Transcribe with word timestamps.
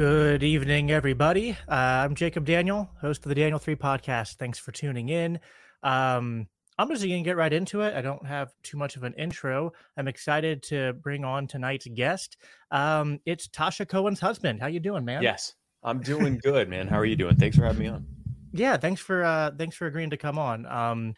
Good 0.00 0.42
evening, 0.42 0.90
everybody. 0.90 1.50
Uh, 1.68 1.74
I'm 1.74 2.14
Jacob 2.14 2.46
Daniel, 2.46 2.88
host 3.02 3.26
of 3.26 3.28
the 3.28 3.34
Daniel 3.34 3.58
3 3.58 3.76
podcast. 3.76 4.36
Thanks 4.36 4.58
for 4.58 4.72
tuning 4.72 5.10
in. 5.10 5.38
Um, 5.82 6.46
I'm 6.78 6.88
just 6.88 7.02
going 7.02 7.22
to 7.22 7.28
get 7.28 7.36
right 7.36 7.52
into 7.52 7.82
it. 7.82 7.94
I 7.94 8.00
don't 8.00 8.24
have 8.24 8.50
too 8.62 8.78
much 8.78 8.96
of 8.96 9.02
an 9.02 9.12
intro. 9.18 9.72
I'm 9.98 10.08
excited 10.08 10.62
to 10.68 10.94
bring 10.94 11.22
on 11.22 11.46
tonight's 11.46 11.86
guest. 11.86 12.38
Um, 12.70 13.20
it's 13.26 13.46
Tasha 13.48 13.86
Cohen's 13.86 14.20
husband. 14.20 14.58
How 14.62 14.68
you 14.68 14.80
doing, 14.80 15.04
man? 15.04 15.22
Yes, 15.22 15.52
I'm 15.82 16.00
doing 16.00 16.40
good, 16.42 16.70
man. 16.70 16.88
How 16.88 16.98
are 16.98 17.04
you 17.04 17.14
doing? 17.14 17.36
Thanks 17.36 17.58
for 17.58 17.66
having 17.66 17.80
me 17.82 17.88
on. 17.88 18.06
Yeah, 18.52 18.78
thanks 18.78 19.02
for 19.02 19.22
uh, 19.22 19.50
thanks 19.58 19.76
for 19.76 19.86
agreeing 19.86 20.08
to 20.08 20.16
come 20.16 20.38
on. 20.38 20.64
Um, 20.64 21.14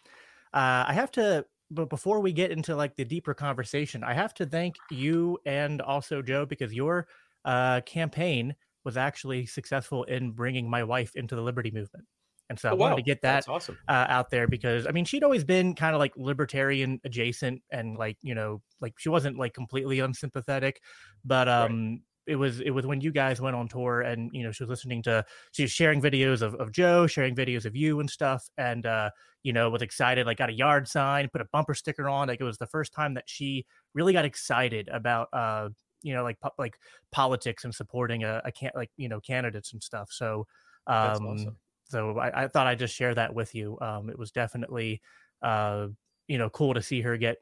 uh, 0.53 0.87
I 0.89 0.93
have 0.93 1.13
to, 1.13 1.47
but 1.71 1.89
before 1.89 2.19
we 2.19 2.33
get 2.33 2.51
into 2.51 2.75
like 2.75 2.97
the 2.97 3.05
deeper 3.05 3.33
conversation, 3.33 4.03
I 4.03 4.15
have 4.15 4.35
to 4.35 4.45
thank 4.45 4.75
you 4.91 5.39
and 5.47 5.81
also 5.81 6.21
Joe 6.21 6.47
because 6.47 6.75
your 6.75 7.07
uh, 7.45 7.81
campaign 7.83 8.57
was 8.85 8.97
actually 8.97 9.47
successful 9.47 10.05
in 10.05 10.33
bringing 10.33 10.69
my 10.69 10.83
wife 10.85 11.15
into 11.15 11.35
the 11.37 11.43
liberty 11.43 11.71
movement. 11.71 12.07
And 12.51 12.59
so 12.59 12.69
I 12.69 12.73
Oh, 12.73 12.77
wanted 12.77 12.97
wow. 12.97 12.97
to 12.97 13.03
get 13.03 13.23
that 13.23 13.47
awesome. 13.47 13.79
uh, 13.89 14.07
out 14.09 14.31
there 14.31 14.47
because 14.47 14.87
I 14.87 14.91
mean 14.91 15.05
she'd 15.05 15.25
always 15.25 15.45
been 15.45 15.75
kind 15.75 15.95
of 15.95 16.01
like 16.01 16.13
libertarian 16.17 17.01
adjacent 17.05 17.63
and 17.71 17.97
like 17.97 18.19
you 18.23 18.35
know 18.35 18.63
like 18.81 18.95
she 18.99 19.09
wasn't 19.09 19.39
like 19.39 19.55
completely 19.55 20.01
unsympathetic, 20.01 20.81
but 21.25 21.49
Right. 21.57 21.71
um 21.71 22.03
it 22.27 22.37
was 22.37 22.61
it 22.61 22.71
was 22.71 22.87
when 22.87 23.01
you 23.01 23.11
guys 23.11 23.41
went 23.41 23.57
on 23.57 23.67
tour 23.69 24.01
and 24.01 24.31
you 24.33 24.43
know 24.45 24.53
she 24.53 24.63
was 24.63 24.71
listening 24.71 25.03
to 25.03 25.25
she 25.53 25.63
was 25.63 25.73
sharing 25.73 26.01
videos 26.01 26.41
of, 26.41 26.55
of 26.57 26.71
Joe 26.71 27.07
sharing 27.09 27.35
videos 27.35 27.65
of 27.65 27.75
you 27.75 27.99
and 27.99 28.09
stuff 28.09 28.49
and 28.57 28.87
uh 28.87 29.11
you 29.43 29.53
know 29.53 29.69
was 29.71 29.83
excited 29.83 30.25
like 30.25 30.39
got 30.39 30.49
a 30.49 30.53
yard 30.53 30.87
sign 30.87 31.29
put 31.33 31.41
a 31.41 31.47
bumper 31.53 31.75
sticker 31.75 32.09
on 32.09 32.29
like 32.29 32.41
it 32.41 32.45
was 32.45 32.59
the 32.59 32.67
first 32.67 32.93
time 32.93 33.15
that 33.15 33.25
she 33.29 33.67
really 33.95 34.13
got 34.13 34.25
excited 34.25 34.89
about 34.93 35.29
uh 35.33 35.69
you 36.03 36.15
know 36.15 36.23
like 36.23 36.41
po- 36.41 36.55
like 36.59 36.79
politics 37.11 37.65
and 37.65 37.75
supporting 37.75 38.25
a, 38.25 38.41
a 38.45 38.53
can 38.53 38.71
like 38.75 38.91
you 38.97 39.09
know 39.09 39.21
candidates 39.21 39.73
and 39.73 39.83
stuff 39.83 40.11
so 40.13 40.47
um 40.87 41.25
awesome. 41.29 41.57
so 41.85 42.19
I, 42.19 42.45
I 42.45 42.49
thought 42.49 42.67
I'd 42.67 42.79
just 42.79 42.95
share 42.95 43.15
that 43.15 43.35
with 43.35 43.55
you. 43.55 43.79
Um, 43.83 44.09
it 44.09 44.19
was 44.19 44.33
definitely, 44.33 45.03
uh, 45.43 45.89
you 46.27 46.39
know, 46.39 46.49
cool 46.49 46.73
to 46.73 46.81
see 46.83 47.03
her 47.03 47.19
get 47.19 47.37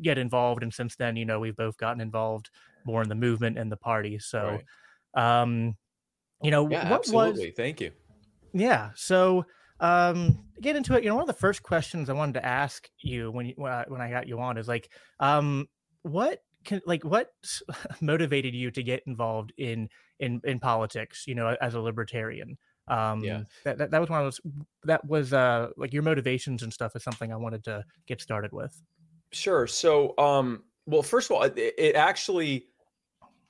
get 0.00 0.16
involved, 0.18 0.62
and 0.62 0.72
since 0.72 0.96
then, 0.96 1.16
you 1.16 1.24
know, 1.26 1.38
we've 1.38 1.56
both 1.56 1.76
gotten 1.76 2.00
involved 2.00 2.50
more 2.84 3.02
in 3.02 3.10
the 3.10 3.14
movement 3.14 3.58
and 3.58 3.70
the 3.70 3.76
party. 3.76 4.18
So, 4.18 4.60
um, 5.14 5.76
you 6.42 6.50
know, 6.50 6.64
Yeah, 6.64 6.88
what 6.88 6.92
absolutely. 6.94 7.50
was 7.50 7.54
Thank 7.56 7.80
you. 7.80 7.92
yeah. 8.52 8.90
So, 8.94 9.44
um, 9.80 10.44
get 10.60 10.76
into 10.76 10.94
it. 10.94 11.02
You 11.02 11.10
know, 11.10 11.14
one 11.16 11.22
of 11.22 11.28
the 11.28 11.32
first 11.34 11.62
questions 11.62 12.10
I 12.10 12.12
wanted 12.14 12.34
to 12.34 12.44
ask 12.44 12.88
you 12.98 13.30
when 13.30 13.46
you, 13.46 13.54
when 13.56 13.72
I, 13.72 13.84
when 13.88 14.00
I 14.00 14.10
got 14.10 14.28
you 14.28 14.40
on 14.40 14.58
is 14.58 14.68
like, 14.68 14.90
um, 15.20 15.68
what 16.02 16.42
can 16.64 16.80
like 16.86 17.04
what 17.04 17.32
motivated 18.00 18.54
you 18.54 18.70
to 18.70 18.82
get 18.82 19.02
involved 19.06 19.52
in 19.56 19.88
in 20.18 20.40
in 20.44 20.60
politics? 20.60 21.24
You 21.26 21.34
know, 21.34 21.56
as 21.60 21.74
a 21.74 21.80
libertarian. 21.80 22.58
Um, 22.88 23.20
Yeah. 23.20 23.42
that, 23.64 23.78
that 23.78 23.90
that 23.92 24.00
was 24.00 24.10
one 24.10 24.20
of 24.20 24.26
those 24.26 24.40
that 24.84 25.04
was 25.04 25.32
uh 25.32 25.68
like 25.76 25.92
your 25.92 26.02
motivations 26.02 26.62
and 26.62 26.72
stuff 26.72 26.96
is 26.96 27.04
something 27.04 27.32
I 27.32 27.36
wanted 27.36 27.64
to 27.64 27.84
get 28.06 28.20
started 28.20 28.52
with. 28.52 28.82
Sure. 29.32 29.66
So, 29.66 30.14
um, 30.18 30.64
well, 30.86 31.02
first 31.02 31.30
of 31.30 31.36
all, 31.36 31.42
it, 31.44 31.56
it 31.56 31.94
actually 31.94 32.66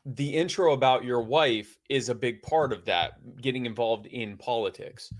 the 0.04 0.34
intro 0.34 0.72
about 0.72 1.04
your 1.04 1.22
wife 1.22 1.78
is 1.88 2.08
a 2.08 2.14
big 2.14 2.42
part 2.42 2.72
of 2.72 2.84
that 2.86 3.12
getting 3.40 3.66
involved 3.66 4.06
in 4.06 4.36
politics. 4.36 5.12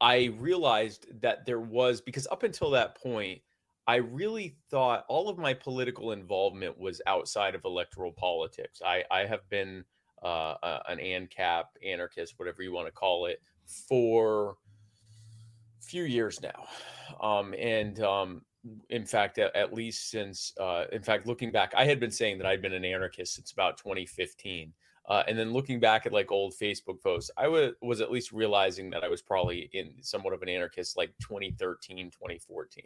I 0.00 0.34
realized 0.38 1.06
that 1.20 1.46
there 1.46 1.60
was 1.60 2.00
because 2.00 2.26
up 2.30 2.42
until 2.42 2.70
that 2.70 2.96
point, 2.96 3.40
I 3.86 3.96
really 3.96 4.56
thought 4.70 5.04
all 5.08 5.28
of 5.28 5.38
my 5.38 5.52
political 5.52 6.12
involvement 6.12 6.78
was 6.78 7.02
outside 7.06 7.54
of 7.54 7.64
electoral 7.64 8.12
politics. 8.12 8.80
I, 8.84 9.04
I 9.10 9.26
have 9.26 9.48
been 9.50 9.84
uh, 10.22 10.54
an 10.88 10.98
ANCAP, 10.98 11.64
anarchist, 11.84 12.34
whatever 12.38 12.62
you 12.62 12.72
want 12.72 12.86
to 12.86 12.92
call 12.92 13.26
it, 13.26 13.42
for 13.66 14.56
a 15.80 15.82
few 15.82 16.04
years 16.04 16.40
now. 16.40 16.66
Um, 17.20 17.54
and 17.58 18.00
um, 18.00 18.42
in 18.88 19.04
fact, 19.04 19.38
at, 19.38 19.54
at 19.54 19.74
least 19.74 20.10
since, 20.10 20.52
uh, 20.58 20.86
in 20.92 21.02
fact, 21.02 21.26
looking 21.26 21.52
back, 21.52 21.74
I 21.76 21.84
had 21.84 22.00
been 22.00 22.10
saying 22.10 22.38
that 22.38 22.46
I'd 22.46 22.62
been 22.62 22.72
an 22.72 22.84
anarchist 22.84 23.34
since 23.34 23.52
about 23.52 23.76
2015. 23.76 24.72
Uh, 25.06 25.22
and 25.28 25.38
then 25.38 25.52
looking 25.52 25.78
back 25.78 26.06
at 26.06 26.12
like 26.12 26.32
old 26.32 26.54
Facebook 26.54 27.02
posts, 27.02 27.30
I 27.36 27.46
was 27.82 28.00
at 28.00 28.10
least 28.10 28.32
realizing 28.32 28.88
that 28.90 29.04
I 29.04 29.08
was 29.08 29.20
probably 29.20 29.68
in 29.74 29.92
somewhat 30.00 30.32
of 30.32 30.40
an 30.40 30.48
anarchist 30.48 30.96
like 30.96 31.10
2013, 31.20 32.10
2014. 32.10 32.84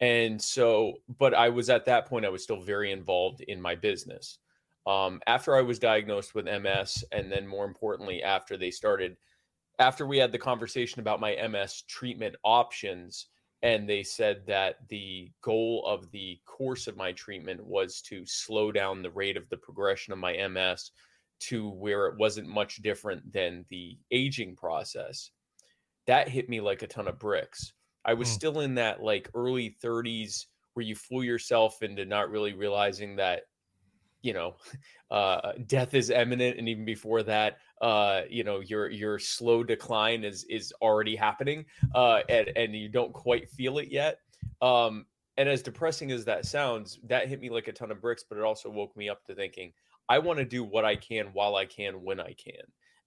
And 0.00 0.40
so, 0.40 0.94
but 1.18 1.34
I 1.34 1.48
was 1.48 1.70
at 1.70 1.84
that 1.84 2.06
point, 2.06 2.26
I 2.26 2.30
was 2.30 2.42
still 2.42 2.60
very 2.60 2.90
involved 2.90 3.40
in 3.42 3.60
my 3.60 3.74
business. 3.74 4.38
Um, 4.86 5.20
after 5.26 5.54
I 5.54 5.60
was 5.60 5.78
diagnosed 5.78 6.34
with 6.34 6.46
MS, 6.46 7.04
and 7.12 7.30
then 7.30 7.46
more 7.46 7.64
importantly, 7.64 8.22
after 8.22 8.56
they 8.56 8.70
started, 8.70 9.16
after 9.78 10.06
we 10.06 10.18
had 10.18 10.32
the 10.32 10.38
conversation 10.38 11.00
about 11.00 11.20
my 11.20 11.36
MS 11.48 11.82
treatment 11.82 12.34
options, 12.42 13.28
and 13.62 13.88
they 13.88 14.02
said 14.02 14.42
that 14.46 14.76
the 14.88 15.30
goal 15.40 15.84
of 15.86 16.10
the 16.10 16.40
course 16.46 16.88
of 16.88 16.96
my 16.96 17.12
treatment 17.12 17.64
was 17.64 18.00
to 18.02 18.26
slow 18.26 18.72
down 18.72 19.02
the 19.02 19.10
rate 19.10 19.36
of 19.36 19.48
the 19.50 19.56
progression 19.56 20.12
of 20.12 20.18
my 20.18 20.36
MS 20.48 20.90
to 21.42 21.70
where 21.70 22.06
it 22.06 22.16
wasn't 22.18 22.48
much 22.48 22.76
different 22.82 23.32
than 23.32 23.64
the 23.70 23.96
aging 24.10 24.56
process. 24.56 25.30
That 26.06 26.28
hit 26.28 26.48
me 26.48 26.60
like 26.60 26.82
a 26.82 26.88
ton 26.88 27.06
of 27.06 27.20
bricks. 27.20 27.72
I 28.04 28.14
was 28.14 28.28
Mm. 28.28 28.34
still 28.34 28.60
in 28.60 28.74
that 28.76 29.02
like 29.02 29.30
early 29.34 29.70
30s 29.70 30.46
where 30.74 30.84
you 30.84 30.94
fool 30.96 31.22
yourself 31.24 31.82
into 31.82 32.04
not 32.04 32.30
really 32.30 32.54
realizing 32.54 33.16
that 33.16 33.44
you 34.22 34.32
know 34.32 34.56
uh 35.10 35.52
death 35.66 35.94
is 35.94 36.10
imminent 36.10 36.58
and 36.58 36.68
even 36.68 36.84
before 36.84 37.22
that 37.22 37.58
uh 37.80 38.22
you 38.28 38.44
know 38.44 38.60
your 38.60 38.90
your 38.90 39.18
slow 39.18 39.62
decline 39.64 40.24
is 40.24 40.44
is 40.44 40.72
already 40.80 41.16
happening 41.16 41.64
uh 41.94 42.20
and 42.28 42.48
and 42.56 42.74
you 42.74 42.88
don't 42.88 43.12
quite 43.12 43.48
feel 43.50 43.78
it 43.78 43.88
yet 43.88 44.18
um 44.60 45.06
and 45.36 45.48
as 45.48 45.62
depressing 45.62 46.10
as 46.12 46.24
that 46.24 46.46
sounds 46.46 46.98
that 47.04 47.28
hit 47.28 47.40
me 47.40 47.50
like 47.50 47.68
a 47.68 47.72
ton 47.72 47.90
of 47.90 48.00
bricks 48.00 48.24
but 48.28 48.38
it 48.38 48.44
also 48.44 48.70
woke 48.70 48.96
me 48.96 49.08
up 49.08 49.24
to 49.24 49.34
thinking 49.34 49.72
i 50.08 50.18
want 50.18 50.38
to 50.38 50.44
do 50.44 50.64
what 50.64 50.84
i 50.84 50.96
can 50.96 51.26
while 51.32 51.56
i 51.56 51.66
can 51.66 52.02
when 52.02 52.20
i 52.20 52.32
can 52.34 52.62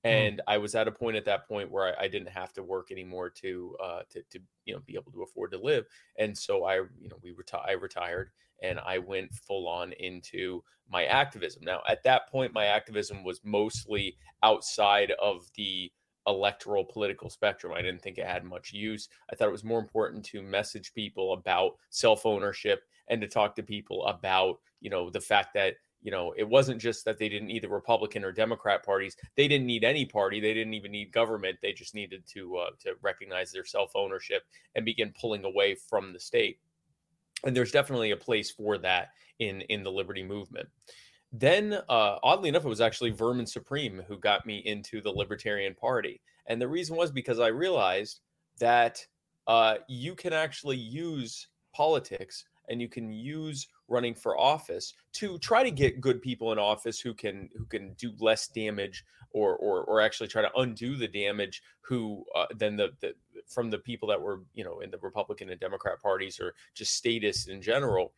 and 0.06 0.40
I 0.48 0.60
was 0.60 0.76
at 0.76 0.88
a 0.88 0.92
point 0.92 1.18
at 1.18 1.26
that 1.26 1.48
point 1.48 1.72
where 1.72 1.88
I, 1.88 2.04
I 2.04 2.08
didn't 2.08 2.30
have 2.30 2.54
to 2.54 2.64
work 2.64 2.92
anymore 2.92 3.30
to 3.42 3.76
uh, 3.84 4.02
to 4.12 4.22
to 4.30 4.40
you 4.66 4.74
know 4.76 4.82
be 4.86 4.94
able 4.96 5.12
to 5.12 5.24
afford 5.24 5.52
to 5.52 5.58
live, 5.58 5.86
and 6.18 6.38
so 6.38 6.64
I 6.64 6.76
you 6.76 7.10
know 7.10 7.18
we 7.22 7.32
reti- 7.32 7.68
I 7.68 7.72
retired 7.74 8.30
and 8.62 8.80
I 8.80 9.00
went 9.00 9.34
full 9.34 9.68
on 9.68 9.92
into 9.94 10.64
my 10.90 11.06
activism. 11.06 11.64
Now 11.66 11.82
at 11.90 12.04
that 12.04 12.30
point, 12.30 12.54
my 12.54 12.66
activism 12.66 13.24
was 13.24 13.42
mostly 13.44 14.16
outside 14.44 15.12
of 15.22 15.50
the 15.58 15.92
electoral 16.28 16.86
political 16.86 17.30
spectrum. 17.30 17.74
I 17.74 17.82
didn't 17.82 18.02
think 18.02 18.18
it 18.18 18.26
had 18.28 18.44
much 18.44 18.74
use. 18.74 19.10
I 19.32 19.36
thought 19.36 19.48
it 19.48 19.52
was 19.52 19.64
more 19.64 19.80
important 19.80 20.24
to 20.26 20.42
message 20.42 20.94
people 20.94 21.34
about 21.34 21.74
self 21.90 22.28
ownership 22.28 22.84
and 23.08 23.22
to 23.22 23.28
talk 23.28 23.56
to 23.56 23.64
people 23.64 24.06
about 24.06 24.60
you 24.82 24.92
know 24.92 25.10
the 25.10 25.22
fact 25.22 25.56
that 25.56 25.76
you 26.06 26.12
know 26.12 26.34
it 26.38 26.48
wasn't 26.48 26.80
just 26.80 27.04
that 27.04 27.18
they 27.18 27.28
didn't 27.28 27.48
need 27.48 27.64
the 27.64 27.68
republican 27.68 28.24
or 28.24 28.32
democrat 28.32 28.86
parties 28.86 29.18
they 29.36 29.48
didn't 29.48 29.66
need 29.66 29.84
any 29.84 30.06
party 30.06 30.40
they 30.40 30.54
didn't 30.54 30.76
even 30.76 30.92
need 30.92 31.12
government 31.12 31.58
they 31.62 31.74
just 31.74 31.96
needed 31.96 32.24
to 32.28 32.56
uh, 32.58 32.70
to 32.80 32.94
recognize 33.02 33.52
their 33.52 33.66
self 33.66 33.92
ownership 33.96 34.44
and 34.76 34.86
begin 34.86 35.14
pulling 35.20 35.44
away 35.44 35.76
from 35.76 36.14
the 36.14 36.20
state. 36.20 36.60
And 37.44 37.56
there's 37.56 37.72
definitely 37.72 38.12
a 38.12 38.18
place 38.18 38.52
for 38.52 38.78
that 38.80 39.10
in 39.40 39.62
in 39.62 39.84
the 39.84 39.92
liberty 39.92 40.24
movement. 40.24 40.70
Then 41.32 41.74
uh, 41.74 42.18
oddly 42.24 42.50
enough 42.50 42.66
it 42.66 42.70
was 42.70 42.82
actually 42.82 43.12
vermin 43.12 43.48
supreme 43.48 44.02
who 44.08 44.18
got 44.18 44.46
me 44.46 44.60
into 44.66 45.02
the 45.02 45.12
libertarian 45.12 45.74
party. 45.74 46.22
And 46.48 46.62
the 46.62 46.68
reason 46.68 46.96
was 46.96 47.12
because 47.12 47.40
i 47.40 47.48
realized 47.48 48.22
that 48.60 49.06
uh, 49.48 49.76
you 49.88 50.16
can 50.16 50.34
actually 50.34 50.78
use 50.78 51.48
politics 51.74 52.46
and 52.70 52.82
you 52.82 52.88
can 52.88 53.12
use 53.12 53.68
running 53.88 54.16
for 54.16 54.38
office 54.40 54.94
to 55.14 55.38
try 55.40 55.64
to 55.64 55.72
get 55.72 56.02
good 56.02 56.22
people 56.22 56.52
in 56.52 56.60
office 56.60 57.00
who 57.00 57.14
can 57.14 57.50
who 57.56 57.66
can 57.66 57.94
do 57.94 58.14
less 58.20 58.48
damage 58.48 59.04
or 59.32 59.56
or, 59.58 59.84
or 59.84 60.02
actually 60.02 60.28
try 60.28 60.42
to 60.42 60.58
undo 60.58 60.96
the 60.96 61.08
damage 61.08 61.62
who 61.82 62.24
uh, 62.36 62.46
than 62.58 62.76
the, 62.76 62.90
the 63.02 63.14
from 63.48 63.70
the 63.70 63.78
people 63.78 64.08
that 64.08 64.20
were 64.20 64.42
you 64.54 64.64
know 64.64 64.80
in 64.80 64.90
the 64.90 64.98
Republican 65.02 65.50
and 65.50 65.60
Democrat 65.60 66.02
parties 66.02 66.40
or 66.40 66.54
just 66.74 66.96
statists 66.96 67.48
in 67.48 67.62
general. 67.62 68.14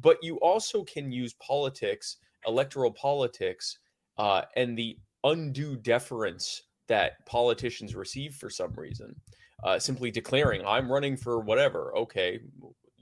But 0.00 0.16
you 0.22 0.36
also 0.36 0.84
can 0.84 1.12
use 1.12 1.34
politics, 1.34 2.16
electoral 2.46 2.90
politics, 2.90 3.78
uh, 4.16 4.42
and 4.56 4.76
the 4.76 4.98
undue 5.24 5.76
deference 5.76 6.62
that 6.86 7.24
politicians 7.26 7.94
receive 7.94 8.34
for 8.34 8.50
some 8.50 8.72
reason. 8.74 9.14
Uh, 9.62 9.78
simply 9.78 10.10
declaring, 10.10 10.64
I'm 10.66 10.90
running 10.90 11.18
for 11.18 11.40
whatever. 11.40 11.94
Okay, 11.96 12.40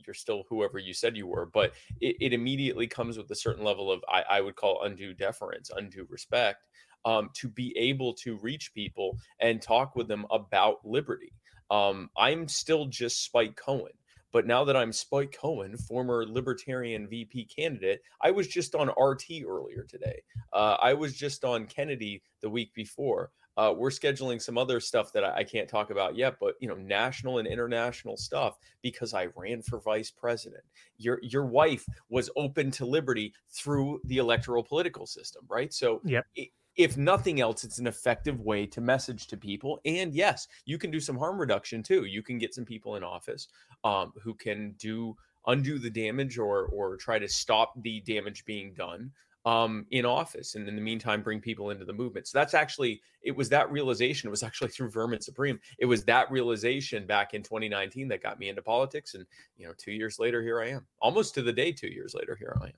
you're 0.08 0.14
still 0.14 0.44
whoever 0.48 0.78
you 0.78 0.94
said 0.94 1.18
you 1.18 1.26
were, 1.26 1.44
but 1.44 1.74
it, 2.00 2.16
it 2.18 2.32
immediately 2.32 2.86
comes 2.86 3.18
with 3.18 3.30
a 3.30 3.36
certain 3.36 3.62
level 3.62 3.92
of 3.92 4.02
I, 4.08 4.24
I 4.28 4.40
would 4.40 4.56
call 4.56 4.82
undue 4.84 5.12
deference, 5.12 5.70
undue 5.76 6.06
respect, 6.08 6.64
um, 7.04 7.28
to 7.34 7.48
be 7.48 7.76
able 7.76 8.14
to 8.14 8.38
reach 8.38 8.72
people 8.72 9.18
and 9.40 9.60
talk 9.60 9.96
with 9.96 10.08
them 10.08 10.24
about 10.30 10.78
liberty. 10.82 11.34
Um, 11.70 12.08
I'm 12.16 12.48
still 12.48 12.86
just 12.86 13.22
Spike 13.22 13.54
Cohen. 13.54 13.92
But 14.32 14.46
now 14.46 14.64
that 14.64 14.76
I'm 14.76 14.92
Spike 14.92 15.36
Cohen, 15.38 15.76
former 15.76 16.26
Libertarian 16.26 17.08
VP 17.08 17.46
candidate, 17.46 18.00
I 18.22 18.30
was 18.30 18.46
just 18.46 18.74
on 18.74 18.88
RT 18.88 19.42
earlier 19.46 19.86
today. 19.88 20.22
Uh, 20.52 20.76
I 20.80 20.94
was 20.94 21.14
just 21.14 21.44
on 21.44 21.66
Kennedy 21.66 22.22
the 22.42 22.50
week 22.50 22.74
before. 22.74 23.30
Uh, 23.58 23.74
we're 23.76 23.90
scheduling 23.90 24.40
some 24.40 24.56
other 24.56 24.78
stuff 24.78 25.12
that 25.12 25.24
I, 25.24 25.38
I, 25.38 25.44
can't 25.44 25.68
talk 25.68 25.90
about 25.90 26.14
yet, 26.16 26.36
but 26.40 26.54
you 26.60 26.68
know, 26.68 26.76
national 26.76 27.38
and 27.38 27.48
international 27.48 28.16
stuff 28.16 28.56
because 28.82 29.14
I 29.14 29.26
ran 29.34 29.62
for 29.62 29.80
vice 29.80 30.12
president. 30.12 30.62
Your 30.96 31.18
your 31.24 31.44
wife 31.44 31.84
was 32.08 32.30
open 32.36 32.70
to 32.70 32.86
liberty 32.86 33.34
through 33.50 34.00
the 34.04 34.18
electoral 34.18 34.62
political 34.62 35.06
system, 35.06 35.44
right? 35.48 35.74
So, 35.74 36.00
yep. 36.04 36.24
It, 36.36 36.50
if 36.76 36.96
nothing 36.96 37.40
else, 37.40 37.64
it's 37.64 37.80
an 37.80 37.88
effective 37.88 38.40
way 38.40 38.64
to 38.64 38.80
message 38.80 39.26
to 39.26 39.36
people. 39.36 39.80
And 39.84 40.14
yes, 40.14 40.46
you 40.64 40.78
can 40.78 40.92
do 40.92 41.00
some 41.00 41.18
harm 41.18 41.40
reduction 41.40 41.82
too. 41.82 42.04
You 42.04 42.22
can 42.22 42.38
get 42.38 42.54
some 42.54 42.64
people 42.64 42.94
in 42.94 43.02
office 43.02 43.48
um, 43.82 44.12
who 44.22 44.32
can 44.34 44.76
do 44.78 45.16
undo 45.48 45.78
the 45.80 45.90
damage 45.90 46.38
or 46.38 46.66
or 46.66 46.96
try 46.96 47.18
to 47.18 47.28
stop 47.28 47.72
the 47.82 48.00
damage 48.02 48.44
being 48.44 48.72
done 48.74 49.10
um, 49.44 49.86
in 49.90 50.04
office 50.04 50.54
and 50.54 50.68
in 50.68 50.74
the 50.74 50.82
meantime 50.82 51.22
bring 51.22 51.40
people 51.40 51.70
into 51.70 51.84
the 51.84 51.92
movement. 51.92 52.26
So 52.26 52.38
that's 52.38 52.54
actually 52.54 53.00
it 53.22 53.36
was 53.36 53.48
that 53.48 53.70
realization 53.70 54.28
it 54.28 54.30
was 54.30 54.42
actually 54.42 54.68
through 54.74 54.90
vermin 54.90 55.20
supreme 55.20 55.58
it 55.78 55.86
was 55.86 56.04
that 56.04 56.30
realization 56.30 57.06
back 57.06 57.34
in 57.34 57.42
2019 57.42 58.08
that 58.08 58.22
got 58.22 58.38
me 58.38 58.48
into 58.48 58.62
politics 58.62 59.14
and 59.14 59.24
you 59.56 59.66
know 59.66 59.72
two 59.76 59.92
years 59.92 60.18
later 60.18 60.42
here 60.42 60.60
i 60.60 60.68
am. 60.68 60.86
Almost 61.00 61.34
to 61.34 61.42
the 61.42 61.52
day 61.52 61.72
two 61.72 61.88
years 61.88 62.14
later 62.14 62.36
here 62.36 62.56
i 62.62 62.66
am. 62.66 62.72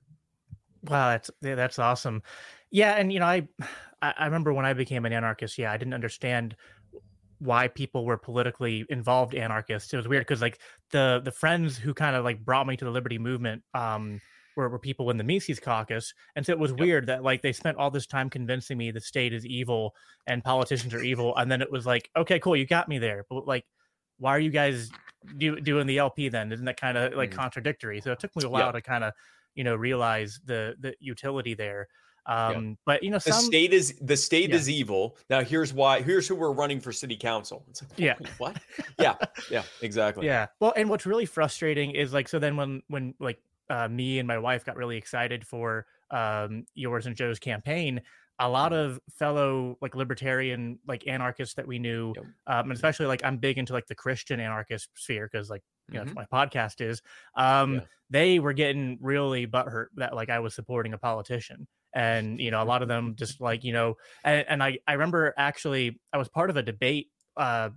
Wow 0.83 1.09
that's 1.09 1.31
that's 1.41 1.79
awesome. 1.79 2.23
Yeah 2.69 2.93
and 2.93 3.11
you 3.11 3.19
know 3.19 3.25
i 3.27 3.47
i 4.01 4.25
remember 4.25 4.53
when 4.53 4.65
i 4.65 4.73
became 4.73 5.05
an 5.05 5.13
anarchist 5.13 5.57
yeah 5.57 5.71
i 5.71 5.77
didn't 5.77 5.93
understand 5.93 6.55
why 7.39 7.67
people 7.67 8.05
were 8.05 8.17
politically 8.17 8.85
involved 8.89 9.33
anarchists. 9.33 9.91
It 9.91 9.97
was 9.97 10.07
weird 10.07 10.21
because 10.21 10.43
like 10.43 10.59
the 10.91 11.21
the 11.25 11.31
friends 11.31 11.75
who 11.75 11.91
kind 11.91 12.15
of 12.15 12.23
like 12.23 12.45
brought 12.45 12.67
me 12.67 12.77
to 12.77 12.85
the 12.85 12.91
liberty 12.91 13.17
movement 13.17 13.63
um 13.73 14.21
were, 14.55 14.69
were 14.69 14.79
people 14.79 15.09
in 15.09 15.17
the 15.17 15.23
Mises 15.23 15.59
caucus. 15.59 16.13
And 16.35 16.45
so 16.45 16.51
it 16.51 16.59
was 16.59 16.71
yep. 16.71 16.79
weird 16.79 17.07
that 17.07 17.23
like 17.23 17.41
they 17.41 17.53
spent 17.53 17.77
all 17.77 17.91
this 17.91 18.07
time 18.07 18.29
convincing 18.29 18.77
me 18.77 18.91
the 18.91 19.01
state 19.01 19.33
is 19.33 19.45
evil 19.45 19.95
and 20.27 20.43
politicians 20.43 20.93
are 20.93 21.03
evil. 21.03 21.35
And 21.35 21.51
then 21.51 21.61
it 21.61 21.71
was 21.71 21.85
like, 21.85 22.09
okay, 22.15 22.39
cool, 22.39 22.55
you 22.55 22.65
got 22.65 22.89
me 22.89 22.99
there. 22.99 23.25
But 23.29 23.47
like, 23.47 23.65
why 24.17 24.31
are 24.31 24.39
you 24.39 24.51
guys 24.51 24.91
do, 25.37 25.59
doing 25.59 25.87
the 25.87 25.97
LP 25.97 26.29
then? 26.29 26.51
Isn't 26.51 26.65
that 26.65 26.79
kind 26.79 26.97
of 26.97 27.13
like 27.13 27.31
mm. 27.31 27.35
contradictory? 27.37 28.01
So 28.01 28.11
it 28.11 28.19
took 28.19 28.35
me 28.35 28.43
a 28.43 28.49
while 28.49 28.67
yep. 28.67 28.75
to 28.75 28.81
kind 28.81 29.03
of, 29.03 29.13
you 29.55 29.63
know, 29.63 29.75
realize 29.75 30.39
the 30.45 30.75
the 30.79 30.95
utility 30.99 31.53
there. 31.53 31.87
Um, 32.27 32.67
yeah. 32.67 32.73
but 32.85 33.03
you 33.03 33.09
know, 33.09 33.17
some, 33.17 33.31
the 33.31 33.41
state 33.41 33.73
is 33.73 33.95
the 33.99 34.15
state 34.15 34.49
yeah. 34.51 34.55
is 34.55 34.69
evil. 34.69 35.17
Now 35.29 35.41
here's 35.41 35.73
why. 35.73 36.01
Here's 36.01 36.27
who 36.27 36.35
we're 36.35 36.51
running 36.51 36.79
for 36.79 36.91
city 36.91 37.17
council. 37.17 37.65
It's 37.69 37.81
like, 37.81 37.91
yeah, 37.97 38.15
what? 38.37 38.57
yeah, 38.99 39.15
yeah, 39.49 39.63
exactly. 39.81 40.27
Yeah. 40.27 40.47
Well, 40.59 40.73
and 40.75 40.89
what's 40.89 41.05
really 41.05 41.25
frustrating 41.25 41.91
is 41.91 42.13
like, 42.13 42.27
so 42.27 42.37
then 42.37 42.55
when 42.55 42.83
when 42.87 43.15
like 43.19 43.41
uh, 43.71 43.87
me 43.87 44.19
and 44.19 44.27
my 44.27 44.37
wife 44.37 44.65
got 44.65 44.75
really 44.75 44.97
excited 44.97 45.47
for 45.47 45.85
um, 46.11 46.65
yours 46.75 47.05
and 47.05 47.15
Joe's 47.15 47.39
campaign, 47.39 48.01
a 48.37 48.49
lot 48.49 48.73
mm-hmm. 48.73 48.91
of 48.91 48.99
fellow 49.17 49.77
like 49.81 49.95
libertarian 49.95 50.77
like 50.87 51.07
anarchists 51.07 51.55
that 51.55 51.65
we 51.65 51.79
knew, 51.79 52.13
yep. 52.15 52.25
um, 52.47 52.65
and 52.65 52.73
especially 52.73 53.05
like 53.05 53.23
I'm 53.23 53.37
big 53.37 53.57
into 53.57 53.71
like 53.71 53.87
the 53.87 53.95
Christian 53.95 54.39
anarchist 54.39 54.89
sphere 54.95 55.29
because 55.31 55.49
like 55.49 55.61
you 55.89 55.95
know 55.95 56.01
mm-hmm. 56.05 56.15
that's 56.15 56.29
my 56.31 56.45
podcast 56.45 56.81
is. 56.81 57.01
Um, 57.35 57.75
yeah. 57.75 57.79
They 58.09 58.39
were 58.39 58.53
getting 58.53 58.97
really 58.99 59.47
butthurt 59.47 59.87
that 59.95 60.13
like 60.13 60.29
I 60.29 60.39
was 60.39 60.53
supporting 60.53 60.93
a 60.93 60.97
politician, 60.97 61.65
and 61.95 62.41
you 62.41 62.51
know 62.51 62.61
a 62.61 62.65
lot 62.65 62.81
of 62.81 62.89
them 62.89 63.15
just 63.15 63.39
like 63.39 63.63
you 63.63 63.71
know, 63.71 63.95
and, 64.25 64.45
and 64.49 64.63
I 64.63 64.79
I 64.85 64.93
remember 64.93 65.33
actually 65.37 66.01
I 66.11 66.17
was 66.17 66.27
part 66.27 66.49
of 66.49 66.57
a 66.57 66.63
debate 66.63 67.07
uh 67.37 67.69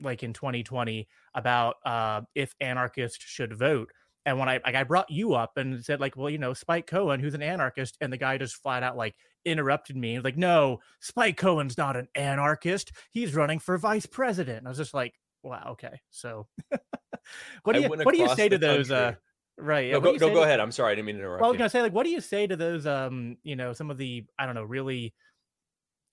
like 0.00 0.22
in 0.22 0.32
2020 0.32 1.06
about 1.34 1.76
uh 1.84 2.22
if 2.34 2.54
anarchists 2.60 3.22
should 3.22 3.52
vote 3.52 3.90
and 4.24 4.38
when 4.38 4.48
I 4.48 4.60
like 4.64 4.74
I 4.74 4.84
brought 4.84 5.10
you 5.10 5.34
up 5.34 5.56
and 5.56 5.84
said 5.84 6.00
like, 6.00 6.16
well, 6.16 6.30
you 6.30 6.38
know, 6.38 6.54
Spike 6.54 6.86
Cohen, 6.86 7.20
who's 7.20 7.34
an 7.34 7.42
anarchist, 7.42 7.96
and 8.00 8.12
the 8.12 8.16
guy 8.16 8.38
just 8.38 8.56
flat 8.56 8.82
out 8.82 8.96
like 8.96 9.14
interrupted 9.44 9.96
me. 9.96 10.20
Like, 10.20 10.36
no, 10.36 10.80
Spike 11.00 11.36
Cohen's 11.36 11.76
not 11.76 11.96
an 11.96 12.08
anarchist. 12.14 12.92
He's 13.10 13.34
running 13.34 13.58
for 13.58 13.76
vice 13.78 14.06
president. 14.06 14.58
And 14.58 14.68
I 14.68 14.70
was 14.70 14.78
just 14.78 14.94
like, 14.94 15.14
wow, 15.42 15.70
okay. 15.72 16.00
So, 16.10 16.46
what 17.62 17.72
do 17.74 17.80
you 17.80 17.88
what 17.88 18.14
do 18.14 18.18
you 18.18 18.34
say 18.34 18.48
to 18.48 18.58
those? 18.58 18.90
Uh, 18.90 19.14
right? 19.58 19.90
No, 19.92 20.00
go, 20.00 20.16
go, 20.16 20.32
go 20.32 20.42
ahead. 20.42 20.60
I'm 20.60 20.72
sorry, 20.72 20.92
I 20.92 20.94
didn't 20.94 21.06
mean 21.06 21.16
to 21.16 21.22
interrupt. 21.22 21.40
Well, 21.40 21.48
I 21.48 21.52
was 21.52 21.58
gonna 21.58 21.70
say 21.70 21.82
like, 21.82 21.92
what 21.92 22.04
do 22.04 22.10
you 22.10 22.20
say 22.20 22.46
to 22.46 22.56
those? 22.56 22.86
Um, 22.86 23.36
you 23.42 23.56
know, 23.56 23.72
some 23.72 23.90
of 23.90 23.98
the 23.98 24.24
I 24.38 24.46
don't 24.46 24.54
know, 24.54 24.64
really 24.64 25.14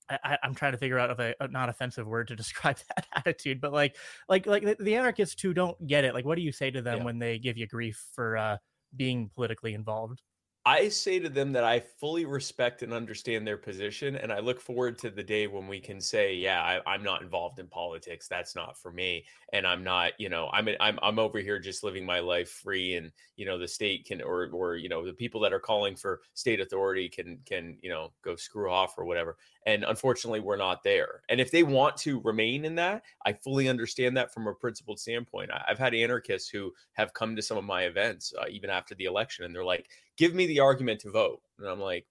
I, 0.09 0.37
am 0.43 0.55
trying 0.55 0.71
to 0.71 0.77
figure 0.77 0.99
out 0.99 1.19
a, 1.19 1.35
a 1.39 1.47
not 1.47 1.69
offensive 1.69 2.07
word 2.07 2.27
to 2.29 2.35
describe 2.37 2.77
that 2.95 3.07
attitude, 3.15 3.61
but 3.61 3.73
like, 3.73 3.97
like, 4.27 4.45
like 4.45 4.63
the, 4.63 4.75
the, 4.79 4.95
anarchists 4.95 5.41
who 5.41 5.53
don't 5.53 5.87
get 5.87 6.03
it, 6.03 6.13
like, 6.13 6.25
what 6.25 6.35
do 6.35 6.41
you 6.41 6.51
say 6.51 6.71
to 6.71 6.81
them 6.81 6.99
yeah. 6.99 7.03
when 7.03 7.19
they 7.19 7.39
give 7.39 7.57
you 7.57 7.67
grief 7.67 8.03
for 8.13 8.37
uh, 8.37 8.57
being 8.95 9.29
politically 9.35 9.73
involved? 9.73 10.21
I 10.65 10.89
say 10.89 11.19
to 11.19 11.29
them 11.29 11.53
that 11.53 11.63
I 11.63 11.79
fully 11.79 12.25
respect 12.25 12.83
and 12.83 12.91
understand 12.91 13.47
their 13.47 13.57
position, 13.57 14.17
and 14.17 14.31
I 14.31 14.39
look 14.39 14.59
forward 14.59 14.97
to 14.99 15.09
the 15.09 15.23
day 15.23 15.47
when 15.47 15.67
we 15.67 15.79
can 15.79 16.01
say, 16.01 16.35
"Yeah, 16.35 16.81
I, 16.85 16.95
am 16.95 17.01
not 17.01 17.21
involved 17.21 17.59
in 17.59 17.67
politics. 17.67 18.27
That's 18.27 18.55
not 18.55 18.77
for 18.77 18.91
me, 18.91 19.25
and 19.53 19.65
I'm 19.65 19.83
not, 19.85 20.13
you 20.19 20.27
know, 20.27 20.49
I'm 20.51 20.67
I'm 20.81 20.99
I'm 21.01 21.17
over 21.17 21.39
here 21.39 21.59
just 21.59 21.83
living 21.83 22.05
my 22.05 22.19
life 22.19 22.49
free, 22.49 22.95
and 22.95 23.11
you 23.37 23.45
know, 23.45 23.57
the 23.57 23.67
state 23.69 24.05
can, 24.05 24.21
or 24.21 24.49
or 24.51 24.75
you 24.75 24.89
know, 24.89 25.05
the 25.05 25.13
people 25.13 25.39
that 25.41 25.53
are 25.53 25.59
calling 25.59 25.95
for 25.95 26.21
state 26.33 26.59
authority 26.59 27.07
can 27.07 27.39
can 27.45 27.77
you 27.81 27.89
know 27.89 28.11
go 28.21 28.35
screw 28.35 28.69
off 28.69 28.97
or 28.97 29.05
whatever." 29.05 29.37
And 29.65 29.83
unfortunately, 29.83 30.39
we're 30.39 30.57
not 30.57 30.83
there. 30.83 31.21
And 31.29 31.39
if 31.39 31.51
they 31.51 31.63
want 31.63 31.95
to 31.97 32.21
remain 32.21 32.65
in 32.65 32.75
that, 32.75 33.03
I 33.25 33.33
fully 33.33 33.69
understand 33.69 34.17
that 34.17 34.33
from 34.33 34.47
a 34.47 34.53
principled 34.53 34.99
standpoint. 34.99 35.51
I, 35.51 35.63
have 35.67 35.79
had 35.79 35.93
anarchists 35.93 36.49
who 36.49 36.73
have 36.93 37.13
come 37.13 37.35
to 37.35 37.41
some 37.41 37.57
of 37.57 37.63
my 37.65 37.83
events 37.83 38.33
uh, 38.39 38.45
even 38.49 38.69
after 38.69 38.95
the 38.95 39.05
election, 39.05 39.45
and 39.45 39.53
they're 39.53 39.63
like 39.63 39.89
give 40.19 40.35
me 40.35 40.45
the 40.45 40.59
argument 40.59 40.99
to 41.01 41.11
vote. 41.11 41.41
And 41.57 41.67
I'm 41.67 41.79
like, 41.79 42.05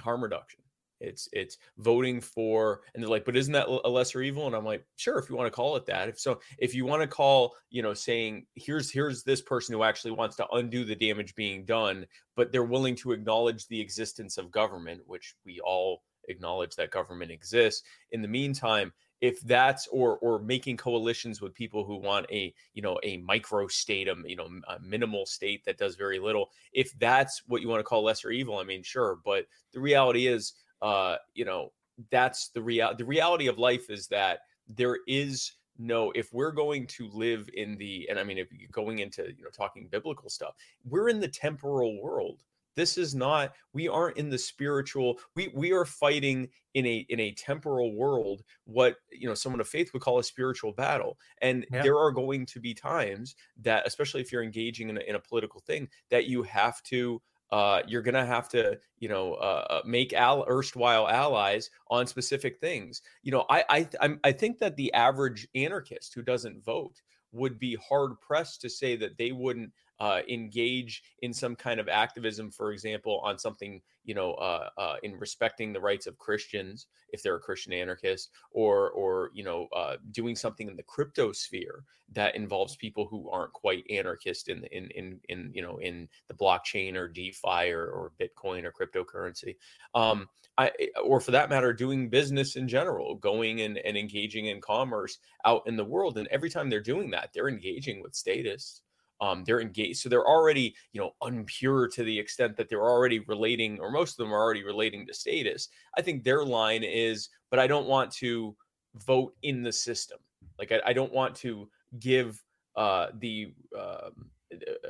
harm 0.00 0.22
reduction. 0.22 0.58
It's 1.00 1.28
it's 1.32 1.58
voting 1.78 2.20
for, 2.20 2.82
and 2.94 3.02
they're 3.02 3.10
like, 3.10 3.24
but 3.24 3.36
isn't 3.36 3.52
that 3.54 3.66
a 3.66 3.88
lesser 3.88 4.22
evil? 4.22 4.46
And 4.46 4.54
I'm 4.54 4.64
like, 4.64 4.84
sure, 4.96 5.18
if 5.18 5.28
you 5.28 5.34
want 5.34 5.48
to 5.48 5.56
call 5.56 5.74
it 5.74 5.86
that. 5.86 6.08
If 6.08 6.20
so, 6.20 6.40
if 6.58 6.74
you 6.74 6.84
want 6.84 7.02
to 7.02 7.08
call, 7.08 7.54
you 7.70 7.82
know, 7.82 7.92
saying 7.92 8.46
here's 8.54 8.88
here's 8.88 9.24
this 9.24 9.40
person 9.40 9.74
who 9.74 9.82
actually 9.82 10.12
wants 10.12 10.36
to 10.36 10.48
undo 10.52 10.84
the 10.84 10.94
damage 10.94 11.34
being 11.34 11.64
done, 11.64 12.06
but 12.36 12.52
they're 12.52 12.62
willing 12.62 12.94
to 12.96 13.10
acknowledge 13.10 13.66
the 13.66 13.80
existence 13.80 14.38
of 14.38 14.52
government, 14.52 15.00
which 15.06 15.34
we 15.44 15.58
all 15.64 16.02
acknowledge 16.28 16.76
that 16.76 16.92
government 16.92 17.32
exists. 17.32 17.82
In 18.12 18.22
the 18.22 18.28
meantime, 18.28 18.92
if 19.22 19.40
that's 19.42 19.86
or 19.86 20.18
or 20.18 20.40
making 20.40 20.76
coalitions 20.76 21.40
with 21.40 21.54
people 21.54 21.84
who 21.84 21.96
want 21.96 22.26
a 22.30 22.52
you 22.74 22.82
know 22.82 22.98
a 23.04 23.16
micro 23.18 23.66
state 23.68 24.08
a 24.08 24.16
you 24.26 24.36
know 24.36 24.48
a 24.68 24.78
minimal 24.80 25.24
state 25.24 25.64
that 25.64 25.78
does 25.78 25.94
very 25.94 26.18
little 26.18 26.50
if 26.72 26.92
that's 26.98 27.42
what 27.46 27.62
you 27.62 27.68
want 27.68 27.78
to 27.78 27.84
call 27.84 28.02
lesser 28.02 28.30
evil 28.30 28.58
i 28.58 28.64
mean 28.64 28.82
sure 28.82 29.18
but 29.24 29.46
the 29.72 29.80
reality 29.80 30.26
is 30.26 30.54
uh 30.82 31.16
you 31.32 31.44
know 31.44 31.72
that's 32.10 32.48
the 32.48 32.60
real 32.60 32.92
the 32.98 33.04
reality 33.04 33.46
of 33.46 33.58
life 33.58 33.88
is 33.88 34.08
that 34.08 34.40
there 34.68 34.98
is 35.06 35.52
no 35.78 36.10
if 36.14 36.32
we're 36.32 36.52
going 36.52 36.86
to 36.86 37.08
live 37.12 37.48
in 37.54 37.76
the 37.76 38.06
and 38.10 38.18
i 38.18 38.24
mean 38.24 38.38
if 38.38 38.48
you're 38.52 38.68
going 38.72 38.98
into 38.98 39.22
you 39.36 39.44
know 39.44 39.50
talking 39.50 39.86
biblical 39.88 40.28
stuff 40.28 40.54
we're 40.84 41.08
in 41.08 41.20
the 41.20 41.28
temporal 41.28 42.02
world 42.02 42.42
this 42.76 42.98
is 42.98 43.14
not 43.14 43.52
we 43.72 43.88
aren't 43.88 44.16
in 44.16 44.28
the 44.28 44.38
spiritual 44.38 45.18
we 45.36 45.52
we 45.54 45.72
are 45.72 45.84
fighting 45.84 46.48
in 46.74 46.86
a 46.86 47.06
in 47.08 47.20
a 47.20 47.32
temporal 47.32 47.94
world 47.94 48.42
what 48.64 48.96
you 49.10 49.28
know 49.28 49.34
someone 49.34 49.60
of 49.60 49.68
faith 49.68 49.92
would 49.92 50.02
call 50.02 50.18
a 50.18 50.24
spiritual 50.24 50.72
battle 50.72 51.18
and 51.40 51.66
yeah. 51.72 51.82
there 51.82 51.98
are 51.98 52.10
going 52.10 52.46
to 52.46 52.60
be 52.60 52.74
times 52.74 53.34
that 53.60 53.86
especially 53.86 54.20
if 54.20 54.32
you're 54.32 54.42
engaging 54.42 54.88
in 54.88 54.98
a, 54.98 55.00
in 55.00 55.14
a 55.14 55.20
political 55.20 55.60
thing 55.60 55.88
that 56.10 56.26
you 56.26 56.42
have 56.42 56.82
to 56.82 57.20
uh, 57.52 57.82
you're 57.86 58.00
gonna 58.00 58.24
have 58.24 58.48
to, 58.48 58.78
you 58.98 59.10
know, 59.10 59.34
uh, 59.34 59.66
uh 59.68 59.82
make 59.84 60.14
al- 60.14 60.46
erstwhile 60.48 61.06
allies 61.06 61.68
on 61.90 62.06
specific 62.06 62.58
things. 62.58 63.02
You 63.22 63.32
know, 63.32 63.44
I 63.50 63.64
I 63.68 63.88
I'm, 64.00 64.18
I 64.24 64.32
think 64.32 64.58
that 64.60 64.74
the 64.76 64.90
average 64.94 65.46
anarchist 65.54 66.14
who 66.14 66.22
doesn't 66.22 66.64
vote 66.64 67.02
would 67.30 67.58
be 67.58 67.76
hard 67.86 68.18
pressed 68.20 68.62
to 68.62 68.70
say 68.70 68.96
that 68.96 69.18
they 69.18 69.32
wouldn't 69.32 69.70
uh, 70.02 70.20
engage 70.28 71.00
in 71.20 71.32
some 71.32 71.54
kind 71.54 71.78
of 71.78 71.88
activism, 71.88 72.50
for 72.50 72.72
example, 72.72 73.20
on 73.24 73.38
something, 73.38 73.80
you 74.04 74.16
know, 74.16 74.32
uh, 74.32 74.68
uh, 74.76 74.96
in 75.04 75.16
respecting 75.16 75.72
the 75.72 75.80
rights 75.80 76.08
of 76.08 76.18
Christians, 76.18 76.88
if 77.10 77.22
they're 77.22 77.36
a 77.36 77.40
Christian 77.40 77.72
anarchist, 77.72 78.30
or, 78.50 78.90
or 78.90 79.30
you 79.32 79.44
know, 79.44 79.68
uh, 79.76 79.98
doing 80.10 80.34
something 80.34 80.66
in 80.66 80.74
the 80.74 80.82
crypto 80.82 81.30
sphere 81.30 81.84
that 82.14 82.34
involves 82.34 82.74
people 82.74 83.06
who 83.06 83.30
aren't 83.30 83.52
quite 83.52 83.88
anarchist 83.88 84.48
in, 84.48 84.64
in, 84.72 84.88
in, 84.90 85.20
in 85.28 85.52
you 85.54 85.62
know, 85.62 85.76
in 85.76 86.08
the 86.26 86.34
blockchain 86.34 86.96
or 86.96 87.06
DeFi 87.06 87.70
or, 87.70 87.86
or 87.86 88.10
Bitcoin 88.20 88.64
or 88.64 88.72
cryptocurrency. 88.72 89.54
Um, 89.94 90.28
I, 90.58 90.72
eh, 90.80 90.86
or 91.04 91.20
for 91.20 91.30
that 91.30 91.48
matter, 91.48 91.72
doing 91.72 92.10
business 92.10 92.56
in 92.56 92.66
general, 92.66 93.14
going 93.14 93.60
and, 93.60 93.78
and 93.78 93.96
engaging 93.96 94.46
in 94.46 94.60
commerce 94.60 95.18
out 95.44 95.62
in 95.66 95.76
the 95.76 95.84
world. 95.84 96.18
And 96.18 96.26
every 96.26 96.50
time 96.50 96.68
they're 96.68 96.80
doing 96.80 97.12
that, 97.12 97.30
they're 97.32 97.48
engaging 97.48 98.02
with 98.02 98.16
statists 98.16 98.82
um, 99.22 99.44
they're 99.44 99.60
engaged 99.60 100.00
so 100.00 100.08
they're 100.08 100.26
already 100.26 100.74
you 100.92 101.00
know 101.00 101.12
unpure 101.22 101.90
to 101.92 102.02
the 102.02 102.18
extent 102.18 102.56
that 102.56 102.68
they're 102.68 102.82
already 102.82 103.20
relating 103.20 103.78
or 103.78 103.90
most 103.90 104.12
of 104.12 104.16
them 104.16 104.34
are 104.34 104.42
already 104.42 104.64
relating 104.64 105.06
to 105.06 105.14
statists. 105.14 105.68
I 105.96 106.02
think 106.02 106.24
their 106.24 106.44
line 106.44 106.82
is 106.82 107.28
but 107.50 107.60
i 107.60 107.66
don't 107.66 107.86
want 107.86 108.10
to 108.10 108.54
vote 108.96 109.34
in 109.42 109.62
the 109.62 109.72
system. 109.72 110.18
Like 110.58 110.72
i, 110.72 110.80
I 110.86 110.92
don't 110.92 111.12
want 111.12 111.36
to 111.36 111.68
give 112.00 112.42
uh, 112.74 113.08
the, 113.18 113.52
um, 113.78 114.30
uh, 114.52 114.88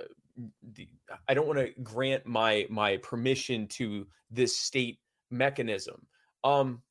the 0.73 0.89
i 1.29 1.35
don't 1.35 1.47
want 1.47 1.59
to 1.59 1.73
grant 1.83 2.25
my 2.25 2.67
my 2.71 2.97
permission 2.99 3.67
to 3.69 4.07
this 4.31 4.57
state 4.57 4.99
mechanism. 5.31 6.07
Um 6.43 6.83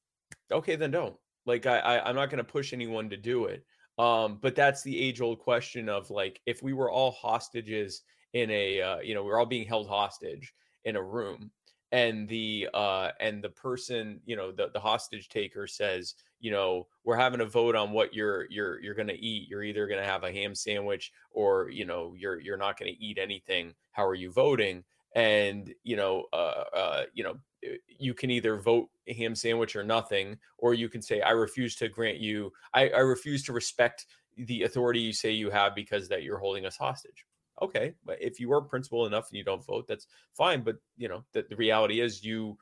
okay 0.51 0.75
then 0.75 0.91
don't. 0.91 1.15
Like 1.47 1.65
i, 1.65 1.79
I 1.79 2.07
i'm 2.07 2.15
not 2.15 2.29
going 2.29 2.37
to 2.45 2.53
push 2.57 2.71
anyone 2.71 3.09
to 3.09 3.17
do 3.17 3.45
it 3.45 3.65
um, 3.97 4.39
but 4.41 4.55
that's 4.55 4.81
the 4.83 4.99
age 4.99 5.21
old 5.21 5.39
question 5.39 5.89
of 5.89 6.09
like, 6.09 6.41
if 6.45 6.63
we 6.63 6.73
were 6.73 6.91
all 6.91 7.11
hostages 7.11 8.03
in 8.33 8.49
a, 8.49 8.81
uh, 8.81 8.99
you 8.99 9.13
know, 9.13 9.23
we're 9.23 9.39
all 9.39 9.45
being 9.45 9.67
held 9.67 9.87
hostage 9.87 10.53
in 10.85 10.95
a 10.95 11.01
room 11.01 11.51
and 11.91 12.27
the 12.29 12.69
uh 12.73 13.11
and 13.19 13.43
the 13.43 13.49
person 13.49 14.19
you 14.25 14.35
know 14.35 14.51
the, 14.51 14.69
the 14.73 14.79
hostage 14.79 15.27
taker 15.27 15.67
says 15.67 16.15
you 16.39 16.49
know 16.49 16.87
we're 17.03 17.17
having 17.17 17.41
a 17.41 17.45
vote 17.45 17.75
on 17.75 17.91
what 17.91 18.13
you're 18.13 18.47
you're 18.49 18.79
you're 18.81 18.95
to 19.07 19.19
eat. 19.19 19.47
You're 19.49 19.63
either 19.63 19.87
to 20.01 20.05
have 20.05 20.23
a 20.23 20.31
ham 20.31 20.55
sandwich 20.55 21.11
or 21.31 21.69
you 21.69 21.85
know 21.85 22.13
you're 22.17 22.39
you're 22.39 22.57
not 22.57 22.77
to 22.91 23.03
eat 23.03 23.17
anything. 23.17 23.73
How 23.91 24.05
are 24.05 24.15
you 24.15 24.31
voting 24.31 24.83
and 25.15 25.73
you 25.83 25.95
know 25.95 26.25
uh 26.33 26.63
uh 26.73 27.03
you 27.13 27.23
know 27.23 27.35
uh, 27.65 27.75
you 27.87 28.13
can 28.13 28.31
either 28.31 28.57
vote 28.57 28.89
ham 29.07 29.35
sandwich 29.35 29.75
or 29.75 29.83
nothing, 29.83 30.37
or 30.57 30.73
you 30.73 30.89
can 30.89 31.01
say, 31.01 31.21
I 31.21 31.31
refuse 31.31 31.75
to 31.77 31.89
grant 31.89 32.17
you, 32.17 32.51
I, 32.73 32.89
I 32.89 32.99
refuse 32.99 33.43
to 33.43 33.53
respect 33.53 34.05
the 34.37 34.63
authority 34.63 34.99
you 34.99 35.13
say 35.13 35.31
you 35.31 35.49
have 35.49 35.75
because 35.75 36.07
that 36.09 36.23
you're 36.23 36.37
holding 36.37 36.65
us 36.65 36.77
hostage. 36.77 37.25
Okay, 37.61 37.93
but 38.05 38.17
if 38.19 38.39
you 38.39 38.51
are 38.53 38.61
principled 38.61 39.07
enough 39.07 39.29
and 39.29 39.37
you 39.37 39.43
don't 39.43 39.65
vote, 39.65 39.87
that's 39.87 40.07
fine. 40.35 40.63
But 40.63 40.77
you 40.97 41.07
know 41.07 41.23
that 41.33 41.49
the 41.49 41.55
reality 41.55 42.01
is 42.01 42.23
you 42.23 42.57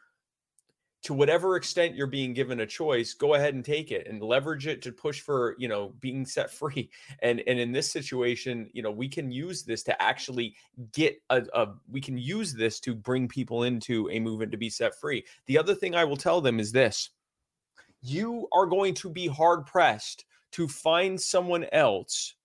to 1.02 1.14
whatever 1.14 1.56
extent 1.56 1.96
you're 1.96 2.08
being 2.08 2.34
given 2.34 2.60
a 2.60 2.66
choice 2.66 3.14
go 3.14 3.36
ahead 3.36 3.54
and 3.54 3.64
take 3.64 3.92
it 3.92 4.08
and 4.08 4.22
leverage 4.22 4.68
it 4.68 4.82
to 4.82 4.92
push 4.92 5.22
for 5.22 5.56
you 5.58 5.68
know 5.68 5.94
being 6.00 6.26
set 6.26 6.52
free. 6.52 6.90
And 7.22 7.42
and 7.48 7.60
in 7.60 7.72
this 7.72 7.92
situation 7.92 8.70
you 8.74 8.82
know 8.82 8.92
we 8.92 9.08
can 9.08 9.32
use 9.32 9.64
this 9.64 9.84
to 9.84 10.02
actually 10.02 10.56
get 10.94 11.22
a, 11.30 11.44
a, 11.54 11.68
we 11.90 12.02
can 12.02 12.18
use 12.18 12.54
this 12.54 12.80
to 12.82 12.94
bring 12.94 13.28
people 13.28 13.64
into 13.64 14.10
a 14.10 14.20
movement 14.20 14.52
to 14.52 14.58
be 14.58 14.70
set 14.70 15.00
free. 15.00 15.26
The 15.48 15.58
other 15.58 15.76
thing 15.76 15.96
i 15.96 16.04
will 16.04 16.18
tell 16.18 16.42
them 16.42 16.60
is 16.60 16.72
this. 16.72 17.10
You 18.02 18.48
are 18.54 18.66
going 18.66 18.94
to 18.96 19.10
be 19.10 19.28
hard 19.28 19.66
pressed 19.66 20.26
to 20.52 20.68
find 20.68 21.20
someone 21.20 21.66
else 21.72 22.36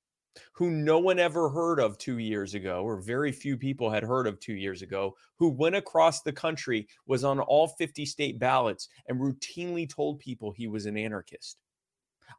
who 0.52 0.70
no 0.70 0.98
one 0.98 1.18
ever 1.18 1.48
heard 1.48 1.80
of 1.80 1.98
two 1.98 2.18
years 2.18 2.54
ago, 2.54 2.82
or 2.82 2.96
very 2.96 3.32
few 3.32 3.56
people 3.56 3.90
had 3.90 4.02
heard 4.02 4.26
of 4.26 4.38
two 4.40 4.54
years 4.54 4.82
ago, 4.82 5.14
who 5.38 5.48
went 5.48 5.76
across 5.76 6.22
the 6.22 6.32
country, 6.32 6.88
was 7.06 7.24
on 7.24 7.40
all 7.40 7.68
50 7.68 8.04
state 8.06 8.38
ballots, 8.38 8.88
and 9.08 9.20
routinely 9.20 9.88
told 9.88 10.18
people 10.18 10.52
he 10.52 10.66
was 10.66 10.86
an 10.86 10.96
anarchist. 10.96 11.58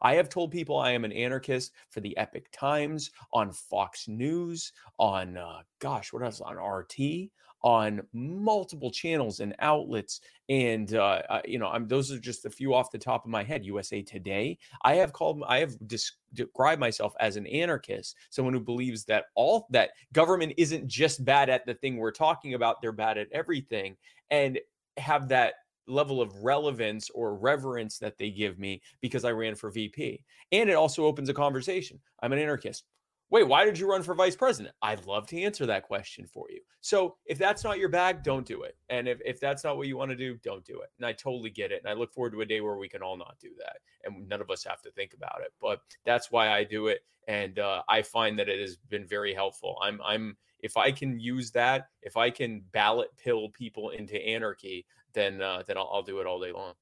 I 0.02 0.16
have 0.16 0.30
told 0.30 0.52
people 0.52 0.78
I 0.78 0.92
am 0.92 1.06
an 1.06 1.14
anarchist 1.14 1.72
for 1.90 2.02
the 2.02 2.18
Epoch 2.18 2.52
Times, 2.52 3.12
on 3.34 3.52
Fox 3.52 4.08
News, 4.08 4.74
on 5.00 5.38
uh, 5.38 5.62
gosh, 5.80 6.12
what 6.12 6.24
else? 6.24 6.42
On 6.42 6.58
RT, 6.58 7.32
on 7.66 8.00
multiple 8.14 8.92
channels 8.92 9.40
and 9.40 9.56
outlets. 9.58 10.22
And 10.50 10.94
uh, 10.94 11.24
uh, 11.30 11.42
you 11.46 11.58
know, 11.58 11.68
I'm 11.68 11.88
those 11.88 12.12
are 12.12 12.20
just 12.20 12.46
a 12.46 12.50
few 12.50 12.76
off 12.76 12.92
the 12.92 13.00
top 13.00 13.26
of 13.26 13.32
my 13.32 13.44
head. 13.44 13.66
USA 13.66 14.04
Today. 14.04 14.58
I 14.84 14.94
have 14.94 15.12
called. 15.12 15.44
I 15.48 15.58
have 15.58 15.76
described 15.88 16.80
myself 16.80 17.14
as 17.20 17.36
an 17.36 17.48
anarchist, 17.48 18.16
someone 18.30 18.54
who 18.54 18.60
believes 18.60 19.04
that 19.06 19.26
all 19.36 19.68
that 19.72 19.92
government 20.14 20.54
isn't 20.58 20.88
just 20.88 21.26
bad 21.26 21.50
at 21.50 21.66
the 21.66 21.74
thing 21.74 21.98
we're 21.98 22.12
talking 22.12 22.54
about; 22.54 22.82
they're 22.82 22.92
bad 22.92 23.18
at 23.18 23.32
everything, 23.32 23.98
and 24.30 24.60
have 24.98 25.28
that 25.30 25.56
level 25.88 26.22
of 26.22 26.44
relevance 26.44 27.10
or 27.14 27.36
reverence 27.36 27.98
that 27.98 28.18
they 28.18 28.30
give 28.30 28.60
me 28.60 28.82
because 29.02 29.26
I 29.26 29.32
ran 29.32 29.56
for 29.56 29.72
VP. 29.72 30.24
And 30.52 30.70
it 30.70 30.74
also 30.74 31.06
opens 31.06 31.30
a 31.30 31.34
conversation. 31.34 32.00
I'm 32.22 32.34
an 32.34 32.40
anarchist. 32.40 32.86
Wait, 33.32 33.48
why 33.48 33.66
did 33.66 33.78
you 33.78 33.90
run 33.90 34.04
for 34.04 34.14
vice 34.14 34.36
president? 34.36 34.76
I'd 34.84 35.06
love 35.06 35.26
to 35.28 35.42
answer 35.42 35.66
that 35.66 35.84
question 35.84 36.28
for 36.28 36.46
you. 36.52 36.62
So 36.82 37.16
if 37.26 37.40
that's 37.40 37.64
not 37.64 37.80
your 37.80 37.90
bag, 37.90 38.22
don't 38.22 38.46
do 38.46 38.64
it. 38.64 38.78
And 38.90 39.08
if, 39.08 39.20
if 39.26 39.40
that's 39.40 39.64
not 39.64 39.78
what 39.78 39.88
you 39.88 39.98
want 39.98 40.12
to 40.12 40.16
do, 40.16 40.38
don't 40.44 40.64
do 40.64 40.82
it. 40.82 40.90
And 41.00 41.08
I 41.08 41.12
totally 41.12 41.50
get 41.50 41.72
it. 41.72 41.82
And 41.84 41.90
I 41.90 41.94
look 41.94 42.14
forward 42.14 42.34
to 42.34 42.42
a 42.42 42.46
day 42.46 42.62
where 42.62 42.78
we 42.78 42.88
can 42.88 43.02
all 43.02 43.18
not 43.18 43.36
do 43.42 43.50
that. 43.58 43.78
And 44.04 44.30
none 44.30 44.42
of 44.42 44.52
us 44.52 44.64
have 44.66 44.82
to 44.84 44.92
think 44.92 45.16
about 45.16 45.42
it. 45.42 45.52
But 45.60 45.82
that's 46.06 46.30
why 46.32 46.52
I 46.52 46.64
do 46.64 46.88
it. 46.88 47.00
And 47.28 47.58
uh, 47.58 47.82
I 47.90 48.04
find 48.04 48.38
that 48.38 48.48
it 48.48 48.60
has 48.60 48.78
been 48.90 49.08
very 49.08 49.34
helpful. 49.34 49.78
I'm, 49.82 50.00
I'm, 50.06 50.38
if 50.60 50.78
I 50.78 50.92
can 50.92 51.20
use 51.20 51.50
that, 51.52 51.88
if 52.04 52.18
I 52.18 52.30
can 52.30 52.64
ballot 52.72 53.10
pill 53.18 53.50
people 53.50 53.90
into 53.90 54.24
anarchy, 54.24 54.86
then, 55.14 55.42
uh, 55.42 55.64
then 55.66 55.78
I'll, 55.78 55.90
I'll 55.92 56.04
do 56.04 56.20
it 56.20 56.28
all 56.28 56.40
day 56.40 56.52
long. 56.52 56.74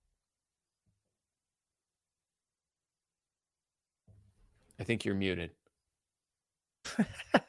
I 4.77 4.83
think 4.83 5.05
you're 5.05 5.15
muted. 5.15 5.51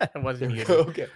I 0.01 0.09
wasn't 0.19 0.53
muted. 0.53 0.71
okay. 0.71 1.07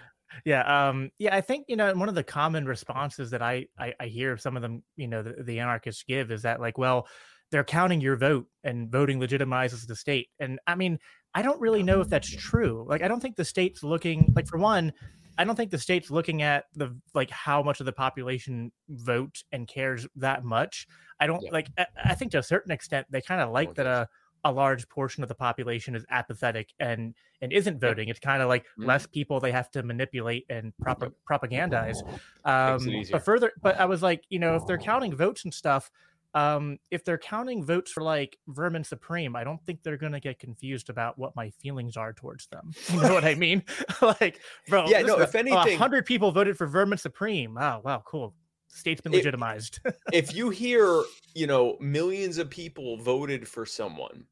Yeah, 0.45 0.89
um, 0.89 1.09
yeah, 1.17 1.35
I 1.35 1.41
think 1.41 1.65
you 1.67 1.75
know 1.75 1.93
one 1.95 2.07
of 2.07 2.15
the 2.15 2.23
common 2.23 2.65
responses 2.65 3.31
that 3.31 3.41
I 3.41 3.65
I, 3.77 3.93
I 3.99 4.05
hear 4.05 4.37
some 4.37 4.55
of 4.55 4.61
them, 4.61 4.83
you 4.95 5.07
know, 5.07 5.23
the, 5.23 5.43
the, 5.43 5.59
anarchists 5.59 6.03
give 6.03 6.31
is 6.31 6.43
that 6.43 6.61
like, 6.61 6.77
well, 6.77 7.07
they're 7.51 7.63
counting 7.63 7.99
your 7.99 8.15
vote 8.15 8.45
and 8.63 8.91
voting 8.91 9.19
legitimizes 9.19 9.87
the 9.87 9.95
state. 9.95 10.27
And 10.39 10.59
I 10.67 10.75
mean, 10.75 10.99
I 11.33 11.41
don't 11.41 11.59
really 11.59 11.83
know 11.83 11.99
if 11.99 12.09
that's 12.09 12.29
true. 12.29 12.85
Like, 12.87 13.01
I 13.01 13.07
don't 13.07 13.19
think 13.19 13.35
the 13.35 13.45
state's 13.45 13.83
looking 13.83 14.31
like 14.35 14.47
for 14.47 14.59
one, 14.59 14.93
I 15.39 15.45
don't 15.45 15.55
think 15.55 15.71
the 15.71 15.79
state's 15.79 16.11
looking 16.11 16.41
at 16.41 16.65
the 16.75 16.99
like 17.13 17.29
how 17.29 17.63
much 17.63 17.79
of 17.79 17.85
the 17.85 17.93
population 17.93 18.73
vote 18.89 19.41
and 19.53 19.65
cares 19.67 20.05
that 20.17 20.43
much. 20.43 20.85
I 21.17 21.27
don't 21.27 21.41
yeah. 21.41 21.51
like. 21.51 21.69
I, 21.77 21.85
I, 22.03 22.15
think 22.15 22.31
to 22.31 22.39
a 22.39 22.43
certain 22.43 22.73
extent 22.73 23.07
they 23.09 23.21
kind 23.21 23.39
of 23.39 23.49
like 23.49 23.73
that. 23.75 23.87
Uh, 23.87 24.05
a 24.43 24.51
large 24.51 24.87
portion 24.89 25.23
of 25.23 25.29
the 25.29 25.35
population 25.35 25.95
is 25.95 26.05
apathetic 26.09 26.73
and 26.79 27.13
and 27.41 27.53
isn't 27.53 27.79
voting. 27.79 28.09
It's 28.09 28.19
kind 28.19 28.41
of 28.41 28.49
like 28.49 28.63
mm-hmm. 28.63 28.85
less 28.85 29.05
people 29.05 29.39
they 29.39 29.51
have 29.51 29.71
to 29.71 29.83
manipulate 29.83 30.45
and 30.49 30.73
prop- 30.77 31.13
propagandize. 31.29 31.97
Um, 32.43 33.05
but 33.11 33.23
further, 33.23 33.53
but 33.61 33.79
I 33.79 33.85
was 33.85 34.03
like, 34.03 34.23
you 34.29 34.39
know, 34.39 34.55
if 34.55 34.65
they're 34.65 34.77
counting 34.77 35.15
votes 35.15 35.45
and 35.45 35.53
stuff, 35.53 35.89
um, 36.33 36.77
if 36.91 37.03
they're 37.03 37.17
counting 37.17 37.63
votes 37.63 37.91
for 37.91 38.03
like 38.03 38.37
Vermin 38.47 38.83
Supreme, 38.83 39.35
I 39.35 39.43
don't 39.43 39.63
think 39.65 39.83
they're 39.83 39.97
gonna 39.97 40.19
get 40.19 40.37
confused 40.37 40.89
about 40.89 41.17
what 41.17 41.35
my 41.35 41.49
feelings 41.49 41.97
are 41.97 42.13
towards 42.13 42.47
them. 42.47 42.71
You 42.93 43.01
know 43.01 43.13
what 43.13 43.25
I 43.25 43.35
mean? 43.35 43.63
like, 44.01 44.39
bro, 44.67 44.85
yeah, 44.87 45.01
no. 45.01 45.19
If 45.19 45.35
anything, 45.35 45.77
hundred 45.77 46.05
people 46.05 46.31
voted 46.31 46.57
for 46.57 46.67
Vermin 46.67 46.97
Supreme. 46.97 47.57
Oh, 47.57 47.81
wow, 47.83 48.03
cool 48.05 48.33
state's 48.69 49.01
been 49.01 49.11
legitimized. 49.11 49.79
If, 49.85 49.95
if 50.13 50.35
you 50.35 50.49
hear, 50.49 51.03
you 51.35 51.47
know, 51.47 51.77
millions 51.79 52.37
of 52.37 52.49
people 52.49 52.97
voted 52.97 53.47
for 53.47 53.65
someone 53.65 54.25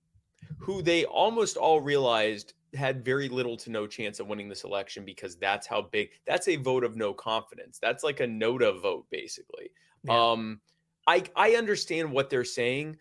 who 0.57 0.81
they 0.81 1.05
almost 1.05 1.57
all 1.57 1.81
realized 1.81 2.53
had 2.73 3.03
very 3.03 3.29
little 3.29 3.57
to 3.57 3.71
no 3.71 3.87
chance 3.87 4.19
of 4.19 4.27
winning 4.27 4.49
this 4.49 4.63
election 4.63 5.05
because 5.05 5.35
that's 5.37 5.65
how 5.65 5.81
big 5.81 6.09
that's 6.25 6.47
a 6.47 6.55
vote 6.57 6.83
of 6.83 6.95
no 6.95 7.13
confidence. 7.13 7.79
That's 7.79 8.03
like 8.03 8.19
a 8.19 8.27
NOTA 8.27 8.79
vote, 8.81 9.05
basically. 9.09 9.71
Yeah. 10.03 10.31
Um, 10.31 10.61
I 11.07 11.23
I 11.35 11.51
understand 11.51 12.11
what 12.11 12.29
they're 12.29 12.43
saying. 12.43 12.97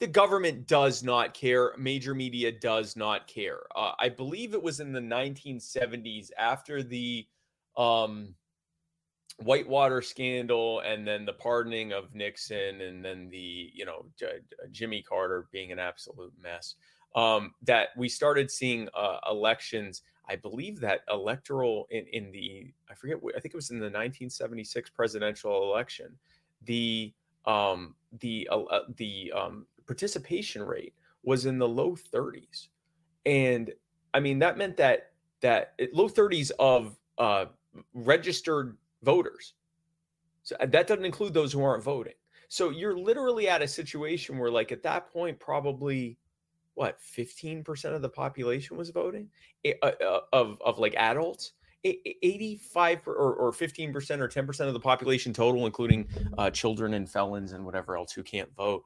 The 0.00 0.06
government 0.06 0.66
does 0.66 1.02
not 1.02 1.34
care. 1.34 1.72
Major 1.76 2.14
media 2.14 2.52
does 2.52 2.96
not 2.96 3.26
care. 3.26 3.60
Uh, 3.74 3.92
I 3.98 4.08
believe 4.08 4.54
it 4.54 4.62
was 4.62 4.78
in 4.78 4.92
the 4.92 5.00
1970s 5.00 6.30
after 6.38 6.84
the 6.84 7.26
um, 7.76 8.34
Whitewater 9.38 10.02
scandal 10.02 10.80
and 10.80 11.06
then 11.06 11.24
the 11.24 11.32
pardoning 11.32 11.92
of 11.92 12.14
Nixon 12.14 12.80
and 12.80 13.04
then 13.04 13.28
the, 13.30 13.70
you 13.72 13.84
know, 13.84 14.06
J- 14.18 14.40
Jimmy 14.72 15.00
Carter 15.02 15.46
being 15.52 15.70
an 15.70 15.78
absolute 15.78 16.32
mess. 16.42 16.74
Um, 17.14 17.54
that 17.62 17.88
we 17.96 18.08
started 18.08 18.50
seeing 18.50 18.88
uh, 18.94 19.18
elections. 19.30 20.02
I 20.28 20.36
believe 20.36 20.80
that 20.80 21.00
electoral 21.10 21.86
in, 21.90 22.06
in 22.12 22.32
the, 22.32 22.72
I 22.90 22.94
forget, 22.94 23.18
I 23.36 23.40
think 23.40 23.54
it 23.54 23.56
was 23.56 23.70
in 23.70 23.78
the 23.78 23.84
1976 23.84 24.90
presidential 24.90 25.62
election. 25.72 26.18
The, 26.64 27.14
um, 27.46 27.94
the, 28.20 28.48
uh, 28.50 28.62
uh, 28.62 28.80
the 28.96 29.32
um, 29.34 29.66
participation 29.86 30.62
rate 30.62 30.94
was 31.22 31.46
in 31.46 31.58
the 31.58 31.68
low 31.68 31.96
30s. 32.12 32.68
And 33.24 33.72
I 34.12 34.20
mean, 34.20 34.40
that 34.40 34.58
meant 34.58 34.76
that, 34.78 35.12
that 35.40 35.74
low 35.92 36.08
30s 36.08 36.50
of 36.58 36.98
uh, 37.18 37.46
registered 37.94 38.76
voters. 39.02 39.54
So 40.42 40.56
uh, 40.60 40.66
that 40.66 40.86
doesn't 40.86 41.04
include 41.04 41.34
those 41.34 41.52
who 41.52 41.62
aren't 41.62 41.84
voting. 41.84 42.14
So 42.48 42.70
you're 42.70 42.96
literally 42.96 43.48
at 43.48 43.60
a 43.60 43.68
situation 43.68 44.38
where, 44.38 44.50
like, 44.50 44.72
at 44.72 44.82
that 44.84 45.12
point, 45.12 45.38
probably 45.38 46.18
what 46.78 46.98
15% 47.00 47.84
of 47.94 48.02
the 48.02 48.08
population 48.08 48.76
was 48.76 48.90
voting 48.90 49.28
uh, 49.66 49.86
uh, 49.86 50.20
of, 50.32 50.58
of 50.64 50.78
like 50.78 50.94
adults 50.94 51.52
85 51.84 53.08
or, 53.08 53.34
or 53.34 53.52
15% 53.52 53.94
or 54.20 54.28
10% 54.28 54.60
of 54.60 54.72
the 54.72 54.80
population 54.80 55.32
total 55.32 55.66
including 55.66 56.06
uh, 56.38 56.50
children 56.50 56.94
and 56.94 57.10
felons 57.10 57.52
and 57.52 57.64
whatever 57.64 57.96
else 57.96 58.12
who 58.12 58.22
can't 58.22 58.54
vote 58.56 58.84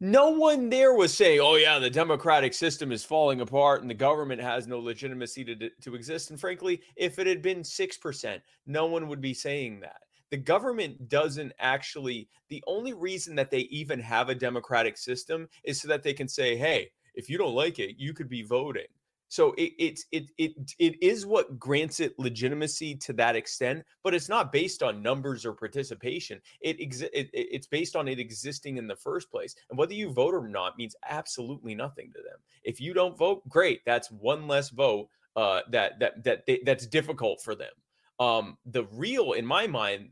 no 0.00 0.30
one 0.30 0.70
there 0.70 0.94
was 0.94 1.14
saying, 1.14 1.40
oh, 1.40 1.56
yeah, 1.56 1.78
the 1.78 1.90
democratic 1.90 2.54
system 2.54 2.90
is 2.90 3.04
falling 3.04 3.42
apart 3.42 3.82
and 3.82 3.90
the 3.90 3.94
government 3.94 4.40
has 4.40 4.66
no 4.66 4.78
legitimacy 4.78 5.44
to, 5.44 5.70
to 5.82 5.94
exist. 5.94 6.30
And 6.30 6.40
frankly, 6.40 6.80
if 6.96 7.18
it 7.18 7.26
had 7.26 7.42
been 7.42 7.60
6%, 7.60 8.40
no 8.66 8.86
one 8.86 9.08
would 9.08 9.20
be 9.20 9.34
saying 9.34 9.80
that. 9.80 10.00
The 10.30 10.38
government 10.38 11.08
doesn't 11.08 11.52
actually, 11.58 12.28
the 12.48 12.64
only 12.66 12.94
reason 12.94 13.34
that 13.34 13.50
they 13.50 13.60
even 13.60 14.00
have 14.00 14.30
a 14.30 14.34
democratic 14.34 14.96
system 14.96 15.48
is 15.64 15.80
so 15.80 15.88
that 15.88 16.02
they 16.02 16.14
can 16.14 16.28
say, 16.28 16.56
hey, 16.56 16.92
if 17.14 17.28
you 17.28 17.36
don't 17.36 17.54
like 17.54 17.78
it, 17.78 17.96
you 17.98 18.14
could 18.14 18.28
be 18.28 18.42
voting. 18.42 18.86
So 19.30 19.52
it, 19.52 19.72
it 19.78 20.00
it 20.10 20.30
it 20.38 20.72
it 20.80 21.00
is 21.00 21.24
what 21.24 21.56
grants 21.56 22.00
it 22.00 22.18
legitimacy 22.18 22.96
to 22.96 23.12
that 23.12 23.36
extent, 23.36 23.84
but 24.02 24.12
it's 24.12 24.28
not 24.28 24.50
based 24.50 24.82
on 24.82 25.04
numbers 25.04 25.46
or 25.46 25.52
participation. 25.52 26.40
It, 26.60 26.80
exi- 26.80 27.08
it 27.12 27.30
it's 27.32 27.68
based 27.68 27.94
on 27.94 28.08
it 28.08 28.18
existing 28.18 28.76
in 28.76 28.88
the 28.88 28.96
first 28.96 29.30
place, 29.30 29.54
and 29.70 29.78
whether 29.78 29.94
you 29.94 30.10
vote 30.10 30.34
or 30.34 30.48
not 30.48 30.76
means 30.76 30.96
absolutely 31.08 31.76
nothing 31.76 32.10
to 32.12 32.18
them. 32.18 32.40
If 32.64 32.80
you 32.80 32.92
don't 32.92 33.16
vote, 33.16 33.48
great, 33.48 33.82
that's 33.86 34.10
one 34.10 34.48
less 34.48 34.70
vote 34.70 35.08
uh, 35.36 35.60
that 35.70 36.00
that 36.00 36.24
that 36.24 36.44
they, 36.46 36.60
that's 36.66 36.88
difficult 36.88 37.40
for 37.40 37.54
them. 37.54 37.72
Um, 38.18 38.58
the 38.66 38.86
real, 38.90 39.34
in 39.34 39.46
my 39.46 39.68
mind, 39.68 40.08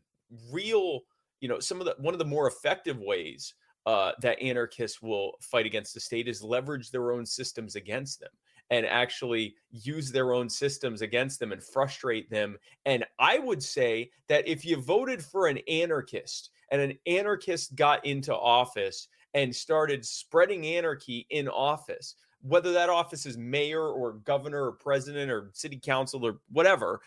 real, 0.53 1.01
you 1.41 1.49
know, 1.49 1.59
some 1.59 1.81
of 1.81 1.87
the 1.87 1.97
one 1.99 2.15
of 2.15 2.21
the 2.21 2.25
more 2.25 2.47
effective 2.47 3.01
ways 3.01 3.55
uh, 3.85 4.13
that 4.23 4.41
anarchists 4.41 5.03
will 5.03 5.33
fight 5.41 5.67
against 5.67 5.93
the 5.93 6.01
state 6.01 6.29
is 6.29 6.41
leverage 6.41 6.93
their 6.93 7.11
own 7.11 7.27
systems 7.27 7.75
against 7.75 8.21
them 8.21 8.31
and 8.71 8.87
actually 8.87 9.55
use 9.71 10.11
their 10.11 10.33
own 10.33 10.49
systems 10.49 11.03
against 11.03 11.41
them 11.41 11.53
and 11.53 11.63
frustrate 11.63 12.31
them. 12.31 12.57
And 12.85 13.05
I 13.19 13.39
would 13.39 13.63
say 13.63 14.11
that 14.29 14.47
if 14.47 14.65
you 14.65 14.81
voted 14.81 15.25
for 15.25 15.47
an 15.47 15.59
anarchist 15.69 16.51
and 16.71 16.81
an 16.81 16.99
anarchist 17.07 17.75
got 17.77 18.05
into 18.05 18.35
office 18.35 19.09
and 19.35 19.55
started 19.55 20.05
spreading 20.05 20.67
anarchy 20.67 21.27
in 21.31 21.49
office, 21.49 22.15
whether 22.43 22.73
that 22.73 22.91
office 22.91 23.27
is 23.27 23.37
mayor 23.37 23.89
or 23.89 24.13
governor 24.13 24.65
or 24.65 24.73
president 24.73 25.31
or 25.31 25.51
city 25.55 25.79
council 25.79 26.25
or 26.25 26.41
whatever, 26.51 27.01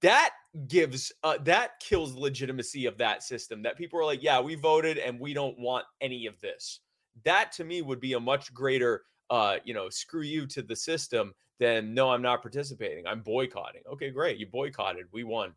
that 0.00 0.30
gives 0.68 1.12
uh, 1.24 1.38
that 1.42 1.80
kills 1.80 2.14
legitimacy 2.14 2.86
of 2.86 2.96
that 2.98 3.22
system. 3.22 3.62
That 3.62 3.76
people 3.76 3.98
are 3.98 4.04
like, 4.04 4.22
yeah, 4.22 4.40
we 4.40 4.54
voted 4.54 4.98
and 4.98 5.18
we 5.18 5.34
don't 5.34 5.58
want 5.58 5.84
any 6.00 6.26
of 6.26 6.40
this. 6.40 6.80
That 7.24 7.52
to 7.52 7.64
me 7.64 7.82
would 7.82 8.00
be 8.00 8.14
a 8.14 8.20
much 8.20 8.54
greater 8.54 9.02
uh, 9.30 9.56
you 9.64 9.72
know, 9.72 9.88
screw 9.88 10.22
you 10.22 10.46
to 10.48 10.62
the 10.62 10.76
system, 10.76 11.32
then 11.58 11.94
no, 11.94 12.10
I'm 12.10 12.22
not 12.22 12.42
participating. 12.42 13.06
I'm 13.06 13.20
boycotting. 13.20 13.82
Okay, 13.92 14.10
great. 14.10 14.38
You 14.38 14.46
boycotted. 14.46 15.06
We 15.12 15.24
won. 15.24 15.54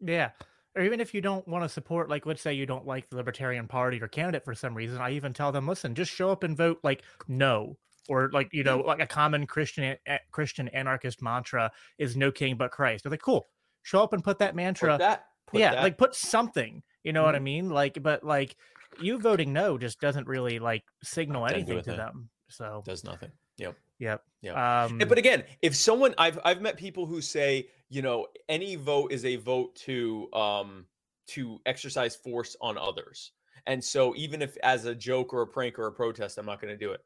Yeah. 0.00 0.30
Or 0.76 0.82
even 0.82 1.00
if 1.00 1.14
you 1.14 1.20
don't 1.20 1.46
want 1.48 1.64
to 1.64 1.68
support, 1.68 2.10
like, 2.10 2.26
let's 2.26 2.42
say 2.42 2.52
you 2.52 2.66
don't 2.66 2.86
like 2.86 3.08
the 3.08 3.16
Libertarian 3.16 3.66
Party 3.66 4.00
or 4.00 4.08
candidate 4.08 4.44
for 4.44 4.54
some 4.54 4.74
reason, 4.74 4.98
I 4.98 5.12
even 5.12 5.32
tell 5.32 5.50
them, 5.50 5.66
listen, 5.66 5.94
just 5.94 6.12
show 6.12 6.30
up 6.30 6.42
and 6.42 6.56
vote 6.56 6.78
like 6.82 7.02
no, 7.28 7.76
or 8.08 8.30
like 8.32 8.50
you 8.52 8.62
know, 8.62 8.78
like 8.78 9.00
a 9.00 9.06
common 9.06 9.46
Christian 9.46 9.96
Christian 10.30 10.68
anarchist 10.68 11.22
mantra 11.22 11.72
is 11.98 12.16
"No 12.16 12.30
king 12.30 12.56
but 12.56 12.70
Christ." 12.70 13.02
They're 13.02 13.10
like, 13.10 13.22
cool, 13.22 13.46
show 13.82 14.02
up 14.02 14.12
and 14.12 14.22
put 14.22 14.38
that 14.38 14.54
mantra. 14.54 14.92
Put 14.92 14.98
that, 14.98 15.24
put 15.46 15.60
yeah, 15.60 15.74
that. 15.74 15.82
like 15.82 15.98
put 15.98 16.14
something. 16.14 16.82
You 17.02 17.12
know 17.12 17.20
mm-hmm. 17.20 17.26
what 17.26 17.34
I 17.34 17.38
mm-hmm. 17.38 17.44
mean? 17.44 17.70
Like, 17.70 18.02
but 18.02 18.22
like 18.22 18.54
you 19.00 19.18
voting 19.18 19.52
no 19.52 19.78
just 19.78 20.00
doesn't 20.00 20.28
really 20.28 20.58
like 20.58 20.84
signal 21.02 21.46
anything 21.46 21.82
to 21.82 21.92
them. 21.92 22.28
So 22.48 22.82
does 22.86 23.04
nothing. 23.04 23.30
Yep. 23.58 23.76
Yep. 23.98 24.22
Yeah. 24.42 24.84
Um, 24.84 24.98
but 24.98 25.18
again, 25.18 25.44
if 25.62 25.74
someone 25.74 26.14
I've 26.18 26.38
I've 26.44 26.60
met 26.60 26.76
people 26.76 27.06
who 27.06 27.20
say, 27.20 27.68
you 27.88 28.02
know, 28.02 28.26
any 28.48 28.76
vote 28.76 29.12
is 29.12 29.24
a 29.24 29.36
vote 29.36 29.74
to 29.86 30.32
um 30.32 30.86
to 31.28 31.58
exercise 31.66 32.14
force 32.14 32.56
on 32.60 32.78
others. 32.78 33.32
And 33.66 33.82
so 33.82 34.14
even 34.16 34.42
if 34.42 34.56
as 34.62 34.84
a 34.84 34.94
joke 34.94 35.32
or 35.32 35.42
a 35.42 35.46
prank 35.46 35.78
or 35.78 35.86
a 35.86 35.92
protest, 35.92 36.38
I'm 36.38 36.46
not 36.46 36.60
going 36.60 36.72
to 36.72 36.78
do 36.78 36.92
it. 36.92 37.00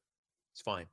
It's 0.52 0.60
fine. 0.60 0.86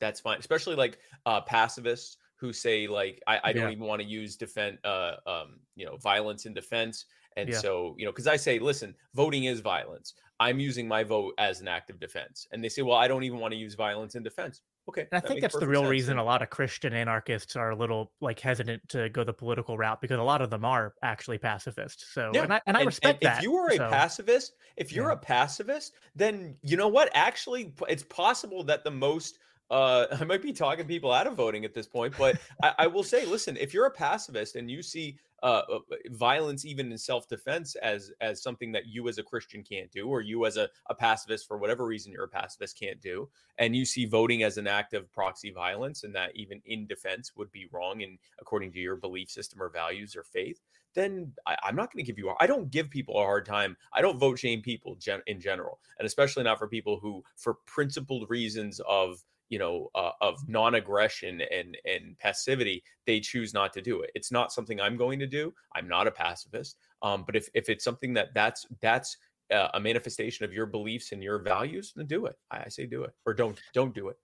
That's 0.00 0.20
fine. 0.20 0.38
Especially 0.38 0.74
like 0.74 0.98
uh 1.26 1.42
pacifists 1.42 2.16
who 2.36 2.52
say 2.52 2.86
like 2.86 3.22
I, 3.26 3.40
I 3.44 3.52
don't 3.52 3.64
yeah. 3.64 3.70
even 3.70 3.86
want 3.86 4.02
to 4.02 4.08
use 4.08 4.36
defend 4.36 4.78
uh 4.84 5.16
um 5.26 5.60
you 5.76 5.86
know 5.86 5.96
violence 5.98 6.46
in 6.46 6.54
defense. 6.54 7.04
And 7.36 7.48
yeah. 7.48 7.58
so, 7.58 7.94
you 7.98 8.04
know, 8.04 8.12
because 8.12 8.26
I 8.26 8.36
say, 8.36 8.58
listen, 8.58 8.94
voting 9.14 9.44
is 9.44 9.60
violence. 9.60 10.14
I'm 10.40 10.58
using 10.58 10.88
my 10.88 11.04
vote 11.04 11.34
as 11.38 11.60
an 11.60 11.68
act 11.68 11.90
of 11.90 12.00
defense. 12.00 12.46
And 12.52 12.62
they 12.62 12.68
say, 12.68 12.82
well, 12.82 12.96
I 12.96 13.08
don't 13.08 13.24
even 13.24 13.38
want 13.38 13.52
to 13.52 13.58
use 13.58 13.74
violence 13.74 14.14
in 14.14 14.22
defense. 14.22 14.62
Okay. 14.88 15.02
And 15.02 15.08
I 15.12 15.20
that 15.20 15.28
think 15.28 15.40
that's 15.40 15.58
the 15.58 15.66
real 15.66 15.82
sense. 15.82 15.90
reason 15.90 16.18
a 16.18 16.24
lot 16.24 16.42
of 16.42 16.50
Christian 16.50 16.92
anarchists 16.92 17.56
are 17.56 17.70
a 17.70 17.76
little 17.76 18.12
like 18.20 18.38
hesitant 18.38 18.86
to 18.90 19.08
go 19.08 19.24
the 19.24 19.32
political 19.32 19.78
route 19.78 20.00
because 20.00 20.18
a 20.18 20.22
lot 20.22 20.42
of 20.42 20.50
them 20.50 20.64
are 20.64 20.94
actually 21.02 21.38
pacifists. 21.38 22.12
So, 22.12 22.30
yeah. 22.34 22.42
and 22.42 22.52
I, 22.52 22.60
and 22.66 22.76
I 22.76 22.80
and, 22.80 22.86
respect 22.86 23.24
and 23.24 23.32
that. 23.32 23.38
If 23.38 23.44
you 23.44 23.56
are 23.56 23.68
a 23.68 23.76
so, 23.76 23.88
pacifist, 23.88 24.56
if 24.76 24.92
you're 24.92 25.08
yeah. 25.08 25.14
a 25.14 25.16
pacifist, 25.16 25.94
then 26.14 26.56
you 26.62 26.76
know 26.76 26.88
what? 26.88 27.10
Actually, 27.14 27.72
it's 27.88 28.02
possible 28.02 28.62
that 28.64 28.84
the 28.84 28.90
most 28.90 29.38
uh, 29.70 30.06
I 30.20 30.24
might 30.24 30.42
be 30.42 30.52
talking 30.52 30.86
people 30.86 31.12
out 31.12 31.26
of 31.26 31.34
voting 31.34 31.64
at 31.64 31.72
this 31.72 31.86
point, 31.86 32.14
but 32.18 32.38
I, 32.62 32.74
I, 32.80 32.86
will 32.86 33.02
say, 33.02 33.24
listen, 33.24 33.56
if 33.56 33.72
you're 33.72 33.86
a 33.86 33.90
pacifist 33.90 34.56
and 34.56 34.70
you 34.70 34.82
see 34.82 35.16
uh, 35.44 35.62
uh, 35.70 35.78
violence 36.12 36.64
even 36.64 36.90
in 36.90 36.96
self-defense 36.96 37.76
as 37.76 38.10
as 38.22 38.42
something 38.42 38.72
that 38.72 38.86
you 38.86 39.08
as 39.08 39.18
a 39.18 39.22
christian 39.22 39.62
can't 39.62 39.90
do 39.92 40.08
or 40.08 40.22
you 40.22 40.46
as 40.46 40.56
a, 40.56 40.68
a 40.88 40.94
pacifist 40.94 41.46
for 41.46 41.58
whatever 41.58 41.84
reason 41.84 42.10
you're 42.10 42.24
a 42.24 42.28
pacifist 42.28 42.78
can't 42.80 43.00
do 43.02 43.28
and 43.58 43.76
you 43.76 43.84
see 43.84 44.06
voting 44.06 44.42
as 44.42 44.56
an 44.56 44.66
act 44.66 44.94
of 44.94 45.12
proxy 45.12 45.50
violence 45.50 46.02
and 46.02 46.14
that 46.14 46.34
even 46.34 46.62
in 46.64 46.86
defense 46.86 47.32
would 47.36 47.52
be 47.52 47.68
wrong 47.72 48.02
and 48.02 48.18
according 48.40 48.72
to 48.72 48.78
your 48.78 48.96
belief 48.96 49.30
system 49.30 49.60
or 49.60 49.68
values 49.68 50.16
or 50.16 50.24
faith 50.24 50.60
then 50.94 51.32
I, 51.46 51.56
am 51.68 51.76
not 51.76 51.92
going 51.92 52.04
to 52.04 52.06
give 52.06 52.18
you. 52.18 52.32
I 52.38 52.46
don't 52.46 52.70
give 52.70 52.88
people 52.88 53.16
a 53.16 53.24
hard 53.24 53.44
time. 53.44 53.76
I 53.92 54.00
don't 54.00 54.18
vote 54.18 54.38
shame 54.38 54.62
people 54.62 54.94
gen, 54.94 55.22
in 55.26 55.40
general, 55.40 55.80
and 55.98 56.06
especially 56.06 56.44
not 56.44 56.58
for 56.58 56.68
people 56.68 56.98
who, 57.00 57.22
for 57.36 57.54
principled 57.66 58.30
reasons 58.30 58.80
of 58.88 59.22
you 59.54 59.60
know 59.60 59.88
uh, 59.94 60.10
of 60.20 60.36
non-aggression 60.48 61.40
and 61.52 61.78
and 61.84 62.18
passivity 62.18 62.82
they 63.06 63.20
choose 63.20 63.54
not 63.54 63.72
to 63.72 63.80
do 63.80 64.00
it 64.00 64.10
it's 64.16 64.32
not 64.32 64.52
something 64.52 64.80
i'm 64.80 64.96
going 64.96 65.20
to 65.20 65.28
do 65.28 65.54
i'm 65.76 65.86
not 65.86 66.08
a 66.08 66.10
pacifist 66.10 66.76
um, 67.02 67.22
but 67.24 67.36
if 67.36 67.48
if 67.54 67.68
it's 67.68 67.84
something 67.84 68.12
that 68.12 68.34
that's 68.34 68.66
that's 68.82 69.16
uh, 69.52 69.68
a 69.74 69.80
manifestation 69.80 70.44
of 70.44 70.52
your 70.52 70.66
beliefs 70.66 71.12
and 71.12 71.22
your 71.22 71.38
values 71.38 71.92
then 71.94 72.06
do 72.06 72.26
it 72.26 72.34
I, 72.50 72.64
I 72.64 72.68
say 72.68 72.84
do 72.86 73.04
it 73.04 73.12
or 73.26 73.32
don't 73.32 73.56
don't 73.72 73.94
do 73.94 74.08
it 74.08 74.16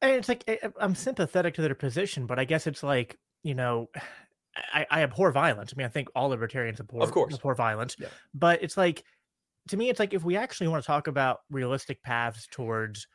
and 0.00 0.12
it's 0.12 0.28
like 0.28 0.44
eh, 0.46 0.68
i'm 0.80 0.94
sympathetic 0.94 1.54
to 1.54 1.62
their 1.62 1.74
position 1.74 2.26
but 2.26 2.38
i 2.38 2.44
guess 2.44 2.68
it's 2.68 2.84
like 2.84 3.18
you 3.42 3.56
know 3.56 3.88
I, 4.72 4.86
I 4.90 5.02
abhor 5.02 5.30
violence. 5.30 5.72
I 5.72 5.78
mean, 5.78 5.86
I 5.86 5.90
think 5.90 6.08
all 6.16 6.30
libertarians 6.30 6.80
abhor, 6.80 7.04
of 7.04 7.12
course, 7.12 7.32
abhor 7.32 7.54
violence. 7.54 7.94
Yeah. 7.96 8.08
But 8.34 8.60
it's 8.60 8.76
like, 8.76 9.04
to 9.68 9.76
me, 9.76 9.88
it's 9.88 10.00
like 10.00 10.14
if 10.14 10.24
we 10.24 10.36
actually 10.36 10.66
want 10.66 10.82
to 10.82 10.86
talk 10.86 11.06
about 11.06 11.38
realistic 11.48 12.02
paths 12.02 12.48
towards 12.50 13.06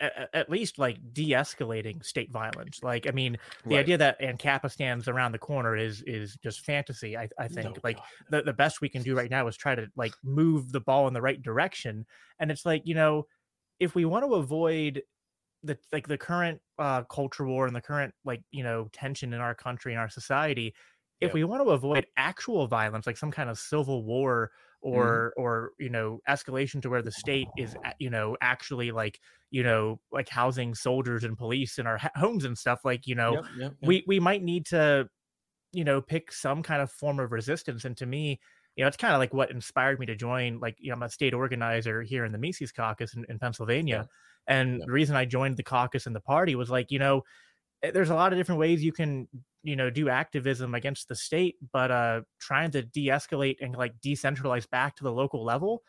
at, 0.00 0.30
at 0.32 0.50
least 0.50 0.78
like 0.78 0.98
de-escalating 1.12 2.04
state 2.04 2.30
violence. 2.30 2.82
Like, 2.82 3.06
I 3.06 3.10
mean, 3.10 3.36
the 3.68 3.76
Right. 3.76 3.78
idea 3.78 3.98
that 3.98 4.20
Ancapistan 4.20 5.06
around 5.08 5.32
the 5.32 5.38
corner 5.38 5.76
is 5.76 6.02
is 6.02 6.36
just 6.42 6.60
fantasy. 6.60 7.16
I, 7.16 7.28
I 7.38 7.48
think 7.48 7.78
No, 7.78 7.82
like 7.84 7.96
God. 7.96 8.04
the, 8.28 8.42
the 8.42 8.52
best 8.52 8.80
we 8.80 8.88
can 8.88 9.02
do 9.02 9.16
right 9.16 9.30
now 9.30 9.46
is 9.46 9.56
try 9.56 9.74
to 9.74 9.88
like 9.96 10.16
move 10.22 10.72
the 10.72 10.80
ball 10.80 11.06
in 11.08 11.14
the 11.14 11.22
right 11.22 11.40
direction. 11.40 12.06
And 12.38 12.50
it's 12.50 12.64
like, 12.66 12.82
you 12.86 12.94
know, 12.94 13.26
if 13.80 13.94
we 13.94 14.04
want 14.04 14.24
to 14.26 14.34
avoid 14.34 15.02
the 15.62 15.78
like 15.92 16.06
the 16.06 16.18
current 16.18 16.60
uh 16.78 17.02
culture 17.04 17.46
war 17.46 17.66
and 17.66 17.74
the 17.74 17.80
current 17.80 18.14
like, 18.24 18.42
you 18.50 18.62
know, 18.62 18.88
tension 18.92 19.32
in 19.32 19.40
our 19.40 19.54
country 19.54 19.92
and 19.92 20.00
our 20.00 20.10
society, 20.10 20.74
if 21.20 21.32
Yeah. 21.32 21.34
we 21.34 21.44
want 21.44 21.62
to 21.64 21.70
avoid 21.70 22.06
actual 22.16 22.66
violence, 22.66 23.06
like 23.06 23.16
some 23.16 23.30
kind 23.30 23.48
of 23.50 23.58
civil 23.58 24.04
war 24.04 24.52
Mm-hmm. 24.84 24.98
or 24.98 25.32
or 25.38 25.70
you 25.78 25.88
know 25.88 26.20
escalation 26.28 26.82
to 26.82 26.90
where 26.90 27.00
the 27.00 27.12
state 27.12 27.48
is 27.56 27.74
you 27.98 28.10
know 28.10 28.36
actually 28.42 28.90
like 28.90 29.18
you 29.50 29.62
know 29.62 29.98
like 30.12 30.28
housing 30.28 30.74
soldiers 30.74 31.24
and 31.24 31.38
police 31.38 31.78
in 31.78 31.86
our 31.86 31.96
ha- 31.96 32.10
homes 32.16 32.44
and 32.44 32.58
stuff 32.58 32.80
like 32.84 33.06
you 33.06 33.14
know 33.14 33.34
Yep, 33.34 33.44
yep, 33.56 33.72
yep. 33.80 33.88
we 33.88 34.04
we 34.06 34.20
might 34.20 34.42
need 34.42 34.66
to 34.66 35.08
you 35.72 35.84
know 35.84 36.02
pick 36.02 36.30
some 36.32 36.62
kind 36.62 36.82
of 36.82 36.90
form 36.90 37.18
of 37.18 37.32
resistance 37.32 37.84
and 37.86 37.96
to 37.96 38.06
me 38.06 38.38
you 38.76 38.84
know 38.84 38.88
it's 38.88 38.96
kind 38.96 39.14
of 39.14 39.18
like 39.20 39.32
what 39.32 39.50
inspired 39.50 39.98
me 39.98 40.06
to 40.06 40.14
join 40.16 40.58
like 40.60 40.76
you 40.78 40.90
know 40.90 40.94
i'm 40.96 41.02
a 41.02 41.08
state 41.08 41.32
organizer 41.34 42.02
here 42.02 42.24
in 42.26 42.32
the 42.32 42.38
mises 42.38 42.70
caucus 42.72 43.14
in, 43.14 43.24
in 43.28 43.38
pennsylvania 43.38 44.06
and 44.46 44.82
the 44.86 44.92
reason 44.92 45.16
i 45.16 45.24
joined 45.24 45.56
the 45.56 45.62
caucus 45.62 46.06
and 46.06 46.14
the 46.14 46.20
party 46.20 46.54
was 46.56 46.70
like 46.70 46.90
you 46.90 46.98
know 46.98 47.22
there's 47.90 48.10
a 48.10 48.14
lot 48.14 48.32
of 48.32 48.38
different 48.38 48.58
ways 48.58 48.82
you 48.82 48.92
can 48.92 49.28
you 49.62 49.76
know 49.76 49.90
do 49.90 50.08
activism 50.08 50.74
against 50.74 51.08
the 51.08 51.14
state 51.16 51.56
but 51.72 51.90
uh 51.90 52.22
trying 52.38 52.70
to 52.70 52.82
de-escalate 52.82 53.56
and 53.60 53.74
like 53.76 53.98
decentralize 54.00 54.68
back 54.68 54.96
to 54.96 55.04
the 55.04 55.12
local 55.12 55.44
level 55.44 55.82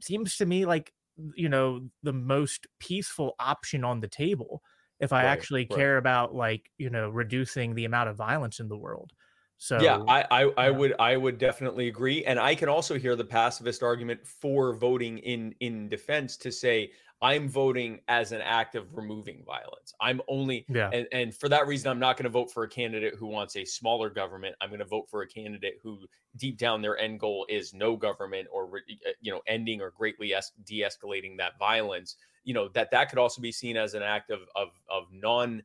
seems 0.00 0.36
to 0.36 0.46
me 0.46 0.64
like 0.66 0.92
you 1.34 1.48
know 1.48 1.88
the 2.02 2.12
most 2.12 2.66
peaceful 2.78 3.34
option 3.38 3.84
on 3.84 4.00
the 4.00 4.08
table 4.08 4.62
if 5.00 5.12
i 5.12 5.22
Right, 5.22 5.24
actually 5.24 5.66
right. 5.68 5.86
care 5.86 5.96
about 5.98 6.34
like 6.34 6.70
you 6.78 6.90
know 6.90 7.10
reducing 7.10 7.74
the 7.74 7.84
amount 7.84 8.08
of 8.08 8.16
violence 8.16 8.60
in 8.60 8.68
the 8.68 8.78
world 8.78 9.12
so 9.58 9.78
yeah, 9.78 10.02
I 10.08 10.26
I, 10.30 10.66
I 10.66 10.70
yeah. 10.70 10.70
would 10.70 10.94
I 10.98 11.16
would 11.16 11.38
definitely 11.38 11.88
agree, 11.88 12.24
and 12.24 12.38
I 12.38 12.54
can 12.54 12.68
also 12.68 12.98
hear 12.98 13.16
the 13.16 13.24
pacifist 13.24 13.82
argument 13.82 14.26
for 14.26 14.74
voting 14.74 15.18
in 15.18 15.54
in 15.60 15.88
defense 15.88 16.36
to 16.38 16.52
say 16.52 16.92
I'm 17.22 17.48
voting 17.48 18.00
as 18.08 18.32
an 18.32 18.40
act 18.40 18.74
of 18.74 18.96
removing 18.96 19.42
violence. 19.44 19.92
I'm 20.00 20.20
only 20.28 20.64
yeah 20.68 20.90
and, 20.92 21.06
and 21.12 21.34
for 21.34 21.48
that 21.50 21.66
reason, 21.66 21.90
I'm 21.90 21.98
not 21.98 22.16
going 22.16 22.24
to 22.24 22.30
vote 22.30 22.50
for 22.50 22.64
a 22.64 22.68
candidate 22.68 23.14
who 23.14 23.26
wants 23.26 23.56
a 23.56 23.64
smaller 23.64 24.08
government. 24.08 24.56
I'm 24.60 24.70
going 24.70 24.80
to 24.80 24.86
vote 24.86 25.08
for 25.10 25.22
a 25.22 25.28
candidate 25.28 25.74
who, 25.82 25.98
deep 26.36 26.56
down, 26.56 26.80
their 26.80 26.96
end 26.98 27.20
goal 27.20 27.46
is 27.48 27.74
no 27.74 27.96
government 27.96 28.48
or 28.50 28.78
uh, 28.78 29.10
you 29.20 29.32
know 29.32 29.40
ending 29.46 29.80
or 29.80 29.90
greatly 29.90 30.34
es- 30.34 30.52
de-escalating 30.64 31.36
that 31.38 31.58
violence. 31.58 32.16
You 32.44 32.54
know 32.54 32.68
that 32.68 32.90
that 32.92 33.10
could 33.10 33.18
also 33.18 33.42
be 33.42 33.52
seen 33.52 33.76
as 33.76 33.94
an 33.94 34.02
act 34.02 34.30
of 34.30 34.40
of 34.56 34.68
of 34.88 35.04
non 35.12 35.62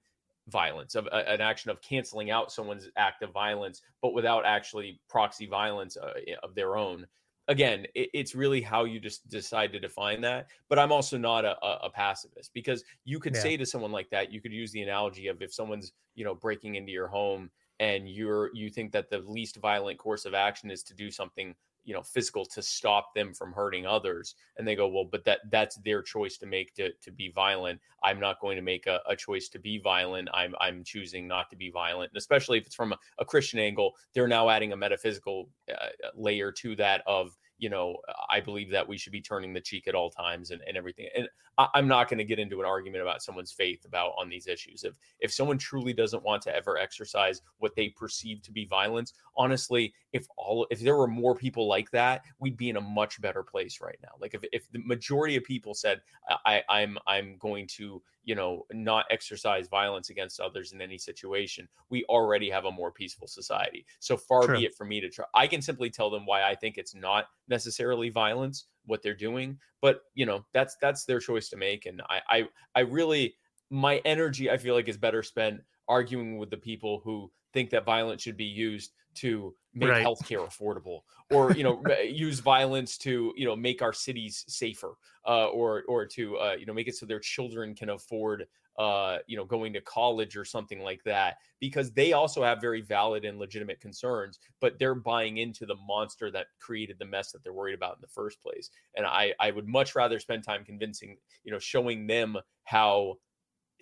violence 0.47 0.93
of 0.93 1.07
uh, 1.11 1.23
an 1.25 1.41
action 1.41 1.71
of 1.71 1.81
canceling 1.81 2.29
out 2.29 2.51
someone's 2.51 2.87
act 2.97 3.23
of 3.23 3.31
violence 3.31 3.81
but 4.01 4.13
without 4.13 4.45
actually 4.45 4.99
proxy 5.09 5.47
violence 5.47 5.97
uh, 5.97 6.13
of 6.43 6.53
their 6.53 6.77
own 6.77 7.07
again 7.47 7.85
it, 7.95 8.09
it's 8.13 8.35
really 8.35 8.61
how 8.61 8.83
you 8.83 8.99
just 8.99 9.27
decide 9.27 9.71
to 9.71 9.79
define 9.79 10.21
that 10.21 10.47
but 10.69 10.79
i'm 10.79 10.91
also 10.91 11.17
not 11.17 11.45
a, 11.45 11.55
a, 11.65 11.79
a 11.83 11.89
pacifist 11.89 12.51
because 12.53 12.83
you 13.03 13.19
could 13.19 13.35
Yeah. 13.35 13.41
say 13.41 13.57
to 13.57 13.65
someone 13.65 13.91
like 13.91 14.09
that 14.09 14.31
you 14.31 14.41
could 14.41 14.53
use 14.53 14.71
the 14.71 14.81
analogy 14.81 15.27
of 15.27 15.41
if 15.41 15.53
someone's 15.53 15.93
you 16.15 16.25
know 16.25 16.35
breaking 16.35 16.75
into 16.75 16.91
your 16.91 17.07
home 17.07 17.49
and 17.79 18.09
you're 18.09 18.49
you 18.53 18.69
think 18.69 18.91
that 18.93 19.09
the 19.09 19.19
least 19.19 19.57
violent 19.57 19.99
course 19.99 20.25
of 20.25 20.33
action 20.33 20.71
is 20.71 20.83
to 20.83 20.93
do 20.93 21.11
something 21.11 21.53
you 21.85 21.93
know 21.93 22.01
physical 22.01 22.45
to 22.45 22.61
stop 22.61 23.13
them 23.13 23.33
from 23.33 23.53
hurting 23.53 23.85
others 23.85 24.35
and 24.57 24.67
they 24.67 24.75
go 24.75 24.87
well 24.87 25.05
but 25.09 25.23
that 25.23 25.39
that's 25.51 25.77
their 25.77 26.01
choice 26.01 26.37
to 26.37 26.45
make 26.45 26.73
to, 26.73 26.91
to 27.01 27.11
be 27.11 27.29
violent. 27.29 27.79
I'm 28.03 28.19
not 28.19 28.41
going 28.41 28.55
to 28.57 28.61
make 28.61 28.87
a, 28.87 28.99
a 29.07 29.15
choice 29.15 29.47
to 29.49 29.59
be 29.59 29.77
violent. 29.77 30.29
I'm 30.33 30.55
i'm 30.59 30.83
choosing 30.83 31.27
not 31.27 31.49
to 31.51 31.55
be 31.55 31.69
violent. 31.69 32.11
And 32.11 32.17
especially 32.17 32.57
if 32.57 32.65
it's 32.65 32.75
from 32.75 32.93
a, 32.93 32.97
a 33.19 33.25
christian 33.25 33.59
angle 33.59 33.93
they're 34.13 34.27
now 34.27 34.49
adding 34.49 34.73
a 34.73 34.77
metaphysical 34.77 35.49
uh, 35.71 35.87
layer 36.15 36.51
to 36.51 36.75
that 36.75 37.03
of 37.07 37.37
you 37.57 37.69
know 37.69 37.95
i 38.29 38.39
believe 38.39 38.69
that 38.71 38.87
we 38.87 38.97
should 38.97 39.11
be 39.11 39.21
turning 39.21 39.53
the 39.53 39.61
cheek 39.61 39.87
at 39.87 39.95
all 39.95 40.09
times 40.09 40.51
and, 40.51 40.61
and 40.67 40.75
everything 40.75 41.07
and 41.15 41.27
I, 41.57 41.67
i'm 41.73 41.87
not 41.87 42.09
going 42.09 42.17
to 42.17 42.23
get 42.23 42.39
into 42.39 42.59
an 42.59 42.65
argument 42.65 43.01
about 43.01 43.21
someone's 43.21 43.51
faith 43.51 43.85
about 43.85 44.13
on 44.17 44.29
these 44.29 44.47
issues. 44.47 44.83
If 44.83 44.93
if 45.19 45.31
someone 45.31 45.57
truly 45.57 45.93
doesn't 45.93 46.23
want 46.23 46.41
to 46.43 46.55
ever 46.55 46.77
exercise 46.77 47.41
what 47.59 47.75
they 47.75 47.89
perceive 47.89 48.41
to 48.43 48.51
be 48.51 48.65
violence 48.65 49.13
honestly 49.37 49.93
if 50.13 50.27
all 50.37 50.67
if 50.69 50.79
there 50.79 50.97
were 50.97 51.07
more 51.07 51.35
people 51.35 51.67
like 51.67 51.89
that 51.91 52.23
we'd 52.39 52.57
be 52.57 52.69
in 52.69 52.77
a 52.77 52.81
much 52.81 53.21
better 53.21 53.43
place 53.43 53.79
right 53.81 53.97
now. 54.01 54.11
Like 54.19 54.33
if, 54.33 54.41
if 54.51 54.69
the 54.71 54.79
majority 54.79 55.35
of 55.35 55.43
people 55.43 55.73
said 55.73 56.01
I- 56.45 56.63
i'm 56.69 56.97
i'm 57.07 57.37
going 57.37 57.67
to 57.77 58.01
you 58.25 58.35
know 58.35 58.65
not 58.73 59.05
exercise 59.09 59.67
violence 59.67 60.09
against 60.09 60.39
others 60.39 60.73
in 60.73 60.81
any 60.81 60.97
situation 60.97 61.67
we 61.89 62.03
already 62.05 62.49
have 62.49 62.65
a 62.65 62.71
more 62.71 62.91
peaceful 62.91 63.27
society 63.27 63.85
so 63.99 64.17
far 64.17 64.45
True. 64.45 64.57
be 64.57 64.65
it 64.65 64.75
for 64.75 64.83
me 64.83 64.99
to 64.99 65.09
try 65.09 65.25
i 65.33 65.47
can 65.47 65.61
simply 65.61 65.89
tell 65.89 66.09
them 66.09 66.25
why 66.25 66.43
i 66.43 66.55
think 66.55 66.77
it's 66.77 66.95
not 66.95 67.25
necessarily 67.47 68.09
violence 68.09 68.65
what 68.85 69.01
they're 69.01 69.15
doing 69.15 69.57
but 69.81 70.01
you 70.15 70.25
know 70.25 70.43
that's 70.51 70.75
that's 70.81 71.05
their 71.05 71.19
choice 71.19 71.49
to 71.49 71.57
make 71.57 71.85
and 71.85 72.01
i 72.09 72.19
i, 72.29 72.43
I 72.75 72.79
really 72.81 73.35
my 73.69 74.01
energy 74.05 74.49
i 74.49 74.57
feel 74.57 74.75
like 74.75 74.89
is 74.89 74.97
better 74.97 75.23
spent 75.23 75.61
arguing 75.87 76.37
with 76.37 76.49
the 76.49 76.57
people 76.57 77.01
who 77.03 77.31
think 77.55 77.69
that 77.71 77.85
violence 77.85 78.21
should 78.21 78.37
be 78.37 78.43
used 78.43 78.91
to 79.15 79.55
make 79.73 79.89
Right. 79.89 80.05
healthcare 80.05 80.45
affordable 80.45 81.01
or 81.29 81.53
you 81.53 81.63
know 81.63 81.81
use 82.03 82.39
violence 82.39 82.97
to 82.99 83.33
you 83.35 83.45
know 83.45 83.55
make 83.55 83.81
our 83.81 83.93
cities 83.93 84.43
safer 84.47 84.95
uh, 85.25 85.47
or 85.47 85.83
or 85.87 86.05
to 86.05 86.37
uh, 86.37 86.55
you 86.59 86.65
know 86.65 86.73
make 86.73 86.87
it 86.87 86.95
so 86.95 87.05
their 87.05 87.19
children 87.19 87.73
can 87.73 87.89
afford 87.89 88.45
uh, 88.77 89.19
you 89.25 89.37
know 89.37 89.45
going 89.45 89.71
to 89.71 89.79
college 89.81 90.35
or 90.35 90.43
something 90.43 90.81
like 90.81 91.01
that 91.05 91.37
because 91.61 91.93
they 91.93 92.11
also 92.11 92.43
have 92.43 92.59
very 92.59 92.81
valid 92.81 93.23
and 93.23 93.39
legitimate 93.39 93.79
concerns 93.79 94.37
but 94.59 94.77
they're 94.77 94.95
buying 94.95 95.37
into 95.37 95.65
the 95.65 95.75
monster 95.87 96.29
that 96.29 96.47
created 96.59 96.99
the 96.99 97.05
mess 97.05 97.31
that 97.31 97.41
they're 97.41 97.53
worried 97.53 97.73
about 97.73 97.95
in 97.95 98.01
the 98.01 98.07
first 98.07 98.41
place 98.41 98.69
and 98.97 99.05
i 99.05 99.33
i 99.39 99.49
would 99.49 99.67
much 99.67 99.95
rather 99.95 100.19
spend 100.19 100.43
time 100.43 100.65
convincing 100.65 101.15
you 101.45 101.51
know 101.53 101.59
showing 101.59 102.05
them 102.05 102.35
how 102.65 103.15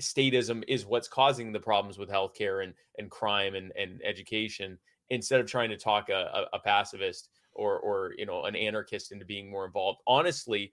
statism 0.01 0.63
is 0.67 0.85
what's 0.85 1.07
causing 1.07 1.51
the 1.51 1.59
problems 1.59 1.97
with 1.97 2.09
healthcare 2.09 2.63
and 2.63 2.73
and 2.97 3.09
crime 3.11 3.55
and 3.55 3.71
and 3.77 4.01
education 4.03 4.77
instead 5.09 5.39
of 5.39 5.45
trying 5.47 5.69
to 5.69 5.77
talk 5.77 6.09
a, 6.09 6.47
a, 6.53 6.57
a 6.57 6.59
pacifist 6.59 7.29
or 7.53 7.79
or 7.79 8.13
you 8.17 8.25
know 8.25 8.45
an 8.45 8.55
anarchist 8.55 9.11
into 9.11 9.25
being 9.25 9.49
more 9.49 9.65
involved 9.65 10.01
honestly 10.07 10.71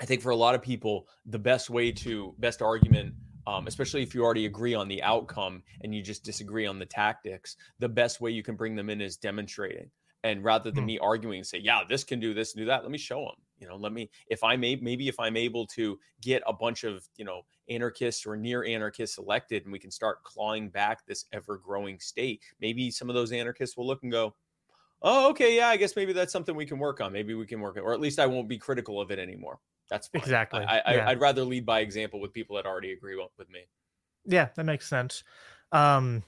i 0.00 0.04
think 0.04 0.20
for 0.20 0.30
a 0.30 0.36
lot 0.36 0.54
of 0.54 0.62
people 0.62 1.06
the 1.26 1.38
best 1.38 1.70
way 1.70 1.92
to 1.92 2.34
best 2.38 2.62
argument 2.62 3.14
um, 3.48 3.68
especially 3.68 4.02
if 4.02 4.12
you 4.12 4.24
already 4.24 4.46
agree 4.46 4.74
on 4.74 4.88
the 4.88 5.00
outcome 5.04 5.62
and 5.82 5.94
you 5.94 6.02
just 6.02 6.24
disagree 6.24 6.66
on 6.66 6.80
the 6.80 6.86
tactics 6.86 7.56
the 7.78 7.88
best 7.88 8.20
way 8.20 8.30
you 8.30 8.42
can 8.42 8.56
bring 8.56 8.74
them 8.74 8.90
in 8.90 9.00
is 9.00 9.16
demonstrating 9.16 9.88
and 10.24 10.42
rather 10.42 10.72
than 10.72 10.82
Hmm. 10.82 10.86
me 10.86 10.98
arguing 10.98 11.38
and 11.38 11.46
say 11.46 11.58
yeah 11.58 11.82
this 11.88 12.02
can 12.02 12.18
do 12.18 12.34
this 12.34 12.54
and 12.54 12.62
do 12.62 12.66
that 12.66 12.82
let 12.82 12.90
me 12.90 12.98
show 12.98 13.20
them 13.20 13.36
you 13.58 13.66
know 13.66 13.76
let 13.76 13.92
me 13.92 14.10
if 14.28 14.42
i 14.44 14.56
may 14.56 14.76
maybe 14.76 15.08
if 15.08 15.18
i'm 15.18 15.36
able 15.36 15.66
to 15.66 15.98
get 16.20 16.42
a 16.46 16.52
bunch 16.52 16.84
of 16.84 17.08
you 17.16 17.24
know 17.24 17.42
anarchists 17.68 18.26
or 18.26 18.36
near 18.36 18.64
anarchists 18.64 19.18
elected 19.18 19.64
and 19.64 19.72
we 19.72 19.78
can 19.78 19.90
start 19.90 20.22
clawing 20.22 20.68
back 20.68 21.04
this 21.06 21.24
ever 21.32 21.58
growing 21.58 21.98
state 21.98 22.42
maybe 22.60 22.90
some 22.90 23.08
of 23.08 23.14
those 23.14 23.32
anarchists 23.32 23.76
will 23.76 23.86
look 23.86 24.02
and 24.02 24.12
go 24.12 24.34
oh 25.02 25.30
okay 25.30 25.56
yeah 25.56 25.68
i 25.68 25.76
guess 25.76 25.96
maybe 25.96 26.12
that's 26.12 26.32
something 26.32 26.54
we 26.54 26.66
can 26.66 26.78
work 26.78 27.00
on. 27.00 27.12
Maybe 27.12 27.34
we 27.34 27.46
can 27.46 27.60
work 27.60 27.76
on 27.76 27.82
or 27.82 27.92
at 27.92 28.00
least 28.00 28.18
i 28.18 28.26
won't 28.26 28.48
be 28.48 28.58
critical 28.58 29.00
of 29.00 29.10
it 29.10 29.18
anymore. 29.18 29.58
That's 29.88 30.08
fine. 30.08 30.22
Exactly, 30.22 30.60
I, 30.60 30.78
I, 30.78 30.94
yeah. 30.94 31.08
i'd 31.08 31.20
rather 31.20 31.44
lead 31.44 31.66
by 31.66 31.80
example 31.80 32.20
with 32.20 32.32
people 32.32 32.56
that 32.56 32.66
already 32.66 32.92
agree 32.92 33.16
with 33.16 33.28
with 33.38 33.50
me. 33.50 33.60
Yeah 34.24 34.48
that 34.56 34.64
makes 34.64 34.88
sense. 34.88 35.24
Um 35.72 36.22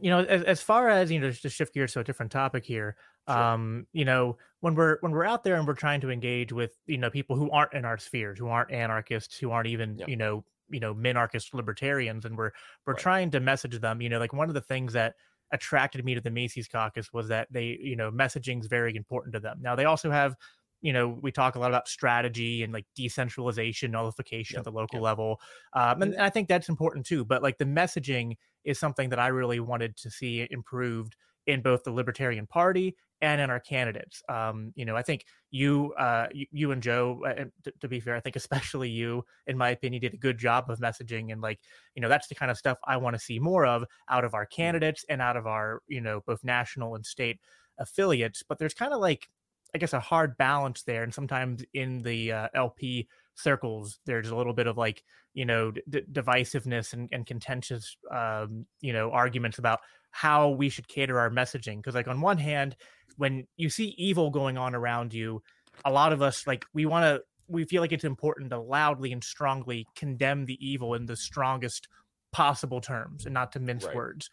you 0.00 0.10
know 0.10 0.20
as, 0.20 0.42
as 0.44 0.62
far 0.62 0.88
as 0.88 1.10
you 1.10 1.18
know 1.20 1.30
just 1.30 1.42
to 1.42 1.48
shift 1.50 1.74
gears 1.74 1.92
to 1.92 2.00
a 2.00 2.04
different 2.04 2.32
topic 2.32 2.64
here 2.64 2.96
Sure. 3.28 3.50
um 3.52 3.86
you 3.92 4.04
know 4.04 4.38
when 4.60 4.74
we're 4.74 4.98
when 5.00 5.12
we're 5.12 5.24
out 5.24 5.44
there 5.44 5.56
and 5.56 5.66
we're 5.66 5.74
trying 5.74 6.00
to 6.00 6.10
engage 6.10 6.52
with 6.52 6.78
you 6.86 6.96
know 6.98 7.10
people 7.10 7.36
who 7.36 7.50
aren't 7.50 7.72
in 7.74 7.84
our 7.84 7.98
spheres 7.98 8.38
who 8.38 8.48
aren't 8.48 8.70
anarchists 8.70 9.38
who 9.38 9.50
aren't 9.50 9.68
even 9.68 9.98
Yeah. 9.98 10.06
you 10.06 10.16
know 10.16 10.44
you 10.70 10.80
know 10.80 10.94
minarchist 10.94 11.52
libertarians 11.54 12.24
and 12.24 12.36
we're 12.38 12.52
we're 12.86 12.94
Right. 12.94 13.02
trying 13.02 13.30
to 13.32 13.40
message 13.40 13.78
them 13.80 14.00
you 14.00 14.08
know 14.08 14.18
like 14.18 14.32
one 14.32 14.48
of 14.48 14.54
the 14.54 14.60
things 14.60 14.92
that 14.94 15.14
attracted 15.52 16.04
me 16.04 16.14
to 16.14 16.20
the 16.20 16.30
Mises 16.30 16.68
caucus 16.68 17.12
was 17.12 17.28
that 17.28 17.48
they 17.50 17.78
you 17.80 17.96
know 17.96 18.10
messaging 18.10 18.60
is 18.60 18.66
very 18.66 18.94
important 18.96 19.32
to 19.34 19.40
them 19.40 19.58
now 19.60 19.74
they 19.74 19.84
also 19.84 20.10
have 20.10 20.36
you 20.80 20.92
know 20.92 21.08
we 21.08 21.32
talk 21.32 21.54
a 21.54 21.58
lot 21.58 21.70
about 21.70 21.88
strategy 21.88 22.62
and 22.62 22.72
like 22.72 22.86
decentralization 22.94 23.90
nullification 23.90 24.56
Yep, 24.56 24.60
at 24.60 24.64
the 24.64 24.72
local 24.72 25.00
yep. 25.00 25.02
level 25.02 25.40
um, 25.72 26.02
and 26.02 26.16
i 26.16 26.30
think 26.30 26.48
that's 26.48 26.68
important 26.68 27.04
too 27.04 27.24
but 27.24 27.42
like 27.42 27.58
the 27.58 27.64
messaging 27.64 28.36
is 28.68 28.78
something 28.78 29.08
that 29.08 29.18
i 29.18 29.28
really 29.28 29.60
wanted 29.60 29.96
to 29.96 30.10
see 30.10 30.46
improved 30.50 31.16
in 31.46 31.62
both 31.62 31.82
the 31.82 31.90
libertarian 31.90 32.46
party 32.46 32.94
and 33.20 33.40
in 33.40 33.48
our 33.50 33.58
candidates. 33.58 34.22
Um, 34.28 34.72
you 34.76 34.84
know 34.84 34.94
i 34.94 35.02
think 35.02 35.24
you 35.50 35.94
uh, 35.98 36.28
you, 36.32 36.46
you 36.52 36.72
and 36.72 36.82
joe 36.82 37.22
uh, 37.26 37.44
to, 37.64 37.72
to 37.80 37.88
be 37.88 38.00
fair 38.00 38.14
i 38.14 38.20
think 38.20 38.36
especially 38.36 38.90
you 38.90 39.24
in 39.46 39.56
my 39.56 39.70
opinion 39.70 40.02
did 40.02 40.14
a 40.14 40.18
good 40.18 40.38
job 40.38 40.70
of 40.70 40.78
messaging 40.78 41.32
and 41.32 41.40
like 41.40 41.58
you 41.94 42.02
know 42.02 42.08
that's 42.08 42.28
the 42.28 42.34
kind 42.34 42.50
of 42.50 42.58
stuff 42.58 42.78
i 42.84 42.96
want 42.96 43.14
to 43.14 43.20
see 43.20 43.38
more 43.38 43.66
of 43.66 43.84
out 44.08 44.24
of 44.24 44.34
our 44.34 44.46
candidates 44.46 45.04
and 45.08 45.20
out 45.22 45.36
of 45.36 45.46
our 45.46 45.82
you 45.88 46.00
know 46.00 46.20
both 46.26 46.44
national 46.44 46.94
and 46.94 47.04
state 47.04 47.40
affiliates. 47.78 48.42
But 48.46 48.58
there's 48.58 48.74
kind 48.74 48.92
of 48.92 49.00
like 49.00 49.28
I 49.74 49.78
guess 49.78 49.92
a 49.92 50.00
hard 50.00 50.36
balance 50.38 50.82
there, 50.82 51.02
and 51.02 51.12
sometimes 51.12 51.62
in 51.74 52.02
the 52.02 52.32
uh, 52.32 52.48
LP 52.54 53.06
circles 53.38 54.00
there's 54.04 54.30
a 54.30 54.36
little 54.36 54.52
bit 54.52 54.66
of 54.66 54.76
like 54.76 55.02
you 55.34 55.44
know 55.44 55.70
d- 55.70 56.02
divisiveness 56.12 56.92
and, 56.92 57.08
and 57.12 57.26
contentious 57.26 57.96
um, 58.10 58.66
you 58.80 58.92
know 58.92 59.10
arguments 59.10 59.58
about 59.58 59.80
how 60.10 60.48
we 60.48 60.68
should 60.68 60.88
cater 60.88 61.18
our 61.18 61.30
messaging 61.30 61.76
because 61.76 61.94
like 61.94 62.08
on 62.08 62.20
one 62.20 62.38
hand 62.38 62.74
when 63.16 63.46
you 63.56 63.70
see 63.70 63.94
evil 63.98 64.30
going 64.30 64.58
on 64.58 64.74
around 64.74 65.14
you 65.14 65.42
a 65.84 65.92
lot 65.92 66.12
of 66.12 66.22
us 66.22 66.46
like 66.46 66.64
we 66.74 66.86
want 66.86 67.04
to 67.04 67.22
we 67.46 67.64
feel 67.64 67.80
like 67.80 67.92
it's 67.92 68.04
important 68.04 68.50
to 68.50 68.58
loudly 68.58 69.12
and 69.12 69.22
strongly 69.22 69.86
condemn 69.94 70.44
the 70.44 70.58
evil 70.66 70.94
in 70.94 71.06
the 71.06 71.16
strongest 71.16 71.88
possible 72.32 72.80
terms 72.80 73.24
and 73.24 73.34
not 73.34 73.52
to 73.52 73.60
mince 73.60 73.84
right. 73.84 73.94
words 73.94 74.30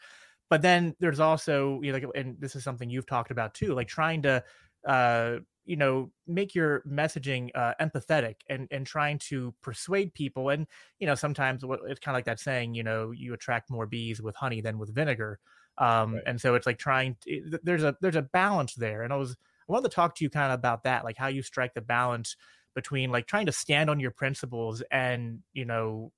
but 0.50 0.62
then 0.62 0.96
there's 1.00 1.20
also 1.20 1.80
you 1.82 1.91
know 1.91 2.00
like 2.00 2.08
and 2.15 2.36
this 2.39 2.56
is 2.56 2.63
something 2.63 2.89
you've 2.89 3.06
talked 3.06 3.32
about 3.32 3.54
too 3.54 3.74
like 3.74 3.88
trying 3.88 4.22
to 4.22 4.44
uh 4.88 5.36
you 5.65 5.75
know 5.75 6.12
make 6.28 6.56
your 6.56 6.82
messaging 6.82 7.49
uh, 7.56 7.73
empathetic 7.82 8.36
and 8.49 8.67
and 8.71 8.86
trying 8.86 9.17
to 9.17 9.54
persuade 9.62 10.13
people 10.13 10.49
and 10.49 10.67
you 10.99 11.08
know 11.08 11.15
sometimes 11.15 11.63
it's 11.63 11.99
kind 11.99 12.15
of 12.15 12.17
like 12.17 12.25
that 12.25 12.39
saying 12.39 12.73
you 12.73 12.84
know 12.84 13.12
you 13.12 13.34
attract 13.34 13.69
more 13.69 13.86
bees 13.86 14.21
with 14.21 14.36
honey 14.36 14.62
than 14.62 14.78
with 14.78 14.93
vinegar 14.93 15.39
um 15.78 16.15
right. 16.15 16.23
and 16.25 16.39
so 16.39 16.56
it's 16.56 16.65
like 16.65 16.78
trying 16.78 17.15
to, 17.21 17.60
there's 17.63 17.84
a 17.84 17.95
there's 18.01 18.15
a 18.15 18.21
balance 18.21 18.75
there 18.75 19.04
and 19.04 19.12
i 19.12 19.15
was 19.15 19.32
i 19.67 19.71
wanted 19.71 19.89
to 19.89 19.95
talk 19.95 20.15
to 20.15 20.23
you 20.23 20.30
kind 20.30 20.51
of 20.51 20.60
about 20.60 20.84
that 20.84 21.04
like 21.04 21.17
how 21.17 21.28
you 21.28 21.41
strike 21.41 21.73
the 21.73 21.82
balance 21.82 22.36
between 22.75 23.12
like 23.12 23.25
trying 23.25 23.45
to 23.45 23.51
stand 23.51 23.89
on 23.89 23.99
your 23.99 24.12
principles 24.12 24.84
and 24.91 25.39
you 25.54 25.65
know 25.65 26.12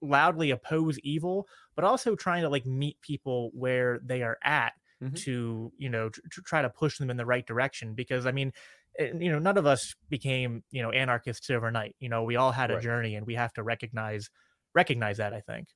loudly 0.00 0.50
oppose 0.50 0.98
evil 1.00 1.46
but 1.74 1.84
also 1.84 2.16
trying 2.16 2.42
to 2.42 2.48
like 2.48 2.64
meet 2.64 2.98
people 3.02 3.50
where 3.52 4.00
they 4.02 4.22
are 4.22 4.38
at 4.42 4.72
mm-hmm. 5.02 5.14
to 5.14 5.72
you 5.78 5.88
know 5.88 6.08
to, 6.08 6.20
to 6.30 6.42
try 6.42 6.62
to 6.62 6.70
push 6.70 6.98
them 6.98 7.10
in 7.10 7.16
the 7.16 7.26
right 7.26 7.46
direction 7.46 7.94
because 7.94 8.26
i 8.26 8.32
mean 8.32 8.52
eh, 8.98 9.10
you 9.18 9.30
know 9.30 9.38
none 9.38 9.58
of 9.58 9.66
us 9.66 9.94
became 10.08 10.62
you 10.70 10.82
know 10.82 10.90
anarchists 10.90 11.50
overnight 11.50 11.94
you 12.00 12.08
know 12.08 12.22
we 12.22 12.36
all 12.36 12.52
had 12.52 12.70
a 12.70 12.74
right. 12.74 12.82
journey 12.82 13.14
and 13.14 13.26
we 13.26 13.34
have 13.34 13.52
to 13.52 13.62
recognize 13.62 14.30
recognize 14.74 15.16
that 15.18 15.32
i 15.32 15.40
think 15.40 15.68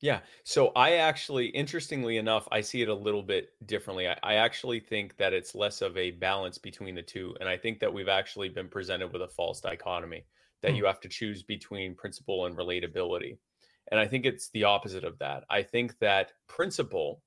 yeah 0.00 0.20
so 0.44 0.68
i 0.76 0.94
actually 0.94 1.46
interestingly 1.46 2.16
enough 2.16 2.46
i 2.52 2.60
see 2.60 2.82
it 2.82 2.88
a 2.88 2.94
little 2.94 3.22
bit 3.22 3.50
differently 3.66 4.08
I, 4.08 4.18
I, 4.22 4.34
actually 4.34 4.80
think 4.80 5.16
that 5.16 5.32
it's 5.32 5.54
less 5.54 5.80
of 5.80 5.96
a 5.96 6.10
balance 6.10 6.58
between 6.58 6.94
the 6.94 7.02
two 7.02 7.34
and 7.40 7.48
i 7.48 7.56
think 7.56 7.80
that 7.80 7.92
we've 7.92 8.08
actually 8.08 8.48
been 8.48 8.68
presented 8.68 9.12
with 9.12 9.22
a 9.22 9.28
false 9.28 9.60
dichotomy 9.60 10.24
that 10.62 10.72
hmm. 10.72 10.76
you 10.78 10.84
have 10.86 11.00
to 11.00 11.08
choose 11.08 11.42
between 11.42 11.94
principle 11.94 12.46
and 12.46 12.56
relatability 12.56 13.38
and 13.90 14.00
i 14.00 14.06
think 14.06 14.26
it's 14.26 14.50
the 14.50 14.64
opposite 14.64 15.04
of 15.04 15.18
that 15.18 15.44
i 15.48 15.62
think 15.62 15.98
that 16.00 16.32
principle 16.48 17.22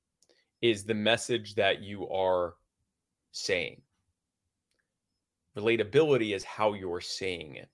is 0.61 0.83
the 0.83 0.93
message 0.93 1.55
that 1.55 1.81
you 1.81 2.07
are 2.09 2.55
saying. 3.31 3.81
Relatability 5.57 6.35
is 6.35 6.43
how 6.43 6.73
you're 6.73 7.01
saying 7.01 7.55
it. 7.55 7.69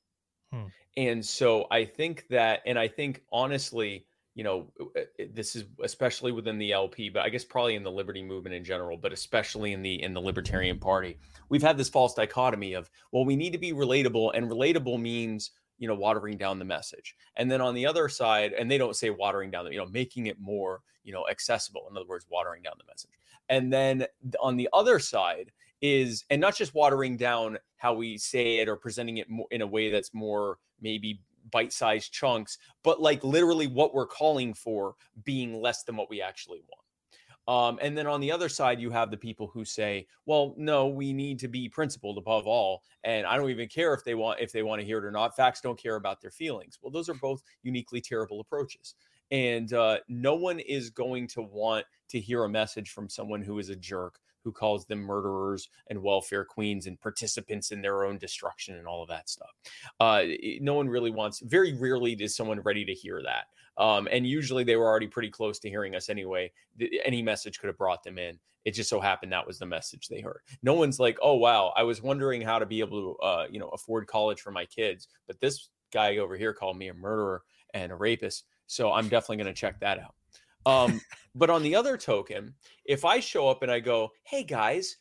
Hmm. 0.52 0.65
And 0.98 1.26
so 1.26 1.67
I 1.72 1.86
think 1.86 2.28
that, 2.30 2.62
and 2.65 2.78
I 2.78 2.88
think 2.88 3.24
honestly, 3.32 4.06
you 4.36 4.44
know, 4.44 4.72
uh, 4.80 5.02
uh, 5.02 5.26
this 5.34 5.56
is 5.56 5.65
especially 5.84 6.32
within 6.32 6.58
the 6.58 6.72
LP, 6.72 7.10
but 7.10 7.24
I 7.24 7.30
guess 7.30 7.44
probably 7.44 7.76
in 7.76 7.84
the 7.84 7.91
liberty 7.91 8.24
movement 8.24 8.56
in 8.56 8.63
general, 8.63 8.98
but 8.98 9.12
especially 9.12 9.74
in 9.74 9.82
the 9.82 10.02
in 10.02 10.13
the 10.13 10.22
Libertarian 10.22 10.80
Party, 10.80 11.17
we've 11.50 11.62
had 11.62 11.78
this 11.78 11.89
false 11.89 12.13
dichotomy 12.13 12.74
of, 12.74 12.89
well, 13.12 13.26
we 13.26 13.36
need 13.36 13.52
to 13.52 13.60
be 13.60 13.74
relatable, 13.74 14.32
and 14.34 14.50
relatable 14.50 15.00
means 15.02 15.52
you 15.82 15.88
know 15.88 15.96
watering 15.96 16.38
down 16.38 16.60
the 16.60 16.65
message 16.65 17.15
and 17.36 17.50
then 17.52 17.60
on 17.60 17.74
the 17.74 17.86
other 17.86 18.08
side 18.08 18.54
and 18.54 18.70
they 18.70 18.78
don't 18.78 18.96
say 18.96 19.10
watering 19.10 19.50
down 19.50 19.65
the 19.65 19.72
you 19.72 19.80
know 19.80 19.88
making 19.88 20.28
it 20.28 20.39
more 20.39 20.82
you 21.03 21.13
know 21.13 21.25
accessible 21.29 21.87
in 21.89 21.97
other 21.97 22.07
words 22.07 22.25
watering 22.29 22.61
down 22.61 22.73
the 22.77 22.85
message 22.87 23.11
and 23.49 23.71
then 23.71 24.05
on 24.39 24.57
the 24.57 24.69
other 24.73 24.99
side 24.99 25.51
is 25.81 26.25
and 26.29 26.39
not 26.39 26.55
just 26.55 26.73
watering 26.73 27.17
down 27.17 27.57
how 27.77 27.93
we 27.93 28.17
say 28.17 28.59
it 28.59 28.69
or 28.69 28.75
presenting 28.75 29.17
it 29.17 29.27
in 29.49 29.61
a 29.61 29.67
way 29.67 29.89
that's 29.89 30.13
more 30.13 30.57
maybe 30.79 31.21
bite-sized 31.51 32.11
chunks 32.11 32.57
but 32.83 33.01
like 33.01 33.23
literally 33.23 33.67
what 33.67 33.93
we're 33.93 34.05
calling 34.05 34.53
for 34.53 34.95
being 35.23 35.59
less 35.59 35.83
than 35.83 35.95
what 35.95 36.09
we 36.09 36.21
actually 36.21 36.59
want 36.69 36.81
um, 37.47 37.79
and 37.81 37.97
then 37.97 38.07
on 38.07 38.21
the 38.21 38.31
other 38.31 38.49
side, 38.49 38.79
you 38.79 38.91
have 38.91 39.09
the 39.09 39.17
people 39.17 39.47
who 39.47 39.65
say, 39.65 40.07
"Well, 40.25 40.53
no, 40.57 40.87
we 40.87 41.11
need 41.11 41.39
to 41.39 41.47
be 41.47 41.67
principled 41.67 42.17
above 42.17 42.45
all, 42.45 42.83
and 43.03 43.25
I 43.25 43.35
don't 43.35 43.49
even 43.49 43.67
care 43.67 43.93
if 43.93 44.03
they 44.03 44.13
want 44.13 44.39
if 44.39 44.51
they 44.51 44.63
want 44.63 44.79
to 44.79 44.85
hear 44.85 44.99
it 44.99 45.05
or 45.05 45.11
not. 45.11 45.35
Facts 45.35 45.59
don't 45.59 45.77
care 45.77 45.95
about 45.95 46.21
their 46.21 46.31
feelings." 46.31 46.77
Well, 46.81 46.91
those 46.91 47.09
are 47.09 47.15
both 47.15 47.41
uniquely 47.63 47.99
terrible 47.99 48.39
approaches, 48.41 48.95
and 49.32 49.74
uh, 49.74 49.98
no 50.08 50.36
one 50.36 50.60
is 50.60 50.89
going 50.89 51.28
to 51.30 51.41
want 51.41 51.86
to 52.10 52.20
hear 52.20 52.44
a 52.44 52.50
message 52.50 52.91
from 52.91 53.10
someone 53.10 53.41
who 53.41 53.60
is 53.60 53.70
a 53.70 53.76
jerk 53.76 54.20
who 54.44 54.52
calls 54.52 54.86
them 54.86 55.00
murderers 55.00 55.70
and 55.89 56.02
welfare 56.02 56.44
queens 56.44 56.88
and 56.88 57.00
participants 57.00 57.72
in 57.72 57.82
their 57.82 58.04
own 58.04 58.17
destruction 58.17 58.76
and 58.76 58.88
all 58.88 59.04
of 59.04 59.10
that 59.10 59.30
stuff. 59.30 59.52
Uh, 60.00 60.24
no 60.60 60.74
one 60.74 60.89
really 60.89 61.12
wants. 61.12 61.39
Very 61.41 61.74
rarely 61.74 62.13
is 62.13 62.36
someone 62.36 62.60
ready 62.62 62.84
to 62.86 62.94
hear 62.94 63.22
that. 63.24 63.46
Um, 63.82 64.08
and 64.12 64.28
usually 64.28 64.63
they 64.63 64.76
were 64.76 64.88
already 64.88 65.08
pretty 65.08 65.30
close 65.30 65.60
to 65.60 65.70
hearing 65.70 65.96
us 65.96 66.10
anyway. 66.10 66.52
Any 67.06 67.22
message 67.22 67.60
could 67.60 67.67
have 67.67 67.78
brought 67.78 68.04
them 68.04 68.17
in. 68.17 68.39
It 68.65 68.72
just 68.72 68.89
so 68.89 69.00
happened 69.00 69.32
that 69.32 69.48
was 69.48 69.58
the 69.58 69.65
message 69.65 70.08
they 70.08 70.22
heard. 70.22 70.41
No 70.62 70.76
one's 70.76 71.00
like, 71.00 71.17
"Oh 71.20 71.34
wow, 71.34 71.74
I 71.76 71.82
was 71.82 72.04
wondering 72.04 72.44
how 72.44 72.60
to 72.60 72.65
be 72.65 72.80
able 72.80 73.15
to, 73.15 73.24
uh, 73.24 73.48
you 73.50 73.60
know, 73.60 73.70
afford 73.70 74.06
college 74.06 74.39
for 74.41 74.52
my 74.52 74.65
kids," 74.65 75.08
but 75.26 75.39
this 75.39 75.70
guy 75.91 76.17
over 76.17 76.38
here 76.38 76.54
called 76.54 76.78
me 76.78 76.89
a 76.89 76.94
murderer 76.94 77.41
and 77.74 77.91
a 77.91 77.96
rapist. 77.96 78.46
So 78.71 78.93
I'm 78.93 79.10
definitely 79.10 79.36
going 79.36 79.53
to 79.53 79.60
check 79.60 79.81
that 79.81 79.99
out. 79.99 80.15
Um, 80.65 81.01
but 81.36 81.49
on 81.49 81.62
the 81.62 81.75
other 81.75 81.97
token, 81.97 82.53
if 82.86 83.03
I 83.03 83.19
show 83.19 83.49
up 83.49 83.63
and 83.63 83.71
I 83.71 83.81
go, 83.81 84.12
"Hey 84.23 84.43
guys, 84.43 84.95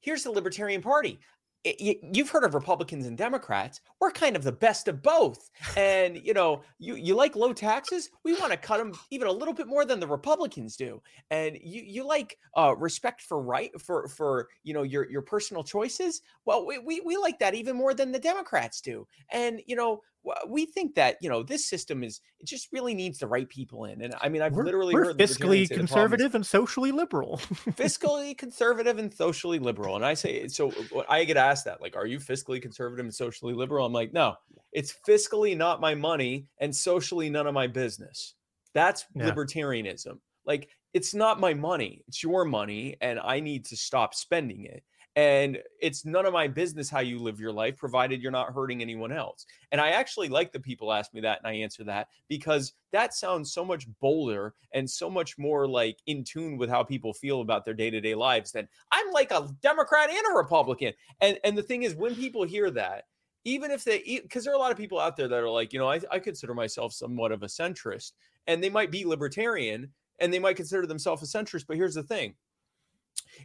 here's 0.00 0.24
the 0.24 0.32
Libertarian 0.32 0.82
Party 0.82 1.20
you've 1.64 2.28
heard 2.28 2.44
of 2.44 2.54
Republicans 2.54 3.06
and 3.06 3.16
Democrats. 3.16 3.80
We're 4.00 4.10
kind 4.10 4.36
of 4.36 4.42
the 4.42 4.52
best 4.52 4.86
of 4.86 5.02
both. 5.02 5.50
And 5.76 6.18
you 6.24 6.34
know, 6.34 6.62
you 6.78 6.94
you 6.94 7.14
like 7.14 7.36
low 7.36 7.52
taxes. 7.52 8.10
We 8.22 8.34
want 8.34 8.52
to 8.52 8.58
cut 8.58 8.78
them 8.78 8.92
even 9.10 9.28
a 9.28 9.32
little 9.32 9.54
bit 9.54 9.66
more 9.66 9.84
than 9.84 9.98
the 9.98 10.06
Republicans 10.06 10.76
do. 10.76 11.00
And 11.30 11.58
you 11.62 11.82
you 11.82 12.06
like 12.06 12.38
uh, 12.56 12.74
respect 12.76 13.22
for 13.22 13.40
right 13.40 13.70
for 13.80 14.08
for 14.08 14.48
you 14.62 14.74
know 14.74 14.82
your 14.82 15.10
your 15.10 15.22
personal 15.22 15.64
choices. 15.64 16.20
Well, 16.44 16.66
we, 16.66 16.78
we 16.78 17.00
we 17.00 17.16
like 17.16 17.38
that 17.38 17.54
even 17.54 17.76
more 17.76 17.94
than 17.94 18.12
the 18.12 18.18
Democrats 18.18 18.80
do. 18.80 19.06
And 19.30 19.62
you 19.66 19.76
know, 19.76 20.02
we 20.48 20.66
think 20.66 20.94
that 20.94 21.16
you 21.20 21.28
know 21.28 21.42
this 21.42 21.68
system 21.68 22.02
is 22.02 22.20
it 22.40 22.46
just 22.46 22.68
really 22.72 22.94
needs 22.94 23.18
the 23.18 23.26
right 23.26 23.48
people 23.48 23.84
in 23.84 24.02
and 24.02 24.14
i 24.20 24.28
mean 24.28 24.42
i've 24.42 24.52
we're, 24.52 24.64
literally 24.64 24.94
we're 24.94 25.14
fiscally 25.14 25.68
conservative 25.68 26.34
and 26.34 26.44
socially 26.44 26.92
liberal. 26.92 27.38
fiscally 27.70 28.36
conservative 28.36 28.98
and 28.98 29.12
socially 29.12 29.58
liberal 29.58 29.96
and 29.96 30.04
i 30.04 30.14
say 30.14 30.48
so 30.48 30.72
uh, 30.96 31.02
i 31.08 31.24
get 31.24 31.36
asked 31.36 31.64
that 31.64 31.80
like 31.80 31.96
are 31.96 32.06
you 32.06 32.18
fiscally 32.18 32.60
conservative 32.60 33.04
and 33.04 33.14
socially 33.14 33.54
liberal? 33.54 33.86
I'm 33.86 33.92
like 33.92 34.12
no 34.12 34.34
it's 34.72 34.94
fiscally 35.06 35.56
not 35.56 35.80
my 35.80 35.94
money 35.94 36.46
and 36.58 36.74
socially 36.74 37.30
none 37.30 37.46
of 37.46 37.54
my 37.54 37.68
business. 37.68 38.34
That's 38.72 39.04
yeah. 39.14 39.30
libertarianism. 39.30 40.18
Like 40.44 40.68
it's 40.94 41.12
not 41.12 41.40
my 41.40 41.52
money 41.52 42.02
it's 42.08 42.22
your 42.22 42.44
money 42.44 42.96
and 43.00 43.18
i 43.20 43.40
need 43.40 43.64
to 43.66 43.76
stop 43.76 44.14
spending 44.14 44.64
it 44.64 44.82
and 45.16 45.58
it's 45.80 46.04
none 46.04 46.26
of 46.26 46.32
my 46.32 46.48
business 46.48 46.90
how 46.90 47.00
you 47.00 47.20
live 47.20 47.38
your 47.38 47.52
life, 47.52 47.76
provided 47.76 48.20
you're 48.20 48.32
not 48.32 48.52
hurting 48.52 48.82
anyone 48.82 49.12
else. 49.12 49.46
And 49.70 49.80
I 49.80 49.90
actually 49.90 50.28
like 50.28 50.52
the 50.52 50.58
people 50.58 50.92
ask 50.92 51.14
me 51.14 51.20
that 51.20 51.38
and 51.38 51.46
I 51.46 51.52
answer 51.52 51.84
that 51.84 52.08
because 52.28 52.72
that 52.92 53.14
sounds 53.14 53.52
so 53.52 53.64
much 53.64 53.86
bolder 54.00 54.54
and 54.72 54.88
so 54.88 55.08
much 55.08 55.38
more 55.38 55.68
like 55.68 55.98
in 56.06 56.24
tune 56.24 56.56
with 56.56 56.68
how 56.68 56.82
people 56.82 57.12
feel 57.12 57.42
about 57.42 57.64
their 57.64 57.74
day-to-day 57.74 58.14
lives 58.14 58.50
than 58.50 58.68
I'm 58.90 59.10
like 59.12 59.30
a 59.30 59.48
Democrat 59.62 60.10
and 60.10 60.24
a 60.32 60.36
Republican. 60.36 60.92
And 61.20 61.38
and 61.44 61.56
the 61.56 61.62
thing 61.62 61.84
is 61.84 61.94
when 61.94 62.16
people 62.16 62.44
hear 62.44 62.70
that, 62.72 63.04
even 63.44 63.70
if 63.70 63.84
they 63.84 64.20
because 64.22 64.44
there 64.44 64.52
are 64.52 64.56
a 64.56 64.60
lot 64.60 64.72
of 64.72 64.78
people 64.78 64.98
out 64.98 65.16
there 65.16 65.28
that 65.28 65.38
are 65.38 65.50
like, 65.50 65.72
you 65.72 65.78
know, 65.78 65.90
I, 65.90 66.00
I 66.10 66.18
consider 66.18 66.54
myself 66.54 66.92
somewhat 66.92 67.30
of 67.30 67.42
a 67.42 67.46
centrist, 67.46 68.12
and 68.48 68.62
they 68.62 68.70
might 68.70 68.90
be 68.90 69.04
libertarian 69.04 69.92
and 70.20 70.32
they 70.32 70.38
might 70.38 70.56
consider 70.56 70.86
themselves 70.86 71.22
a 71.22 71.38
centrist, 71.38 71.66
but 71.66 71.76
here's 71.76 71.94
the 71.94 72.02
thing 72.02 72.34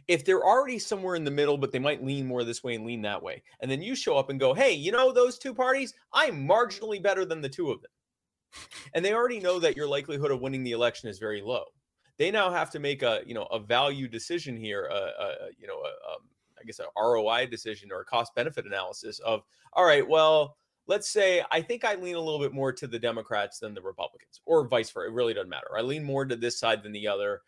if 0.08 0.24
they're 0.24 0.44
already 0.44 0.78
somewhere 0.78 1.14
in 1.14 1.24
the 1.24 1.30
middle, 1.30 1.58
but 1.58 1.72
they 1.72 1.78
might 1.78 2.04
lean 2.04 2.26
more 2.26 2.44
this 2.44 2.62
way 2.62 2.74
and 2.74 2.84
lean 2.84 3.02
that 3.02 3.22
way, 3.22 3.42
and 3.60 3.70
then 3.70 3.82
you 3.82 3.94
show 3.94 4.16
up 4.16 4.30
and 4.30 4.40
go, 4.40 4.54
hey, 4.54 4.72
you 4.72 4.92
know, 4.92 5.12
those 5.12 5.38
two 5.38 5.54
parties, 5.54 5.94
I'm 6.12 6.46
marginally 6.46 7.02
better 7.02 7.24
than 7.24 7.40
the 7.40 7.48
two 7.48 7.70
of 7.70 7.80
them. 7.82 7.90
And 8.94 9.04
they 9.04 9.14
already 9.14 9.38
know 9.38 9.58
that 9.60 9.76
your 9.76 9.86
likelihood 9.86 10.30
of 10.30 10.40
winning 10.40 10.64
the 10.64 10.72
election 10.72 11.08
is 11.08 11.18
very 11.18 11.40
low. 11.40 11.64
They 12.18 12.30
now 12.30 12.50
have 12.50 12.70
to 12.72 12.80
make 12.80 13.02
a, 13.02 13.20
you 13.24 13.34
know, 13.34 13.44
a 13.44 13.58
value 13.58 14.08
decision 14.08 14.56
here, 14.56 14.88
uh, 14.92 15.22
uh, 15.22 15.34
you 15.56 15.66
know, 15.66 15.78
a, 15.78 16.12
um, 16.12 16.28
I 16.60 16.64
guess 16.64 16.80
a 16.80 17.00
ROI 17.00 17.46
decision 17.46 17.90
or 17.92 18.00
a 18.00 18.04
cost 18.04 18.34
benefit 18.34 18.66
analysis 18.66 19.18
of, 19.20 19.42
all 19.72 19.84
right, 19.84 20.06
well, 20.06 20.56
let's 20.86 21.08
say 21.08 21.42
I 21.50 21.62
think 21.62 21.84
I 21.84 21.94
lean 21.94 22.16
a 22.16 22.20
little 22.20 22.40
bit 22.40 22.52
more 22.52 22.72
to 22.72 22.86
the 22.86 22.98
Democrats 22.98 23.60
than 23.60 23.74
the 23.74 23.80
Republicans, 23.80 24.40
or 24.44 24.66
vice 24.66 24.90
versa. 24.90 25.08
It 25.08 25.14
really 25.14 25.32
doesn't 25.32 25.48
matter. 25.48 25.68
I 25.78 25.82
lean 25.82 26.04
more 26.04 26.24
to 26.24 26.36
this 26.36 26.58
side 26.58 26.82
than 26.82 26.92
the 26.92 27.06
other 27.06 27.42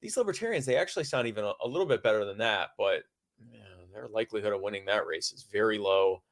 these 0.00 0.16
libertarians, 0.16 0.66
they 0.66 0.76
actually 0.76 1.04
sound 1.04 1.26
even 1.26 1.44
a, 1.44 1.52
a 1.64 1.68
little 1.68 1.86
bit 1.86 2.02
better 2.02 2.24
than 2.24 2.38
that, 2.38 2.70
but 2.78 3.02
their 3.98 4.08
likelihood 4.08 4.52
of 4.52 4.60
winning 4.60 4.84
that 4.86 5.06
race 5.06 5.32
is 5.32 5.46
very 5.50 5.78
low. 5.78 6.22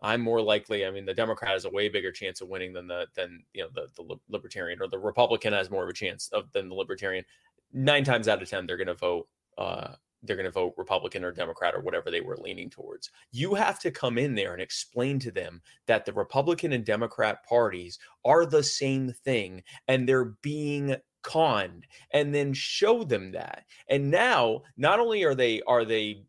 I'm 0.00 0.20
more 0.20 0.40
likely. 0.40 0.86
I 0.86 0.90
mean, 0.90 1.04
the 1.04 1.14
Democrat 1.14 1.52
has 1.52 1.64
a 1.64 1.70
way 1.70 1.88
bigger 1.88 2.12
chance 2.12 2.40
of 2.40 2.48
winning 2.48 2.72
than 2.72 2.86
the 2.86 3.06
than 3.16 3.42
you 3.52 3.62
know 3.62 3.68
the 3.74 3.88
the 3.96 4.16
Libertarian 4.28 4.80
or 4.80 4.86
the 4.86 4.98
Republican 4.98 5.52
has 5.52 5.70
more 5.70 5.82
of 5.82 5.88
a 5.88 5.94
chance 5.94 6.28
of 6.32 6.50
than 6.52 6.68
the 6.68 6.74
Libertarian. 6.74 7.24
Nine 7.72 8.04
times 8.04 8.28
out 8.28 8.40
of 8.40 8.48
ten, 8.48 8.66
they're 8.66 8.76
going 8.76 8.86
to 8.86 8.94
vote 8.94 9.28
uh, 9.58 9.94
they're 10.22 10.36
going 10.36 10.44
to 10.44 10.52
vote 10.52 10.74
Republican 10.76 11.24
or 11.24 11.32
Democrat 11.32 11.74
or 11.74 11.80
whatever 11.80 12.10
they 12.10 12.20
were 12.20 12.36
leaning 12.36 12.70
towards. 12.70 13.10
You 13.32 13.54
have 13.54 13.80
to 13.80 13.90
come 13.90 14.18
in 14.18 14.34
there 14.34 14.52
and 14.52 14.62
explain 14.62 15.18
to 15.20 15.32
them 15.32 15.62
that 15.86 16.04
the 16.04 16.12
Republican 16.12 16.72
and 16.72 16.84
Democrat 16.84 17.44
parties 17.44 17.98
are 18.24 18.46
the 18.46 18.62
same 18.62 19.12
thing 19.24 19.62
and 19.88 20.08
they're 20.08 20.36
being 20.42 20.96
conned 21.28 21.86
and 22.12 22.34
then 22.34 22.54
show 22.54 23.04
them 23.04 23.30
that. 23.32 23.64
And 23.90 24.10
now 24.10 24.62
not 24.78 24.98
only 24.98 25.24
are 25.24 25.34
they 25.34 25.60
are 25.66 25.84
they 25.84 26.24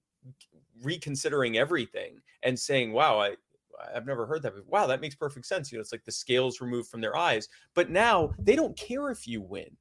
reconsidering 0.84 1.58
everything 1.58 2.20
and 2.44 2.60
saying, 2.60 2.92
wow, 2.92 3.20
I 3.20 3.36
I've 3.96 4.06
never 4.06 4.26
heard 4.26 4.42
that. 4.44 4.54
Wow, 4.68 4.88
that 4.88 5.00
makes 5.00 5.16
perfect 5.16 5.46
sense. 5.46 5.72
You 5.72 5.78
know, 5.78 5.82
it's 5.82 5.94
like 5.94 6.04
the 6.04 6.12
scales 6.12 6.60
removed 6.60 6.90
from 6.90 7.00
their 7.00 7.16
eyes. 7.16 7.48
But 7.76 7.90
now 7.90 8.32
they 8.38 8.58
don't 8.58 8.78
care 8.78 9.10
if 9.10 9.26
you 9.26 9.42
win 9.42 9.78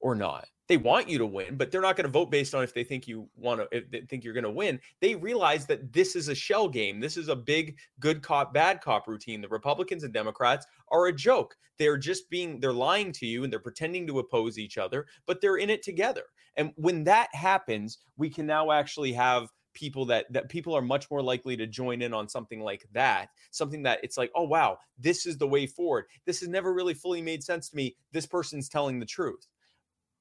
or 0.00 0.14
not. 0.14 0.46
They 0.68 0.76
want 0.76 1.08
you 1.08 1.18
to 1.18 1.26
win, 1.26 1.56
but 1.56 1.70
they're 1.70 1.80
not 1.80 1.96
going 1.96 2.06
to 2.06 2.10
vote 2.10 2.30
based 2.30 2.54
on 2.54 2.64
if 2.64 2.74
they 2.74 2.82
think 2.82 3.06
you 3.06 3.28
want 3.36 3.60
to, 3.60 3.76
if 3.76 3.90
they 3.90 4.00
think 4.00 4.24
you're 4.24 4.34
going 4.34 4.44
to 4.44 4.50
win. 4.50 4.80
They 5.00 5.14
realize 5.14 5.66
that 5.66 5.92
this 5.92 6.16
is 6.16 6.28
a 6.28 6.34
shell 6.34 6.68
game. 6.68 6.98
This 6.98 7.16
is 7.16 7.28
a 7.28 7.36
big 7.36 7.78
good 8.00 8.22
cop, 8.22 8.52
bad 8.52 8.80
cop 8.80 9.06
routine. 9.06 9.40
The 9.40 9.48
Republicans 9.48 10.02
and 10.02 10.12
Democrats 10.12 10.66
are 10.90 11.06
a 11.06 11.12
joke. 11.12 11.56
They're 11.78 11.98
just 11.98 12.28
being, 12.30 12.58
they're 12.58 12.72
lying 12.72 13.12
to 13.12 13.26
you 13.26 13.44
and 13.44 13.52
they're 13.52 13.60
pretending 13.60 14.06
to 14.08 14.18
oppose 14.18 14.58
each 14.58 14.78
other, 14.78 15.06
but 15.26 15.40
they're 15.40 15.56
in 15.56 15.70
it 15.70 15.82
together. 15.82 16.24
And 16.56 16.72
when 16.76 17.04
that 17.04 17.28
happens, 17.34 17.98
we 18.16 18.30
can 18.30 18.46
now 18.46 18.72
actually 18.72 19.12
have 19.12 19.48
people 19.76 20.06
that 20.06 20.24
that 20.32 20.48
people 20.48 20.74
are 20.74 20.80
much 20.80 21.10
more 21.10 21.22
likely 21.22 21.54
to 21.54 21.66
join 21.66 22.00
in 22.00 22.14
on 22.14 22.26
something 22.26 22.60
like 22.60 22.86
that 22.92 23.28
something 23.50 23.82
that 23.82 24.00
it's 24.02 24.16
like 24.16 24.30
oh 24.34 24.42
wow 24.42 24.78
this 24.98 25.26
is 25.26 25.36
the 25.36 25.46
way 25.46 25.66
forward 25.66 26.06
this 26.24 26.40
has 26.40 26.48
never 26.48 26.72
really 26.72 26.94
fully 26.94 27.20
made 27.20 27.44
sense 27.44 27.68
to 27.68 27.76
me 27.76 27.94
this 28.10 28.24
person's 28.24 28.70
telling 28.70 28.98
the 28.98 29.04
truth 29.04 29.46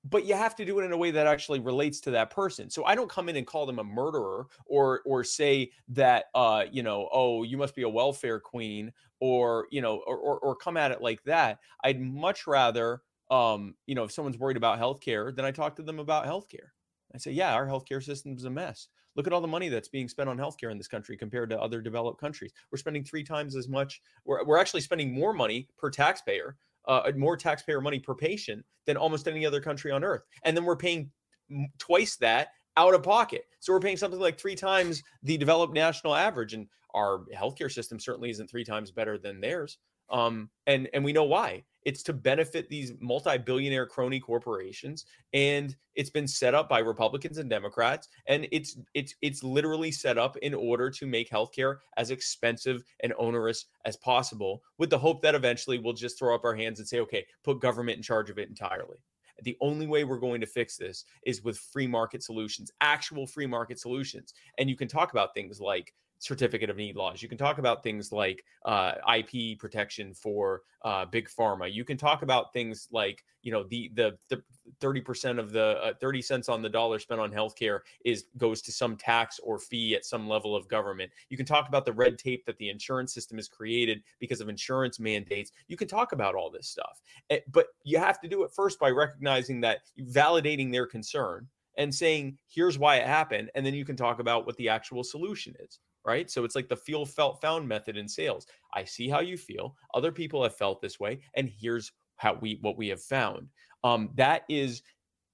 but 0.10 0.26
you 0.26 0.36
have 0.36 0.56
to 0.56 0.66
do 0.66 0.80
it 0.80 0.86
in 0.86 0.92
a 0.92 0.98
way 0.98 1.12
that 1.12 1.28
actually 1.28 1.60
relates 1.60 2.00
to 2.02 2.12
that 2.12 2.30
person. 2.30 2.70
So 2.70 2.86
I 2.86 2.96
don't 2.96 3.10
come 3.10 3.28
in 3.28 3.36
and 3.36 3.46
call 3.46 3.66
them 3.66 3.80
a 3.80 3.84
murderer 3.84 4.48
or 4.66 5.02
or 5.06 5.24
say 5.24 5.72
that 5.90 6.26
uh 6.36 6.66
you 6.72 6.84
know 6.84 7.10
oh 7.12 7.44
you 7.44 7.58
must 7.58 7.76
be 7.76 7.82
a 7.82 7.90
welfare 7.90 8.40
queen 8.40 8.94
or 9.20 9.68
you 9.72 9.82
know 9.82 10.04
or 10.06 10.18
or, 10.18 10.40
or 10.40 10.56
come 10.56 10.78
at 10.78 10.92
it 10.92 11.02
like 11.02 11.24
that. 11.24 11.60
I'd 11.84 12.00
much 12.00 12.48
rather 12.48 13.02
um 13.32 13.74
you 13.88 13.96
know 13.96 14.04
if 14.04 14.12
someone's 14.12 14.38
worried 14.38 14.58
about 14.58 14.80
healthcare 14.80 15.36
then 15.36 15.46
I 15.46 15.52
talk 15.52 15.76
to 15.78 15.84
them 15.84 16.00
about 16.00 16.26
healthcare. 16.26 16.70
I 17.14 17.18
say 17.18 17.32
yeah 17.32 17.54
our 17.54 17.68
healthcare 17.68 18.04
system 18.04 18.36
is 18.36 18.46
a 18.46 18.50
mess. 18.50 18.88
Look 19.16 19.28
at 19.28 19.34
all 19.34 19.42
the 19.42 19.48
money 19.48 19.70
that's 19.70 19.88
being 19.88 20.10
spent 20.10 20.30
on 20.30 20.38
healthcare 20.38 20.72
in 20.72 20.78
this 20.78 20.90
country 20.90 21.16
compared 21.16 21.50
to 21.50 21.62
other 21.62 21.82
developed 21.82 22.20
countries. 22.20 22.52
We're 22.70 22.78
spending 22.78 23.06
three 23.06 23.24
times 23.24 23.56
as 23.56 23.70
much. 23.70 24.02
We're, 24.26 24.44
we're 24.44 24.58
actually 24.58 24.82
spending 24.82 25.14
more 25.14 25.32
money 25.32 25.70
per 25.78 25.90
taxpayer 25.90 26.58
uh, 26.88 27.12
more 27.16 27.38
taxpayer 27.38 27.82
money 27.82 28.00
per 28.00 28.16
patient 28.16 28.64
than 28.86 28.98
almost 28.98 29.28
any 29.28 29.46
other 29.46 29.62
country 29.62 29.92
on 29.92 30.04
earth. 30.04 30.24
And 30.44 30.56
then 30.56 30.66
we're 30.66 30.76
paying 30.76 31.12
twice 31.78 32.16
that 32.18 32.50
out 32.78 32.94
of 32.94 33.04
pocket. 33.04 33.46
So 33.60 33.74
we're 33.74 33.80
paying 33.80 33.98
something 33.98 34.20
like 34.20 34.40
three 34.40 34.56
times 34.56 35.02
the 35.24 35.38
developed 35.38 35.74
national 35.74 36.16
average. 36.16 36.54
And 36.54 36.68
our 36.94 37.26
healthcare 37.36 37.72
system 37.72 38.00
certainly 38.00 38.30
isn't 38.30 38.50
three 38.50 38.64
times 38.64 38.92
better 38.92 39.18
than 39.18 39.42
theirs. 39.42 39.78
Um, 40.10 40.50
and 40.68 40.90
and 40.94 41.04
we 41.04 41.14
know 41.14 41.24
why. 41.24 41.64
It's 41.84 42.02
to 42.04 42.14
benefit 42.14 42.68
these 42.68 42.94
multi-billionaire 43.00 43.86
crony 43.86 44.20
corporations, 44.20 45.06
and 45.34 45.76
it's 45.94 46.10
been 46.10 46.28
set 46.28 46.56
up 46.56 46.68
by 46.68 46.80
Republicans 46.80 47.38
and 47.38 47.50
Democrats, 47.50 48.08
and 48.28 48.48
it's 48.52 48.78
it's 48.96 49.14
it's 49.22 49.44
literally 49.44 49.92
set 49.92 50.18
up 50.18 50.36
in 50.38 50.56
order 50.56 50.90
to 50.90 51.06
make 51.06 51.30
healthcare 51.30 51.78
as 51.98 52.10
expensive 52.10 52.84
and 53.04 53.14
onerous 53.20 53.66
as 53.86 53.98
possible, 53.98 54.64
with 54.80 54.90
the 54.90 54.98
hope 54.98 55.22
that 55.22 55.36
eventually 55.36 55.78
we'll 55.78 55.94
just 55.94 56.18
throw 56.18 56.34
up 56.34 56.44
our 56.44 56.56
hands 56.56 56.80
and 56.80 56.88
say, 56.88 57.00
okay, 57.00 57.26
put 57.44 57.62
government 57.62 57.98
in 57.98 58.04
charge 58.04 58.32
of 58.32 58.40
it 58.40 58.50
entirely. 58.50 58.98
The 59.44 59.58
only 59.60 59.86
way 59.86 60.06
we're 60.06 60.18
going 60.18 60.42
to 60.42 60.48
fix 60.48 60.78
this 60.78 61.06
is 61.26 61.44
with 61.44 61.58
free 61.58 61.88
market 61.88 62.24
solutions, 62.24 62.72
actual 62.82 63.28
free 63.28 63.48
market 63.48 63.80
solutions. 63.80 64.34
And 64.58 64.70
you 64.70 64.78
can 64.78 64.88
talk 64.88 65.12
about 65.12 65.34
things 65.34 65.60
like 65.60 65.94
certificate 66.20 66.70
of 66.70 66.78
need 66.78 66.96
laws. 66.96 67.22
You 67.22 67.30
can 67.30 67.38
talk 67.38 67.58
about 67.58 67.84
things 67.84 68.12
like 68.12 68.44
uh, 68.66 68.94
IP 69.18 69.60
protection 69.60 70.14
for 70.14 70.62
uh, 70.84 71.06
big 71.06 71.30
pharma. 71.30 71.72
You 71.72 71.84
can 71.84 71.98
talk 71.98 72.22
about 72.22 72.54
things 72.54 72.88
like 72.92 73.24
you 73.42 73.52
know 73.52 73.64
the 73.70 73.92
the 73.96 74.18
thirty 74.80 75.02
percent 75.02 75.40
of 75.40 75.52
the 75.52 75.78
uh, 75.84 75.94
thirty 76.00 76.22
cents 76.22 76.50
on 76.50 76.62
the 76.62 76.70
dollar 76.70 77.00
spent 77.00 77.22
on 77.22 77.32
healthcare 77.32 77.80
is 78.04 78.26
goes 78.38 78.62
to 78.64 78.72
some 78.72 78.96
tax 78.96 79.40
or 79.44 79.60
fee 79.60 79.96
at 79.96 80.06
some 80.06 80.28
level 80.28 80.56
of 80.56 80.68
government. 80.68 81.12
You 81.30 81.38
can 81.38 81.46
talk 81.46 81.68
about 81.68 81.86
the 81.86 81.94
red 81.94 82.18
tape 82.18 82.46
that 82.46 82.58
the 82.58 82.70
insurance 82.70 83.14
system 83.14 83.38
has 83.38 83.48
created 83.48 84.02
because 84.20 84.42
of 84.42 84.50
insurance 84.50 85.00
mandates. 85.00 85.52
You 85.68 85.78
can 85.78 85.88
talk 85.88 86.12
about 86.12 86.36
all 86.36 86.50
this 86.50 86.68
stuff, 86.68 87.02
eh, 87.30 87.40
but 87.52 87.68
you 87.84 87.98
have 88.00 88.20
to 88.22 88.28
do 88.28 88.44
it 88.44 88.52
first 88.56 88.80
by 88.80 88.90
recognizing 88.90 89.62
that 89.62 89.80
validating 90.00 90.72
their 90.72 90.88
concern 90.88 91.48
and 91.78 91.94
saying 91.94 92.38
here's 92.48 92.80
why 92.80 92.98
it 92.98 93.08
happened 93.08 93.50
and 93.56 93.66
then 93.66 93.74
you 93.74 93.86
can 93.86 93.98
talk 93.98 94.20
about 94.20 94.46
what 94.46 94.56
the 94.58 94.70
actual 94.70 95.04
solution 95.04 95.54
is 95.60 95.80
right? 96.06 96.30
So 96.30 96.44
it's 96.44 96.56
like 96.56 96.70
the 96.70 96.76
feel 96.76 97.06
felt 97.06 97.42
found 97.42 97.68
method 97.68 97.98
in 97.98 98.08
sales. 98.08 98.48
I 98.74 98.84
see 98.84 99.10
how 99.10 99.20
you 99.20 99.38
feel. 99.38 99.76
Other 99.94 100.12
people 100.12 100.44
have 100.44 100.56
felt 100.56 100.82
this 100.82 101.00
way, 101.00 101.20
and 101.36 101.50
here's 101.50 101.92
how 102.18 102.38
we 102.40 102.60
what 102.62 102.78
we 102.78 102.88
have 102.90 103.02
found. 103.02 103.50
Um, 103.84 104.10
that 104.16 104.44
is, 104.50 104.82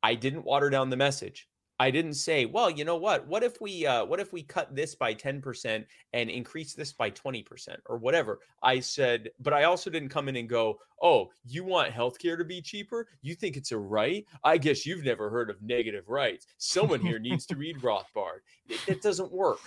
I 0.03 0.15
didn't 0.15 0.45
water 0.45 0.69
down 0.69 0.89
the 0.89 0.97
message. 0.97 1.47
I 1.81 1.89
didn't 1.89 2.13
say, 2.13 2.45
well, 2.45 2.69
you 2.69 2.85
know 2.85 2.97
what? 2.97 3.27
What 3.27 3.41
if 3.41 3.59
we 3.59 3.87
uh, 3.87 4.05
what 4.05 4.19
if 4.19 4.31
we 4.31 4.43
cut 4.43 4.75
this 4.75 4.93
by 4.93 5.15
10% 5.15 5.83
and 6.13 6.29
increase 6.29 6.75
this 6.75 6.93
by 6.93 7.09
20% 7.09 7.75
or 7.87 7.97
whatever? 7.97 8.37
I 8.61 8.79
said, 8.79 9.31
but 9.39 9.51
I 9.51 9.63
also 9.63 9.89
didn't 9.89 10.09
come 10.09 10.29
in 10.29 10.35
and 10.35 10.47
go, 10.47 10.77
oh, 11.01 11.31
you 11.43 11.63
want 11.63 11.91
healthcare 11.91 12.37
to 12.37 12.45
be 12.45 12.61
cheaper? 12.61 13.07
You 13.23 13.33
think 13.33 13.57
it's 13.57 13.71
a 13.71 13.79
right? 13.79 14.23
I 14.43 14.59
guess 14.59 14.85
you've 14.85 15.03
never 15.03 15.31
heard 15.31 15.49
of 15.49 15.59
negative 15.63 16.07
rights. 16.07 16.45
Someone 16.59 17.01
here 17.01 17.17
needs 17.17 17.47
to 17.47 17.55
read 17.57 17.79
Rothbard. 17.79 18.41
It, 18.69 18.79
it 18.87 19.01
doesn't 19.01 19.31
work 19.31 19.61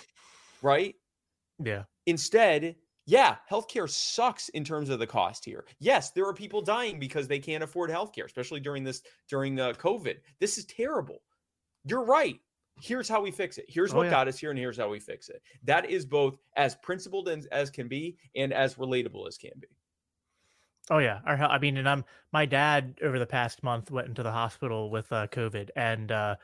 right? 0.61 0.95
Yeah. 1.63 1.83
Instead, 2.05 2.75
yeah, 3.05 3.35
healthcare 3.49 3.89
sucks 3.89 4.49
in 4.49 4.63
terms 4.63 4.89
of 4.89 4.99
the 4.99 5.07
cost 5.07 5.45
here. 5.45 5.65
Yes, 5.79 6.11
there 6.11 6.25
are 6.25 6.33
people 6.33 6.61
dying 6.61 6.99
because 6.99 7.27
they 7.27 7.39
can't 7.39 7.63
afford 7.63 7.89
healthcare, 7.89 8.25
especially 8.25 8.59
during 8.59 8.83
this 8.83 9.01
during 9.29 9.59
uh, 9.59 9.73
COVID. 9.73 10.17
This 10.39 10.57
is 10.57 10.65
terrible. 10.65 11.21
You're 11.85 12.03
right. 12.03 12.39
Here's 12.81 13.07
how 13.07 13.21
we 13.21 13.31
fix 13.31 13.57
it. 13.57 13.65
Here's 13.69 13.93
oh, 13.93 13.97
what 13.97 14.05
yeah. 14.05 14.09
got 14.09 14.27
us 14.27 14.37
here, 14.37 14.49
and 14.49 14.59
here's 14.59 14.77
how 14.77 14.89
we 14.89 14.99
fix 14.99 15.29
it. 15.29 15.41
That 15.63 15.89
is 15.89 16.05
both 16.05 16.37
as 16.57 16.75
principled 16.75 17.29
as, 17.29 17.45
as 17.47 17.69
can 17.69 17.87
be 17.87 18.17
and 18.35 18.51
as 18.51 18.75
relatable 18.75 19.27
as 19.27 19.37
can 19.37 19.53
be. 19.59 19.67
Oh 20.89 20.99
yeah, 20.99 21.19
Our, 21.25 21.35
I 21.35 21.57
mean, 21.57 21.77
and 21.77 21.89
I'm 21.89 22.05
my 22.31 22.45
dad 22.45 22.99
over 23.01 23.17
the 23.17 23.25
past 23.25 23.63
month 23.63 23.91
went 23.91 24.07
into 24.07 24.23
the 24.23 24.31
hospital 24.31 24.89
with 24.89 25.11
uh, 25.11 25.27
COVID, 25.27 25.69
and 25.75 26.11
uh, 26.11 26.35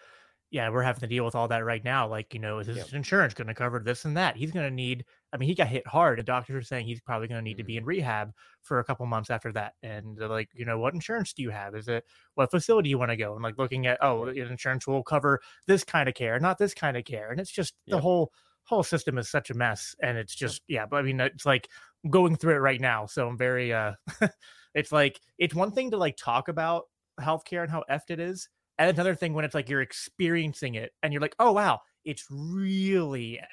yeah, 0.51 0.69
we're 0.69 0.83
having 0.83 0.99
to 0.99 1.07
deal 1.07 1.23
with 1.23 1.33
all 1.33 1.47
that 1.47 1.63
right 1.63 1.83
now. 1.83 2.05
Like, 2.05 2.33
you 2.33 2.39
know, 2.39 2.59
is 2.59 2.67
his 2.67 2.75
yep. 2.75 2.93
insurance 2.93 3.33
going 3.33 3.47
to 3.47 3.53
cover 3.53 3.79
this 3.79 4.03
and 4.03 4.17
that? 4.17 4.35
He's 4.35 4.51
going 4.51 4.67
to 4.67 4.75
need, 4.75 5.05
I 5.31 5.37
mean, 5.37 5.47
he 5.47 5.55
got 5.55 5.67
hit 5.67 5.87
hard. 5.87 6.19
The 6.19 6.23
doctors 6.23 6.55
are 6.57 6.67
saying 6.67 6.85
he's 6.85 6.99
probably 6.99 7.29
going 7.29 7.39
to 7.39 7.41
need 7.41 7.53
mm-hmm. 7.53 7.59
to 7.59 7.63
be 7.63 7.73
mm-hmm. 7.73 7.79
in 7.79 7.85
rehab 7.85 8.33
for 8.61 8.79
a 8.79 8.83
couple 8.83 9.05
months 9.05 9.29
after 9.29 9.53
that. 9.53 9.75
And 9.81 10.17
they're 10.17 10.27
like, 10.27 10.49
you 10.53 10.65
know, 10.65 10.77
what 10.77 10.93
insurance 10.93 11.31
do 11.31 11.41
you 11.41 11.51
have? 11.51 11.73
Is 11.73 11.87
it 11.87 12.03
what 12.35 12.51
facility 12.51 12.89
you 12.89 12.97
want 12.97 13.11
to 13.11 13.17
go? 13.17 13.33
And 13.33 13.41
like 13.41 13.57
looking 13.57 13.87
at, 13.87 13.97
oh, 14.03 14.27
insurance 14.27 14.85
will 14.85 15.03
cover 15.03 15.39
this 15.67 15.85
kind 15.85 16.09
of 16.09 16.15
care, 16.15 16.37
not 16.37 16.57
this 16.57 16.73
kind 16.73 16.97
of 16.97 17.05
care. 17.05 17.31
And 17.31 17.39
it's 17.39 17.51
just 17.51 17.73
yep. 17.85 17.95
the 17.95 18.01
whole, 18.01 18.33
whole 18.63 18.83
system 18.83 19.17
is 19.17 19.29
such 19.29 19.51
a 19.51 19.53
mess. 19.53 19.95
And 20.03 20.17
it's 20.17 20.35
just, 20.35 20.63
yeah, 20.67 20.85
but 20.85 20.97
I 20.97 21.01
mean, 21.03 21.21
it's 21.21 21.45
like 21.45 21.69
going 22.09 22.35
through 22.35 22.55
it 22.55 22.59
right 22.59 22.81
now. 22.81 23.05
So 23.05 23.25
I'm 23.25 23.37
very, 23.37 23.71
uh, 23.71 23.93
it's 24.75 24.91
like, 24.91 25.21
it's 25.37 25.55
one 25.55 25.71
thing 25.71 25.91
to 25.91 25.97
like 25.97 26.17
talk 26.17 26.49
about 26.49 26.87
healthcare 27.21 27.61
and 27.61 27.71
how 27.71 27.85
effed 27.89 28.09
it 28.09 28.19
is 28.19 28.49
and 28.81 28.89
another 28.89 29.13
thing 29.13 29.33
when 29.33 29.45
it's 29.45 29.53
like 29.53 29.69
you're 29.69 29.81
experiencing 29.81 30.75
it 30.75 30.91
and 31.03 31.13
you're 31.13 31.21
like, 31.21 31.35
oh 31.39 31.51
wow, 31.51 31.81
it's 32.03 32.25
really. 32.31 33.39
Eh, 33.39 33.43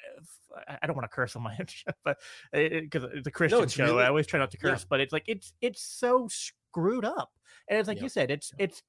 I 0.81 0.87
don't 0.87 0.95
want 0.95 1.09
to 1.09 1.15
curse 1.15 1.35
on 1.35 1.43
my 1.43 1.55
show, 1.67 1.91
but 2.03 2.17
eh, 2.53 2.69
eh, 2.71 2.79
because 2.81 3.03
it, 3.03 3.11
it's 3.13 3.27
a 3.27 3.31
Christian 3.31 3.59
no, 3.59 3.63
it's 3.63 3.73
show, 3.73 3.85
really, 3.85 4.03
I 4.03 4.07
always 4.07 4.25
try 4.25 4.39
not 4.39 4.49
to 4.51 4.57
curse. 4.57 4.81
Yeah. 4.81 4.85
But 4.89 5.01
it's 5.01 5.13
like 5.13 5.25
it's 5.27 5.53
it's 5.61 5.83
so 5.83 6.27
screwed 6.29 7.05
up, 7.05 7.29
and 7.67 7.77
it's 7.77 7.87
like 7.87 7.97
yeah. 7.97 8.03
you 8.03 8.09
said, 8.09 8.31
it's 8.31 8.51
yeah. 8.57 8.65
it's 8.65 8.81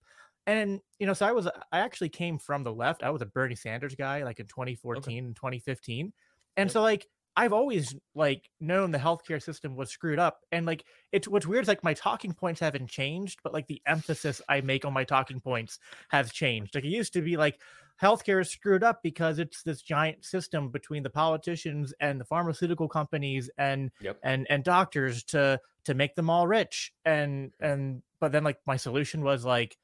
and 0.46 0.80
you 0.98 1.06
know, 1.06 1.12
so 1.12 1.26
I 1.26 1.32
was 1.32 1.46
I 1.46 1.80
actually 1.80 2.08
came 2.08 2.38
from 2.38 2.64
the 2.64 2.72
left. 2.72 3.02
I 3.02 3.10
was 3.10 3.20
a 3.20 3.26
Bernie 3.26 3.54
Sanders 3.54 3.94
guy, 3.94 4.24
like 4.24 4.40
in 4.40 4.46
2014 4.46 5.02
okay. 5.02 5.18
and 5.18 5.36
2015, 5.36 6.12
and 6.56 6.70
so 6.70 6.80
like 6.80 7.06
I've 7.36 7.52
always 7.52 7.94
like 8.14 8.50
known 8.60 8.90
the 8.90 8.98
healthcare 8.98 9.42
system 9.42 9.76
was 9.76 9.90
screwed 9.90 10.18
up. 10.18 10.40
And 10.52 10.66
like 10.66 10.84
it's 11.12 11.28
what's 11.28 11.46
weird 11.46 11.62
is 11.62 11.68
like 11.68 11.84
my 11.84 11.94
talking 11.94 12.32
points 12.32 12.60
haven't 12.60 12.88
changed, 12.88 13.40
but 13.42 13.52
like 13.52 13.66
the 13.66 13.80
emphasis 13.86 14.42
I 14.48 14.60
make 14.60 14.84
on 14.84 14.92
my 14.92 15.04
talking 15.04 15.40
points 15.40 15.78
has 16.08 16.32
changed. 16.32 16.74
Like 16.74 16.84
it 16.84 16.88
used 16.88 17.12
to 17.14 17.22
be 17.22 17.36
like 17.36 17.60
healthcare 18.02 18.40
is 18.40 18.50
screwed 18.50 18.82
up 18.82 19.00
because 19.02 19.38
it's 19.38 19.62
this 19.62 19.82
giant 19.82 20.24
system 20.24 20.70
between 20.70 21.02
the 21.02 21.10
politicians 21.10 21.92
and 22.00 22.20
the 22.20 22.24
pharmaceutical 22.24 22.88
companies 22.88 23.50
and 23.58 23.90
yep. 24.00 24.18
and 24.22 24.46
and 24.50 24.64
doctors 24.64 25.22
to 25.24 25.60
to 25.84 25.94
make 25.94 26.14
them 26.14 26.30
all 26.30 26.46
rich. 26.46 26.92
And 27.04 27.52
and 27.60 28.02
but 28.20 28.32
then 28.32 28.44
like 28.44 28.58
my 28.66 28.76
solution 28.76 29.22
was 29.22 29.44
like 29.44 29.76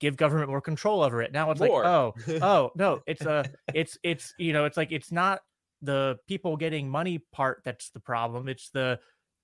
give 0.00 0.16
government 0.16 0.50
more 0.50 0.60
control 0.60 1.02
over 1.02 1.22
it. 1.22 1.32
Now 1.32 1.50
it's 1.50 1.60
more. 1.60 1.82
like, 1.82 1.86
oh, 1.86 2.14
oh 2.42 2.70
no, 2.76 3.00
it's 3.06 3.24
uh, 3.24 3.44
a 3.46 3.74
it's 3.74 3.98
it's 4.02 4.34
you 4.38 4.52
know, 4.52 4.64
it's 4.64 4.76
like 4.76 4.92
it's 4.92 5.12
not 5.12 5.40
the 5.82 6.16
people 6.26 6.56
getting 6.56 6.88
money 6.88 7.24
part 7.32 7.62
that's 7.64 7.90
the 7.90 8.00
problem. 8.00 8.48
It's 8.48 8.70
the 8.70 8.98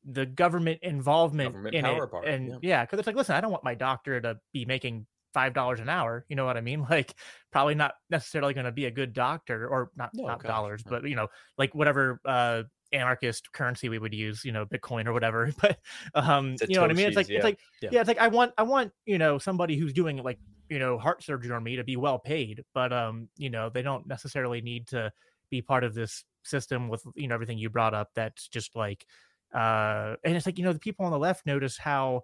the 0.04 0.26
government 0.26 0.80
involvement 0.82 1.50
government 1.52 1.74
in 1.74 1.84
it. 1.84 2.10
Part, 2.10 2.26
and 2.26 2.58
yeah, 2.62 2.84
because 2.84 2.96
yeah, 2.96 3.00
it's 3.00 3.06
like, 3.06 3.16
listen, 3.16 3.34
I 3.34 3.40
don't 3.40 3.50
want 3.50 3.64
my 3.64 3.74
doctor 3.74 4.20
to 4.20 4.38
be 4.52 4.64
making 4.64 5.06
five 5.32 5.52
dollars 5.52 5.80
an 5.80 5.88
hour. 5.88 6.24
You 6.28 6.36
know 6.36 6.44
what 6.44 6.56
I 6.56 6.60
mean? 6.60 6.86
Like 6.90 7.14
probably 7.52 7.74
not 7.74 7.94
necessarily 8.08 8.54
going 8.54 8.64
to 8.64 8.72
be 8.72 8.86
a 8.86 8.90
good 8.90 9.12
doctor 9.12 9.68
or 9.68 9.90
not 9.96 10.10
No, 10.14 10.26
not 10.26 10.42
gosh, 10.42 10.48
dollars, 10.48 10.82
no. 10.86 10.90
but 10.90 11.08
you 11.08 11.16
know, 11.16 11.28
like 11.58 11.74
whatever 11.74 12.20
uh 12.24 12.62
anarchist 12.92 13.52
currency 13.52 13.88
we 13.88 13.98
would 13.98 14.12
use, 14.12 14.44
you 14.44 14.52
know, 14.52 14.66
Bitcoin 14.66 15.06
or 15.06 15.12
whatever. 15.12 15.52
But 15.60 15.78
um, 16.14 16.56
you 16.66 16.74
know 16.74 16.82
what 16.82 16.90
I 16.90 16.94
mean? 16.94 17.06
It's 17.06 17.16
like 17.16 17.28
yeah. 17.28 17.36
it's 17.36 17.44
like 17.44 17.58
Yeah. 17.82 17.90
yeah. 17.92 18.00
it's 18.00 18.08
like 18.08 18.18
I 18.18 18.28
want 18.28 18.52
I 18.58 18.62
want 18.62 18.92
you 19.06 19.18
know 19.18 19.38
somebody 19.38 19.76
who's 19.76 19.92
doing 19.92 20.16
like 20.18 20.38
you 20.68 20.78
know 20.78 20.98
heart 20.98 21.22
surgery 21.22 21.52
on 21.52 21.62
me 21.62 21.76
to 21.76 21.84
be 21.84 21.96
well 21.96 22.18
paid, 22.18 22.64
but 22.74 22.92
um, 22.92 23.28
you 23.36 23.50
know 23.50 23.68
they 23.68 23.82
don't 23.82 24.06
necessarily 24.06 24.60
need 24.60 24.88
to 24.88 25.12
be 25.50 25.62
part 25.62 25.84
of 25.84 25.94
this 25.94 26.24
system 26.44 26.88
with 26.88 27.04
you 27.14 27.28
know 27.28 27.34
everything 27.34 27.58
you 27.58 27.70
brought 27.70 27.94
up. 27.94 28.10
That's 28.14 28.48
just 28.48 28.76
like 28.76 29.06
uh, 29.54 30.16
and 30.24 30.36
it's 30.36 30.46
like 30.46 30.58
you 30.58 30.64
know 30.64 30.72
the 30.72 30.78
people 30.78 31.04
on 31.04 31.12
the 31.12 31.18
left 31.18 31.46
notice 31.46 31.76
how 31.78 32.22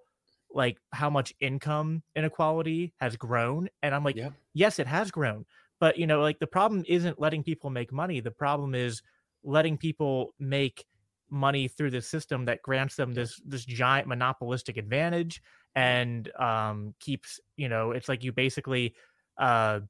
like 0.50 0.78
how 0.92 1.10
much 1.10 1.34
income 1.40 2.02
inequality 2.14 2.94
has 3.00 3.16
grown 3.16 3.68
and 3.82 3.94
i'm 3.94 4.04
like 4.04 4.16
Yep. 4.16 4.32
yes 4.54 4.78
it 4.78 4.86
has 4.86 5.10
grown 5.10 5.44
but 5.80 5.98
you 5.98 6.06
know 6.06 6.20
like 6.20 6.38
the 6.38 6.46
problem 6.46 6.84
isn't 6.86 7.20
letting 7.20 7.42
people 7.42 7.68
make 7.68 7.92
money 7.92 8.20
the 8.20 8.30
problem 8.30 8.74
is 8.74 9.02
letting 9.42 9.76
people 9.76 10.34
make 10.38 10.86
money 11.28 11.66
through 11.66 11.90
this 11.90 12.06
system 12.06 12.44
that 12.44 12.62
grants 12.62 12.94
them 12.94 13.12
this 13.12 13.40
this 13.44 13.64
giant 13.64 14.06
monopolistic 14.06 14.76
advantage 14.76 15.42
and 15.74 16.30
um 16.38 16.94
keeps 17.00 17.40
you 17.56 17.68
know 17.68 17.90
it's 17.90 18.08
like 18.08 18.22
you 18.22 18.32
basically 18.32 18.94
uh 19.38 19.80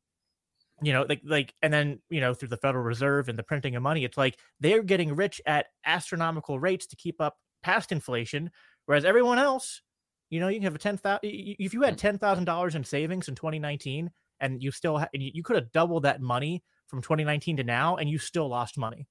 you 0.82 0.92
know 0.92 1.06
like 1.08 1.20
like 1.24 1.54
and 1.62 1.72
then 1.72 2.00
you 2.10 2.20
know 2.20 2.34
through 2.34 2.48
the 2.48 2.56
federal 2.56 2.84
reserve 2.84 3.28
and 3.28 3.38
the 3.38 3.42
printing 3.42 3.76
of 3.76 3.82
money 3.82 4.04
it's 4.04 4.18
like 4.18 4.38
they're 4.60 4.82
getting 4.82 5.14
rich 5.14 5.40
at 5.46 5.66
astronomical 5.84 6.58
rates 6.60 6.86
to 6.86 6.96
keep 6.96 7.20
up 7.20 7.38
past 7.62 7.92
inflation 7.92 8.50
whereas 8.84 9.04
everyone 9.04 9.38
else 9.38 9.82
you 10.28 10.40
know 10.40 10.48
you 10.48 10.56
can 10.56 10.64
have 10.64 10.74
a 10.74 10.78
10,000 10.78 11.20
if 11.22 11.72
you 11.72 11.82
had 11.82 11.98
mm. 11.98 12.18
$10,000 12.18 12.74
in 12.74 12.84
savings 12.84 13.28
in 13.28 13.34
2019 13.34 14.10
and 14.40 14.62
you 14.62 14.70
still 14.70 14.98
ha- 14.98 15.08
and 15.14 15.22
you, 15.22 15.42
could 15.42 15.56
have 15.56 15.72
doubled 15.72 16.02
that 16.02 16.20
money 16.20 16.62
from 16.88 17.00
2019 17.00 17.56
to 17.56 17.64
now 17.64 17.96
and 17.96 18.10
you 18.10 18.18
still 18.18 18.48
lost 18.48 18.76
money 18.76 19.08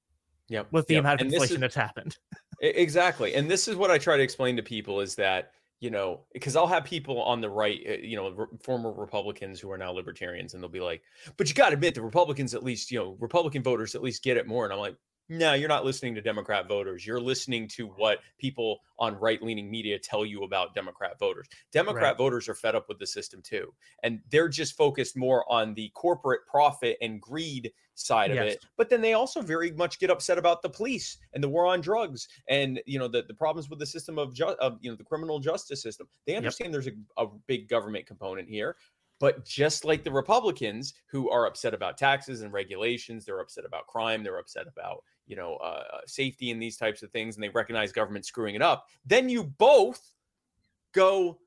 Yep. 0.48 0.68
with 0.72 0.86
the 0.86 0.94
yep. 0.94 1.02
amount 1.02 1.22
of 1.22 1.26
And 1.26 1.34
inflation 1.34 1.56
is- 1.56 1.62
that's 1.62 1.76
happened 1.76 2.18
Exactly. 2.62 3.36
And 3.36 3.50
this 3.50 3.68
is 3.68 3.76
what 3.76 3.92
I 3.92 3.98
try 3.98 4.18
to 4.18 4.24
explain 4.24 4.56
to 4.56 4.64
people 4.64 5.02
is 5.02 5.16
that, 5.16 5.52
you 5.86 5.92
know, 5.92 6.22
because 6.34 6.56
I'll 6.56 6.66
have 6.66 6.84
people 6.84 7.22
on 7.22 7.42
the 7.42 7.50
right, 7.50 7.80
uh, 7.88 7.94
you 8.02 8.16
know, 8.16 8.32
re- 8.32 8.48
former 8.64 8.92
Republicans 8.92 9.60
who 9.60 9.70
are 9.72 9.78
now 9.78 9.92
libertarians, 9.92 10.56
and 10.56 10.64
they'll 10.64 10.68
be 10.68 10.80
like, 10.80 11.04
but 11.38 11.48
you 11.48 11.54
got 11.54 11.70
to 11.70 11.76
admit 11.76 11.94
the 11.94 12.02
Republicans 12.02 12.56
at 12.56 12.64
least, 12.64 12.90
you 12.90 12.98
know, 12.98 13.16
Republican 13.20 13.62
voters 13.62 13.94
at 13.94 14.02
least 14.02 14.24
get 14.24 14.36
it 14.36 14.48
more. 14.48 14.64
And 14.64 14.74
I'm 14.74 14.80
like, 14.80 14.96
no, 15.28 15.54
you're 15.54 15.70
not 15.70 15.86
listening 15.86 16.14
to 16.16 16.22
Democrat 16.22 16.68
voters. 16.68 17.06
You're 17.06 17.20
listening 17.20 17.68
to 17.70 17.88
what 17.88 18.20
people 18.38 18.80
on 19.00 19.16
right 19.16 19.42
leaning 19.42 19.70
media 19.70 19.98
tell 19.98 20.26
you 20.26 20.44
about 20.44 20.76
Democrat 20.76 21.18
voters. 21.20 21.48
Democrat 21.72 22.04
Right. 22.04 22.18
voters 22.18 22.48
are 22.48 22.54
fed 22.54 22.76
up 22.76 22.88
with 22.88 23.00
the 23.00 23.08
system 23.08 23.42
too. 23.42 23.74
And 24.04 24.22
they're 24.30 24.48
just 24.48 24.78
focused 24.78 25.18
more 25.18 25.52
on 25.52 25.74
the 25.74 25.90
corporate 25.96 26.42
profit 26.48 26.98
and 27.02 27.20
greed 27.20 27.72
side 27.96 28.32
of 28.32 28.38
it. 28.38 28.64
But 28.78 28.90
then 28.90 29.02
they 29.02 29.14
also 29.14 29.42
very 29.42 29.72
much 29.72 30.00
get 30.00 30.10
upset 30.10 30.38
about 30.38 30.62
the 30.62 30.70
police 30.70 31.18
and 31.34 31.44
the 31.44 31.50
war 31.50 31.66
on 31.66 31.82
drugs 31.82 32.28
and 32.48 32.82
you 32.86 33.00
know 33.00 33.08
the, 33.08 33.24
the 33.24 33.34
problems 33.34 33.70
with 33.70 33.80
the 33.80 33.86
system 33.86 34.20
of 34.20 34.34
ju- 34.34 34.46
of 34.60 34.78
you 34.82 34.92
know 34.92 34.98
the 34.98 35.04
criminal 35.04 35.40
justice 35.40 35.82
system. 35.82 36.08
They 36.28 36.36
understand 36.36 36.74
there's 36.74 36.88
a, 36.88 36.92
a 37.18 37.28
big 37.48 37.68
government 37.68 38.06
component 38.06 38.48
here. 38.48 38.76
But 39.20 39.46
just 39.46 39.86
like 39.86 40.04
the 40.04 40.12
Republicans 40.12 40.94
who 41.08 41.30
are 41.30 41.48
upset 41.48 41.74
about 41.74 41.98
taxes 41.98 42.42
and 42.42 42.52
regulations, 42.52 43.24
they're 43.26 43.40
upset 43.40 43.64
about 43.66 43.88
crime, 43.88 44.24
they're 44.24 44.40
upset 44.40 44.68
about 44.68 45.04
you 45.28 45.36
know 45.36 45.56
uh, 45.56 45.84
uh, 45.94 46.00
safety 46.06 46.52
and 46.52 46.62
these 46.62 46.78
types 46.78 47.04
of 47.04 47.12
things, 47.12 47.36
and 47.36 47.44
they 47.44 47.50
recognize 47.50 47.92
government 47.92 48.26
screwing 48.26 48.56
it 48.56 48.62
up. 48.62 48.88
Then 49.06 49.30
you 49.30 49.44
both 49.44 50.02
go, 50.94 51.40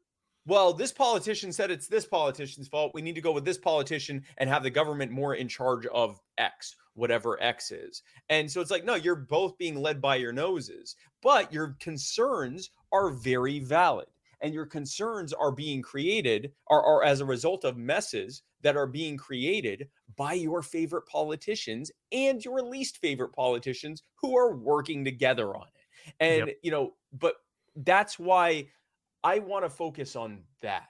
well, 0.47 0.73
this 0.73 0.93
politician 0.93 1.53
said 1.53 1.71
it's 1.71 1.89
this 1.89 2.07
politician's 2.07 2.69
fault. 2.69 2.93
We 2.95 3.03
need 3.03 3.15
to 3.15 3.21
go 3.21 3.33
with 3.33 3.45
this 3.45 3.59
politician 3.59 4.23
and 4.39 4.49
have 4.49 4.63
the 4.63 4.71
government 4.71 5.13
more 5.13 5.35
in 5.35 5.49
charge 5.49 5.87
of 5.87 6.21
X, 6.39 6.77
whatever 6.95 7.43
X 7.43 7.71
is. 7.71 8.03
And 8.29 8.51
so 8.51 8.61
it's 8.61 8.71
like, 8.71 8.85
no, 8.85 8.95
you're 8.95 9.15
both 9.15 9.59
being 9.59 9.77
led 9.77 10.01
by 10.01 10.17
your 10.17 10.33
noses, 10.33 10.97
but 11.23 11.53
your 11.53 11.77
concerns 11.81 12.71
are 12.93 13.11
very 13.11 13.59
valid. 13.59 14.07
And 14.41 14.55
your 14.55 14.67
concerns 14.67 15.33
are 15.33 15.51
being 15.51 15.83
created, 15.83 16.53
are, 16.69 16.83
are 16.83 17.05
as 17.05 17.21
a 17.21 17.27
result 17.27 17.65
of 17.65 17.77
messes 17.77 18.43
that 18.63 18.77
are 18.77 18.87
being 18.87 19.17
created 19.17 19.89
by 20.17 20.33
your 20.33 20.63
favorite 20.63 21.07
politicians 21.07 21.91
and 22.13 22.45
your 22.45 22.63
least 22.63 22.99
favorite 22.99 23.33
politicians 23.33 24.03
who 24.17 24.37
are 24.37 24.57
working 24.57 25.05
together 25.05 25.55
on 25.55 25.67
it. 25.67 26.15
And, 26.21 26.53
you 26.63 26.71
know, 26.71 26.95
but 27.13 27.35
that's 27.77 28.19
why 28.19 28.69
I 29.23 29.39
want 29.39 29.65
to 29.65 29.71
focus 29.71 30.17
on 30.17 30.43
that. 30.63 30.89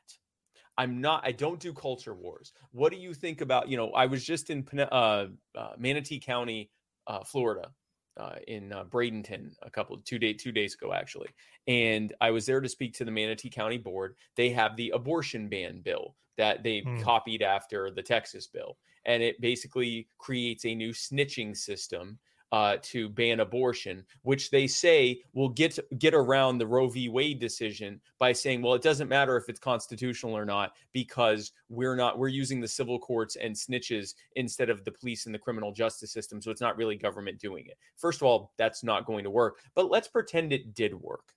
I'm 0.76 1.00
not. 1.00 1.22
I 1.26 1.32
don't 1.32 1.58
do 1.58 1.72
culture 1.72 2.14
wars. 2.14 2.52
What 2.70 2.92
do 2.92 2.98
you 2.98 3.12
think 3.12 3.40
about? 3.40 3.68
You 3.68 3.76
know, 3.76 3.90
I 3.90 4.06
was 4.06 4.24
just 4.24 4.48
in 4.48 4.64
uh, 4.78 5.26
uh, 5.56 5.72
Manatee 5.76 6.20
County, 6.20 6.70
uh, 7.08 7.24
Florida, 7.24 7.72
uh, 8.18 8.36
in 8.46 8.72
uh, 8.72 8.84
Bradenton 8.84 9.50
a 9.62 9.70
couple 9.70 9.96
two 9.98 10.18
day 10.18 10.32
two 10.32 10.52
days 10.52 10.74
ago 10.74 10.92
actually, 10.92 11.28
and 11.66 12.12
I 12.20 12.30
was 12.30 12.46
there 12.46 12.60
to 12.60 12.68
speak 12.68 12.94
to 12.94 13.04
the 13.04 13.10
Manatee 13.10 13.50
County 13.50 13.78
Board. 13.78 14.16
They 14.36 14.50
have 14.50 14.76
the 14.76 14.90
abortion 14.94 15.48
ban 15.48 15.80
bill 15.80 16.14
that 16.38 16.62
they 16.62 16.80
Hmm. 16.80 17.02
copied 17.02 17.42
after 17.42 17.90
the 17.90 18.02
Texas 18.02 18.46
bill, 18.46 18.78
and 19.04 19.22
it 19.22 19.40
basically 19.40 20.08
creates 20.16 20.64
a 20.64 20.74
new 20.74 20.90
snitching 20.92 21.54
system 21.56 22.18
uh, 22.50 22.78
to 22.80 23.10
ban 23.10 23.40
abortion, 23.40 24.02
which 24.22 24.50
they 24.50 24.66
say 24.66 25.20
will 25.34 25.50
get 25.50 25.78
get 25.98 26.14
around 26.14 26.56
the 26.56 26.66
Roe 26.66 26.88
v. 26.88 27.10
Wade 27.10 27.38
decision 27.40 28.00
by 28.18 28.32
saying, 28.32 28.62
well, 28.62 28.72
it 28.72 28.80
doesn't 28.80 29.08
matter 29.08 29.36
if 29.36 29.50
it's 29.50 29.60
constitutional 29.60 30.34
or 30.34 30.46
not 30.46 30.72
because 30.94 31.52
we're 31.68 31.94
not 31.94 32.18
we're 32.18 32.28
using 32.28 32.58
the 32.62 32.66
civil 32.66 32.98
courts 32.98 33.36
and 33.36 33.54
snitches 33.54 34.14
instead 34.36 34.70
of 34.70 34.82
the 34.86 34.92
police 34.92 35.26
and 35.26 35.34
the 35.34 35.38
criminal 35.38 35.72
justice 35.72 36.10
system, 36.10 36.40
so 36.40 36.50
it's 36.50 36.62
not 36.62 36.78
really 36.78 36.96
government 36.96 37.38
doing 37.38 37.66
it. 37.66 37.76
First 37.96 38.22
of 38.22 38.26
all, 38.26 38.54
that's 38.56 38.82
not 38.82 39.04
going 39.04 39.24
to 39.24 39.30
work, 39.30 39.58
but 39.74 39.90
let's 39.90 40.08
pretend 40.08 40.50
it 40.50 40.72
did 40.74 40.94
work. 40.94 41.34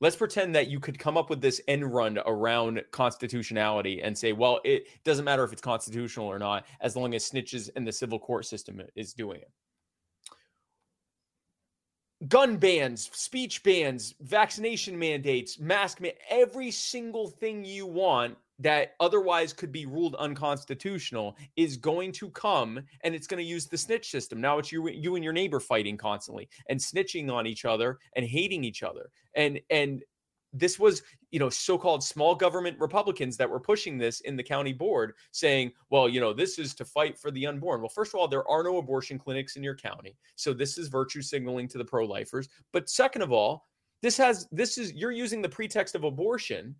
Let's 0.00 0.16
pretend 0.16 0.54
that 0.54 0.68
you 0.68 0.80
could 0.80 0.98
come 0.98 1.18
up 1.18 1.28
with 1.28 1.42
this 1.42 1.60
end 1.68 1.92
run 1.92 2.18
around 2.24 2.82
constitutionality 2.90 4.02
and 4.02 4.16
say, 4.16 4.32
well, 4.32 4.60
it 4.64 4.86
doesn't 5.04 5.26
matter 5.26 5.44
if 5.44 5.52
it's 5.52 5.60
constitutional 5.60 6.26
or 6.26 6.38
not, 6.38 6.64
as 6.80 6.96
long 6.96 7.14
as 7.14 7.28
snitches 7.28 7.68
and 7.76 7.86
the 7.86 7.92
civil 7.92 8.18
court 8.18 8.46
system 8.46 8.80
is 8.96 9.12
doing 9.12 9.42
it. 9.42 9.50
Gun 12.28 12.56
bans, 12.56 13.10
speech 13.12 13.62
bans, 13.62 14.14
vaccination 14.20 14.98
mandates, 14.98 15.58
mask 15.58 16.00
man, 16.00 16.12
every 16.28 16.70
single 16.70 17.28
thing 17.28 17.64
you 17.64 17.86
want 17.86 18.36
that 18.60 18.92
otherwise 19.00 19.52
could 19.52 19.72
be 19.72 19.86
ruled 19.86 20.14
unconstitutional 20.16 21.36
is 21.56 21.76
going 21.76 22.12
to 22.12 22.30
come 22.30 22.80
and 23.02 23.14
it's 23.14 23.26
going 23.26 23.42
to 23.42 23.48
use 23.48 23.66
the 23.66 23.78
snitch 23.78 24.10
system. 24.10 24.40
Now 24.40 24.58
it's 24.58 24.70
you 24.70 24.88
you 24.88 25.16
and 25.16 25.24
your 25.24 25.32
neighbor 25.32 25.60
fighting 25.60 25.96
constantly 25.96 26.48
and 26.68 26.78
snitching 26.78 27.32
on 27.32 27.46
each 27.46 27.64
other 27.64 27.98
and 28.14 28.24
hating 28.24 28.62
each 28.64 28.82
other. 28.82 29.10
And 29.34 29.60
and 29.70 30.02
this 30.52 30.78
was, 30.78 31.02
you 31.30 31.38
know, 31.38 31.48
so-called 31.48 32.02
small 32.02 32.34
government 32.34 32.76
Republicans 32.80 33.36
that 33.36 33.48
were 33.48 33.60
pushing 33.60 33.96
this 33.96 34.18
in 34.20 34.36
the 34.36 34.42
county 34.42 34.72
board 34.72 35.12
saying, 35.30 35.70
well, 35.90 36.08
you 36.08 36.20
know, 36.20 36.32
this 36.32 36.58
is 36.58 36.74
to 36.74 36.84
fight 36.84 37.16
for 37.16 37.30
the 37.30 37.46
unborn. 37.46 37.80
Well, 37.80 37.88
first 37.88 38.12
of 38.12 38.20
all, 38.20 38.26
there 38.26 38.48
are 38.48 38.64
no 38.64 38.78
abortion 38.78 39.16
clinics 39.16 39.54
in 39.54 39.62
your 39.62 39.76
county. 39.76 40.16
So 40.34 40.52
this 40.52 40.76
is 40.76 40.88
virtue 40.88 41.22
signaling 41.22 41.68
to 41.68 41.78
the 41.78 41.84
pro-lifers. 41.84 42.48
But 42.72 42.90
second 42.90 43.22
of 43.22 43.30
all, 43.30 43.68
this 44.02 44.16
has 44.16 44.48
this 44.50 44.76
is 44.76 44.92
you're 44.92 45.12
using 45.12 45.40
the 45.40 45.48
pretext 45.48 45.94
of 45.94 46.04
abortion 46.04 46.74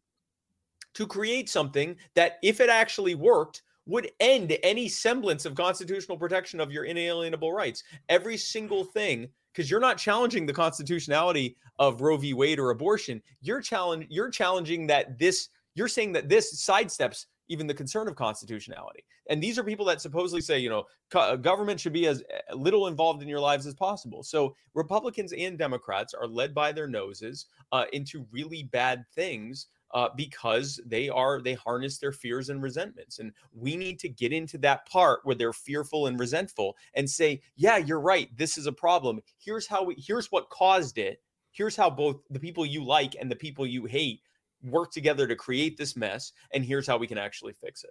to 0.95 1.07
create 1.07 1.49
something 1.49 1.97
that, 2.15 2.39
if 2.43 2.61
it 2.61 2.69
actually 2.69 3.15
worked, 3.15 3.63
would 3.87 4.11
end 4.21 4.57
any 4.63 4.89
semblance 4.89 5.45
of 5.45 5.55
constitutional 5.55 6.17
protection 6.17 6.61
of 6.61 6.71
your 6.71 6.85
inalienable 6.85 7.53
rights. 7.53 7.83
Every 8.09 8.37
single 8.37 8.85
thing, 8.85 9.29
because 9.53 9.71
you're 9.71 9.81
not 9.81 9.99
challenging 9.99 10.47
the 10.47 10.53
constitutionality 10.53 11.57
of 11.79 12.01
Roe 12.01 12.17
v. 12.17 12.35
Wade 12.35 12.61
or 12.61 12.71
abortion. 12.71 13.21
You're 13.41 13.61
challenge 13.61 14.07
you're 14.09 14.31
challenging 14.31 14.87
that 14.89 15.19
this. 15.19 15.49
You're 15.75 15.89
saying 15.89 16.13
that 16.13 16.29
this 16.29 16.65
sidesteps 16.65 17.27
even 17.49 17.67
the 17.67 17.75
concern 17.75 18.07
of 18.07 18.15
constitutionality. 18.15 19.05
And 19.29 19.43
these 19.43 19.59
are 19.59 19.65
people 19.65 19.85
that 19.87 20.01
supposedly 20.01 20.41
say, 20.41 20.59
you 20.59 20.69
know, 20.69 20.85
co- 21.11 21.37
government 21.37 21.81
should 21.81 21.93
be 21.93 22.07
as 22.07 22.23
uh, 22.23 22.55
little 22.55 22.87
involved 22.87 23.23
in 23.23 23.29
your 23.29 23.41
lives 23.41 23.67
as 23.67 23.75
possible. 23.75 24.23
So 24.23 24.55
Republicans 24.75 25.33
and 25.33 25.59
Democrats 25.59 26.15
are 26.15 26.29
led 26.29 26.55
by 26.55 26.71
their 26.71 26.87
noses 26.87 27.47
uh, 27.73 27.85
into 27.93 28.27
really 28.31 28.65
bad 28.65 29.05
things 29.15 29.67
uh, 29.93 30.09
because 30.17 30.81
they 30.87 31.09
are 31.09 31.41
they 31.41 31.55
harness 31.55 31.99
their 31.99 32.13
fears 32.13 32.49
and 32.49 32.63
resentments 32.63 33.19
and 33.19 33.33
we 33.53 33.77
need 33.77 33.99
to 33.99 34.09
get 34.09 34.33
into 34.33 34.59
that 34.59 34.87
part 34.87 35.21
where 35.25 35.35
they're 35.35 35.53
fearful 35.53 36.07
and 36.07 36.19
resentful 36.19 36.77
and 36.95 37.09
say 37.09 37.41
yeah 37.57 37.77
you're 37.77 38.01
right 38.01 38.29
this 38.37 38.57
is 38.57 38.67
a 38.67 38.73
problem. 38.73 39.21
Here's 39.39 39.67
how 39.67 39.85
we 39.85 39.95
here's 39.99 40.33
what 40.33 40.51
caused 40.51 40.99
it. 40.99 41.21
Here's 41.53 41.77
how 41.77 41.91
both 41.91 42.23
the 42.31 42.41
people 42.41 42.65
you 42.65 42.85
like 42.85 43.17
and 43.21 43.31
the 43.31 43.37
people 43.37 43.67
you 43.67 43.85
hate 43.85 44.21
work 44.63 44.93
together 44.93 45.27
to 45.27 45.37
create 45.37 45.77
this 45.77 45.97
mess 45.97 46.33
and 46.53 46.65
here's 46.65 46.87
how 46.87 46.99
we 46.99 47.07
can 47.07 47.19
actually 47.19 47.53
fix 47.53 47.83
it 47.85 47.91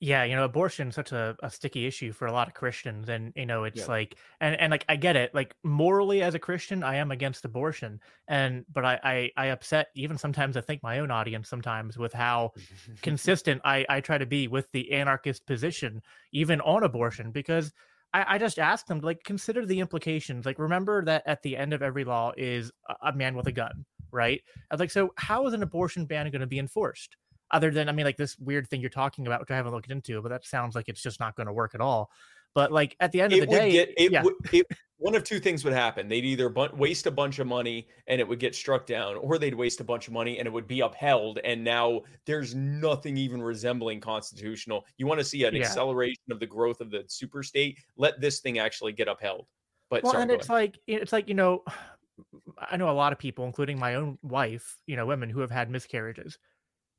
Yeah, 0.00 0.24
you 0.24 0.34
know, 0.36 0.44
abortion 0.44 0.88
is 0.88 0.94
such 0.94 1.12
a, 1.12 1.36
a 1.42 1.50
sticky 1.50 1.86
issue 1.86 2.12
for 2.12 2.26
a 2.26 2.32
lot 2.32 2.48
of 2.48 2.54
Christians, 2.54 3.08
and 3.08 3.32
you 3.36 3.46
know, 3.46 3.64
it's 3.64 3.86
Yeah. 3.86 3.88
like, 3.88 4.18
and 4.40 4.54
and 4.60 4.70
like 4.70 4.84
I 4.88 4.96
get 4.96 5.16
it, 5.16 5.34
like 5.34 5.56
morally 5.62 6.20
as 6.22 6.34
a 6.34 6.38
Christian, 6.38 6.82
I 6.82 6.96
am 6.96 7.10
against 7.10 7.44
abortion, 7.44 8.00
and 8.28 8.66
but 8.70 8.84
I 8.84 9.00
I, 9.02 9.30
I 9.36 9.46
upset 9.46 9.88
even 9.94 10.18
sometimes 10.18 10.56
I 10.56 10.60
think 10.60 10.82
my 10.82 10.98
own 10.98 11.10
audience 11.10 11.48
sometimes 11.48 11.96
with 11.96 12.12
how 12.12 12.52
consistent 13.02 13.62
I 13.64 13.86
I 13.88 14.00
try 14.00 14.18
to 14.18 14.26
be 14.26 14.48
with 14.48 14.70
the 14.72 14.92
anarchist 14.92 15.46
position 15.46 16.02
even 16.32 16.60
on 16.62 16.82
abortion 16.82 17.30
because 17.32 17.72
I 18.12 18.34
I 18.34 18.38
just 18.38 18.58
ask 18.58 18.86
them 18.86 19.00
like 19.00 19.22
consider 19.24 19.64
the 19.64 19.80
implications. 19.80 20.44
Like 20.44 20.58
remember 20.58 21.04
that 21.04 21.22
at 21.26 21.42
the 21.42 21.56
end 21.56 21.72
of 21.72 21.82
every 21.82 22.04
law 22.04 22.32
is 22.36 22.70
a, 22.88 22.96
a 23.08 23.12
man 23.12 23.36
with 23.36 23.46
a 23.46 23.52
gun, 23.52 23.86
right? 24.10 24.42
I 24.70 24.74
was 24.74 24.80
like, 24.80 24.90
so 24.90 25.14
how 25.16 25.46
is 25.46 25.54
an 25.54 25.62
abortion 25.62 26.04
ban 26.06 26.30
going 26.30 26.40
to 26.40 26.46
be 26.46 26.58
enforced? 26.58 27.16
Other 27.54 27.70
than 27.70 27.88
I 27.88 27.92
mean, 27.92 28.04
like 28.04 28.18
this 28.18 28.36
weird 28.38 28.68
thing 28.68 28.80
you're 28.82 28.90
talking 28.90 29.26
about, 29.26 29.40
which 29.40 29.50
I 29.50 29.56
haven't 29.56 29.72
looked 29.72 29.90
into, 29.90 30.20
but 30.20 30.28
that 30.28 30.44
sounds 30.44 30.74
like 30.74 30.88
it's 30.88 31.02
just 31.02 31.20
not 31.20 31.36
going 31.36 31.46
to 31.46 31.52
work 31.52 31.74
at 31.74 31.80
all. 31.80 32.10
But 32.54 32.70
like 32.70 32.96
at 33.00 33.12
the 33.12 33.20
end 33.20 33.32
of 33.32 33.38
it 33.38 33.40
the 33.40 33.46
would 33.46 33.58
day, 33.58 33.72
get 33.72 33.94
it, 33.96 34.12
yeah, 34.12 34.22
would 34.22 34.34
it 34.52 34.66
one 34.98 35.14
of 35.14 35.24
two 35.24 35.40
things 35.40 35.64
would 35.64 35.72
happen 35.72 36.08
they'd 36.08 36.24
either 36.24 36.48
bu- 36.48 36.74
waste 36.76 37.06
a 37.06 37.10
bunch 37.10 37.38
of 37.40 37.46
money 37.46 37.88
and 38.06 38.20
it 38.20 38.28
would 38.28 38.38
get 38.38 38.54
struck 38.54 38.86
down 38.86 39.16
or 39.16 39.38
they'd 39.38 39.54
waste 39.54 39.80
a 39.80 39.84
bunch 39.84 40.06
of 40.06 40.12
money 40.14 40.38
and 40.38 40.46
it 40.46 40.50
would 40.52 40.68
be 40.68 40.80
upheld 40.80 41.38
and 41.44 41.62
now 41.64 42.00
there's 42.26 42.54
nothing 42.54 43.16
even 43.16 43.42
resembling 43.42 44.00
constitutional 44.00 44.86
you 44.96 45.06
want 45.06 45.18
to 45.18 45.24
see 45.24 45.44
an 45.44 45.54
Yeah. 45.54 45.62
acceleration 45.62 46.22
of 46.30 46.38
the 46.38 46.46
growth 46.46 46.80
of 46.80 46.90
the 46.90 47.04
super 47.08 47.42
state 47.42 47.78
let 47.96 48.20
this 48.20 48.40
thing 48.40 48.58
actually 48.60 48.92
get 48.92 49.08
upheld 49.08 49.46
but 49.90 50.02
well, 50.04 50.12
sorry, 50.12 50.22
and 50.22 50.30
it's 50.30 50.48
ahead. 50.48 50.62
like 50.62 50.78
it's 50.86 51.12
like 51.12 51.28
you 51.28 51.34
know, 51.34 51.64
I 52.58 52.76
know 52.76 52.88
a 52.88 52.92
lot 52.92 53.12
of 53.12 53.18
people, 53.18 53.44
including 53.44 53.78
my 53.78 53.96
own 53.96 54.18
wife, 54.22 54.78
you 54.86 54.96
know, 54.96 55.06
women 55.06 55.28
who 55.30 55.40
have 55.40 55.50
had 55.50 55.70
miscarriages. 55.70 56.38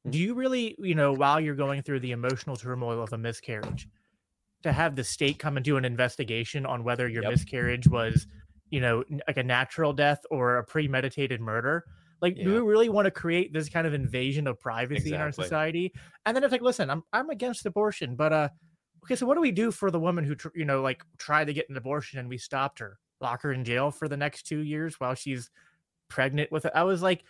Do 0.07 0.19
you 0.19 0.35
really, 0.35 0.75
you 0.79 0.95
know, 0.95 1.13
while 1.13 1.39
you're 1.39 1.55
going 1.55 1.81
through 1.81 2.01
the 2.01 2.11
emotional 2.11 2.55
turmoil 2.55 3.01
of 3.01 3.13
a 3.13 3.17
miscarriage, 3.17 3.87
to 4.63 4.73
have 4.73 4.95
the 4.95 5.03
state 5.03 5.39
come 5.39 5.57
and 5.57 5.63
do 5.63 5.77
an 5.77 5.85
investigation 5.85 6.65
on 6.65 6.83
whether 6.83 7.07
your 7.07 7.23
Yep. 7.23 7.31
miscarriage 7.31 7.89
was, 7.89 8.27
you 8.71 8.81
know, 8.81 9.03
like 9.27 9.37
a 9.37 9.43
natural 9.43 9.93
death 9.93 10.21
or 10.31 10.57
a 10.57 10.63
premeditated 10.65 11.41
murder? 11.41 11.85
Like, 12.21 12.41
do 12.43 12.53
Yeah. 12.53 12.53
we 12.53 12.61
really 12.61 12.89
want 12.89 13.05
to 13.05 13.11
create 13.11 13.53
this 13.53 13.69
kind 13.69 13.85
of 13.85 13.93
invasion 13.93 14.47
of 14.47 14.59
privacy 14.59 15.13
in 15.13 15.21
our 15.21 15.31
society? 15.31 15.93
And 16.25 16.35
then 16.35 16.43
it's 16.43 16.51
like, 16.51 16.61
listen, 16.61 16.89
I'm 16.89 17.03
I'm 17.13 17.29
against 17.29 17.65
abortion, 17.65 18.15
but 18.15 18.33
uh, 18.33 18.49
okay, 19.03 19.15
so 19.15 19.25
what 19.25 19.35
do 19.35 19.41
we 19.41 19.51
do 19.51 19.71
for 19.71 19.91
the 19.91 19.99
woman 19.99 20.23
who, 20.25 20.35
tr- 20.35 20.49
you 20.55 20.65
know, 20.65 20.81
like 20.81 21.03
tried 21.17 21.45
to 21.45 21.53
get 21.53 21.69
an 21.69 21.77
abortion 21.77 22.19
and 22.19 22.29
we 22.29 22.37
stopped 22.37 22.79
her, 22.79 22.99
lock 23.21 23.41
her 23.43 23.53
in 23.53 23.63
jail 23.65 23.91
for 23.91 24.07
the 24.07 24.17
next 24.17 24.43
two 24.47 24.59
years 24.59 24.99
while 24.99 25.13
she's 25.15 25.51
pregnant 26.09 26.51
with 26.51 26.65
it? 26.65 26.73
I 26.75 26.83
was 26.83 27.01
like, 27.01 27.25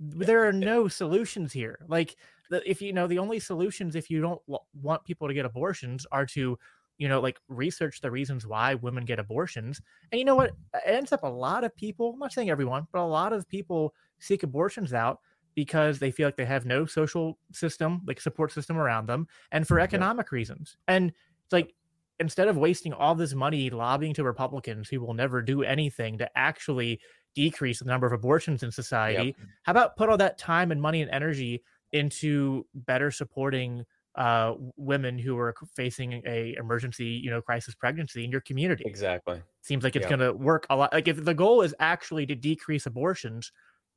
there 0.00 0.48
are 0.48 0.52
no 0.52 0.88
solutions 0.88 1.52
here. 1.52 1.78
Like, 1.86 2.16
the, 2.48 2.68
if 2.68 2.82
you 2.82 2.92
know, 2.92 3.06
the 3.06 3.18
only 3.18 3.38
solutions 3.38 3.94
if 3.94 4.10
you 4.10 4.20
don't 4.20 4.40
w- 4.46 4.64
want 4.82 5.04
people 5.04 5.28
to 5.28 5.34
get 5.34 5.44
abortions 5.44 6.06
are 6.10 6.26
to, 6.26 6.58
you 6.98 7.08
know, 7.08 7.20
like 7.20 7.38
research 7.48 8.00
the 8.00 8.10
reasons 8.10 8.46
why 8.46 8.74
women 8.74 9.04
get 9.04 9.18
abortions. 9.18 9.80
And 10.10 10.18
you 10.18 10.24
know 10.24 10.34
what? 10.34 10.50
It 10.74 10.82
ends 10.86 11.12
up 11.12 11.22
a 11.22 11.28
lot 11.28 11.64
of 11.64 11.76
people, 11.76 12.12
I'm 12.14 12.18
not 12.18 12.32
saying 12.32 12.50
everyone, 12.50 12.86
but 12.92 13.00
a 13.00 13.04
lot 13.04 13.32
of 13.32 13.48
people 13.48 13.94
seek 14.18 14.42
abortions 14.42 14.92
out 14.92 15.20
because 15.54 15.98
they 15.98 16.10
feel 16.10 16.26
like 16.26 16.36
they 16.36 16.44
have 16.44 16.66
no 16.66 16.86
social 16.86 17.38
system, 17.52 18.02
like 18.06 18.20
support 18.20 18.52
system 18.52 18.78
around 18.78 19.06
them, 19.06 19.28
and 19.52 19.66
for 19.66 19.80
economic 19.80 20.32
reasons. 20.32 20.76
And 20.88 21.12
it's 21.44 21.52
like 21.52 21.74
instead 22.18 22.48
of 22.48 22.56
wasting 22.56 22.92
all 22.92 23.14
this 23.14 23.34
money 23.34 23.70
lobbying 23.70 24.14
to 24.14 24.24
Republicans 24.24 24.88
who 24.88 25.00
will 25.00 25.14
never 25.14 25.42
do 25.42 25.62
anything 25.62 26.18
to 26.18 26.38
actually 26.38 27.00
decrease 27.34 27.78
the 27.80 27.84
number 27.84 28.06
of 28.06 28.12
abortions 28.12 28.62
in 28.62 28.70
society, 28.70 29.34
how 29.62 29.72
about 29.72 29.96
put 29.96 30.08
all 30.08 30.16
that 30.18 30.38
time 30.38 30.72
and 30.72 30.80
money 30.80 31.02
and 31.02 31.10
energy 31.10 31.62
into 31.92 32.66
better 32.74 33.10
supporting 33.10 33.84
uh 34.16 34.54
women 34.76 35.18
who 35.18 35.38
are 35.38 35.54
facing 35.76 36.20
a 36.26 36.54
emergency 36.58 37.06
you 37.06 37.30
know 37.30 37.40
crisis 37.40 37.74
pregnancy 37.76 38.24
in 38.24 38.30
your 38.30 38.40
community? 38.40 38.82
Exactly. 38.86 39.40
Seems 39.62 39.84
like 39.84 39.94
it's 39.94 40.04
Yeah. 40.04 40.16
going 40.16 40.20
to 40.20 40.32
work 40.32 40.66
a 40.70 40.76
lot 40.76 40.92
like 40.92 41.06
if 41.08 41.24
the 41.24 41.34
goal 41.34 41.62
is 41.62 41.74
actually 41.78 42.26
to 42.26 42.34
decrease 42.34 42.86
abortions 42.86 43.52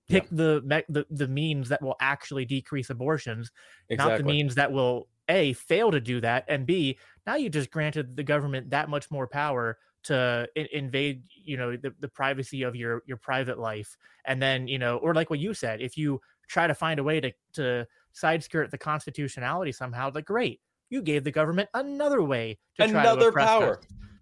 pick 0.09 0.27
the, 0.31 0.61
me- 0.65 0.83
the 0.89 1.05
the 1.09 1.27
means 1.27 1.69
that 1.69 1.81
will 1.81 1.95
actually 2.01 2.45
decrease 2.45 2.89
abortions 2.89 3.51
not 3.89 4.17
the 4.17 4.23
means 4.23 4.53
that 4.55 4.71
will 4.71 5.07
a 5.29 5.53
fail 5.53 5.91
to 5.91 6.01
do 6.01 6.19
that 6.19 6.43
and 6.49 6.65
b 6.65 6.99
now 7.25 7.35
you 7.35 7.49
just 7.49 7.71
granted 7.71 8.15
the 8.17 8.23
government 8.23 8.69
that 8.69 8.89
much 8.89 9.09
more 9.09 9.27
power 9.27 9.77
to 10.03 10.47
in- 10.55 10.67
invade 10.71 11.23
you 11.43 11.57
know 11.57 11.75
the, 11.77 11.93
the 11.99 12.07
privacy 12.07 12.63
of 12.63 12.75
your 12.75 13.01
your 13.05 13.17
private 13.17 13.57
life 13.59 13.97
and 14.25 14.41
then 14.41 14.67
you 14.67 14.77
know 14.79 14.97
or 14.97 15.13
like 15.13 15.29
what 15.29 15.39
you 15.39 15.53
said 15.53 15.81
if 15.81 15.97
you 15.97 16.19
try 16.47 16.67
to 16.67 16.75
find 16.75 16.99
a 16.99 17.03
way 17.03 17.19
to 17.19 17.31
to 17.53 17.85
side 18.11 18.43
skirt 18.43 18.69
the 18.71 18.77
constitutionality 18.77 19.71
somehow 19.71 20.11
like 20.13 20.25
great 20.25 20.59
you 20.89 21.01
gave 21.01 21.23
the 21.23 21.31
government 21.31 21.67
another 21.73 22.21
way 22.21 22.57
to 22.79 22.83
try 22.87 22.91
to 22.91 22.99
Another 22.99 23.29
oppress 23.29 23.47
us. 23.49 23.59
power. 23.59 23.81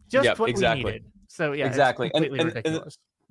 just 0.09 0.25
Yep, 0.25 0.39
what 0.39 0.49
exactly. 0.49 0.83
we 0.85 0.91
needed 0.91 1.05
so 1.27 1.51
yeah 1.53 1.65
Exactly. 1.67 2.11
And- 2.13 2.25
and- 2.25 2.61
and 2.65 2.81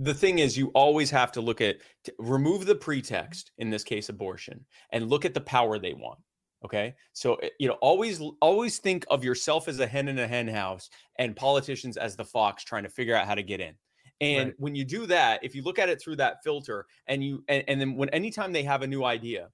the 0.03 0.15
thing 0.15 0.39
is 0.39 0.57
you 0.57 0.69
always 0.75 1.11
have 1.11 1.31
to 1.33 1.41
look 1.43 1.61
at 1.61 1.77
remove 2.19 2.65
the 2.67 2.75
pretext 2.75 3.53
in 3.59 3.69
this 3.71 3.85
case 3.85 4.09
abortion 4.09 4.65
and 4.93 5.09
look 5.11 5.25
at 5.27 5.35
the 5.35 5.41
power 5.43 5.79
they 5.79 5.93
want 5.95 6.19
okay 6.65 6.95
so 7.13 7.35
uh, 7.35 7.49
you 7.59 7.69
know 7.69 7.75
always 7.75 8.21
always 8.41 8.79
think 8.79 9.05
of 9.11 9.25
yourself 9.25 9.69
as 9.69 9.81
a 9.81 9.87
hen 9.87 10.09
in 10.09 10.19
a 10.19 10.27
hen 10.27 10.49
house 10.49 10.91
and 11.17 11.37
politicians 11.37 11.97
as 11.97 12.17
the 12.17 12.25
fox 12.25 12.65
trying 12.65 12.83
to 12.83 12.89
figure 12.89 13.15
out 13.15 13.27
how 13.27 13.35
to 13.35 13.43
get 13.43 13.61
in 13.61 13.75
and 14.21 14.49
Right. 14.49 14.55
when 14.59 14.75
you 14.75 14.85
do 14.85 15.07
that 15.07 15.43
if 15.43 15.55
you 15.55 15.63
look 15.63 15.79
at 15.79 15.89
it 15.89 16.01
through 16.01 16.17
that 16.17 16.43
filter 16.45 16.87
and 17.07 17.25
you 17.25 17.43
and, 17.49 17.65
and 17.69 17.81
then 17.81 17.95
when 17.97 18.09
anytime 18.11 18.53
they 18.53 18.63
have 18.63 18.83
a 18.83 18.87
new 18.87 19.05
idea 19.05 19.49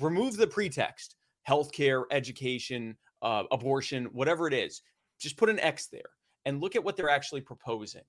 remove 0.00 0.36
the 0.36 0.46
pretext 0.46 1.16
healthcare 1.48 2.04
education 2.10 2.96
uh, 3.22 3.44
abortion 3.50 4.04
whatever 4.06 4.46
it 4.46 4.54
is 4.54 4.82
just 5.18 5.36
put 5.36 5.48
an 5.48 5.58
x 5.60 5.86
there 5.86 6.10
and 6.44 6.60
look 6.60 6.76
at 6.76 6.84
what 6.84 6.96
they're 6.96 7.10
actually 7.10 7.40
proposing 7.40 8.02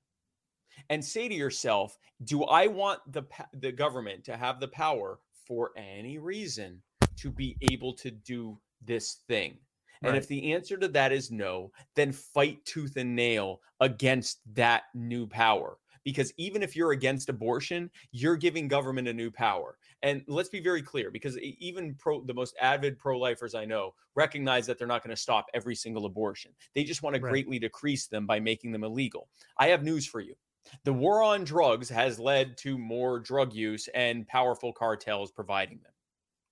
and 0.90 1.04
say 1.04 1.28
to 1.28 1.34
yourself, 1.34 1.98
do 2.24 2.44
I 2.44 2.68
want 2.68 3.00
the 3.12 3.24
the 3.54 3.72
government 3.72 4.24
to 4.26 4.38
have 4.38 4.60
the 4.60 4.68
power 4.68 5.20
for 5.48 5.72
any 5.76 6.18
reason 6.18 6.82
to 7.18 7.32
be 7.32 7.58
able 7.62 7.94
to 7.96 8.12
do 8.12 8.60
this 8.82 9.24
thing? 9.28 9.58
And 10.04 10.12
Right. 10.14 10.22
if 10.22 10.28
the 10.28 10.54
answer 10.54 10.78
to 10.78 10.88
that 10.90 11.12
is 11.12 11.32
no, 11.32 11.72
then 11.96 12.12
fight 12.12 12.64
tooth 12.66 12.98
and 12.98 13.16
nail 13.16 13.62
against 13.80 14.42
that 14.54 14.84
new 14.94 15.26
power. 15.26 15.80
Because 16.04 16.32
even 16.38 16.64
if 16.64 16.76
you're 16.76 16.92
against 16.92 17.28
abortion, 17.28 17.92
you're 18.12 18.38
giving 18.38 18.68
government 18.68 19.08
a 19.08 19.14
new 19.14 19.30
power. 19.30 19.78
And 20.04 20.24
let's 20.28 20.48
be 20.50 20.62
very 20.62 20.82
clear, 20.82 21.12
because 21.12 21.38
even 21.40 21.96
pro, 21.96 22.24
the 22.24 22.34
most 22.34 22.56
avid 22.62 22.98
pro-lifers 23.00 23.56
I 23.56 23.66
know 23.66 23.94
recognize 24.16 24.68
that 24.68 24.78
they're 24.78 24.88
not 24.88 25.04
going 25.04 25.16
to 25.16 25.22
stop 25.22 25.48
every 25.54 25.76
single 25.76 26.06
abortion. 26.06 26.56
They 26.76 26.84
just 26.84 27.02
want 27.04 27.16
to 27.16 27.20
greatly 27.20 27.60
decrease 27.60 28.08
them 28.08 28.26
by 28.28 28.40
making 28.40 28.72
them 28.72 28.84
illegal. 28.84 29.28
I 29.58 29.68
have 29.68 29.84
news 29.84 30.06
for 30.06 30.22
you. 30.22 30.36
The 30.84 30.94
war 30.94 31.24
on 31.24 31.44
drugs 31.44 31.90
has 31.90 32.20
led 32.20 32.58
to 32.60 32.78
more 32.78 33.20
drug 33.20 33.54
use 33.54 33.90
and 33.94 34.28
powerful 34.28 34.72
cartels 34.72 35.32
providing 35.32 35.80
them. 35.80 35.92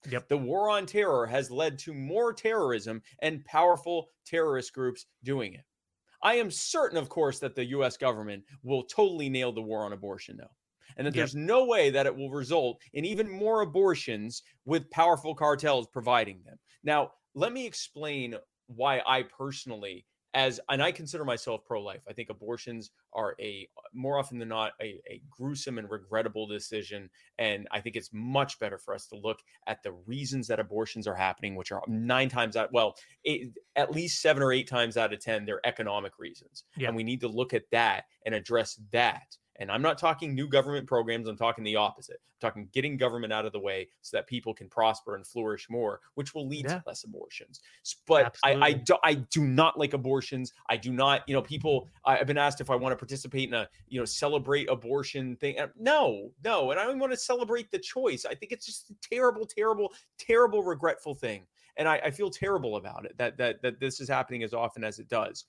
Yep. 0.06 0.30
The 0.30 0.38
war 0.38 0.70
on 0.70 0.86
terror 0.86 1.26
has 1.28 1.52
led 1.52 1.80
to 1.80 1.94
more 1.94 2.34
terrorism 2.34 3.02
and 3.20 3.46
powerful 3.46 4.10
terrorist 4.26 4.74
groups 4.74 5.06
doing 5.24 5.54
it. 5.54 5.66
I 6.22 6.36
am 6.36 6.52
certain, 6.52 6.98
of 6.98 7.10
course, 7.10 7.40
that 7.40 7.56
the 7.56 7.66
US 7.66 7.98
government 7.98 8.46
will 8.64 8.84
totally 8.84 9.30
nail 9.30 9.52
the 9.54 9.62
war 9.62 9.86
on 9.86 9.94
abortion, 9.94 10.38
though. 10.38 10.56
And 10.98 11.06
that 11.08 11.14
Yep. 11.14 11.16
there's 11.16 11.36
no 11.36 11.66
way 11.66 11.90
that 11.90 12.06
it 12.06 12.16
will 12.16 12.32
result 12.32 12.82
in 12.94 13.06
even 13.06 13.30
more 13.30 13.62
abortions 13.62 14.44
with 14.66 14.90
powerful 14.92 15.36
cartels 15.36 15.88
providing 15.88 16.44
them. 16.44 16.58
Now, 16.84 17.14
let 17.34 17.54
me 17.54 17.66
explain 17.66 18.36
why 18.68 19.02
I 19.06 19.24
personally, 19.24 20.06
as 20.36 20.60
and 20.70 20.84
I 20.84 20.92
consider 20.92 21.24
myself 21.24 21.62
pro-life. 21.66 22.02
I 22.08 22.14
think 22.14 22.30
abortions 22.30 22.92
are 23.14 23.36
a 23.40 23.68
more 23.94 24.20
often 24.20 24.38
than 24.38 24.50
not 24.50 24.74
a, 24.82 25.00
a 25.10 25.22
gruesome 25.32 25.80
and 25.80 25.90
regrettable 25.90 26.46
decision. 26.46 27.10
And 27.40 27.68
I 27.72 27.80
think 27.80 27.96
it's 27.96 28.10
much 28.12 28.60
better 28.60 28.78
for 28.78 28.94
us 28.94 29.08
to 29.08 29.16
look 29.16 29.40
at 29.66 29.82
the 29.82 29.94
reasons 30.06 30.48
that 30.48 30.60
abortions 30.60 31.08
are 31.08 31.16
happening, 31.16 31.56
which 31.56 31.72
are 31.72 31.82
nine 31.88 32.28
times 32.28 32.58
out, 32.58 32.74
well, 32.74 32.96
eight, 33.24 33.54
at 33.78 33.92
least 33.92 34.22
seven 34.22 34.44
or 34.44 34.52
eight 34.52 34.68
times 34.68 34.98
out 34.98 35.14
of 35.14 35.22
10, 35.22 35.46
they're 35.46 35.66
economic 35.66 36.20
reasons. 36.20 36.66
Yeah. 36.76 36.90
And 36.90 36.98
we 36.98 37.04
need 37.04 37.22
to 37.22 37.30
look 37.30 37.54
at 37.54 37.64
that 37.72 38.04
and 38.26 38.36
address 38.36 38.80
that. 38.92 39.38
And 39.58 39.72
I'm 39.72 39.82
not 39.82 39.98
talking 39.98 40.36
new 40.36 40.48
government 40.48 40.86
programs, 40.88 41.28
I'm 41.28 41.38
talking 41.38 41.64
the 41.64 41.78
opposite. 41.78 42.18
I'm 42.18 42.50
talking 42.50 42.70
getting 42.74 42.98
government 42.98 43.32
out 43.32 43.46
of 43.46 43.54
the 43.54 43.60
way 43.60 43.88
so 44.02 44.18
that 44.18 44.28
people 44.28 44.54
can 44.54 44.68
prosper 44.68 45.16
and 45.16 45.26
flourish 45.26 45.70
more, 45.70 46.02
which 46.16 46.34
will 46.36 46.48
lead 46.48 46.66
Yeah. 46.66 46.80
to 46.80 46.84
less 46.86 47.06
abortions. 47.06 47.62
But 48.06 48.36
I, 48.44 48.56
I, 48.56 48.74
do, 48.74 48.98
I 49.04 49.14
do 49.14 49.46
not 49.46 49.80
like 49.80 49.94
abortions. 49.94 50.52
I 50.70 50.76
do 50.78 50.92
not, 50.92 51.22
you 51.28 51.34
know, 51.34 51.42
people, 51.42 51.88
I've 52.04 52.28
been 52.28 52.38
asked 52.38 52.60
if 52.60 52.70
I 52.70 52.76
want 52.76 52.92
to 52.92 52.98
participate 52.98 53.48
in 53.48 53.54
a, 53.54 53.70
you 53.88 54.00
know, 54.00 54.06
celebrate 54.06 54.70
abortion 54.70 55.38
thing. 55.38 55.58
No, 55.80 56.32
no. 56.44 56.72
And 56.72 56.80
I 56.80 56.84
don't 56.84 57.00
want 57.00 57.14
to 57.14 57.18
celebrate 57.18 57.72
the 57.72 57.80
choice. 57.80 58.26
I 58.26 58.36
think 58.36 58.52
it's 58.52 58.66
just 58.66 58.90
a 58.90 58.96
terrible, 59.10 59.46
terrible, 59.46 59.94
terrible, 60.18 60.64
regretful 60.64 61.16
thing. 61.16 61.44
And 61.78 61.88
I, 61.88 61.98
I 62.06 62.12
feel 62.12 62.30
terrible 62.30 62.76
about 62.76 63.06
it 63.06 63.18
that, 63.18 63.38
that, 63.38 63.62
that 63.62 63.80
this 63.80 64.00
is 64.02 64.10
happening 64.10 64.44
as 64.44 64.54
often 64.54 64.84
as 64.84 65.00
it 65.00 65.08
does. 65.08 65.46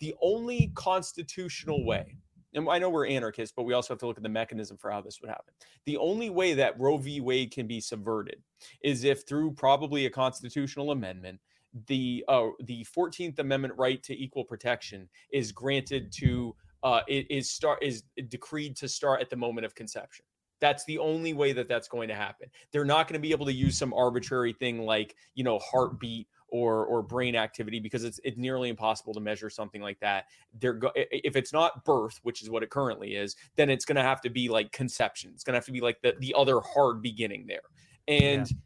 The 0.00 0.14
only 0.20 0.72
constitutional 0.74 1.84
way, 1.86 2.16
and 2.54 2.68
I 2.68 2.78
know 2.78 2.90
we're 2.90 3.06
anarchists, 3.06 3.54
but 3.56 3.64
we 3.64 3.72
also 3.72 3.94
have 3.94 4.00
to 4.00 4.06
look 4.06 4.16
at 4.16 4.22
the 4.22 4.28
mechanism 4.28 4.76
for 4.76 4.90
how 4.90 5.00
this 5.00 5.20
would 5.20 5.28
happen. 5.28 5.54
The 5.86 5.96
only 5.96 6.30
way 6.30 6.54
that 6.54 6.78
Roe 6.78 6.98
v. 6.98 7.20
Wade 7.20 7.50
can 7.50 7.66
be 7.66 7.80
subverted 7.80 8.42
is 8.82 9.04
if 9.04 9.26
through 9.26 9.52
probably 9.52 10.06
a 10.06 10.10
constitutional 10.10 10.90
amendment, 10.90 11.40
the 11.86 12.24
uh, 12.28 12.48
the 12.64 12.86
14th 12.96 13.38
Amendment 13.38 13.74
right 13.76 14.02
to 14.02 14.14
equal 14.14 14.44
protection 14.44 15.08
is 15.32 15.52
granted 15.52 16.12
to 16.12 16.54
uh, 16.82 17.00
is 17.08 17.50
start 17.50 17.82
is 17.82 18.02
decreed 18.28 18.76
to 18.76 18.88
start 18.88 19.20
at 19.20 19.30
the 19.30 19.36
moment 19.36 19.64
of 19.64 19.74
conception. 19.74 20.24
That's 20.60 20.84
the 20.84 20.98
only 20.98 21.32
way 21.34 21.52
that 21.52 21.68
that's 21.68 21.88
going 21.88 22.08
to 22.08 22.14
happen. 22.14 22.48
They're 22.72 22.84
not 22.84 23.08
going 23.08 23.20
to 23.20 23.26
be 23.26 23.32
able 23.32 23.46
to 23.46 23.52
use 23.52 23.76
some 23.76 23.92
arbitrary 23.94 24.52
thing 24.52 24.84
like 24.84 25.16
you 25.34 25.44
know 25.44 25.58
heartbeat 25.58 26.28
or 26.52 26.84
or 26.84 27.02
brain 27.02 27.34
activity 27.34 27.80
because 27.80 28.04
it's 28.04 28.20
it's 28.22 28.36
nearly 28.36 28.68
impossible 28.68 29.14
to 29.14 29.20
measure 29.20 29.48
something 29.50 29.80
like 29.80 29.98
that. 30.00 30.26
They're 30.60 30.74
go- 30.74 30.92
if 30.94 31.34
it's 31.34 31.52
not 31.52 31.84
birth, 31.84 32.20
which 32.22 32.42
is 32.42 32.50
what 32.50 32.62
it 32.62 32.70
currently 32.70 33.16
is, 33.16 33.34
then 33.56 33.70
it's 33.70 33.86
going 33.86 33.96
to 33.96 34.02
have 34.02 34.20
to 34.20 34.30
be 34.30 34.48
like 34.48 34.70
conception. 34.70 35.32
It's 35.34 35.42
going 35.42 35.54
to 35.54 35.56
have 35.56 35.66
to 35.66 35.72
be 35.72 35.80
like 35.80 36.00
the 36.02 36.14
the 36.20 36.34
other 36.36 36.60
hard 36.60 37.02
beginning 37.02 37.46
there. 37.46 37.62
And 38.06 38.48
yeah. 38.48 38.56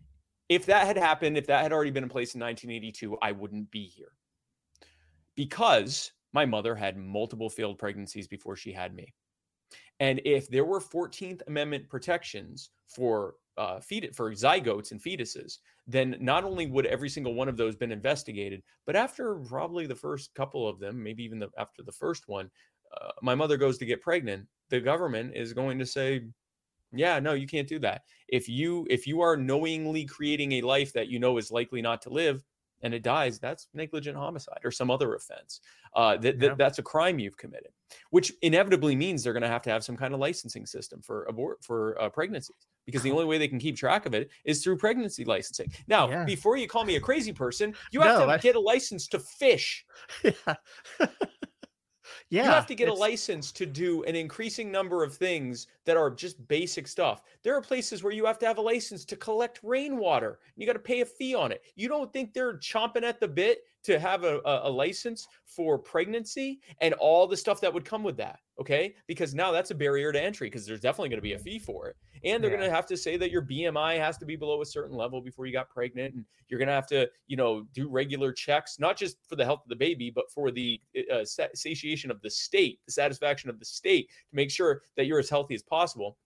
if 0.49 0.66
that 0.66 0.87
had 0.87 0.99
happened, 0.99 1.39
if 1.39 1.47
that 1.47 1.62
had 1.62 1.72
already 1.72 1.93
been 1.93 2.03
in 2.03 2.11
place 2.11 2.34
in 2.34 2.41
1982, 2.41 3.16
I 3.22 3.32
wouldn't 3.32 3.70
be 3.70 3.84
here 3.84 4.12
because 5.37 6.11
my 6.32 6.45
mother 6.45 6.74
had 6.74 6.99
multiple 6.99 7.49
failed 7.49 7.78
pregnancies 7.78 8.26
before 8.26 8.57
she 8.57 8.72
had 8.72 8.95
me. 8.95 9.14
And 10.01 10.20
if 10.24 10.49
there 10.49 10.64
were 10.64 10.80
14th 10.80 11.43
Amendment 11.47 11.89
protections 11.89 12.70
for 12.89 13.34
uh, 13.57 13.81
feed 13.81 14.05
it 14.05 14.15
for 14.15 14.33
zygotes 14.33 14.91
and 14.91 15.03
fetuses, 15.03 15.59
then 15.87 16.17
not 16.21 16.45
only 16.45 16.67
would 16.67 16.87
every 16.87 17.09
single 17.09 17.35
one 17.35 17.49
of 17.49 17.57
those 17.57 17.77
been 17.77 17.93
investigated, 17.93 18.63
but 18.85 18.97
after 18.97 19.37
probably 19.37 19.87
the 19.87 19.95
first 19.95 20.35
couple 20.35 20.69
of 20.69 20.79
them, 20.79 21.03
maybe 21.03 21.23
even 21.25 21.39
the, 21.39 21.49
after 21.59 21.83
the 21.83 21.93
first 21.93 22.29
one, 22.29 22.51
uh, 23.01 23.11
my 23.23 23.35
mother 23.35 23.57
goes 23.57 23.79
to 23.79 23.87
get 23.87 24.03
pregnant. 24.03 24.47
The 24.71 24.81
government 24.81 25.33
is 25.35 25.53
going 25.53 25.79
to 25.79 25.87
say, 25.87 26.27
"Yeah, 26.93 27.19
no, 27.19 27.35
you 27.35 27.47
can't 27.47 27.69
do 27.69 27.79
that. 27.81 28.03
If 28.29 28.49
you 28.49 28.87
if 28.91 29.07
you 29.07 29.21
are 29.21 29.37
knowingly 29.37 30.05
creating 30.05 30.53
a 30.53 30.63
life 30.63 30.93
that 30.95 31.09
you 31.09 31.19
know 31.19 31.39
is 31.39 31.51
likely 31.51 31.83
not 31.83 32.03
to 32.03 32.11
live, 32.11 32.45
and 32.83 32.95
it 32.95 33.03
dies, 33.03 33.39
that's 33.39 33.68
negligent 33.74 34.16
homicide 34.16 34.61
or 34.64 34.70
some 34.70 34.91
other 34.91 35.14
offense. 35.14 35.61
Uh, 35.95 36.16
that, 36.18 36.41
yeah. 36.41 36.55
that's 36.57 36.79
a 36.79 36.83
crime 36.83 37.18
you've 37.18 37.37
committed, 37.37 37.70
which 38.11 38.33
inevitably 38.43 38.95
means 38.95 39.22
they're 39.22 39.33
going 39.33 39.43
to 39.43 39.49
have 39.49 39.62
to 39.62 39.70
have 39.70 39.83
some 39.83 39.97
kind 39.97 40.12
of 40.12 40.20
licensing 40.20 40.66
system 40.66 41.01
for 41.03 41.24
abort 41.24 41.62
for 41.62 42.01
uh, 42.01 42.09
pregnancies 42.09 42.66
because 42.85 43.03
the 43.03 43.11
only 43.12 43.24
way 43.24 43.39
they 43.39 43.49
can 43.49 43.59
keep 43.59 43.77
track 43.77 44.07
of 44.07 44.14
it 44.14 44.31
is 44.45 44.62
through 44.62 44.77
pregnancy 44.77 45.24
licensing. 45.24 45.70
Now, 45.89 46.09
yeah. 46.09 46.24
before 46.24 46.57
you 46.57 46.68
call 46.68 46.85
me 46.85 46.97
a 46.97 47.01
crazy 47.01 47.33
person, 47.33 47.74
you 47.93 48.01
have 48.01 48.20
no, 48.20 48.27
to 48.27 48.33
I... 48.33 48.39
get 48.39 48.57
a 48.57 48.61
license 48.61 49.07
to 49.09 49.18
fish. 49.18 49.85
Yeah. 50.22 50.55
Yeah, 52.29 52.45
you 52.45 52.51
have 52.51 52.67
to 52.67 52.75
get 52.75 52.89
a 52.89 52.95
license 52.95 53.53
to 53.53 53.67
do 53.67 54.03
an 54.05 54.15
increasing 54.17 54.71
number 54.71 55.03
of 55.03 55.15
things 55.15 55.67
that 55.85 55.97
are 55.97 56.11
just 56.11 56.47
basic 56.49 56.87
stuff. 56.89 57.23
There 57.43 57.57
are 57.57 57.61
places 57.61 58.03
where 58.03 58.13
you 58.13 58.25
have 58.27 58.39
to 58.41 58.47
have 58.47 58.59
a 58.59 58.63
license 58.63 59.05
to 59.07 59.17
collect 59.17 59.61
rainwater. 59.63 60.39
You 60.57 60.67
got 60.67 60.75
to 60.75 60.79
pay 60.79 61.01
a 61.01 61.07
fee 61.07 61.35
on 61.35 61.53
it. 61.53 61.63
You 61.75 61.89
don't 61.89 62.13
think 62.13 62.33
they're 62.33 62.59
chomping 62.59 63.03
at 63.03 63.21
the 63.21 63.29
bit 63.29 63.65
to 63.87 63.99
have 63.99 64.24
a, 64.24 64.41
a, 64.45 64.68
a 64.68 64.70
license 64.70 65.26
for 65.45 65.78
pregnancy 65.78 66.61
and 66.80 66.95
all 66.95 67.26
the 67.26 67.37
stuff 67.37 67.61
that 67.61 67.72
would 67.72 67.84
come 67.84 68.03
with 68.03 68.16
that? 68.18 68.41
Okay, 68.61 68.95
because 69.07 69.34
now 69.34 69.53
that's 69.53 69.70
a 69.70 69.74
barrier 69.74 70.12
to 70.12 70.22
entry 70.22 70.49
because 70.49 70.66
there's 70.66 70.80
definitely 70.80 71.11
going 71.11 71.18
to 71.18 71.22
be 71.22 71.34
a 71.34 71.39
fee 71.39 71.59
for 71.59 71.89
it, 71.89 71.97
and 72.24 72.43
they're 72.43 72.51
yeah. 72.51 72.57
going 72.57 72.70
to 72.70 72.74
have 72.74 72.87
to 72.87 72.97
say 72.97 73.16
that 73.18 73.30
your 73.30 73.43
BMI 73.43 73.99
has 73.99 74.16
to 74.18 74.24
be 74.24 74.34
below 74.34 74.62
a 74.62 74.66
certain 74.66 74.97
level 74.97 75.20
before 75.20 75.47
you 75.47 75.53
got 75.53 75.68
pregnant, 75.68 76.14
and 76.14 76.24
you're 76.49 76.59
going 76.59 76.68
to 76.68 76.74
have 76.74 76.87
to, 76.87 77.09
you 77.26 77.37
know, 77.37 77.66
do 77.74 77.89
regular 77.89 78.32
checks, 78.32 78.78
not 78.78 78.97
just 78.97 79.18
for 79.28 79.37
the 79.37 79.45
health 79.45 79.61
of 79.64 79.68
the 79.68 79.76
baby, 79.76 80.11
but 80.11 80.30
for 80.30 80.51
the 80.51 80.80
uh, 81.12 81.24
satiation 81.55 82.11
of 82.11 82.20
the 82.22 82.30
state, 82.30 82.80
the 82.87 82.93
satisfaction 82.93 83.51
of 83.51 83.59
the 83.59 83.64
state, 83.64 84.09
to 84.09 84.34
make 84.34 84.51
sure 84.51 84.82
that 84.97 85.05
you're 85.05 85.18
as 85.18 85.28
healthy 85.28 85.55
as 85.55 85.62
possible 85.62 86.16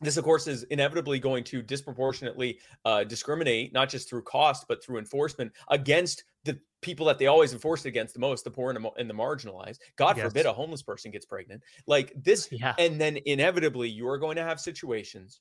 this 0.00 0.16
of 0.16 0.24
course 0.24 0.46
is 0.46 0.64
inevitably 0.64 1.18
going 1.18 1.44
to 1.44 1.62
disproportionately 1.62 2.58
uh, 2.84 3.04
discriminate 3.04 3.72
not 3.72 3.88
just 3.88 4.08
through 4.08 4.22
cost 4.22 4.66
but 4.68 4.82
through 4.82 4.98
enforcement 4.98 5.52
against 5.68 6.24
the 6.44 6.58
people 6.84 7.06
that 7.06 7.18
they 7.18 7.26
always 7.26 7.54
enforce 7.54 7.84
it 7.84 7.88
against 7.88 8.12
the 8.12 8.20
most 8.20 8.44
the 8.44 8.50
poor 8.50 8.70
and 8.70 8.84
the, 8.84 8.90
and 8.98 9.08
the 9.08 9.14
marginalized. 9.14 9.78
God 9.96 10.16
yes. 10.16 10.26
forbid 10.26 10.46
a 10.46 10.52
homeless 10.52 10.82
person 10.82 11.10
gets 11.10 11.24
pregnant. 11.24 11.62
Like 11.86 12.12
this 12.14 12.48
yeah. 12.52 12.74
and 12.78 13.00
then 13.00 13.18
inevitably 13.24 13.88
you 13.88 14.06
are 14.06 14.18
going 14.18 14.36
to 14.36 14.42
have 14.42 14.60
situations 14.60 15.40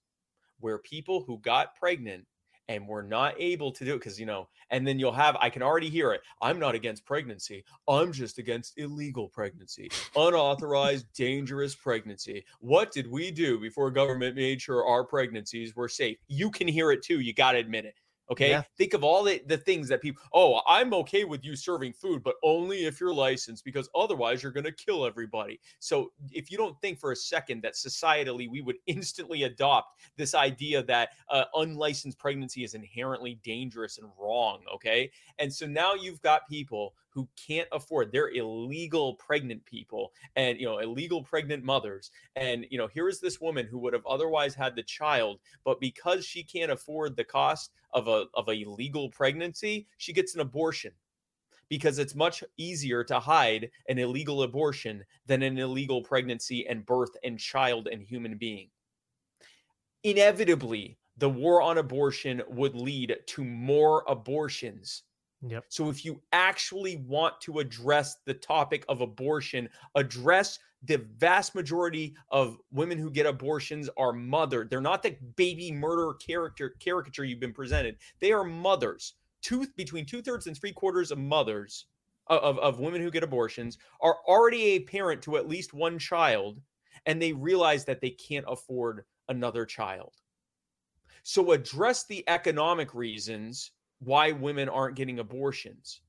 where 0.59 0.79
people 0.79 1.23
who 1.27 1.37
got 1.39 1.75
pregnant 1.75 2.25
and 2.69 2.87
we're 2.87 3.01
not 3.01 3.35
able 3.37 3.73
to 3.73 3.83
do 3.83 3.95
it 3.95 3.99
because 3.99 4.17
you 4.17 4.25
know 4.25 4.47
and 4.69 4.87
then 4.87 4.97
you'll 4.97 5.11
have 5.11 5.35
i 5.41 5.49
can 5.49 5.61
already 5.61 5.89
hear 5.89 6.13
it 6.13 6.21
i'm 6.41 6.57
not 6.57 6.75
against 6.75 7.05
pregnancy. 7.05 7.61
I'm 7.89 8.13
just 8.13 8.37
against 8.37 8.77
illegal 8.77 9.27
pregnancy 9.27 9.89
unauthorized 10.15 11.07
dangerous 11.13 11.75
pregnancy. 11.75 12.45
What 12.59 12.93
did 12.93 13.11
we 13.11 13.31
do 13.31 13.59
before 13.59 13.91
government 13.91 14.37
made 14.37 14.61
sure 14.61 14.85
our 14.85 15.03
pregnancies 15.03 15.75
were 15.75 15.89
safe? 15.89 16.17
You 16.29 16.49
can 16.49 16.69
hear 16.69 16.91
it 16.91 17.03
too 17.03 17.19
you 17.19 17.33
got 17.33 17.51
to 17.51 17.57
admit 17.57 17.83
it 17.83 17.95
Okay. 18.31 18.49
Yeah. 18.49 18.63
Think 18.77 18.93
of 18.93 19.03
all 19.03 19.23
the, 19.23 19.41
the 19.47 19.57
things 19.57 19.87
that 19.89 20.01
people, 20.01 20.21
oh, 20.33 20.61
I'm 20.67 20.93
okay 20.93 21.25
with 21.25 21.43
you 21.43 21.55
serving 21.55 21.93
food, 21.93 22.23
but 22.23 22.35
only 22.43 22.85
if 22.85 22.99
you're 22.99 23.13
licensed 23.13 23.65
because 23.65 23.89
otherwise 23.95 24.41
you're 24.41 24.51
going 24.51 24.63
to 24.63 24.71
kill 24.71 25.05
everybody. 25.05 25.59
So 25.79 26.11
if 26.31 26.49
you 26.49 26.57
don't 26.57 26.79
think 26.81 26.99
for 26.99 27.11
a 27.11 27.15
second 27.15 27.61
that 27.63 27.73
societally 27.73 28.49
we 28.49 28.61
would 28.61 28.77
instantly 28.87 29.43
adopt 29.43 29.99
this 30.17 30.35
idea 30.35 30.83
that 30.83 31.09
uh, 31.29 31.45
unlicensed 31.55 32.17
pregnancy 32.17 32.63
is 32.63 32.75
inherently 32.75 33.39
dangerous 33.43 33.97
and 33.97 34.09
wrong. 34.17 34.61
Okay. 34.73 35.11
And 35.39 35.53
so 35.53 35.65
now 35.65 35.93
you've 35.93 36.21
got 36.21 36.47
people 36.49 36.93
who 37.13 37.27
can't 37.35 37.67
afford 37.71 38.11
they're 38.11 38.31
illegal 38.31 39.15
pregnant 39.15 39.63
people 39.65 40.11
and 40.35 40.59
you 40.59 40.65
know 40.65 40.79
illegal 40.79 41.23
pregnant 41.23 41.63
mothers. 41.63 42.11
And 42.35 42.65
you 42.69 42.77
know 42.77 42.87
here 42.87 43.07
is 43.07 43.19
this 43.19 43.39
woman 43.39 43.67
who 43.67 43.77
would 43.79 43.93
have 43.93 44.05
otherwise 44.05 44.55
had 44.55 44.75
the 44.75 44.83
child 44.83 45.39
but 45.63 45.79
because 45.79 46.25
she 46.25 46.43
can't 46.43 46.71
afford 46.71 47.15
the 47.15 47.23
cost 47.23 47.71
of 47.93 48.07
a 48.07 48.25
of 48.33 48.49
a 48.49 48.65
legal 48.65 49.09
pregnancy 49.09 49.87
she 49.97 50.13
gets 50.13 50.33
an 50.35 50.41
abortion 50.41 50.91
because 51.69 51.97
it's 51.97 52.15
much 52.15 52.43
easier 52.57 53.03
to 53.03 53.19
hide 53.19 53.69
an 53.89 53.97
illegal 53.97 54.43
abortion 54.43 55.03
than 55.25 55.41
an 55.41 55.57
illegal 55.57 56.01
pregnancy 56.01 56.67
and 56.67 56.85
birth 56.85 57.15
and 57.23 57.39
child 57.39 57.87
and 57.91 58.03
human 58.03 58.37
being. 58.37 58.69
Inevitably 60.03 60.97
the 61.17 61.29
war 61.29 61.61
on 61.61 61.77
abortion 61.77 62.41
would 62.47 62.75
lead 62.75 63.15
to 63.27 63.43
more 63.43 64.03
abortions 64.07 65.03
Yep. 65.45 65.65
So 65.67 65.89
if 65.89 66.05
you 66.05 66.21
actually 66.31 66.97
want 66.97 67.39
to 67.41 67.59
address 67.59 68.17
the 68.25 68.33
topic 68.33 68.85
of 68.87 69.01
abortion, 69.01 69.67
address 69.95 70.57
the 70.83 70.97
vast 71.17 71.53
majority 71.53 72.15
of 72.29 72.57
women 72.71 72.97
who 72.97 73.09
get 73.09 73.25
abortions 73.25 73.89
are 73.97 74.13
mothered. 74.13 74.69
They're 74.69 74.81
not 74.81 75.03
the 75.03 75.17
baby 75.35 75.71
murderer 75.71 76.13
character 76.13 76.75
caricature 76.79 77.25
you've 77.25 77.39
been 77.39 77.53
presented. 77.53 77.97
They 78.19 78.31
are 78.31 78.43
mothers. 78.43 79.13
Two 79.41 79.67
between 79.75 80.05
two 80.05 80.21
thirds 80.21 80.47
and 80.47 80.57
three 80.57 80.71
quarters 80.71 81.11
of 81.11 81.17
mothers 81.17 81.87
of, 82.27 82.57
of 82.59 82.79
women 82.79 83.01
who 83.01 83.11
get 83.11 83.23
abortions 83.23 83.77
are 84.01 84.17
already 84.27 84.61
a 84.63 84.79
parent 84.79 85.21
to 85.23 85.35
at 85.35 85.49
least 85.49 85.73
one 85.73 85.99
child, 85.99 86.61
and 87.05 87.21
they 87.21 87.33
realize 87.33 87.83
that 87.85 87.99
they 87.99 88.11
can't 88.11 88.45
afford 88.47 89.03
another 89.27 89.65
child. 89.65 90.13
So 91.23 91.51
address 91.51 92.05
the 92.05 92.23
economic 92.29 92.93
reasons 92.93 93.71
why 94.05 94.31
women 94.31 94.69
aren't 94.69 94.95
getting 94.95 95.19
abortions. 95.19 96.01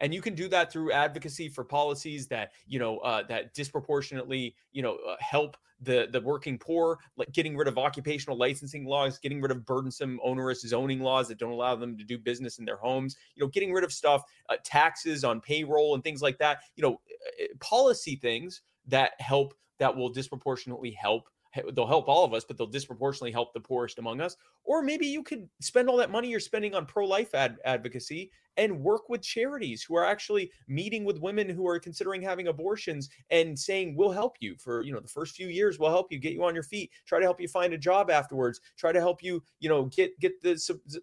And 0.00 0.14
you 0.14 0.22
can 0.22 0.34
do 0.34 0.48
that 0.48 0.72
through 0.72 0.92
advocacy 0.92 1.48
for 1.48 1.64
policies 1.64 2.26
that 2.28 2.52
you 2.66 2.78
know 2.78 2.98
uh, 2.98 3.22
that 3.28 3.54
disproportionately 3.54 4.54
you 4.72 4.82
know 4.82 4.96
uh, 5.08 5.16
help 5.20 5.56
the 5.80 6.08
the 6.12 6.20
working 6.20 6.58
poor 6.58 6.98
like 7.16 7.30
getting 7.32 7.56
rid 7.56 7.68
of 7.68 7.76
occupational 7.76 8.38
licensing 8.38 8.86
laws 8.86 9.18
getting 9.18 9.40
rid 9.40 9.50
of 9.50 9.66
burdensome 9.66 10.20
onerous 10.22 10.60
zoning 10.62 11.00
laws 11.00 11.26
that 11.28 11.38
don't 11.38 11.50
allow 11.50 11.74
them 11.74 11.98
to 11.98 12.04
do 12.04 12.16
business 12.16 12.58
in 12.58 12.64
their 12.64 12.76
homes 12.76 13.16
you 13.34 13.42
know 13.42 13.48
getting 13.48 13.72
rid 13.72 13.82
of 13.82 13.92
stuff 13.92 14.22
uh, 14.48 14.56
taxes 14.64 15.24
on 15.24 15.40
payroll 15.40 15.94
and 15.94 16.04
things 16.04 16.22
like 16.22 16.38
that. 16.38 16.60
You 16.76 16.82
know 16.82 17.00
uh, 17.40 17.46
policy 17.60 18.16
things 18.16 18.62
that 18.86 19.12
help 19.18 19.54
that 19.78 19.94
will 19.94 20.08
disproportionately 20.08 20.92
help 20.92 21.28
they'll 21.74 21.86
help 21.86 22.08
all 22.08 22.24
of 22.24 22.34
us, 22.34 22.44
but 22.44 22.56
they'll 22.56 22.66
disproportionately 22.66 23.32
help 23.32 23.52
the 23.52 23.60
poorest 23.60 23.98
among 23.98 24.20
us. 24.20 24.36
Or 24.64 24.82
maybe 24.82 25.06
you 25.06 25.22
could 25.22 25.48
spend 25.60 25.88
all 25.88 25.96
that 25.98 26.10
money 26.10 26.28
you're 26.28 26.40
spending 26.40 26.74
on 26.74 26.86
pro-life 26.86 27.34
ad- 27.34 27.58
advocacy 27.64 28.30
and 28.56 28.80
work 28.80 29.08
with 29.08 29.22
charities 29.22 29.82
who 29.82 29.96
are 29.96 30.04
actually 30.04 30.50
meeting 30.68 31.04
with 31.04 31.20
women 31.20 31.48
who 31.48 31.66
are 31.66 31.78
considering 31.78 32.20
having 32.20 32.48
abortions 32.48 33.08
and 33.30 33.58
saying, 33.58 33.96
"We'll 33.96 34.10
help 34.10 34.36
you 34.40 34.56
for 34.56 34.82
you 34.82 34.92
know 34.92 35.00
the 35.00 35.08
first 35.08 35.34
few 35.36 35.48
years. 35.48 35.78
We'll 35.78 35.90
help 35.90 36.12
you 36.12 36.18
get 36.18 36.32
you 36.32 36.44
on 36.44 36.54
your 36.54 36.62
feet. 36.62 36.90
Try 37.06 37.18
to 37.18 37.24
help 37.24 37.40
you 37.40 37.48
find 37.48 37.72
a 37.72 37.78
job 37.78 38.10
afterwards. 38.10 38.60
Try 38.76 38.92
to 38.92 39.00
help 39.00 39.22
you 39.22 39.42
you 39.60 39.68
know 39.68 39.86
get 39.86 40.18
get 40.20 40.40
the 40.42 40.54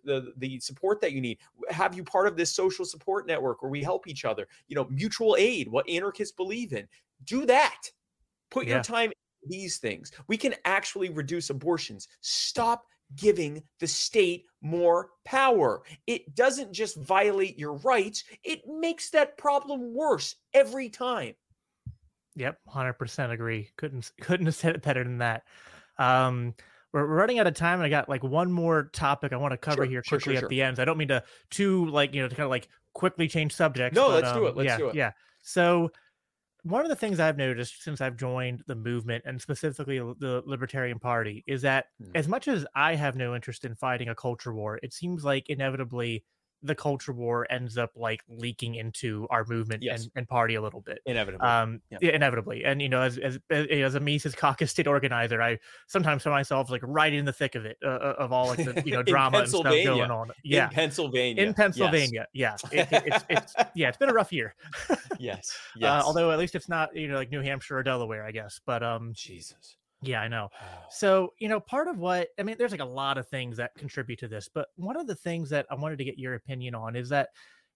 the, 0.04 0.34
the 0.38 0.60
support 0.60 1.02
that 1.02 1.14
you 1.14 1.22
need. 1.22 1.40
Have 1.70 1.96
you 1.96 2.04
part 2.04 2.28
of 2.28 2.38
this 2.38 2.54
social 2.54 2.86
support 2.86 3.26
network 3.26 3.62
where 3.62 3.72
we 3.72 3.82
help 3.82 4.08
each 4.08 4.26
other. 4.26 4.48
You 4.68 4.76
know, 4.76 4.88
mutual 4.90 5.36
aid, 5.40 5.68
what 5.70 5.90
anarchists 5.90 6.36
believe 6.36 6.74
in. 6.74 6.88
Do 7.24 7.46
that." 7.46 7.82
Put 8.52 8.66
yeah. 8.66 8.76
your 8.76 8.84
time 8.84 9.12
these 9.50 9.78
things. 9.78 10.12
We 10.28 10.38
can 10.38 10.56
actually 10.66 11.10
reduce 11.10 11.50
abortions. 11.50 12.08
Stop 12.22 12.86
giving 13.16 13.64
the 13.80 13.88
state 13.88 14.46
more 14.62 15.10
power. 15.26 15.82
It 16.08 16.36
doesn't 16.36 16.72
just 16.72 16.98
violate 16.98 17.58
your 17.58 17.74
rights, 17.74 18.24
it 18.44 18.62
makes 18.68 19.10
that 19.12 19.38
problem 19.38 19.94
worse 19.94 20.36
every 20.54 20.90
time. 20.90 21.34
Yep, 22.36 22.58
100% 22.74 23.32
agree. 23.32 23.70
Couldn't 23.78 24.12
couldn't 24.22 24.46
have 24.46 24.56
said 24.56 24.76
it 24.76 24.82
better 24.82 25.04
than 25.04 25.18
that. 25.20 25.44
Um 25.98 26.54
we're 26.92 27.06
running 27.06 27.38
out 27.38 27.46
of 27.46 27.54
time, 27.54 27.76
and 27.76 27.84
I 27.84 27.90
got 27.90 28.10
like 28.10 28.24
one 28.24 28.52
more 28.52 28.90
topic 28.94 29.32
I 29.32 29.38
want 29.38 29.52
to 29.52 29.58
cover 29.58 29.84
Sure, 29.84 29.86
here 29.86 30.02
quickly 30.02 30.34
sure, 30.34 30.38
at 30.38 30.40
sure. 30.40 30.50
the 30.50 30.64
end. 30.64 30.80
I 30.80 30.86
don't 30.86 30.98
mean 30.98 31.10
to 31.10 31.24
too 31.52 31.86
like 31.86 32.16
you 32.16 32.22
know 32.22 32.28
to 32.28 32.36
kind 32.36 32.46
of 32.46 32.50
like 32.50 32.68
quickly 32.94 33.28
change 33.28 33.54
subjects. 33.54 33.96
No, 33.96 34.08
but, 34.08 34.24
let's 34.24 34.34
do 34.34 34.40
um, 34.40 34.46
it, 34.48 34.58
let's 34.58 34.68
yeah, 34.68 34.78
do 34.78 34.88
it. 34.90 34.96
Yeah. 34.96 35.12
So 35.42 35.92
one 36.64 36.82
of 36.84 36.90
the 36.90 36.96
things 36.96 37.20
I've 37.20 37.38
noticed 37.38 37.82
since 37.84 38.02
I've 38.02 38.18
joined 38.18 38.64
the 38.68 38.76
movement 38.76 39.24
and 39.26 39.42
specifically 39.42 40.00
the 40.00 40.44
Libertarian 40.46 41.00
Party 41.00 41.44
is 41.48 41.62
that 41.64 41.88
Hmm. 42.00 42.16
as 42.16 42.28
much 42.28 42.48
as 42.48 42.66
I 42.76 42.96
have 42.96 43.16
no 43.16 43.36
interest 43.36 43.66
in 43.66 43.76
fighting 43.76 44.10
a 44.10 44.16
culture 44.16 44.54
war, 44.54 44.80
it 44.84 44.94
seems 44.94 45.24
like 45.24 45.50
inevitably 45.50 46.26
the 46.62 46.76
culture 46.76 47.14
war 47.14 47.48
ends 47.50 47.78
up 47.78 47.92
like 47.96 48.22
leaking 48.28 48.76
into 48.76 49.26
our 49.30 49.46
movement 49.46 49.82
Yes. 49.82 50.04
and, 50.04 50.12
and 50.16 50.28
party 50.28 50.56
a 50.56 50.62
little 50.62 50.82
bit 50.82 51.00
Inevitably. 51.06 51.48
um 51.48 51.82
Yeah. 51.90 52.12
inevitably 52.14 52.66
and 52.66 52.82
you 52.82 52.90
know 52.90 53.02
as 53.02 53.18
as 53.18 53.40
as, 53.50 53.96
a 53.96 54.00
Mises 54.00 54.36
caucus 54.36 54.70
state 54.72 54.88
organizer 54.88 55.42
i 55.42 55.58
sometimes 55.88 56.24
find 56.24 56.34
myself 56.34 56.70
like 56.70 56.82
right 56.84 57.14
in 57.14 57.24
the 57.26 57.32
thick 57.34 57.56
of 57.56 57.66
it 57.66 57.78
uh, 57.86 57.88
uh, 57.90 58.16
of 58.20 58.32
all 58.34 58.48
like 58.48 58.58
the 58.58 58.84
you 58.86 58.92
know 58.92 59.04
drama 59.14 59.40
and 59.40 59.50
stuff 59.50 59.64
going 59.64 60.12
on 60.12 60.32
yeah 60.44 60.66
In 60.70 60.74
Pennsylvania. 60.76 61.42
in 61.44 61.48
Yes. 61.50 61.56
pennsylvania 61.56 62.28
yeah 62.34 62.56
It- 62.72 62.88
it- 62.92 63.04
it's, 63.06 63.26
it's 63.30 63.54
yeah 63.76 63.88
it's 63.88 63.98
been 63.98 64.10
a 64.10 64.14
rough 64.14 64.34
year 64.34 64.54
Yes. 65.20 65.58
uh, 65.76 65.80
Yes. 65.80 66.04
although 66.04 66.32
at 66.32 66.40
least 66.40 66.56
it's 66.56 66.68
not 66.70 66.96
you 66.96 67.08
know 67.08 67.16
like 67.16 67.32
new 67.32 67.42
hampshire 67.42 67.78
or 67.78 67.84
delaware 67.84 68.26
i 68.26 68.32
guess 68.32 68.60
but 68.66 68.84
um 68.84 69.14
Jesus. 69.14 69.78
Yeah 70.02 70.22
i 70.22 70.28
know 70.28 70.50
so, 70.92 71.34
you 71.40 71.48
know, 71.48 71.60
part 71.60 71.88
of 71.88 72.00
what 72.00 72.30
I 72.40 72.44
mean, 72.44 72.56
there's 72.58 72.72
like 72.72 72.80
a 72.80 72.86
lot 72.86 73.18
of 73.20 73.28
things 73.28 73.58
that 73.58 73.76
contribute 73.78 74.18
to 74.20 74.28
this, 74.28 74.50
but 74.50 74.70
one 74.76 74.98
of 74.98 75.06
the 75.06 75.16
things 75.16 75.50
that 75.52 75.68
I 75.70 75.76
wanted 75.76 75.98
to 76.00 76.04
get 76.04 76.18
your 76.18 76.34
opinion 76.34 76.74
on 76.74 76.96
is 76.96 77.10
that, 77.10 77.30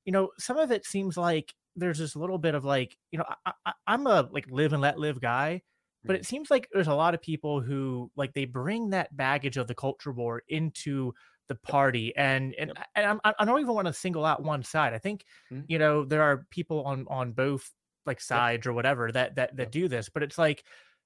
you 0.05 0.11
know, 0.11 0.31
some 0.39 0.57
of 0.57 0.71
it 0.71 0.83
seems 0.85 1.15
like 1.15 1.53
there's 1.75 1.99
this 1.99 2.15
little 2.15 2.39
bit 2.39 2.55
of 2.55 2.65
like, 2.65 2.97
you 3.11 3.19
know, 3.19 3.25
I, 3.45 3.53
I, 3.67 3.73
I'm 3.85 4.07
a 4.07 4.27
like 4.31 4.49
live 4.49 4.73
and 4.73 4.81
let 4.81 4.97
live 4.97 5.21
guy, 5.21 5.61
but 6.07 6.15
it 6.15 6.25
seems 6.25 6.49
like 6.49 6.67
there's 6.73 6.87
a 6.87 6.95
lot 6.95 7.13
of 7.13 7.21
people 7.21 7.61
who 7.61 8.11
like 8.15 8.33
they 8.33 8.45
bring 8.45 8.89
that 8.89 9.15
baggage 9.15 9.57
of 9.57 9.67
the 9.67 9.75
culture 9.75 10.11
war 10.11 10.41
into 10.47 11.13
the 11.49 11.55
party 11.55 12.15
and 12.15 12.55
and, 12.55 12.71
Yep. 12.71 12.77
and 12.95 13.05
I'm, 13.05 13.33
I 13.39 13.45
don't 13.45 13.59
even 13.61 13.75
want 13.75 13.87
to 13.87 13.93
single 13.93 14.25
out 14.25 14.43
one 14.43 14.63
side. 14.63 14.93
I 14.93 14.97
think 14.97 15.25
Mhm. 15.49 15.67
you 15.67 15.77
know 15.79 16.03
there 16.05 16.23
are 16.23 16.45
people 16.49 16.83
on 16.85 17.05
on 17.09 17.33
both 17.33 17.71
like 18.05 18.19
sides 18.19 18.67
or 18.67 18.73
whatever 18.73 19.11
that 19.11 19.35
that 19.35 19.55
that 19.57 19.71
Yep. 19.71 19.71
do 19.71 19.87
this, 19.87 20.09
but 20.09 20.23
it's 20.23 20.37
like 20.37 20.65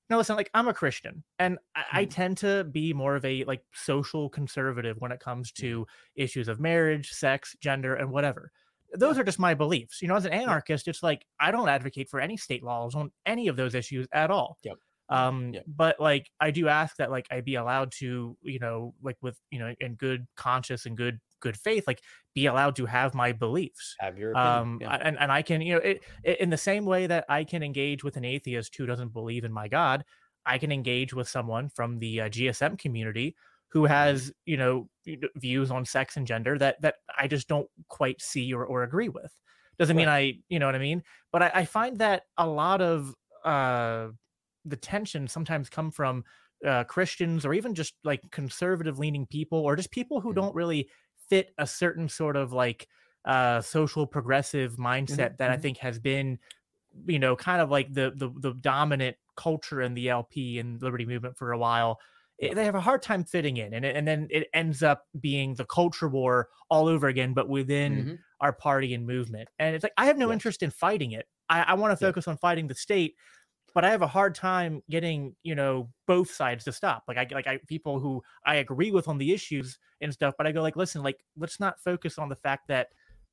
no, 0.10 0.18
listen, 0.18 0.36
like 0.38 0.50
I'm 0.54 0.68
a 0.68 0.74
Christian 0.74 1.24
and 1.40 1.60
I, 1.76 1.86
I 1.94 2.06
Mhm. 2.06 2.06
tend 2.06 2.38
to 2.40 2.64
be 2.66 2.94
more 2.94 3.16
of 3.16 3.26
a 3.26 3.44
like 3.46 3.64
social 3.74 4.30
conservative 4.30 4.98
when 5.00 5.12
it 5.12 5.20
comes 5.20 5.52
Mm-hmm. 5.60 5.72
to 5.74 5.86
issues 6.16 6.48
of 6.48 6.60
marriage, 6.60 7.12
sex, 7.12 7.56
gender, 7.60 7.96
and 7.96 8.12
whatever. 8.12 8.52
Those 8.94 9.18
are 9.18 9.24
just 9.24 9.40
my 9.40 9.54
beliefs. 9.54 10.02
You 10.02 10.08
know, 10.08 10.16
as 10.16 10.26
an 10.26 10.32
anarchist, 10.34 10.88
it's 10.88 11.04
like 11.04 11.26
I 11.40 11.52
don't 11.52 11.68
advocate 11.70 12.10
for 12.10 12.22
any 12.22 12.38
state 12.38 12.64
laws 12.64 12.96
on 12.96 13.12
any 13.26 13.48
of 13.50 13.58
those 13.58 13.76
issues 13.76 14.08
at 14.14 14.32
all. 14.32 14.58
Yep. 14.64 14.80
Um, 15.10 15.54
Yep. 15.54 15.66
but 15.66 16.00
like 16.00 16.30
I 16.40 16.52
do 16.52 16.68
ask 16.68 16.98
that 16.98 17.12
like 17.12 17.28
I 17.32 17.42
be 17.42 17.56
allowed 17.56 17.92
to, 18.00 18.38
you 18.42 18.60
know, 18.60 18.94
like 19.02 19.18
with 19.22 19.40
you 19.52 19.60
know, 19.60 19.74
in 19.80 19.96
good 19.96 20.28
conscience 20.36 20.86
and 20.86 20.98
good 20.98 21.20
good 21.40 21.58
faith, 21.58 21.86
like 21.88 22.02
be 22.34 22.46
allowed 22.46 22.76
to 22.78 22.86
have 22.86 23.14
my 23.14 23.32
beliefs 23.32 23.98
Have 24.00 24.18
your 24.18 24.32
opinion. 24.32 24.64
um 24.64 24.82
yeah. 24.82 24.92
And, 25.02 25.18
and 25.20 25.32
i 25.32 25.42
can 25.42 25.62
you 25.62 25.74
know 25.76 25.80
it, 25.80 26.04
it 26.24 26.40
in 26.42 26.50
the 26.50 26.58
same 26.58 26.86
way 26.86 27.08
that 27.08 27.26
i 27.30 27.44
can 27.46 27.64
engage 27.64 28.04
with 28.04 28.18
an 28.18 28.26
atheist 28.26 28.76
who 28.76 28.86
doesn't 28.86 29.14
believe 29.14 29.46
in 29.46 29.54
my 29.54 29.70
god 29.70 30.04
i 30.46 30.58
can 30.58 30.72
engage 30.72 31.14
with 31.14 31.30
someone 31.30 31.70
from 31.70 32.00
the 32.00 32.22
uh, 32.22 32.30
gsm 32.30 32.78
community 32.78 33.36
who 33.70 33.86
Mm-hmm. 33.90 34.18
has 34.18 34.32
you 34.46 34.58
know 34.58 34.90
views 35.38 35.72
on 35.72 35.86
sex 35.86 36.18
and 36.18 36.28
gender 36.28 36.58
that 36.58 36.82
that 36.82 36.96
i 37.18 37.28
just 37.28 37.48
don't 37.48 37.70
quite 37.88 38.22
see 38.22 38.54
or, 38.54 38.66
or 38.66 38.84
agree 38.84 39.10
with 39.10 39.32
doesn't 39.80 39.96
mean 39.96 40.10
i 40.10 40.34
you 40.50 40.60
know 40.60 40.66
what 40.66 40.76
i 40.76 40.80
mean 40.80 41.02
but 41.32 41.42
I, 41.42 41.52
I 41.56 41.66
find 41.66 41.98
that 42.00 42.24
a 42.38 42.48
lot 42.48 42.82
of 42.82 43.16
uh 43.46 44.10
the 44.66 44.76
tension 44.76 45.28
sometimes 45.28 45.70
come 45.70 45.92
from 45.92 46.24
uh, 46.66 46.84
Christians 46.86 47.46
or 47.46 47.54
even 47.54 47.76
just 47.76 47.94
like 48.04 48.22
conservative 48.32 48.98
leaning 48.98 49.26
people 49.28 49.60
or 49.60 49.76
just 49.76 49.92
people 49.92 50.20
who 50.20 50.34
Mhm. 50.34 50.34
don't 50.34 50.56
really 50.56 50.90
fit 51.30 51.54
a 51.58 51.68
certain 51.68 52.10
sort 52.10 52.36
of 52.36 52.54
like 52.54 52.88
uh 53.26 53.62
social 53.62 54.08
progressive 54.08 54.78
mindset 54.78 55.38
that 55.38 55.52
I 55.52 55.58
mhm. 55.58 55.58
think 55.58 55.78
has 55.78 56.00
been 56.00 56.40
you 57.06 57.20
know 57.20 57.36
kind 57.36 57.62
of 57.62 57.70
like 57.70 57.94
the 57.94 58.12
the, 58.16 58.30
the 58.40 58.54
dominant 58.54 59.18
culture 59.36 59.82
in 59.82 59.94
the 59.94 60.10
LP 60.10 60.60
and 60.60 60.82
liberty 60.82 61.06
movement 61.06 61.38
for 61.38 61.52
a 61.52 61.58
while 61.58 62.00
it- 62.40 62.56
they 62.56 62.66
have 62.66 62.76
a 62.76 62.82
hard 62.82 63.02
time 63.02 63.24
fitting 63.24 63.58
in 63.58 63.74
and, 63.74 63.86
it, 63.86 63.96
and 63.96 64.08
then 64.08 64.28
it 64.30 64.48
ends 64.54 64.84
up 64.84 65.06
being 65.20 65.56
the 65.56 65.66
culture 65.66 66.08
war 66.08 66.50
all 66.70 66.88
over 66.88 67.08
again 67.08 67.34
but 67.34 67.50
within 67.50 68.08
Mhm. 68.08 68.24
our 68.40 68.54
party 68.54 68.94
and 68.94 69.08
movement. 69.08 69.50
And 69.58 69.76
it's 69.76 69.82
like 69.82 69.94
I 69.98 70.06
have 70.06 70.18
no 70.20 70.32
interest 70.32 70.62
in 70.62 70.70
fighting 70.70 71.12
it. 71.12 71.28
I, 71.50 71.64
I 71.64 71.74
want 71.74 71.92
to 71.92 71.98
Yeah. 72.00 72.12
focus 72.12 72.28
on 72.28 72.38
fighting 72.38 72.68
the 72.68 72.76
state, 72.76 73.16
but 73.78 73.86
I 73.86 73.92
have 73.92 74.02
a 74.02 74.08
hard 74.08 74.34
time 74.34 74.82
getting 74.90 75.36
you 75.44 75.54
know 75.54 75.92
both 76.08 76.32
sides 76.32 76.64
to 76.64 76.72
stop. 76.72 77.04
Like 77.08 77.18
I 77.18 77.28
like 77.32 77.46
I 77.46 77.60
people 77.68 78.00
who 78.00 78.24
I 78.44 78.56
agree 78.56 78.90
with 78.90 79.08
on 79.08 79.20
the 79.20 79.32
issues 79.32 79.78
and 80.02 80.12
stuff, 80.12 80.34
but 80.36 80.48
I 80.48 80.52
go 80.52 80.64
like, 80.64 80.76
listen, 80.76 81.04
like 81.04 81.24
let's 81.38 81.60
not 81.60 81.80
focus 81.80 82.18
on 82.18 82.28
the 82.28 82.36
fact 82.36 82.70
that 82.70 82.88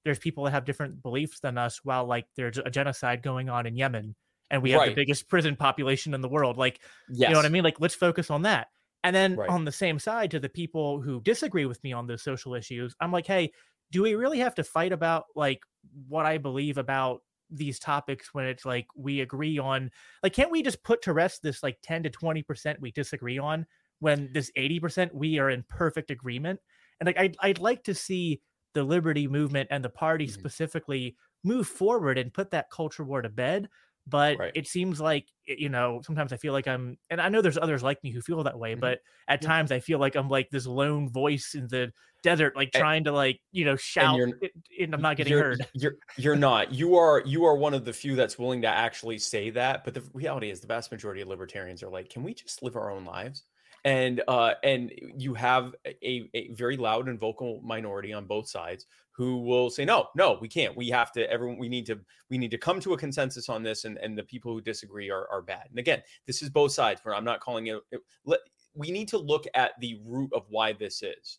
there's 0.04 0.18
people 0.18 0.44
that 0.44 0.50
have 0.50 0.66
different 0.66 1.02
beliefs 1.02 1.40
than 1.40 1.56
us, 1.56 1.80
while 1.82 2.04
like 2.04 2.26
there's 2.36 2.58
a 2.58 2.68
genocide 2.68 3.22
going 3.22 3.48
on 3.48 3.64
in 3.64 3.74
Yemen. 3.74 4.14
And 4.50 4.62
we 4.62 4.72
have 4.72 4.84
the 4.84 4.92
biggest 4.94 5.30
prison 5.30 5.56
population 5.56 6.12
in 6.12 6.20
the 6.20 6.28
world. 6.28 6.58
Like, 6.58 6.82
Yes. 7.08 7.30
you 7.30 7.32
know 7.32 7.38
what 7.38 7.46
I 7.46 7.48
mean? 7.48 7.64
Like, 7.64 7.80
let's 7.80 7.94
focus 7.94 8.30
on 8.30 8.42
that. 8.42 8.66
And 9.02 9.16
then 9.16 9.36
Right. 9.36 9.48
on 9.48 9.64
the 9.64 9.72
same 9.72 9.98
side, 9.98 10.30
to 10.32 10.40
the 10.40 10.50
people 10.50 11.00
who 11.00 11.22
disagree 11.22 11.64
with 11.64 11.82
me 11.82 11.94
on 11.94 12.06
those 12.06 12.22
social 12.22 12.54
issues, 12.54 12.94
I'm 13.00 13.12
like, 13.12 13.26
hey, 13.26 13.50
do 13.92 14.02
we 14.02 14.14
really 14.14 14.40
have 14.40 14.56
to 14.56 14.62
fight 14.62 14.92
about 14.92 15.24
like 15.34 15.60
what 16.06 16.26
I 16.26 16.36
believe 16.36 16.76
about 16.76 17.22
these 17.56 17.78
topics 17.78 18.34
when 18.34 18.46
it's 18.46 18.64
like 18.64 18.86
we 18.96 19.20
agree 19.20 19.58
on 19.58 19.90
like 20.22 20.32
can't 20.32 20.50
we 20.50 20.62
just 20.62 20.82
put 20.82 21.02
to 21.02 21.12
rest 21.12 21.42
this 21.42 21.62
like 21.62 21.78
10 21.82 22.02
to 22.02 22.10
20 22.10 22.42
percent 22.42 22.80
we 22.80 22.90
disagree 22.90 23.38
on 23.38 23.66
when 24.00 24.32
this 24.32 24.50
80 24.56 24.80
percent 24.80 25.14
we 25.14 25.38
are 25.38 25.50
in 25.50 25.64
perfect 25.68 26.10
agreement 26.10 26.60
and 27.00 27.06
like 27.06 27.18
I'd, 27.18 27.36
I'd 27.40 27.58
like 27.58 27.84
to 27.84 27.94
see 27.94 28.42
the 28.74 28.84
liberty 28.84 29.28
movement 29.28 29.68
and 29.70 29.84
the 29.84 29.90
party 29.90 30.26
Mhm. 30.26 30.28
specifically 30.28 31.16
move 31.44 31.68
forward 31.68 32.18
and 32.18 32.32
put 32.32 32.50
that 32.50 32.70
culture 32.70 33.04
war 33.04 33.22
to 33.22 33.28
bed 33.28 33.68
but 34.06 34.38
Right. 34.38 34.52
it 34.54 34.66
seems 34.66 35.00
like 35.00 35.26
you 35.46 35.68
know 35.68 36.00
sometimes 36.04 36.32
i 36.32 36.36
feel 36.36 36.52
like 36.52 36.66
i'm 36.68 36.96
and 37.10 37.20
i 37.20 37.28
know 37.28 37.40
there's 37.42 37.58
others 37.58 37.82
like 37.82 38.02
me 38.02 38.10
who 38.10 38.20
feel 38.20 38.42
that 38.42 38.58
way 38.58 38.74
Mhm. 38.74 38.80
but 38.80 38.98
at 39.28 39.42
Yeah. 39.42 39.48
times 39.48 39.72
i 39.72 39.80
feel 39.80 39.98
like 39.98 40.14
i'm 40.14 40.28
like 40.28 40.50
this 40.50 40.66
lone 40.66 41.10
voice 41.10 41.54
in 41.54 41.68
the 41.68 41.92
desert 42.22 42.56
like 42.56 42.72
trying 42.72 43.04
to 43.04 43.12
like 43.12 43.40
you 43.52 43.64
know 43.66 43.76
shout 43.76 44.16
you're- 44.16 44.32
and 44.80 44.94
i'm 44.94 45.02
not 45.02 45.16
getting 45.16 45.32
you're, 45.32 45.42
heard 45.42 45.66
You're 45.74 45.96
you're 46.16 46.36
not. 46.36 46.72
You 46.72 46.96
are 46.96 47.22
you 47.26 47.44
are 47.44 47.56
one 47.56 47.74
of 47.74 47.84
the 47.84 47.92
few 47.92 48.16
that's 48.16 48.38
willing 48.38 48.62
to 48.62 48.68
actually 48.68 49.18
say 49.18 49.50
that. 49.50 49.84
But 49.84 49.92
the 49.94 50.02
reality 50.14 50.50
is, 50.50 50.60
the 50.60 50.66
vast 50.66 50.90
majority 50.92 51.20
of 51.20 51.28
libertarians 51.28 51.82
are 51.82 51.88
like, 51.90 52.08
can 52.08 52.22
we 52.22 52.32
just 52.34 52.62
live 52.62 52.76
our 52.76 52.90
own 52.90 53.04
lives? 53.04 53.44
And 53.84 54.22
uh, 54.28 54.54
and 54.62 54.92
you 55.16 55.34
have 55.34 55.74
a, 55.86 56.30
a 56.32 56.50
very 56.52 56.76
loud 56.76 57.08
and 57.08 57.20
vocal 57.20 57.60
minority 57.62 58.14
on 58.14 58.24
both 58.24 58.48
sides 58.48 58.86
who 59.12 59.42
will 59.42 59.68
say, 59.70 59.84
no, 59.84 60.08
no, 60.16 60.38
we 60.40 60.48
can't. 60.48 60.74
We 60.74 60.88
have 60.88 61.12
to. 61.12 61.30
Everyone, 61.30 61.58
we 61.58 61.68
need 61.68 61.86
to. 61.86 62.00
We 62.30 62.38
need 62.38 62.50
to 62.52 62.58
come 62.58 62.80
to 62.80 62.94
a 62.94 62.98
consensus 62.98 63.48
on 63.50 63.62
this. 63.62 63.84
And 63.84 63.98
and 63.98 64.16
the 64.16 64.22
people 64.22 64.52
who 64.52 64.62
disagree 64.62 65.10
are 65.10 65.28
are 65.30 65.42
bad. 65.42 65.66
And 65.68 65.78
again, 65.78 66.02
this 66.26 66.42
is 66.42 66.48
both 66.48 66.72
sides. 66.72 67.00
Where 67.02 67.14
I'm 67.14 67.24
not 67.24 67.40
calling 67.40 67.66
it. 67.66 67.80
it 67.90 68.00
let, 68.24 68.40
we 68.74 68.90
need 68.90 69.08
to 69.08 69.18
look 69.18 69.44
at 69.54 69.72
the 69.80 70.00
root 70.04 70.30
of 70.32 70.46
why 70.48 70.72
this 70.72 71.02
is. 71.02 71.38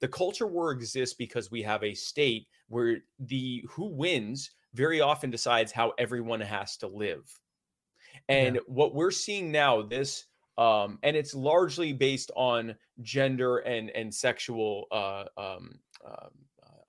The 0.00 0.08
culture 0.08 0.46
war 0.46 0.72
exists 0.72 1.16
because 1.16 1.50
we 1.50 1.62
have 1.62 1.82
a 1.82 1.94
state 1.94 2.46
where 2.68 2.98
the 3.18 3.64
who 3.70 3.86
wins 3.86 4.50
very 4.74 5.00
often 5.00 5.30
decides 5.30 5.72
how 5.72 5.94
everyone 5.98 6.42
has 6.42 6.76
to 6.76 6.86
live. 6.86 7.40
And 8.28 8.60
what 8.66 8.94
we're 8.94 9.10
seeing 9.10 9.50
now, 9.50 9.82
this 9.82 10.26
um, 10.58 10.98
and 11.02 11.16
it's 11.16 11.34
largely 11.34 11.92
based 11.92 12.30
on 12.36 12.74
gender 13.02 13.58
and 13.58 13.90
and 13.90 14.14
sexual 14.14 14.86
uh, 14.90 15.24
um, 15.36 15.78
um, 16.06 16.30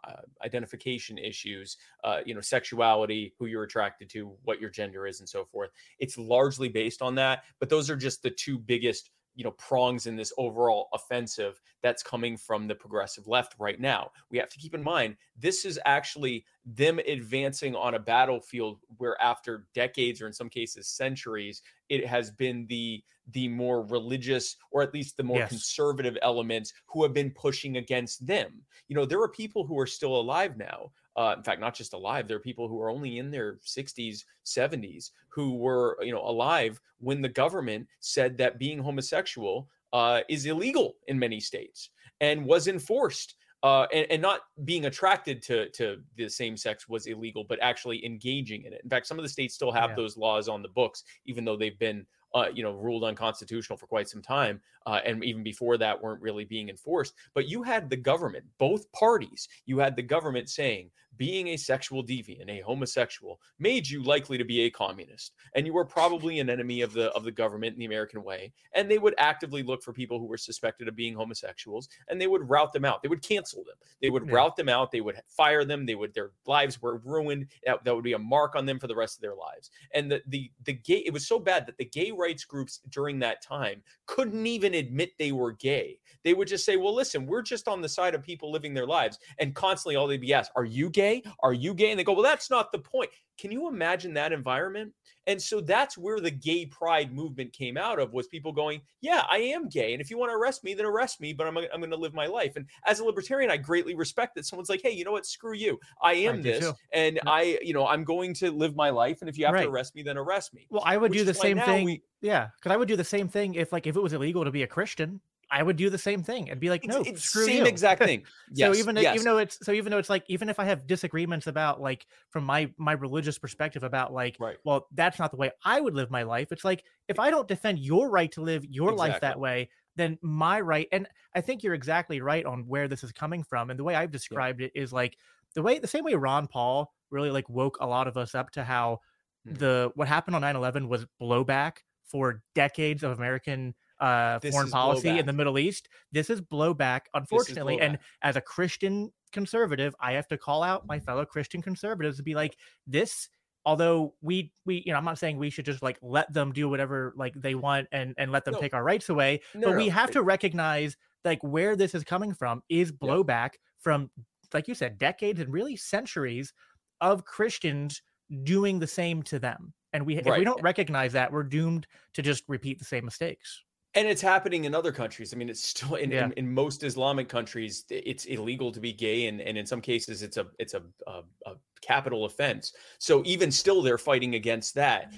uh, 0.08 0.22
identification 0.46 1.18
issues, 1.18 1.76
uh, 2.06 2.20
you 2.26 2.34
know, 2.34 2.40
sexuality, 2.40 3.34
who 3.38 3.46
you're 3.46 3.64
attracted 3.64 4.10
to, 4.10 4.32
what 4.44 4.62
your 4.62 4.70
gender 4.70 5.06
is, 5.06 5.20
and 5.20 5.28
so 5.28 5.44
forth. 5.44 5.70
It's 6.00 6.18
largely 6.18 6.70
based 6.70 7.02
on 7.02 7.16
that, 7.16 7.44
but 7.60 7.70
those 7.70 7.90
are 7.90 7.96
just 7.98 8.24
the 8.24 8.30
two 8.30 8.58
biggest 8.58 9.10
you 9.38 9.44
know 9.46 9.52
prongs 9.52 10.08
in 10.08 10.18
this 10.18 10.34
overall 10.38 10.90
offensive 10.94 11.62
that's 11.82 12.04
coming 12.04 12.36
from 12.36 12.68
the 12.68 12.76
progressive 12.76 13.28
left 13.28 13.56
right 13.60 13.80
now 13.80 14.12
we 14.30 14.38
have 14.38 14.50
to 14.50 14.60
keep 14.60 14.74
in 14.76 14.84
mind 14.84 15.16
this 15.38 15.64
is 15.64 15.80
actually 15.86 16.46
them 16.66 17.00
advancing 17.08 17.76
on 17.76 17.94
a 17.96 18.00
battlefield 18.00 18.80
where 18.98 19.16
after 19.22 19.68
decades 19.74 20.22
or 20.22 20.28
in 20.28 20.34
some 20.34 20.50
cases 20.50 20.90
centuries 20.90 21.62
it 21.88 22.06
has 22.06 22.32
been 22.32 22.66
the 22.68 23.02
the 23.32 23.48
more 23.48 23.84
religious 23.86 24.58
or 24.72 24.82
at 24.82 24.94
least 24.94 25.18
the 25.18 25.24
more 25.24 25.40
Yes. 25.40 25.50
conservative 25.50 26.18
elements 26.22 26.74
who 26.88 27.04
have 27.04 27.14
been 27.14 27.32
pushing 27.32 27.78
against 27.78 28.26
them 28.26 28.66
you 28.90 28.96
know 28.96 29.06
there 29.06 29.22
are 29.22 29.30
people 29.30 29.66
who 29.66 29.78
are 29.80 29.88
still 29.88 30.20
alive 30.20 30.58
now 30.58 30.92
uh, 31.18 31.34
in 31.38 31.44
fact 31.44 31.60
not 31.60 31.74
just 31.76 31.94
alive 31.94 32.28
there 32.28 32.38
are 32.38 32.42
people 32.42 32.68
who 32.68 32.80
are 32.82 32.90
only 32.90 33.18
in 33.18 33.32
their 33.32 33.60
60s 33.66 34.26
70s 34.46 35.12
who 35.30 35.56
were 35.56 35.98
you 36.02 36.12
know 36.12 36.22
alive 36.22 36.80
when 37.00 37.22
the 37.22 37.30
government 37.30 37.88
said 38.00 38.38
that 38.38 38.60
being 38.60 38.80
homosexual 38.80 39.70
uh, 39.94 40.22
is 40.30 40.46
illegal 40.46 40.98
in 41.08 41.18
many 41.18 41.40
states 41.40 41.90
and 42.22 42.46
was 42.46 42.68
enforced 42.68 43.36
uh, 43.64 43.88
and, 43.94 44.06
and 44.12 44.22
not 44.22 44.42
being 44.66 44.86
attracted 44.86 45.42
to 45.42 45.70
to 45.72 46.04
the 46.16 46.30
same 46.30 46.56
sex 46.56 46.88
was 46.88 47.08
illegal, 47.08 47.44
but 47.44 47.58
actually 47.62 48.06
engaging 48.06 48.64
in 48.66 48.74
it. 48.74 48.82
In 48.84 48.90
fact, 48.90 49.08
some 49.08 49.18
of 49.18 49.24
the 49.24 49.30
states 49.30 49.56
still 49.56 49.72
have 49.72 49.90
Yeah. 49.90 49.96
those 49.96 50.16
laws 50.16 50.48
on 50.48 50.62
the 50.62 50.70
books, 50.70 51.04
even 51.26 51.44
though 51.44 51.58
they've 51.58 51.78
been 51.80 52.06
uh, 52.36 52.50
you 52.54 52.62
know, 52.62 52.74
ruled 52.74 53.04
unconstitutional 53.04 53.78
for 53.78 53.88
quite 53.88 54.08
some 54.10 54.22
time, 54.22 54.62
uh, 54.88 55.02
and 55.06 55.24
even 55.24 55.44
before 55.44 55.78
that, 55.78 56.02
weren't 56.02 56.22
really 56.22 56.46
being 56.46 56.70
enforced. 56.70 57.14
But 57.36 57.48
you 57.48 57.62
had 57.62 57.90
the 57.90 57.98
government, 57.98 58.46
both 58.58 58.90
parties, 58.94 59.48
you 59.66 59.78
had 59.78 59.96
the 59.96 60.02
government 60.02 60.50
saying 60.50 60.90
being 61.18 61.50
a 61.50 61.58
sexual 61.58 62.04
deviant, 62.04 62.50
a 62.50 62.62
homosexual, 62.62 63.40
made 63.60 63.88
you 63.88 64.04
likely 64.04 64.38
to 64.38 64.46
be 64.46 64.62
a 64.62 64.70
communist, 64.70 65.34
and 65.56 65.66
you 65.66 65.74
were 65.74 65.86
probably 65.86 66.40
an 66.40 66.50
enemy 66.50 66.82
of 66.82 66.94
the 66.94 67.12
of 67.12 67.24
the 67.24 67.32
government 67.32 67.74
in 67.74 67.80
the 67.80 67.86
American 67.86 68.24
way. 68.24 68.54
And 68.74 68.90
they 68.90 69.00
would 69.00 69.16
actively 69.18 69.64
look 69.64 69.84
for 69.84 69.94
people 69.94 70.20
who 70.20 70.28
were 70.28 70.38
suspected 70.38 70.88
of 70.88 70.96
being 70.96 71.16
homosexuals, 71.16 71.90
and 72.08 72.22
they 72.22 72.28
would 72.28 72.50
root 72.50 72.72
them 72.72 72.86
out. 72.86 73.02
They 73.02 73.10
would 73.10 73.22
cancel 73.22 73.64
them. 73.64 73.76
They 74.02 74.10
would 74.10 74.28
yeah. 74.28 74.36
root 74.36 74.56
them 74.56 74.70
out. 74.70 74.92
They 74.92 75.02
would 75.02 75.20
fire 75.28 75.66
them. 75.66 75.86
They 75.86 75.96
would 75.96 76.14
their 76.14 76.32
lives 76.46 76.82
were 76.82 76.98
ruined. 77.04 77.48
That, 77.66 77.84
that 77.84 77.96
would 77.96 78.04
be 78.04 78.14
a 78.14 78.20
mark 78.20 78.56
on 78.56 78.66
them 78.66 78.80
for 78.80 78.88
the 78.88 78.96
rest 78.96 79.18
of 79.18 79.22
their 79.22 79.36
lives. 79.36 79.72
And 79.94 80.12
the 80.12 80.22
the 80.28 80.52
the 80.64 80.74
gay 80.74 81.04
it 81.06 81.14
was 81.14 81.28
so 81.28 81.40
bad 81.40 81.66
that 81.66 81.78
the 81.78 81.86
gay 81.86 82.12
rights 82.12 82.46
groups 82.46 82.80
during 82.90 83.20
that 83.20 83.42
time 83.42 83.82
couldn't 84.06 84.46
even 84.46 84.74
admit 84.78 85.12
they 85.18 85.32
were 85.32 85.54
gay. 85.54 86.00
They 86.24 86.34
would 86.34 86.48
just 86.48 86.66
say, 86.66 86.76
"Well, 86.76 86.94
listen, 86.94 87.26
we're 87.26 87.42
just 87.42 87.68
on 87.68 87.82
the 87.82 87.90
side 87.90 88.16
of 88.16 88.24
people 88.24 88.52
living 88.52 88.74
their 88.74 88.88
lives," 88.88 89.20
and 89.40 89.56
constantly 89.56 89.96
all 89.96 90.08
they'd 90.08 90.20
be 90.22 90.34
asked, 90.34 90.52
"Are 90.56 90.66
you 90.66 90.90
gay?" 90.90 91.24
Are 91.42 91.54
you 91.54 91.74
gay? 91.74 91.92
And 91.92 92.00
they 92.00 92.04
go, 92.04 92.14
well, 92.14 92.24
that's 92.24 92.50
not 92.50 92.72
the 92.72 92.80
point. 92.80 93.10
Can 93.38 93.52
you 93.52 93.68
imagine 93.68 94.14
that 94.16 94.32
environment? 94.32 94.94
And 95.28 95.42
so 95.42 95.60
that's 95.60 95.98
where 95.98 96.22
the 96.22 96.32
gay 96.32 96.66
pride 96.66 97.14
movement 97.14 97.52
came 97.52 97.76
out 97.76 98.00
of 98.00 98.14
was 98.14 98.28
people 98.28 98.54
going, 98.54 98.82
yeah, 99.02 99.24
I 99.30 99.40
am 99.40 99.68
gay. 99.68 99.92
And 99.92 100.02
if 100.02 100.10
you 100.10 100.18
want 100.18 100.32
to 100.32 100.36
arrest 100.36 100.64
me, 100.64 100.74
then 100.74 100.86
arrest 100.86 101.20
me, 101.20 101.34
but 101.34 101.46
I'm, 101.46 101.58
I'm 101.58 101.80
going 101.80 101.92
to 101.92 101.98
live 101.98 102.14
my 102.14 102.28
life. 102.28 102.56
And 102.56 102.66
as 102.86 103.00
a 103.00 103.06
libertarian, 103.06 103.52
I 103.52 103.58
greatly 103.58 103.94
respect 103.94 104.36
that 104.36 104.46
someone's 104.46 104.70
like, 104.70 104.82
hey, 104.82 104.92
you 104.92 105.04
know 105.04 105.12
what? 105.12 105.26
Screw 105.26 105.54
you. 105.54 105.80
I 106.02 106.14
am 106.14 106.42
this. 106.42 106.72
And 106.94 107.20
I, 107.28 107.60
you 107.62 107.74
know, 107.74 107.86
I'm 107.86 108.06
going 108.06 108.34
to 108.36 108.52
live 108.52 108.76
my 108.78 108.90
life. 108.90 109.20
And 109.20 109.30
if 109.30 109.38
you 109.38 109.46
have 109.46 109.54
right. 109.54 109.64
to 109.64 109.70
arrest 109.70 109.96
me, 109.96 110.02
then 110.02 110.18
arrest 110.18 110.54
me. 110.54 110.66
Well, 110.70 110.84
I 110.86 110.96
would 110.96 111.12
Which 111.12 111.20
do 111.20 111.26
the 111.26 111.34
same 111.34 111.60
thing. 111.60 111.84
We, 111.84 112.04
yeah. 112.22 112.48
Cause 112.62 112.72
I 112.72 112.78
would 112.78 112.88
do 112.88 112.96
the 112.96 113.04
same 113.04 113.28
thing 113.28 113.56
if 113.56 113.74
like, 113.74 113.86
if 113.86 113.98
it 113.98 114.02
was 114.02 114.14
illegal 114.14 114.46
to 114.46 114.52
be 114.52 114.64
a 114.64 114.68
Christian. 114.68 115.20
I 115.50 115.64
would 115.64 115.78
do 115.78 115.90
the 115.90 115.98
same 115.98 116.24
thing 116.24 116.50
and 116.50 116.60
be 116.60 116.70
like, 116.70 116.86
no, 116.86 117.02
it's, 117.02 117.24
screw 117.24 117.46
same 117.46 117.64
you. 117.64 117.66
exact 117.66 118.04
thing. 118.04 118.24
Yes, 118.54 118.74
so 118.74 118.80
even 118.80 118.96
yes. 118.96 119.16
even 119.16 119.26
though 119.26 119.38
it's 119.38 119.58
so 119.66 119.72
even 119.72 119.92
though 119.92 119.98
it's 119.98 120.10
like 120.10 120.24
even 120.28 120.50
if 120.50 120.60
I 120.60 120.66
have 120.66 120.88
disagreements 120.88 121.48
about 121.48 121.82
like 121.82 122.06
from 122.30 122.44
my 122.44 122.72
my 122.78 122.94
religious 122.94 123.38
perspective 123.38 123.84
about 123.84 124.14
like, 124.14 124.38
right. 124.40 124.58
well, 124.64 124.88
that's 124.94 125.20
not 125.20 125.32
the 125.32 125.38
way 125.38 125.52
I 125.64 125.82
would 125.82 125.94
live 125.94 126.10
my 126.10 126.24
life. 126.24 126.52
It's 126.52 126.66
like 126.66 126.84
if 127.08 127.20
I 127.20 127.30
don't 127.30 127.48
defend 127.48 127.80
your 127.80 128.10
right 128.10 128.32
to 128.34 128.42
live 128.42 128.66
your 128.66 128.92
exactly. 128.92 129.10
life 129.12 129.22
that 129.22 129.40
way, 129.40 129.70
then 129.96 130.18
my 130.22 130.62
right. 130.62 130.88
And 130.92 131.08
I 131.36 131.42
think 131.42 131.64
you're 131.64 131.74
exactly 131.74 132.22
right 132.22 132.46
on 132.46 132.68
where 132.68 132.88
this 132.88 133.04
is 133.04 133.12
coming 133.12 133.44
from. 133.44 133.70
And 133.70 133.78
the 133.78 133.84
way 133.84 133.96
I've 133.96 134.12
described 134.12 134.62
yeah. 134.62 134.68
it 134.68 134.72
is 134.76 134.94
like 134.94 135.18
the 135.56 135.62
way 135.62 135.80
the 135.80 135.88
same 135.88 136.04
way 136.04 136.16
Ron 136.16 136.48
Paul 136.48 136.94
really 137.10 137.32
like 137.32 137.50
woke 137.50 137.78
a 137.82 137.88
lot 137.88 138.08
of 138.08 138.18
us 138.18 138.36
up 138.36 138.52
to 138.52 138.64
how 138.64 139.00
hmm. 139.46 139.56
the 139.56 139.92
what 139.96 140.08
happened 140.08 140.36
on 140.36 140.42
9-11 140.42 140.88
was 140.88 141.06
blowback 141.22 141.78
for 142.06 142.42
decades 142.56 143.04
of 143.04 143.18
American 143.18 143.76
uh, 144.00 144.40
foreign 144.40 144.70
policy 144.70 145.10
blowback. 145.10 145.20
in 145.20 145.26
the 145.26 145.34
Middle 145.34 145.60
East. 145.60 145.90
This 146.12 146.30
is 146.30 146.42
blowback, 146.42 147.02
unfortunately. 147.14 147.76
Is 147.76 147.80
blowback. 147.80 147.86
And 147.86 148.00
as 148.22 148.36
a 148.36 148.42
Christian 148.42 149.12
conservative, 149.32 149.96
I 150.00 150.14
have 150.14 150.28
to 150.30 150.38
call 150.38 150.64
out 150.64 150.88
my 150.88 151.00
fellow 151.00 151.26
Christian 151.26 151.62
conservatives 151.62 152.18
to 152.18 152.24
be 152.24 152.36
like, 152.36 152.58
this. 152.86 153.30
Although 153.66 154.14
we 154.22 154.54
we 154.66 154.82
you 154.86 154.94
know 154.94 154.98
I'm 154.98 155.04
not 155.04 155.20
saying 155.20 155.38
we 155.38 155.50
should 155.50 155.66
just 155.66 155.84
like 155.84 155.98
let 156.02 156.32
them 156.32 156.54
do 156.54 156.70
whatever 156.70 157.14
like 157.18 157.34
they 157.36 157.54
want 157.54 157.88
and 157.92 158.16
and 158.18 158.32
let 158.32 158.46
them 158.46 158.54
no. 158.54 158.62
take 158.62 158.74
our 158.74 158.82
rights 158.82 159.10
away, 159.10 159.42
no, 159.54 159.68
but 159.68 159.72
no. 159.72 159.78
we 159.78 159.90
have 159.90 160.10
to 160.12 160.22
recognize 160.22 160.96
like 161.26 161.44
where 161.44 161.76
this 161.76 161.94
is 161.94 162.06
coming 162.06 162.34
from 162.34 162.64
is 162.70 162.94
blowback 162.94 163.50
yeah. 163.54 163.80
from 163.80 164.10
like 164.54 164.70
you 164.70 164.74
said 164.74 164.98
decades 164.98 165.42
and 165.42 165.52
really 165.52 165.76
centuries 165.76 166.54
of 167.02 167.26
Christians 167.26 168.02
doing 168.44 168.80
the 168.80 168.88
same 168.88 169.22
to 169.24 169.38
them. 169.38 169.74
And 169.92 170.06
we 170.06 170.16
right. 170.16 170.28
if 170.28 170.38
we 170.38 170.46
don't 170.46 170.62
recognize 170.62 171.12
that, 171.12 171.34
we're 171.34 171.44
doomed 171.44 171.88
to 172.14 172.22
just 172.22 172.46
repeat 172.48 172.80
the 172.80 172.86
same 172.86 173.04
mistakes 173.04 173.64
and 173.96 174.08
it's 174.08 174.22
happening 174.22 174.66
in 174.66 174.76
other 174.76 174.92
countries. 174.92 175.34
I 175.34 175.38
mean, 175.38 175.50
it's 175.50 175.64
still 175.64 175.96
in, 175.96 176.12
yeah. 176.12 176.26
in, 176.26 176.32
in, 176.34 176.54
most 176.54 176.84
Islamic 176.84 177.30
countries, 177.30 177.86
it's 177.90 178.26
illegal 178.26 178.72
to 178.72 178.80
be 178.80 178.94
gay, 178.94 179.28
and, 179.28 179.42
and 179.42 179.58
in 179.58 179.66
some 179.66 179.82
cases, 179.82 180.24
it's 180.24 180.38
a 180.38 180.48
it's 180.60 180.74
a, 180.74 180.84
a, 181.08 181.22
a 181.46 181.54
capital 181.82 182.26
offense. 182.26 182.74
So 183.00 183.24
even 183.26 183.52
still, 183.52 183.82
they're 183.82 183.98
fighting 183.98 184.36
against 184.36 184.76
that. 184.76 185.12
Mm. 185.12 185.18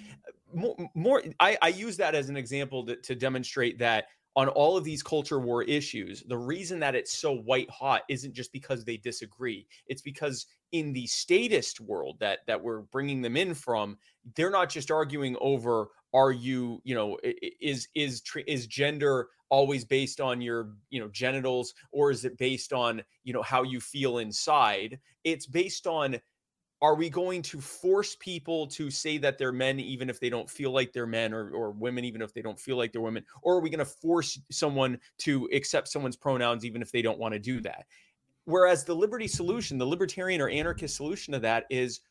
More, 0.52 0.90
more 0.96 1.24
I, 1.40 1.58
I 1.62 1.68
use 1.68 1.96
that 1.98 2.16
as 2.16 2.30
an 2.30 2.36
example 2.36 2.86
to, 2.88 2.96
to 2.96 3.16
demonstrate 3.16 3.78
that 3.80 4.06
on 4.40 4.48
all 4.48 4.78
of 4.78 4.86
these 4.86 5.04
culture 5.04 5.38
war 5.38 5.64
issues, 5.64 6.24
the 6.30 6.38
reason 6.38 6.80
that 6.80 6.96
it's 6.96 7.20
so 7.20 7.36
white 7.36 7.70
hot 7.70 8.04
isn't 8.08 8.34
just 8.34 8.54
because 8.54 8.86
they 8.86 8.96
disagree. 8.96 9.68
It's 9.88 10.02
because 10.02 10.46
in 10.72 10.94
the 10.94 11.08
statist 11.08 11.82
world 11.82 12.16
that 12.22 12.40
that 12.48 12.64
we're 12.64 12.84
bringing 12.84 13.22
them 13.22 13.36
in 13.36 13.54
from, 13.54 13.98
they're 14.38 14.50
not 14.50 14.70
just 14.70 14.92
arguing 14.92 15.36
over 15.42 15.90
are 16.14 16.32
you 16.32 16.82
you 16.86 16.96
know 16.96 17.18
is 17.60 17.90
is 17.96 18.24
is 18.48 18.66
gender 18.66 19.28
always 19.50 19.84
based 19.84 20.22
on 20.22 20.40
your 20.40 20.70
you 20.90 21.02
know 21.02 21.10
genitals 21.10 21.74
or 21.92 22.10
is 22.10 22.24
it 22.24 22.38
based 22.38 22.72
on 22.72 23.04
you 23.26 23.34
know 23.34 23.42
how 23.42 23.62
you 23.62 23.80
feel 23.80 24.20
inside 24.20 25.00
it's 25.24 25.46
based 25.46 25.86
on 25.86 26.18
are 26.82 26.96
we 26.96 27.10
going 27.10 27.42
to 27.42 27.60
force 27.60 28.16
people 28.16 28.66
to 28.68 28.90
say 28.90 29.18
that 29.18 29.38
they're 29.38 29.52
men 29.52 29.80
even 29.80 30.10
if 30.10 30.20
they 30.20 30.30
don't 30.30 30.50
feel 30.50 30.72
like 30.72 30.94
they're 30.94 31.06
men 31.06 31.34
or, 31.34 31.50
or 31.52 31.72
women 31.72 32.06
even 32.06 32.22
if 32.22 32.34
they 32.34 32.42
don't 32.42 32.60
feel 32.60 32.78
like 32.78 32.92
they're 32.92 33.02
women 33.02 33.24
or 33.42 33.56
are 33.56 33.62
we 33.62 33.70
going 33.70 33.80
to 33.80 33.86
force 33.86 34.40
someone 34.52 34.98
to 35.18 35.50
accept 35.54 35.88
someone's 35.88 36.16
pronouns 36.16 36.66
even 36.66 36.82
if 36.82 36.92
they 36.92 37.02
don't 37.02 37.20
want 37.20 37.34
to 37.34 37.40
do 37.40 37.60
that 37.62 37.86
whereas 38.46 38.84
the 38.84 38.96
liberty 38.96 39.28
solution 39.28 39.78
the 39.78 39.86
libertarian 39.86 40.42
or 40.42 40.50
anarchist 40.50 40.96
solution 40.96 41.34
to 41.34 41.40
that 41.40 41.66
is 41.70 42.02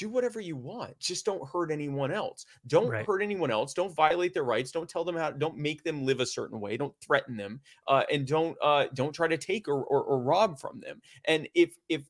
do 0.00 0.08
whatever 0.08 0.40
you 0.40 0.56
want. 0.56 0.98
Just 0.98 1.26
don't 1.26 1.46
hurt 1.46 1.70
anyone 1.70 2.10
else. 2.10 2.46
Don't 2.68 2.88
right. 2.88 3.04
hurt 3.04 3.20
anyone 3.20 3.50
else. 3.50 3.74
Don't 3.74 3.94
violate 3.94 4.32
their 4.32 4.44
rights. 4.44 4.70
Don't 4.70 4.88
tell 4.88 5.04
them 5.04 5.14
how. 5.14 5.30
Don't 5.30 5.58
make 5.58 5.84
them 5.84 6.06
live 6.06 6.20
a 6.20 6.26
certain 6.26 6.58
way. 6.58 6.78
Don't 6.78 6.94
threaten 7.02 7.36
them. 7.36 7.60
Uh, 7.86 8.04
and 8.10 8.26
don't 8.26 8.56
uh, 8.62 8.86
don't 8.94 9.12
try 9.12 9.28
to 9.28 9.36
take 9.36 9.68
or, 9.68 9.84
or, 9.84 10.02
or 10.02 10.18
rob 10.18 10.58
from 10.58 10.80
them. 10.80 11.02
And 11.26 11.46
if 11.54 11.76
if 11.90 12.08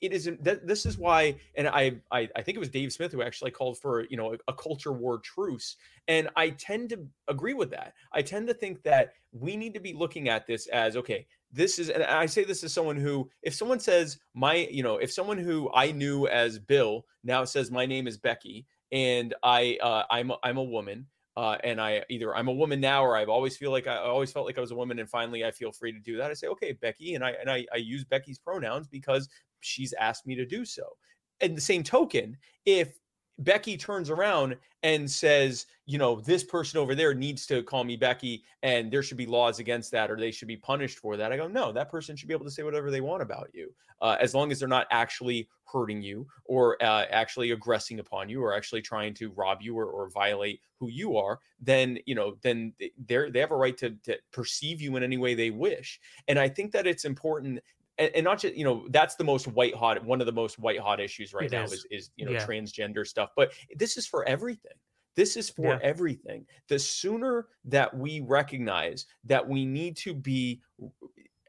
it 0.00 0.12
isn't 0.12 0.42
that 0.44 0.66
this 0.66 0.84
is 0.84 0.98
why 0.98 1.34
and 1.56 1.66
I, 1.68 1.96
I 2.10 2.28
i 2.36 2.42
think 2.42 2.56
it 2.56 2.58
was 2.58 2.68
dave 2.68 2.92
smith 2.92 3.12
who 3.12 3.22
actually 3.22 3.50
called 3.50 3.78
for 3.78 4.06
you 4.10 4.16
know 4.16 4.34
a, 4.34 4.36
a, 4.48 4.52
culture 4.52 4.92
war 4.92 5.18
truce 5.18 5.76
and 6.08 6.28
i 6.36 6.50
tend 6.50 6.90
to 6.90 7.06
agree 7.28 7.54
with 7.54 7.70
that 7.70 7.94
i 8.12 8.20
tend 8.20 8.46
to 8.48 8.54
think 8.54 8.82
that 8.82 9.12
we 9.32 9.56
need 9.56 9.74
to 9.74 9.80
be 9.80 9.92
looking 9.92 10.28
at 10.28 10.46
this 10.46 10.66
as 10.68 10.96
okay 10.96 11.26
this 11.52 11.78
is 11.78 11.88
and 11.88 12.02
i 12.04 12.26
say 12.26 12.44
this 12.44 12.62
as 12.62 12.72
someone 12.72 12.96
who 12.96 13.28
if 13.42 13.54
someone 13.54 13.80
says 13.80 14.18
my 14.34 14.68
you 14.70 14.82
know 14.82 14.98
if 14.98 15.12
someone 15.12 15.38
who 15.38 15.70
i 15.74 15.90
knew 15.90 16.26
as 16.26 16.58
bill 16.58 17.06
now 17.24 17.44
says 17.44 17.70
my 17.70 17.86
name 17.86 18.06
is 18.06 18.18
becky 18.18 18.66
and 18.92 19.34
i 19.42 19.78
uh, 19.82 20.02
i'm 20.10 20.32
i'm 20.42 20.58
a 20.58 20.64
woman 20.64 21.06
uh, 21.36 21.58
and 21.64 21.80
I 21.80 22.02
either 22.08 22.34
I'm 22.34 22.48
a 22.48 22.52
woman 22.52 22.80
now 22.80 23.04
or 23.04 23.14
I've 23.14 23.28
always 23.28 23.56
feel 23.56 23.70
like 23.70 23.86
I 23.86 23.96
always 23.98 24.32
felt 24.32 24.46
like 24.46 24.56
I 24.56 24.62
was 24.62 24.70
a 24.70 24.76
woman 24.76 24.98
and 24.98 25.08
finally 25.08 25.44
I 25.44 25.50
feel 25.50 25.70
free 25.70 25.92
to 25.92 25.98
do 25.98 26.16
that. 26.16 26.30
I 26.30 26.34
say, 26.34 26.46
okay, 26.48 26.72
Becky, 26.72 27.14
and 27.14 27.22
I 27.22 27.32
and 27.32 27.50
I, 27.50 27.66
I 27.72 27.76
use 27.76 28.04
Becky's 28.04 28.38
pronouns 28.38 28.88
because 28.88 29.28
she's 29.60 29.92
asked 29.94 30.26
me 30.26 30.34
to 30.34 30.46
do 30.46 30.64
so. 30.64 30.84
And 31.40 31.56
the 31.56 31.60
same 31.60 31.82
token, 31.82 32.36
if 32.64 32.98
Becky 33.38 33.76
turns 33.76 34.10
around 34.10 34.56
and 34.82 35.10
says, 35.10 35.66
you 35.84 35.98
know, 35.98 36.20
this 36.20 36.42
person 36.42 36.78
over 36.80 36.94
there 36.94 37.12
needs 37.12 37.46
to 37.46 37.62
call 37.62 37.84
me 37.84 37.96
Becky 37.96 38.44
and 38.62 38.90
there 38.90 39.02
should 39.02 39.18
be 39.18 39.26
laws 39.26 39.58
against 39.58 39.90
that 39.92 40.10
or 40.10 40.16
they 40.16 40.30
should 40.30 40.48
be 40.48 40.56
punished 40.56 40.98
for 40.98 41.16
that. 41.16 41.32
I 41.32 41.36
go, 41.36 41.46
no, 41.46 41.72
that 41.72 41.90
person 41.90 42.16
should 42.16 42.28
be 42.28 42.34
able 42.34 42.46
to 42.46 42.50
say 42.50 42.62
whatever 42.62 42.90
they 42.90 43.00
want 43.00 43.22
about 43.22 43.50
you 43.52 43.72
uh, 44.00 44.16
as 44.20 44.34
long 44.34 44.50
as 44.50 44.58
they're 44.58 44.68
not 44.68 44.86
actually 44.90 45.48
hurting 45.64 46.00
you 46.00 46.26
or 46.44 46.82
uh, 46.82 47.04
actually 47.10 47.50
aggressing 47.50 47.98
upon 47.98 48.28
you 48.28 48.42
or 48.42 48.54
actually 48.54 48.80
trying 48.80 49.12
to 49.14 49.30
rob 49.32 49.60
you 49.60 49.76
or, 49.78 49.86
or 49.86 50.08
violate 50.10 50.60
who 50.78 50.88
you 50.88 51.16
are, 51.16 51.40
then, 51.60 51.98
you 52.06 52.14
know, 52.14 52.36
then 52.42 52.72
they're, 53.06 53.30
they 53.30 53.40
have 53.40 53.50
a 53.50 53.56
right 53.56 53.76
to, 53.76 53.90
to 54.04 54.16
perceive 54.32 54.80
you 54.80 54.96
in 54.96 55.02
any 55.02 55.16
way 55.16 55.34
they 55.34 55.50
wish. 55.50 56.00
And 56.28 56.38
I 56.38 56.48
think 56.48 56.72
that 56.72 56.86
it's 56.86 57.04
important 57.04 57.60
and, 57.98 58.10
and, 58.14 58.24
not 58.24 58.40
just 58.40 58.54
you 58.54 58.64
know 58.64 58.86
that's 58.90 59.14
the 59.14 59.24
most 59.24 59.46
white 59.48 59.74
hot 59.74 60.02
one 60.04 60.20
of 60.20 60.26
the 60.26 60.32
most 60.32 60.58
white 60.58 60.80
hot 60.80 61.00
issues 61.00 61.32
right 61.32 61.46
it 61.46 61.52
now 61.52 61.64
is. 61.64 61.72
is, 61.72 61.86
is 61.90 62.10
you 62.16 62.24
know 62.24 62.32
yeah. 62.32 62.44
transgender 62.44 63.06
stuff 63.06 63.30
but 63.36 63.52
this 63.76 63.96
is 63.96 64.06
for 64.06 64.26
everything 64.28 64.72
this 65.14 65.36
is 65.36 65.48
for 65.48 65.74
yeah. 65.74 65.78
everything 65.82 66.44
the 66.68 66.78
sooner 66.78 67.48
that 67.64 67.94
we 67.96 68.20
recognize 68.20 69.06
that 69.24 69.46
we 69.46 69.64
need 69.64 69.96
to 69.96 70.14
be 70.14 70.60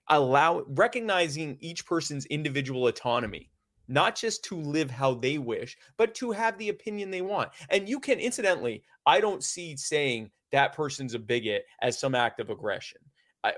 allow 0.10 0.64
recognizing 0.70 1.58
each 1.60 1.86
person's 1.86 2.26
individual 2.28 2.88
autonomy 2.88 3.50
not 3.90 4.16
just 4.16 4.44
to 4.44 4.56
live 4.56 4.90
how 4.90 5.14
they 5.14 5.38
wish 5.38 5.78
but 5.98 6.14
to 6.16 6.32
have 6.32 6.58
the 6.58 6.70
opinion 6.70 7.12
they 7.12 7.22
want 7.22 7.50
and 7.70 7.88
you 7.88 8.00
can 8.00 8.20
incidentally 8.20 8.84
i 9.06 9.20
don't 9.20 9.44
see 9.44 9.76
saying 9.76 10.30
that 10.52 10.74
person's 10.74 11.14
a 11.14 11.20
bigot 11.20 11.66
as 11.82 12.00
some 12.00 12.16
act 12.16 12.40
of 12.40 12.50
aggression 12.50 13.00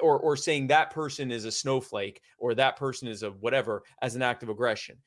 or 0.01 0.19
or 0.19 0.35
saying 0.35 0.67
that 0.67 0.91
person 0.91 1.31
is 1.31 1.45
a 1.45 1.51
snowflake 1.51 2.21
or 2.37 2.53
that 2.55 2.75
person 2.75 3.07
is 3.07 3.23
a 3.23 3.31
whatever 3.31 3.83
as 4.01 4.15
an 4.15 4.21
act 4.21 4.43
of 4.43 4.49
aggression. 4.49 4.97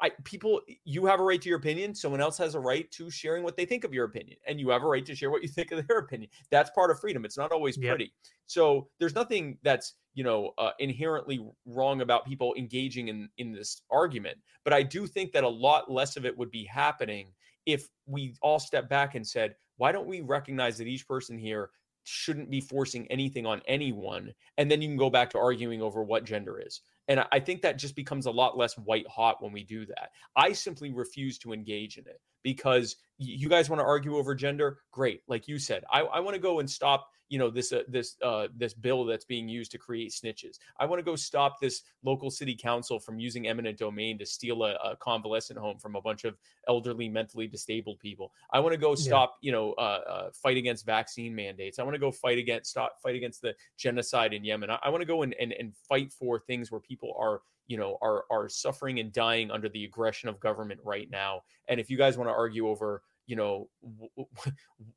I, 0.00 0.10
people, 0.24 0.60
you 0.84 1.06
have 1.06 1.20
a 1.20 1.22
right 1.22 1.40
to 1.40 1.48
your 1.48 1.58
opinion. 1.58 1.94
Someone 1.94 2.20
else 2.20 2.36
has 2.38 2.56
a 2.56 2.60
right 2.60 2.90
to 2.90 3.10
sharing 3.10 3.42
what 3.44 3.56
they 3.56 3.64
think 3.64 3.84
of 3.84 3.94
your 3.94 4.04
opinion, 4.04 4.36
and 4.46 4.58
you 4.58 4.68
have 4.70 4.82
a 4.82 4.86
right 4.86 5.06
to 5.06 5.14
share 5.14 5.30
what 5.30 5.42
you 5.42 5.48
think 5.56 5.70
of 5.72 5.86
their 5.86 5.98
opinion. 5.98 6.30
That's 6.50 6.70
part 6.70 6.90
of 6.90 7.00
freedom. 7.00 7.24
It's 7.24 7.38
not 7.38 7.52
always 7.52 7.78
yep. 7.78 7.90
pretty. 7.90 8.12
So 8.46 8.88
there's 8.98 9.14
nothing 9.14 9.56
that's 9.62 9.94
you 10.14 10.24
know 10.24 10.52
uh, 10.58 10.72
inherently 10.78 11.46
wrong 11.64 12.00
about 12.00 12.26
people 12.26 12.54
engaging 12.56 13.08
in 13.08 13.28
in 13.38 13.52
this 13.52 13.82
argument. 13.90 14.38
But 14.64 14.72
I 14.72 14.82
do 14.82 15.06
think 15.06 15.32
that 15.32 15.44
a 15.44 15.48
lot 15.48 15.90
less 15.90 16.16
of 16.16 16.26
it 16.26 16.36
would 16.36 16.50
be 16.50 16.64
happening 16.64 17.28
if 17.66 17.88
we 18.06 18.34
all 18.42 18.58
step 18.58 18.88
back 18.88 19.14
and 19.14 19.26
said, 19.26 19.54
why 19.76 19.92
don't 19.92 20.06
we 20.06 20.20
recognize 20.20 20.78
that 20.78 20.86
each 20.86 21.06
person 21.06 21.38
here 21.38 21.70
shouldn't 22.04 22.50
be 22.50 22.60
forcing 22.60 23.06
anything 23.10 23.46
on 23.46 23.60
anyone 23.66 24.32
and 24.58 24.70
then 24.70 24.80
you 24.80 24.88
can 24.88 24.96
go 24.96 25.10
back 25.10 25.30
to 25.30 25.38
arguing 25.38 25.82
over 25.82 26.02
what 26.02 26.24
gender 26.24 26.60
is 26.60 26.80
and 27.08 27.24
i 27.32 27.40
think 27.40 27.62
that 27.62 27.78
just 27.78 27.96
becomes 27.96 28.26
a 28.26 28.30
lot 28.30 28.56
less 28.56 28.78
white 28.78 29.06
hot 29.08 29.42
when 29.42 29.52
we 29.52 29.62
do 29.62 29.84
that. 29.86 30.10
I 30.36 30.52
simply 30.52 30.90
refuse 30.90 31.38
to 31.38 31.52
engage 31.52 31.98
in 31.98 32.06
it 32.06 32.20
because 32.42 32.96
you 33.18 33.48
guys 33.48 33.70
want 33.70 33.80
to 33.80 33.84
argue 33.84 34.16
over 34.16 34.34
gender 34.34 34.78
great 34.90 35.22
like 35.28 35.46
you 35.46 35.58
said 35.58 35.84
i, 35.90 36.00
I 36.00 36.20
want 36.20 36.34
to 36.34 36.40
go 36.40 36.60
and 36.60 36.70
stop 36.70 37.08
you 37.28 37.38
know 37.38 37.50
this 37.50 37.72
uh, 37.72 37.82
this 37.88 38.16
uh, 38.22 38.48
this 38.54 38.74
bill 38.74 39.04
that's 39.04 39.24
being 39.24 39.48
used 39.48 39.70
to 39.72 39.78
create 39.78 40.12
snitches. 40.12 40.58
I 40.78 40.86
want 40.86 41.00
to 41.00 41.04
go 41.04 41.16
stop 41.16 41.60
this 41.60 41.82
local 42.04 42.30
city 42.30 42.54
council 42.54 43.00
from 43.00 43.18
using 43.18 43.48
eminent 43.48 43.78
domain 43.78 44.18
to 44.18 44.26
steal 44.26 44.62
a, 44.62 44.74
a 44.74 44.96
convalescent 44.96 45.58
home 45.58 45.78
from 45.78 45.96
a 45.96 46.00
bunch 46.00 46.24
of 46.24 46.36
elderly, 46.68 47.08
mentally 47.08 47.46
disabled 47.46 47.98
people. 47.98 48.32
I 48.52 48.60
want 48.60 48.72
to 48.72 48.78
go 48.78 48.94
stop 48.94 49.36
yeah. 49.40 49.46
you 49.48 49.52
know 49.52 49.72
uh, 49.72 50.00
uh, 50.08 50.30
fight 50.32 50.56
against 50.56 50.84
vaccine 50.84 51.34
mandates. 51.34 51.78
I 51.78 51.82
want 51.82 51.94
to 51.94 51.98
go 51.98 52.12
fight 52.12 52.38
against 52.38 52.70
stop 52.70 52.96
fight 53.02 53.16
against 53.16 53.40
the 53.40 53.54
genocide 53.78 54.34
in 54.34 54.44
Yemen. 54.44 54.70
I, 54.70 54.78
I 54.84 54.90
want 54.90 55.00
to 55.00 55.06
go 55.06 55.22
and, 55.22 55.34
and 55.40 55.52
and 55.52 55.74
fight 55.88 56.12
for 56.12 56.38
things 56.38 56.70
where 56.70 56.80
people 56.80 57.14
are 57.18 57.40
you 57.66 57.76
know 57.76 57.98
are 58.02 58.24
are 58.30 58.48
suffering 58.48 59.00
and 59.00 59.12
dying 59.12 59.50
under 59.50 59.68
the 59.68 59.84
aggression 59.84 60.28
of 60.28 60.40
government 60.40 60.80
right 60.84 61.08
now. 61.10 61.40
And 61.68 61.80
if 61.80 61.90
you 61.90 61.96
guys 61.96 62.16
want 62.16 62.28
to 62.28 62.34
argue 62.34 62.68
over 62.68 63.02
you 63.26 63.36
know 63.36 63.68
w- 63.82 64.28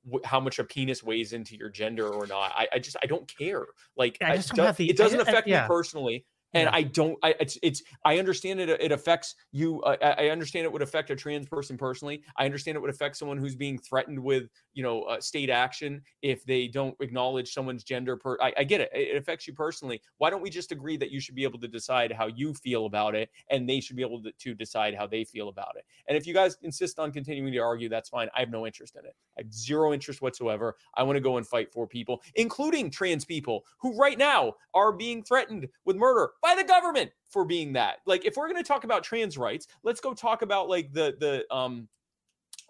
w- 0.05 0.21
how 0.25 0.39
much 0.39 0.59
a 0.59 0.63
penis 0.63 1.03
weighs 1.03 1.33
into 1.33 1.55
your 1.55 1.69
gender 1.69 2.09
or 2.09 2.27
not 2.27 2.51
i, 2.55 2.67
I 2.73 2.79
just 2.79 2.97
i 3.01 3.05
don't 3.05 3.25
care 3.37 3.65
like 3.95 4.17
I 4.21 4.35
just 4.35 4.53
I, 4.53 4.55
don't 4.57 4.77
the, 4.77 4.89
it 4.89 4.97
doesn't 4.97 5.21
affect 5.21 5.47
yeah. 5.47 5.61
me 5.61 5.67
personally 5.67 6.25
and 6.57 6.69
yeah. 6.71 6.75
I 6.75 6.83
don't. 6.83 7.17
I 7.23 7.35
it's 7.39 7.57
it's. 7.61 7.83
I 8.03 8.17
understand 8.17 8.59
it. 8.59 8.69
It 8.69 8.91
affects 8.91 9.35
you. 9.51 9.81
Uh, 9.81 10.15
I 10.17 10.29
understand 10.29 10.65
it 10.65 10.71
would 10.71 10.81
affect 10.81 11.11
a 11.11 11.15
trans 11.15 11.47
person 11.47 11.77
personally. 11.77 12.23
I 12.37 12.45
understand 12.45 12.75
it 12.75 12.81
would 12.81 12.89
affect 12.89 13.15
someone 13.15 13.37
who's 13.37 13.55
being 13.55 13.77
threatened 13.77 14.19
with 14.19 14.49
you 14.73 14.81
know 14.81 15.03
uh, 15.03 15.21
state 15.21 15.49
action 15.49 16.01
if 16.21 16.43
they 16.45 16.67
don't 16.67 16.95
acknowledge 16.99 17.53
someone's 17.53 17.83
gender. 17.83 18.17
Per 18.17 18.37
I, 18.41 18.53
I 18.57 18.63
get 18.63 18.81
it. 18.81 18.89
It 18.91 19.17
affects 19.17 19.47
you 19.47 19.53
personally. 19.53 20.01
Why 20.17 20.29
don't 20.31 20.41
we 20.41 20.49
just 20.49 20.71
agree 20.71 20.97
that 20.97 21.11
you 21.11 21.19
should 21.19 21.35
be 21.35 21.43
able 21.43 21.59
to 21.59 21.67
decide 21.67 22.11
how 22.11 22.27
you 22.27 22.53
feel 22.55 22.87
about 22.87 23.13
it, 23.13 23.29
and 23.49 23.69
they 23.69 23.79
should 23.79 23.95
be 23.95 24.01
able 24.01 24.23
to, 24.23 24.31
to 24.31 24.55
decide 24.55 24.95
how 24.95 25.05
they 25.05 25.23
feel 25.23 25.49
about 25.49 25.75
it. 25.77 25.85
And 26.07 26.17
if 26.17 26.25
you 26.25 26.33
guys 26.33 26.57
insist 26.63 26.97
on 26.97 27.11
continuing 27.11 27.53
to 27.53 27.59
argue, 27.59 27.89
that's 27.89 28.09
fine. 28.09 28.29
I 28.35 28.39
have 28.39 28.49
no 28.49 28.65
interest 28.65 28.95
in 28.95 29.05
it. 29.05 29.15
I 29.37 29.41
have 29.43 29.53
zero 29.53 29.93
interest 29.93 30.21
whatsoever. 30.21 30.75
I 30.95 31.03
want 31.03 31.17
to 31.17 31.21
go 31.21 31.37
and 31.37 31.45
fight 31.45 31.71
for 31.71 31.85
people, 31.85 32.23
including 32.35 32.89
trans 32.89 33.25
people 33.25 33.63
who 33.77 33.95
right 33.95 34.17
now 34.17 34.53
are 34.73 34.91
being 34.91 35.23
threatened 35.23 35.67
with 35.85 35.95
murder 35.95 36.31
by 36.41 36.46
the 36.55 36.63
government 36.63 37.11
for 37.29 37.45
being 37.45 37.73
that. 37.73 37.97
Like, 38.05 38.25
if 38.25 38.37
we're 38.37 38.49
going 38.49 38.61
to 38.61 38.67
talk 38.67 38.83
about 38.83 39.03
trans 39.03 39.37
rights, 39.37 39.67
let's 39.83 39.99
go 40.01 40.13
talk 40.13 40.41
about 40.41 40.69
like 40.69 40.93
the 40.93 41.15
the 41.19 41.55
um 41.55 41.87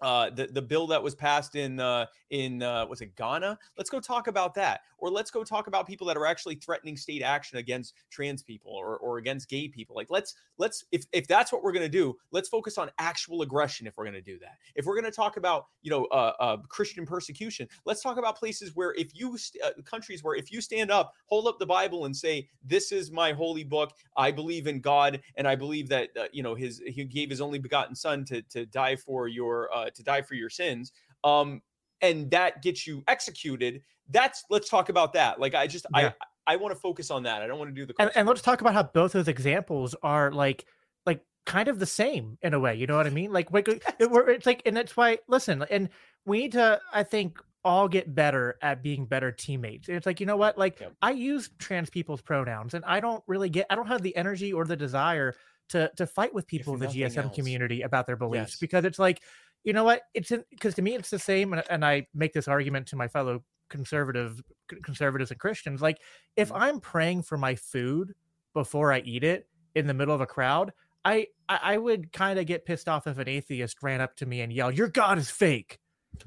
uh, 0.00 0.30
the 0.30 0.46
the 0.46 0.62
bill 0.62 0.86
that 0.86 1.02
was 1.02 1.14
passed 1.14 1.56
in 1.56 1.80
uh, 1.80 2.06
in 2.30 2.62
uh, 2.62 2.86
was 2.86 3.00
it 3.00 3.16
Ghana? 3.16 3.58
Let's 3.76 3.90
go 3.90 4.00
talk 4.00 4.26
about 4.28 4.54
that, 4.54 4.82
or 4.98 5.10
let's 5.10 5.30
go 5.30 5.42
talk 5.44 5.66
about 5.66 5.86
people 5.86 6.06
that 6.06 6.16
are 6.16 6.26
actually 6.26 6.56
threatening 6.56 6.96
state 6.96 7.22
action 7.22 7.58
against 7.58 7.94
trans 8.10 8.42
people 8.42 8.72
or, 8.72 8.98
or 8.98 9.18
against 9.18 9.48
gay 9.48 9.68
people. 9.68 9.96
Like 9.96 10.08
let's 10.10 10.34
let's 10.58 10.84
if 10.92 11.04
if 11.12 11.26
that's 11.26 11.52
what 11.52 11.62
we're 11.62 11.72
gonna 11.72 11.88
do, 11.88 12.16
let's 12.30 12.48
focus 12.48 12.78
on 12.78 12.90
actual 12.98 13.42
aggression. 13.42 13.86
If 13.86 13.96
we're 13.96 14.04
gonna 14.04 14.20
do 14.20 14.38
that, 14.38 14.58
if 14.74 14.86
we're 14.86 14.94
gonna 14.94 15.10
talk 15.10 15.36
about 15.36 15.66
you 15.82 15.90
know 15.90 16.04
uh, 16.06 16.32
uh 16.38 16.56
Christian 16.68 17.04
persecution, 17.04 17.68
let's 17.84 18.02
talk 18.02 18.18
about 18.18 18.36
places 18.36 18.76
where 18.76 18.94
if 18.94 19.14
you 19.14 19.36
st- 19.36 19.64
uh, 19.64 19.70
countries 19.82 20.22
where 20.22 20.36
if 20.36 20.52
you 20.52 20.60
stand 20.60 20.90
up, 20.90 21.12
hold 21.26 21.46
up 21.46 21.58
the 21.58 21.66
Bible 21.66 22.04
and 22.04 22.16
say 22.16 22.48
this 22.62 22.92
is 22.92 23.10
my 23.10 23.32
holy 23.32 23.64
book, 23.64 23.92
I 24.16 24.30
believe 24.30 24.66
in 24.66 24.80
God, 24.80 25.20
and 25.36 25.48
I 25.48 25.56
believe 25.56 25.88
that 25.88 26.10
uh, 26.16 26.26
you 26.32 26.42
know 26.42 26.54
his 26.54 26.80
he 26.86 27.04
gave 27.04 27.30
his 27.30 27.40
only 27.40 27.58
begotten 27.58 27.94
son 27.94 28.24
to 28.26 28.42
to 28.42 28.66
die 28.66 28.96
for 28.96 29.28
your 29.28 29.74
uh, 29.74 29.87
to 29.96 30.02
die 30.02 30.22
for 30.22 30.34
your 30.34 30.50
sins. 30.50 30.92
Um, 31.24 31.62
and 32.00 32.30
that 32.30 32.62
gets 32.62 32.86
you 32.86 33.02
executed. 33.08 33.82
That's 34.10 34.44
let's 34.50 34.68
talk 34.68 34.88
about 34.88 35.12
that. 35.14 35.40
Like 35.40 35.54
I 35.54 35.66
just 35.66 35.86
yeah. 35.94 36.12
I 36.46 36.54
I 36.54 36.56
want 36.56 36.74
to 36.74 36.80
focus 36.80 37.10
on 37.10 37.24
that. 37.24 37.42
I 37.42 37.46
don't 37.46 37.58
want 37.58 37.70
to 37.70 37.74
do 37.74 37.86
the 37.86 37.94
and, 37.98 38.10
and 38.14 38.28
let's 38.28 38.42
talk 38.42 38.60
about 38.60 38.74
how 38.74 38.84
both 38.84 39.12
those 39.12 39.28
examples 39.28 39.94
are 40.02 40.32
like 40.32 40.64
like 41.04 41.20
kind 41.44 41.68
of 41.68 41.78
the 41.78 41.86
same 41.86 42.38
in 42.42 42.54
a 42.54 42.60
way. 42.60 42.74
You 42.76 42.86
know 42.86 42.96
what 42.96 43.06
I 43.06 43.10
mean? 43.10 43.32
Like, 43.32 43.52
like 43.52 43.68
it, 43.68 43.82
it's 43.98 44.46
like, 44.46 44.62
and 44.64 44.76
that's 44.76 44.96
why. 44.96 45.18
Listen, 45.28 45.64
and 45.70 45.88
we 46.24 46.38
need 46.38 46.52
to. 46.52 46.80
I 46.92 47.02
think 47.02 47.38
all 47.64 47.88
get 47.88 48.14
better 48.14 48.56
at 48.62 48.82
being 48.82 49.04
better 49.04 49.32
teammates. 49.32 49.88
And 49.88 49.96
it's 49.96 50.06
like, 50.06 50.20
you 50.20 50.26
know 50.26 50.36
what? 50.36 50.56
Like 50.56 50.80
yep. 50.80 50.94
I 51.02 51.10
use 51.10 51.50
trans 51.58 51.90
people's 51.90 52.22
pronouns 52.22 52.74
and 52.74 52.84
I 52.84 53.00
don't 53.00 53.22
really 53.26 53.50
get 53.50 53.66
I 53.68 53.74
don't 53.74 53.88
have 53.88 54.00
the 54.00 54.16
energy 54.16 54.52
or 54.52 54.64
the 54.64 54.76
desire 54.76 55.34
to 55.70 55.90
to 55.96 56.06
fight 56.06 56.32
with 56.32 56.46
people 56.46 56.74
in 56.74 56.80
the 56.80 56.86
GSM 56.86 57.24
else. 57.24 57.34
community 57.34 57.82
about 57.82 58.06
their 58.06 58.16
beliefs 58.16 58.52
yes. 58.52 58.58
because 58.58 58.84
it's 58.84 58.98
like 58.98 59.20
you 59.64 59.72
know 59.72 59.84
what? 59.84 60.02
It's 60.14 60.32
because 60.50 60.74
to 60.74 60.82
me 60.82 60.94
it's 60.94 61.10
the 61.10 61.18
same, 61.18 61.52
and, 61.52 61.62
and 61.70 61.84
I 61.84 62.06
make 62.14 62.32
this 62.32 62.48
argument 62.48 62.86
to 62.88 62.96
my 62.96 63.08
fellow 63.08 63.42
conservative 63.68 64.42
conservatives 64.82 65.30
and 65.30 65.40
Christians. 65.40 65.82
Like, 65.82 65.98
if 66.36 66.48
mm-hmm. 66.48 66.62
I'm 66.62 66.80
praying 66.80 67.22
for 67.22 67.36
my 67.36 67.54
food 67.54 68.14
before 68.54 68.92
I 68.92 69.00
eat 69.00 69.24
it 69.24 69.46
in 69.74 69.86
the 69.86 69.94
middle 69.94 70.14
of 70.14 70.20
a 70.20 70.26
crowd, 70.26 70.72
I 71.04 71.26
I, 71.48 71.60
I 71.62 71.78
would 71.78 72.12
kind 72.12 72.38
of 72.38 72.46
get 72.46 72.64
pissed 72.64 72.88
off 72.88 73.06
if 73.06 73.18
an 73.18 73.28
atheist 73.28 73.82
ran 73.82 74.00
up 74.00 74.16
to 74.16 74.26
me 74.26 74.40
and 74.40 74.52
yelled, 74.52 74.76
"Your 74.76 74.88
God 74.88 75.18
is 75.18 75.30
fake." 75.30 75.78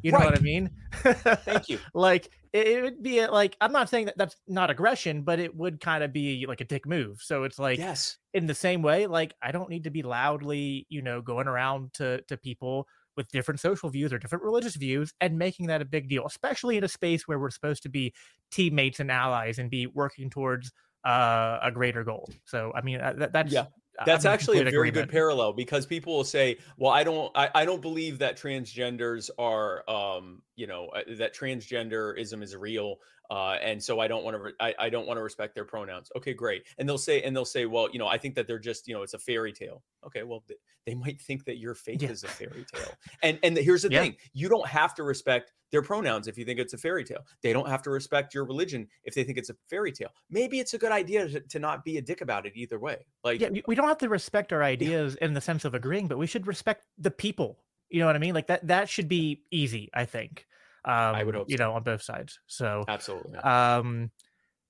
You 0.01 0.11
know 0.11 0.19
right. 0.19 0.31
what 0.31 0.39
I 0.39 0.41
mean? 0.41 0.69
Thank 0.93 1.69
you. 1.69 1.79
like 1.93 2.29
it, 2.53 2.67
it, 2.67 2.83
would 2.83 3.03
be 3.03 3.19
a, 3.19 3.31
like 3.31 3.57
I'm 3.59 3.71
not 3.71 3.89
saying 3.89 4.05
that 4.05 4.17
that's 4.17 4.35
not 4.47 4.69
aggression, 4.69 5.23
but 5.23 5.39
it 5.39 5.55
would 5.55 5.79
kind 5.79 6.03
of 6.03 6.13
be 6.13 6.45
like 6.47 6.61
a 6.61 6.65
dick 6.65 6.85
move. 6.85 7.21
So 7.21 7.43
it's 7.43 7.59
like 7.59 7.77
yes, 7.77 8.17
in 8.33 8.47
the 8.47 8.55
same 8.55 8.81
way, 8.81 9.07
like 9.07 9.33
I 9.41 9.51
don't 9.51 9.69
need 9.69 9.83
to 9.85 9.89
be 9.89 10.03
loudly, 10.03 10.85
you 10.89 11.01
know, 11.01 11.21
going 11.21 11.47
around 11.47 11.93
to 11.93 12.21
to 12.23 12.37
people 12.37 12.87
with 13.21 13.31
different 13.31 13.59
social 13.59 13.89
views 13.89 14.11
or 14.11 14.17
different 14.17 14.43
religious 14.43 14.75
views 14.75 15.13
and 15.21 15.37
making 15.37 15.67
that 15.67 15.81
a 15.81 15.85
big 15.85 16.09
deal, 16.09 16.25
especially 16.25 16.77
in 16.77 16.83
a 16.83 16.87
space 16.87 17.27
where 17.27 17.37
we're 17.39 17.51
supposed 17.51 17.83
to 17.83 17.89
be 17.89 18.13
teammates 18.51 18.99
and 18.99 19.11
allies 19.11 19.59
and 19.59 19.69
be 19.69 19.85
working 19.87 20.29
towards 20.29 20.71
uh, 21.05 21.59
a 21.61 21.71
greater 21.71 22.03
goal. 22.03 22.29
So, 22.45 22.71
I 22.75 22.81
mean, 22.81 22.99
uh, 22.99 23.13
that, 23.17 23.33
that's 23.33 23.53
yeah. 23.53 23.65
That's 24.03 24.25
I'm 24.25 24.33
actually 24.33 24.57
a 24.57 24.63
very 24.63 24.87
agreement. 24.87 24.95
good 24.95 25.09
parallel 25.11 25.53
because 25.53 25.85
people 25.85 26.15
will 26.15 26.23
say, 26.23 26.57
"Well, 26.77 26.91
I 26.91 27.03
don't, 27.03 27.31
I, 27.35 27.49
I 27.53 27.65
don't 27.65 27.81
believe 27.81 28.17
that 28.19 28.35
transgenders 28.35 29.29
are, 29.37 29.87
um, 29.87 30.41
you 30.61 30.67
know, 30.67 30.89
uh, 30.95 31.01
that 31.17 31.35
transgenderism 31.35 32.43
is 32.43 32.55
real 32.55 32.97
uh, 33.31 33.57
and 33.63 33.81
so 33.81 34.01
I 34.01 34.09
don't 34.09 34.25
want 34.25 34.35
to 34.35 34.43
re- 34.43 34.53
I, 34.59 34.75
I 34.77 34.89
don't 34.89 35.07
want 35.07 35.17
to 35.17 35.23
respect 35.23 35.55
their 35.55 35.63
pronouns. 35.63 36.11
Okay, 36.17 36.33
great. 36.33 36.63
And 36.77 36.87
they'll 36.87 36.97
say 36.97 37.21
and 37.21 37.33
they'll 37.33 37.45
say, 37.45 37.65
well, 37.65 37.87
you 37.89 37.97
know, 37.97 38.07
I 38.07 38.17
think 38.17 38.35
that 38.35 38.45
they're 38.45 38.59
just 38.59 38.89
you 38.89 38.93
know 38.93 39.03
it's 39.03 39.13
a 39.13 39.19
fairy 39.19 39.53
tale. 39.53 39.83
Okay, 40.05 40.23
well 40.23 40.43
they, 40.49 40.55
they 40.85 40.95
might 40.95 41.21
think 41.21 41.45
that 41.45 41.57
your 41.57 41.73
faith 41.73 42.01
yeah. 42.01 42.09
is 42.09 42.25
a 42.25 42.27
fairy 42.39 42.65
tale. 42.75 42.91
And 43.23 43.39
and 43.41 43.55
the, 43.55 43.61
here's 43.61 43.83
the 43.83 43.89
yeah. 43.89 44.01
thing: 44.01 44.17
you 44.33 44.49
don't 44.49 44.67
have 44.67 44.93
to 44.95 45.03
respect 45.03 45.53
their 45.71 45.81
pronouns 45.81 46.27
if 46.27 46.37
you 46.37 46.43
think 46.43 46.59
it's 46.59 46.73
a 46.73 46.77
fairy 46.77 47.05
tale. 47.05 47.25
They 47.41 47.53
don't 47.53 47.69
have 47.69 47.81
to 47.83 47.89
respect 47.89 48.33
your 48.33 48.43
religion 48.43 48.85
if 49.05 49.15
they 49.15 49.23
think 49.23 49.37
it's 49.37 49.49
a 49.49 49.55
fairy 49.69 49.93
tale. 49.93 50.09
Maybe 50.29 50.59
it's 50.59 50.73
a 50.73 50.77
good 50.77 50.91
idea 50.91 51.29
to, 51.29 51.39
to 51.39 51.59
not 51.59 51.85
be 51.85 51.95
a 51.95 52.01
dick 52.01 52.19
about 52.19 52.45
it 52.45 52.51
either 52.57 52.79
way. 52.79 52.97
Like 53.23 53.39
yeah, 53.39 53.49
we 53.65 53.75
don't 53.75 53.87
have 53.87 53.99
to 53.99 54.09
respect 54.09 54.51
our 54.51 54.61
ideas 54.61 55.15
in 55.15 55.33
the 55.33 55.41
sense 55.41 55.63
of 55.63 55.73
agreeing, 55.73 56.09
but 56.09 56.17
we 56.17 56.27
should 56.27 56.47
respect 56.47 56.85
the 56.97 57.11
people. 57.11 57.59
You 57.89 58.01
know 58.01 58.07
what 58.07 58.17
I 58.17 58.19
mean? 58.19 58.33
Like 58.33 58.47
that 58.47 58.67
that 58.67 58.89
should 58.89 59.07
be 59.07 59.43
easy. 59.51 59.89
I 59.93 60.03
think. 60.03 60.47
Um, 60.83 61.15
I 61.15 61.23
would 61.23 61.35
hope, 61.35 61.49
you 61.49 61.57
so. 61.57 61.63
know, 61.63 61.73
on 61.73 61.83
both 61.83 62.01
sides. 62.01 62.39
So 62.47 62.85
absolutely. 62.87 63.37
Um, 63.39 64.11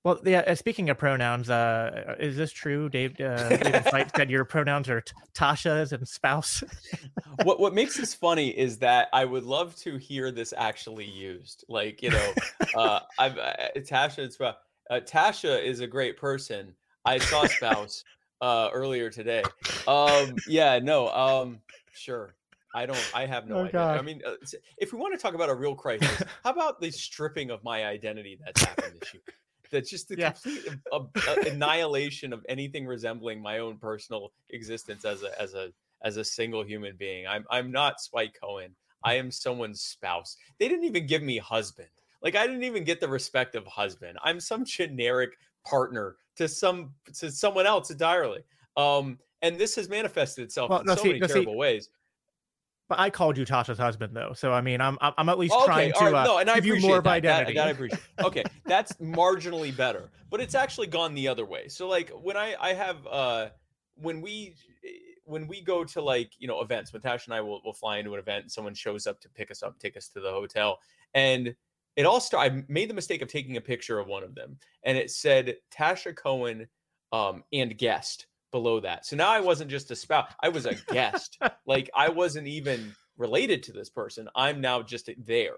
well, 0.03 0.19
yeah. 0.25 0.39
Uh, 0.47 0.55
speaking 0.55 0.89
of 0.89 0.97
pronouns, 0.97 1.49
uh, 1.49 2.15
is 2.19 2.35
this 2.35 2.51
true, 2.51 2.89
Dave? 2.89 3.19
Uh, 3.21 3.49
David 3.49 3.85
Fight 3.85 4.11
said 4.15 4.31
your 4.31 4.45
pronouns 4.45 4.89
are 4.89 5.01
t- 5.01 5.13
Tasha's 5.35 5.93
and 5.93 6.07
spouse. 6.07 6.63
what 7.43 7.59
What 7.59 7.75
makes 7.75 7.97
this 7.97 8.13
funny 8.13 8.49
is 8.49 8.79
that 8.79 9.09
I 9.13 9.25
would 9.25 9.43
love 9.43 9.75
to 9.77 9.97
hear 9.97 10.31
this 10.31 10.53
actually 10.57 11.05
used. 11.05 11.65
Like 11.69 12.01
you 12.01 12.09
know, 12.09 12.33
uh, 12.75 13.01
I've 13.19 13.37
uh, 13.37 13.53
Tasha. 13.77 14.55
Uh, 14.89 14.99
Tasha 15.01 15.63
is 15.63 15.81
a 15.81 15.87
great 15.87 16.17
person. 16.17 16.73
I 17.05 17.19
saw 17.19 17.45
spouse 17.45 18.03
uh, 18.41 18.69
earlier 18.73 19.09
today. 19.11 19.43
Um, 19.87 20.35
yeah, 20.47 20.79
no, 20.79 21.09
um, 21.09 21.59
sure. 21.93 22.33
I 22.73 22.85
don't. 22.85 23.11
I 23.13 23.25
have 23.25 23.47
no 23.47 23.55
oh, 23.55 23.59
idea. 23.61 23.71
God. 23.71 23.99
I 23.99 24.01
mean, 24.01 24.21
uh, 24.25 24.35
if 24.77 24.93
we 24.93 24.99
want 24.99 25.13
to 25.13 25.19
talk 25.19 25.33
about 25.33 25.49
a 25.49 25.55
real 25.55 25.75
crisis, 25.83 26.23
how 26.43 26.51
about 26.51 26.79
the 26.79 26.91
stripping 26.91 27.49
of 27.49 27.63
my 27.63 27.85
identity 27.85 28.39
that's 28.43 28.61
happened 28.61 28.93
this 28.99 29.13
year? 29.13 29.23
That's 29.71 29.89
just 29.89 30.09
the 30.09 30.17
yeah. 30.17 30.31
complete 30.31 30.67
uh, 30.91 30.99
uh, 30.99 31.35
annihilation 31.47 32.33
of 32.33 32.45
anything 32.49 32.85
resembling 32.85 33.41
my 33.41 33.59
own 33.59 33.77
personal 33.77 34.31
existence 34.49 35.05
as 35.05 35.23
a 35.23 35.41
as 35.41 35.53
a 35.53 35.71
as 36.03 36.17
a 36.17 36.23
single 36.23 36.63
human 36.63 36.95
being. 36.97 37.27
I'm 37.27 37.45
I'm 37.49 37.71
not 37.71 38.01
Spike 38.01 38.35
Cohen. 38.41 38.75
I 39.03 39.15
am 39.15 39.31
someone's 39.31 39.81
spouse. 39.81 40.37
They 40.59 40.67
didn't 40.67 40.85
even 40.85 41.07
give 41.07 41.23
me 41.23 41.37
husband. 41.37 41.89
Like 42.21 42.35
I 42.35 42.45
didn't 42.45 42.63
even 42.63 42.83
get 42.83 42.99
the 42.99 43.07
respect 43.07 43.55
of 43.55 43.65
husband. 43.65 44.17
I'm 44.23 44.39
some 44.39 44.65
generic 44.65 45.31
partner 45.65 46.17
to 46.35 46.47
some 46.47 46.93
to 47.15 47.31
someone 47.31 47.65
else 47.65 47.89
entirely. 47.89 48.43
Um, 48.77 49.17
and 49.41 49.57
this 49.57 49.75
has 49.75 49.89
manifested 49.89 50.43
itself 50.43 50.69
well, 50.69 50.79
in 50.79 50.85
no, 50.85 50.95
so 50.95 51.03
see, 51.03 51.07
many 51.09 51.19
no, 51.19 51.27
terrible 51.27 51.53
see, 51.53 51.57
ways. 51.57 51.89
But 52.91 52.99
I 52.99 53.09
called 53.09 53.37
you 53.37 53.45
Tasha's 53.45 53.77
husband 53.77 54.13
though, 54.13 54.33
so 54.33 54.51
I 54.51 54.59
mean, 54.59 54.81
I'm 54.81 54.97
I'm 55.01 55.29
at 55.29 55.39
least 55.39 55.53
okay, 55.53 55.65
trying 55.65 55.93
to 55.93 56.13
uh, 56.13 56.25
no, 56.25 56.39
and 56.39 56.49
I 56.49 56.55
give 56.55 56.65
you 56.65 56.81
more 56.81 56.97
of 56.97 57.07
identity. 57.07 57.53
That, 57.53 57.61
that 57.61 57.67
I 57.69 57.71
appreciate. 57.71 58.01
Okay, 58.25 58.43
that's 58.65 58.91
marginally 58.95 59.73
better, 59.73 60.09
but 60.29 60.41
it's 60.41 60.55
actually 60.55 60.87
gone 60.87 61.13
the 61.13 61.29
other 61.29 61.45
way. 61.45 61.69
So 61.69 61.87
like 61.87 62.09
when 62.09 62.35
I 62.35 62.53
I 62.59 62.73
have 62.73 62.97
uh 63.09 63.47
when 63.95 64.19
we 64.19 64.55
when 65.23 65.47
we 65.47 65.61
go 65.61 65.85
to 65.85 66.01
like 66.01 66.33
you 66.37 66.49
know 66.49 66.59
events, 66.59 66.91
when 66.91 67.01
Tash 67.01 67.27
and 67.27 67.33
I 67.33 67.39
will 67.39 67.61
will 67.63 67.71
fly 67.71 67.99
into 67.99 68.13
an 68.13 68.19
event, 68.19 68.41
and 68.43 68.51
someone 68.51 68.73
shows 68.73 69.07
up 69.07 69.21
to 69.21 69.29
pick 69.29 69.51
us 69.51 69.63
up, 69.63 69.79
take 69.79 69.95
us 69.95 70.09
to 70.09 70.19
the 70.19 70.31
hotel, 70.31 70.77
and 71.13 71.55
it 71.95 72.05
all 72.05 72.19
started. 72.19 72.53
I 72.53 72.63
made 72.67 72.89
the 72.89 72.93
mistake 72.93 73.21
of 73.21 73.29
taking 73.29 73.55
a 73.55 73.61
picture 73.61 73.99
of 73.99 74.07
one 74.07 74.23
of 74.23 74.35
them, 74.35 74.57
and 74.83 74.97
it 74.97 75.11
said 75.11 75.55
Tasha 75.73 76.13
Cohen 76.13 76.67
um, 77.13 77.45
and 77.53 77.77
guest 77.77 78.27
below 78.51 78.79
that. 78.81 79.05
So 79.05 79.15
now 79.15 79.29
I 79.29 79.39
wasn't 79.39 79.71
just 79.71 79.91
a 79.91 79.95
spouse; 79.95 80.31
I 80.41 80.49
was 80.49 80.65
a 80.65 80.75
guest. 80.89 81.37
like 81.65 81.89
I 81.95 82.09
wasn't 82.09 82.47
even 82.47 82.93
related 83.17 83.63
to 83.63 83.71
this 83.71 83.89
person. 83.89 84.27
I'm 84.35 84.61
now 84.61 84.81
just 84.81 85.09
there. 85.17 85.57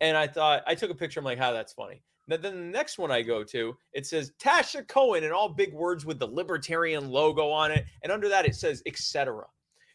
And 0.00 0.16
I 0.16 0.26
thought 0.26 0.62
I 0.66 0.74
took 0.74 0.90
a 0.90 0.94
picture. 0.94 1.20
I'm 1.20 1.24
like, 1.24 1.38
how 1.38 1.50
oh, 1.50 1.54
that's 1.54 1.72
funny. 1.72 2.02
Now, 2.26 2.36
Then 2.38 2.56
the 2.56 2.62
next 2.62 2.98
one 2.98 3.10
I 3.10 3.22
go 3.22 3.44
to, 3.44 3.76
it 3.92 4.06
says 4.06 4.32
Tasha 4.40 4.86
Cohen 4.88 5.24
in 5.24 5.32
all 5.32 5.48
big 5.48 5.74
words 5.74 6.06
with 6.06 6.18
the 6.18 6.26
libertarian 6.26 7.10
logo 7.10 7.50
on 7.50 7.70
it. 7.70 7.84
And 8.02 8.10
under 8.10 8.28
that, 8.28 8.46
it 8.46 8.54
says 8.54 8.82
etc. 8.86 9.44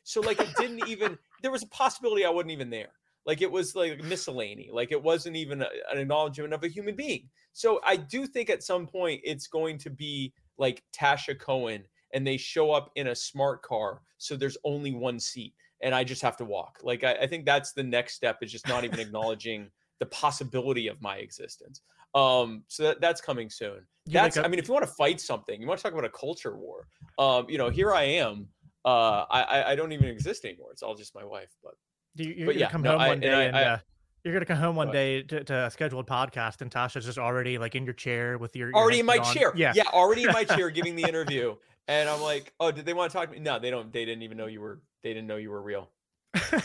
So 0.03 0.21
like 0.21 0.39
it 0.39 0.49
didn't 0.57 0.87
even, 0.87 1.17
there 1.41 1.51
was 1.51 1.63
a 1.63 1.67
possibility 1.67 2.25
I 2.25 2.29
wasn't 2.29 2.51
even 2.51 2.69
there. 2.69 2.91
Like 3.25 3.41
it 3.41 3.51
was 3.51 3.75
like 3.75 4.03
miscellany. 4.03 4.69
Like 4.71 4.91
it 4.91 5.01
wasn't 5.01 5.35
even 5.35 5.61
a, 5.61 5.67
an 5.91 5.99
acknowledgement 5.99 6.53
of 6.53 6.63
a 6.63 6.67
human 6.67 6.95
being. 6.95 7.29
So 7.53 7.79
I 7.85 7.95
do 7.95 8.25
think 8.25 8.49
at 8.49 8.63
some 8.63 8.87
point 8.87 9.21
it's 9.23 9.47
going 9.47 9.77
to 9.79 9.89
be 9.89 10.33
like 10.57 10.83
Tasha 10.95 11.37
Cohen 11.37 11.83
and 12.13 12.25
they 12.25 12.37
show 12.37 12.71
up 12.71 12.91
in 12.95 13.07
a 13.07 13.15
smart 13.15 13.61
car. 13.61 14.01
So 14.17 14.35
there's 14.35 14.57
only 14.63 14.93
one 14.93 15.19
seat 15.19 15.53
and 15.81 15.95
I 15.95 16.03
just 16.03 16.21
have 16.21 16.37
to 16.37 16.45
walk. 16.45 16.79
Like 16.83 17.03
I, 17.03 17.13
I 17.13 17.27
think 17.27 17.45
that's 17.45 17.73
the 17.73 17.83
next 17.83 18.15
step 18.15 18.39
is 18.41 18.51
just 18.51 18.67
not 18.67 18.83
even 18.83 18.99
acknowledging 18.99 19.69
the 19.99 20.05
possibility 20.07 20.87
of 20.87 21.01
my 21.01 21.17
existence. 21.17 21.81
Um, 22.15 22.63
so 22.67 22.83
that, 22.83 23.01
that's 23.01 23.21
coming 23.21 23.49
soon. 23.49 23.85
That's 24.07 24.37
I 24.37 24.47
mean, 24.47 24.59
if 24.59 24.67
you 24.67 24.73
want 24.73 24.85
to 24.87 24.91
fight 24.91 25.21
something, 25.21 25.61
you 25.61 25.67
want 25.67 25.79
to 25.79 25.83
talk 25.83 25.93
about 25.93 26.05
a 26.05 26.09
culture 26.09 26.57
war. 26.57 26.87
Um, 27.19 27.45
you 27.47 27.59
know, 27.59 27.69
here 27.69 27.93
I 27.93 28.03
am. 28.03 28.47
Uh, 28.83 29.25
I 29.29 29.71
I 29.71 29.75
don't 29.75 29.91
even 29.91 30.07
exist 30.07 30.45
anymore. 30.45 30.71
It's 30.71 30.81
all 30.81 30.95
just 30.95 31.13
my 31.13 31.23
wife. 31.23 31.49
But 31.63 31.73
you're 32.15 32.47
but 32.47 32.53
gonna 32.53 32.59
yeah, 32.59 32.69
come 32.69 32.81
no, 32.81 32.97
home 32.97 33.07
one 33.07 33.19
day 33.19 33.47
and, 33.47 33.55
I, 33.55 33.63
uh, 33.63 33.77
you're 34.23 34.33
gonna 34.33 34.45
come 34.45 34.57
home 34.57 34.75
one 34.75 34.91
day 34.91 35.21
to, 35.23 35.43
to, 35.43 35.65
a 35.65 35.69
scheduled 35.69 36.07
podcast, 36.07 36.61
and 36.61 36.71
Tasha's 36.71 37.05
just 37.05 37.19
already 37.19 37.57
like 37.57 37.75
in 37.75 37.85
your 37.85 37.93
chair 37.93 38.37
with 38.37 38.55
your, 38.55 38.69
your 38.69 38.77
already 38.77 38.99
in 38.99 39.05
my 39.05 39.17
on. 39.17 39.33
chair. 39.33 39.53
Yeah, 39.55 39.73
yeah, 39.75 39.83
already 39.93 40.23
in 40.23 40.31
my 40.31 40.43
chair 40.55 40.69
giving 40.71 40.95
the 40.95 41.03
interview. 41.03 41.55
And 41.89 42.07
I'm 42.07 42.21
like, 42.21 42.53
oh, 42.59 42.71
did 42.71 42.85
they 42.85 42.93
want 42.93 43.11
to 43.11 43.17
talk 43.17 43.29
to 43.29 43.35
me? 43.35 43.41
No, 43.41 43.57
they 43.57 43.71
don't. 43.71 43.91
They 43.91 44.05
didn't 44.05 44.21
even 44.21 44.37
know 44.37 44.45
you 44.45 44.61
were. 44.61 44.79
They 45.01 45.09
didn't 45.09 45.25
know 45.25 45.37
you 45.37 45.49
were 45.49 45.61
real. 45.61 45.89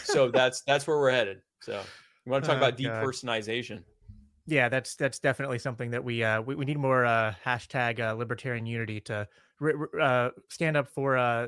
so 0.03 0.31
that's 0.33 0.61
that's 0.67 0.87
where 0.87 0.99
we're 0.99 1.11
headed. 1.11 1.41
So 1.63 1.81
you 2.27 2.31
want 2.31 2.45
to 2.45 2.49
talk 2.49 2.63
oh, 2.63 2.67
about 2.67 2.79
God. 2.79 3.03
depersonalization? 3.03 3.83
Yeah, 4.47 4.69
that's 4.69 4.97
that's 4.97 5.19
definitely 5.19 5.59
something 5.59 5.91
that 5.93 6.05
we 6.05 6.23
uh 6.23 6.43
we, 6.43 6.55
we 6.55 6.67
need 6.67 6.79
more 6.79 7.07
uh 7.07 7.33
hashtag 7.45 8.01
uh, 8.01 8.13
libertarian 8.13 8.67
unity 8.67 9.01
to 9.01 9.27
uh, 9.99 10.31
stand 10.51 10.77
up 10.77 10.89
for 10.89 11.17
uh, 11.17 11.47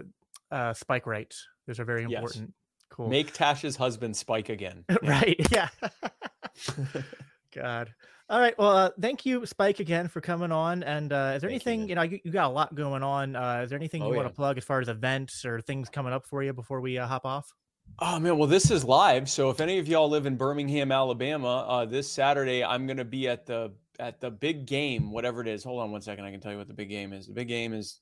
uh 0.51 0.73
spike 0.73 1.07
rights. 1.07 1.47
Those 1.67 1.79
are 1.79 1.85
very 1.85 2.05
important. 2.05 2.47
Yes. 2.47 2.55
Cool. 2.89 3.09
Make 3.09 3.35
Tash's 3.35 3.77
husband 3.77 4.17
spike 4.17 4.49
again. 4.49 4.85
right. 5.03 5.39
Yeah. 5.51 5.69
God. 7.57 7.93
All 8.29 8.41
right. 8.41 8.59
Well, 8.59 8.77
uh, 8.77 8.91
thank 9.01 9.25
you, 9.25 9.47
Spike, 9.47 9.79
again 9.79 10.09
for 10.09 10.21
coming 10.21 10.51
on. 10.51 10.83
And 10.83 11.13
uh, 11.13 11.33
is 11.37 11.41
there 11.41 11.51
thank 11.51 11.67
anything 11.67 11.81
you, 11.83 11.89
you, 11.89 11.95
know 11.95 12.03
you, 12.03 12.21
you, 12.25 12.33
got 12.33 12.51
a 12.51 12.53
lot 12.53 12.75
going 12.75 13.03
on? 13.03 13.37
Uh, 13.37 13.63
is 13.63 13.71
there 13.71 13.79
anything 13.79 14.03
oh, 14.03 14.07
you 14.07 14.13
yeah. 14.13 14.23
want 14.23 14.29
to 14.29 14.35
plug 14.35 14.59
as 14.59 14.65
far 14.65 14.81
as 14.81 14.89
events 14.89 15.45
or 15.45 15.61
things 15.61 15.89
coming 15.89 16.13
up 16.13 16.27
for 16.27 16.43
you 16.43 16.53
before 16.53 16.81
we 16.81 16.99
uh, 16.99 17.07
hop 17.07 17.25
off? 17.25 17.53
Oh 18.01 18.19
man, 18.19 18.37
well 18.37 18.49
this 18.49 18.71
is 18.71 18.85
live. 18.85 19.31
So 19.31 19.49
if 19.51 19.61
any 19.61 19.79
of 19.79 19.87
y'all 19.87 20.09
live 20.09 20.27
in 20.27 20.37
Birmingham, 20.37 20.91
Alabama, 20.91 21.65
uh, 21.69 21.85
this 21.85 22.11
Saturday 22.11 22.65
I'm 22.65 22.87
going 22.87 22.97
to 22.97 23.05
be 23.05 23.29
at 23.29 23.47
the 23.47 23.73
at 24.01 24.21
the 24.21 24.31
big 24.31 24.67
game, 24.67 25.13
whatever 25.13 25.41
it 25.41 25.47
is. 25.47 25.63
Hold 25.63 25.81
on 25.81 25.93
one 25.93 26.03
second, 26.03 26.25
I 26.25 26.33
can 26.33 26.41
tell 26.41 26.51
you 26.51 26.59
what 26.59 26.67
the 26.67 26.75
big 26.75 26.89
game 26.89 27.13
is. 27.13 27.29
The 27.29 27.33
big 27.33 27.49
game 27.49 27.73
is 27.73 28.01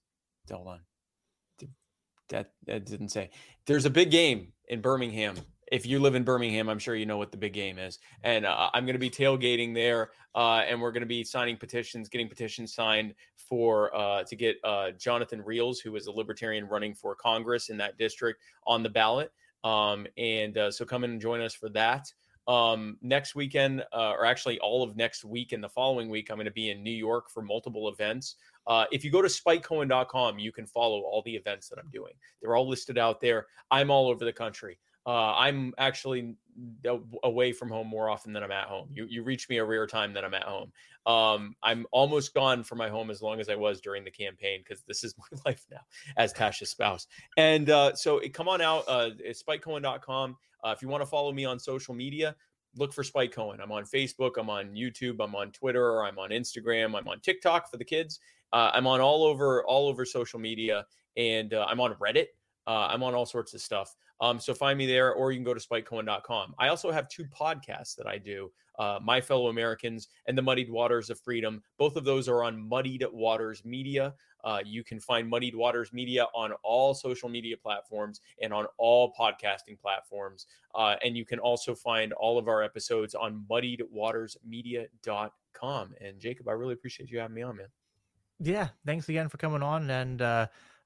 hold 0.50 0.68
on. 0.68 0.80
That 2.30 2.50
that 2.66 2.86
didn't 2.86 3.10
say. 3.10 3.30
There's 3.66 3.84
a 3.84 3.90
big 3.90 4.10
game 4.10 4.52
in 4.68 4.80
Birmingham. 4.80 5.36
If 5.72 5.86
you 5.86 5.98
live 5.98 6.14
in 6.14 6.24
Birmingham, 6.24 6.68
I'm 6.68 6.78
sure 6.78 6.94
you 6.94 7.06
know 7.06 7.16
what 7.16 7.30
the 7.30 7.38
big 7.38 7.52
game 7.52 7.78
is. 7.78 7.98
And 8.22 8.46
uh, 8.46 8.70
I'm 8.74 8.84
going 8.84 8.94
to 8.94 8.98
be 8.98 9.10
tailgating 9.10 9.74
there, 9.74 10.10
uh, 10.34 10.62
and 10.68 10.80
we're 10.80 10.92
going 10.92 11.02
to 11.02 11.06
be 11.06 11.24
signing 11.24 11.56
petitions, 11.56 12.08
getting 12.08 12.28
petitions 12.28 12.74
signed 12.74 13.14
for 13.36 13.94
uh, 13.96 14.24
to 14.24 14.36
get 14.36 14.56
uh, 14.64 14.90
Jonathan 14.92 15.42
Reels, 15.42 15.80
who 15.80 15.94
is 15.96 16.06
a 16.06 16.12
libertarian 16.12 16.66
running 16.66 16.94
for 16.94 17.14
Congress 17.14 17.68
in 17.68 17.76
that 17.78 17.98
district, 17.98 18.40
on 18.66 18.82
the 18.82 18.90
ballot. 18.90 19.32
Um, 19.64 20.06
and 20.18 20.56
uh, 20.58 20.70
so 20.70 20.84
come 20.84 21.04
and 21.04 21.20
join 21.20 21.40
us 21.40 21.54
for 21.54 21.68
that. 21.70 22.12
Um, 22.46 22.98
next 23.00 23.34
weekend, 23.34 23.82
uh, 23.92 24.10
or 24.10 24.26
actually 24.26 24.58
all 24.58 24.82
of 24.82 24.96
next 24.96 25.24
week 25.24 25.52
and 25.52 25.64
the 25.64 25.68
following 25.68 26.10
week, 26.10 26.30
I'm 26.30 26.36
going 26.36 26.44
to 26.44 26.52
be 26.52 26.70
in 26.70 26.82
New 26.82 26.90
York 26.90 27.30
for 27.30 27.42
multiple 27.42 27.88
events. 27.88 28.36
Uh, 28.66 28.84
if 28.92 29.02
you 29.04 29.10
go 29.10 29.22
to 29.22 29.28
spikecohen.com, 29.28 30.38
you 30.38 30.52
can 30.52 30.66
follow 30.66 31.00
all 31.00 31.22
the 31.24 31.34
events 31.34 31.68
that 31.70 31.78
I'm 31.78 31.88
doing. 31.90 32.12
They're 32.42 32.54
all 32.54 32.68
listed 32.68 32.98
out 32.98 33.20
there. 33.20 33.46
I'm 33.70 33.90
all 33.90 34.08
over 34.08 34.24
the 34.24 34.32
country. 34.32 34.78
Uh, 35.06 35.34
I'm 35.34 35.74
actually 35.78 36.34
away 37.24 37.52
from 37.52 37.68
home 37.68 37.88
more 37.88 38.08
often 38.08 38.32
than 38.32 38.42
I'm 38.42 38.52
at 38.52 38.66
home. 38.66 38.88
You 38.92 39.06
you 39.08 39.22
reach 39.22 39.48
me 39.48 39.58
a 39.58 39.64
rare 39.64 39.86
time 39.86 40.12
that 40.14 40.24
I'm 40.24 40.34
at 40.34 40.44
home. 40.44 40.72
Um, 41.06 41.56
I'm 41.62 41.86
almost 41.92 42.32
gone 42.32 42.62
from 42.62 42.78
my 42.78 42.88
home 42.88 43.10
as 43.10 43.20
long 43.20 43.40
as 43.40 43.48
I 43.48 43.54
was 43.54 43.80
during 43.80 44.04
the 44.04 44.10
campaign 44.10 44.60
because 44.60 44.82
this 44.86 45.04
is 45.04 45.14
my 45.18 45.38
life 45.44 45.66
now 45.70 45.80
as 46.16 46.32
Tasha's 46.32 46.70
spouse. 46.70 47.06
And 47.36 47.70
uh, 47.70 47.94
so 47.94 48.20
come 48.32 48.48
on 48.48 48.60
out. 48.60 48.84
Uh, 48.88 49.10
it's 49.18 49.42
spikecohen.com. 49.42 50.36
Uh, 50.64 50.70
if 50.70 50.80
you 50.80 50.88
want 50.88 51.02
to 51.02 51.06
follow 51.06 51.32
me 51.32 51.44
on 51.44 51.58
social 51.58 51.94
media, 51.94 52.34
look 52.76 52.92
for 52.92 53.04
Spike 53.04 53.32
Cohen. 53.32 53.60
I'm 53.60 53.72
on 53.72 53.84
Facebook. 53.84 54.32
I'm 54.38 54.48
on 54.48 54.70
YouTube. 54.74 55.16
I'm 55.20 55.34
on 55.34 55.50
Twitter. 55.52 56.02
I'm 56.04 56.18
on 56.18 56.30
Instagram. 56.30 56.96
I'm 56.98 57.08
on 57.08 57.20
TikTok 57.20 57.70
for 57.70 57.76
the 57.76 57.84
kids. 57.84 58.20
Uh, 58.52 58.70
I'm 58.72 58.86
on 58.86 59.00
all 59.00 59.24
over 59.24 59.64
all 59.64 59.88
over 59.88 60.04
social 60.04 60.38
media, 60.38 60.86
and 61.16 61.52
uh, 61.52 61.66
I'm 61.68 61.80
on 61.80 61.94
Reddit. 61.94 62.26
Uh, 62.66 62.88
I'm 62.90 63.02
on 63.02 63.14
all 63.14 63.26
sorts 63.26 63.52
of 63.52 63.60
stuff. 63.60 63.94
Um, 64.20 64.38
so 64.38 64.54
find 64.54 64.78
me 64.78 64.86
there, 64.86 65.12
or 65.12 65.32
you 65.32 65.38
can 65.38 65.44
go 65.44 65.54
to 65.54 65.60
spikecohen.com. 65.60 66.54
I 66.58 66.68
also 66.68 66.90
have 66.90 67.08
two 67.08 67.24
podcasts 67.24 67.96
that 67.96 68.06
I 68.06 68.18
do 68.18 68.50
uh, 68.78 69.00
My 69.02 69.20
Fellow 69.20 69.48
Americans 69.48 70.08
and 70.26 70.38
The 70.38 70.42
Muddied 70.42 70.70
Waters 70.70 71.10
of 71.10 71.18
Freedom. 71.20 71.60
Both 71.78 71.96
of 71.96 72.04
those 72.04 72.28
are 72.28 72.44
on 72.44 72.68
Muddied 72.68 73.04
Waters 73.12 73.64
Media. 73.64 74.14
Uh, 74.42 74.60
you 74.64 74.82
can 74.84 75.00
find 75.00 75.28
Muddied 75.28 75.54
Waters 75.54 75.92
Media 75.92 76.26
on 76.34 76.52
all 76.62 76.94
social 76.94 77.28
media 77.30 77.56
platforms 77.56 78.20
and 78.42 78.52
on 78.52 78.66
all 78.76 79.14
podcasting 79.18 79.80
platforms. 79.80 80.46
Uh, 80.74 80.96
and 81.04 81.16
you 81.16 81.24
can 81.24 81.38
also 81.38 81.74
find 81.74 82.12
all 82.12 82.36
of 82.36 82.46
our 82.46 82.62
episodes 82.62 83.14
on 83.14 83.42
muddiedwatersmedia.com. 83.50 85.94
And 86.00 86.20
Jacob, 86.20 86.48
I 86.48 86.52
really 86.52 86.74
appreciate 86.74 87.10
you 87.10 87.20
having 87.20 87.34
me 87.34 87.40
on, 87.42 87.56
man. 87.56 87.68
Yeah, 88.40 88.68
thanks 88.84 89.08
again 89.08 89.28
for 89.28 89.36
coming 89.38 89.62
on. 89.62 89.88
And 89.90 90.20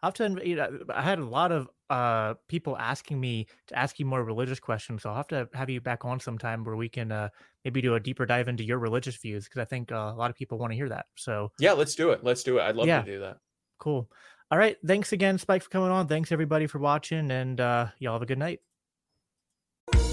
I've 0.03 0.15
done, 0.15 0.41
you 0.45 0.57
know, 0.57 0.79
I 0.95 1.03
had 1.03 1.19
a 1.19 1.25
lot 1.25 1.51
of 1.51 1.69
uh, 1.91 2.35
people 2.49 2.77
asking 2.77 3.19
me 3.21 3.47
to 3.69 3.79
ask 3.79 3.99
you 3.99 4.07
more 4.07 4.23
religious 4.23 4.61
questions. 4.61 5.03
So 5.03 5.11
I'll 5.11 5.17
have 5.17 5.29
to 5.29 5.49
have 5.55 5.71
you 5.71 5.81
back 5.81 6.05
on 6.05 6.21
sometime 6.21 6.65
where 6.65 6.77
we 6.77 6.89
can 6.89 7.11
uh, 7.11 7.29
maybe 7.65 7.81
do 7.81 7.95
a 7.95 8.01
deeper 8.01 8.27
dive 8.27 8.49
into 8.49 8.63
your 8.63 8.79
religious 8.79 9.17
views 9.17 9.45
because 9.45 9.61
I 9.61 9.65
think 9.65 9.91
uh, 9.91 10.13
a 10.15 10.17
lot 10.17 10.31
of 10.31 10.37
people 10.37 10.59
want 10.59 10.73
to 10.73 10.77
hear 10.77 10.89
that. 10.89 11.07
So 11.17 11.51
yeah, 11.59 11.73
let's 11.73 11.95
do 11.95 12.11
it. 12.11 12.23
Let's 12.23 12.43
do 12.43 12.59
it. 12.59 12.63
I'd 12.63 12.77
love 12.77 12.87
yeah. 12.87 13.03
to 13.03 13.11
do 13.11 13.21
that. 13.21 13.39
Cool. 13.79 14.09
All 14.51 14.59
right. 14.59 14.77
Thanks 14.87 15.13
again, 15.13 15.39
Spike, 15.39 15.63
for 15.63 15.71
coming 15.71 15.91
on. 15.91 16.07
Thanks 16.07 16.33
everybody 16.33 16.67
for 16.67 16.79
watching, 16.79 17.31
and 17.31 17.61
uh, 17.61 17.89
y'all 17.99 18.15
have 18.15 18.23
a 18.23 18.27
good 18.27 18.39
night. 18.39 18.61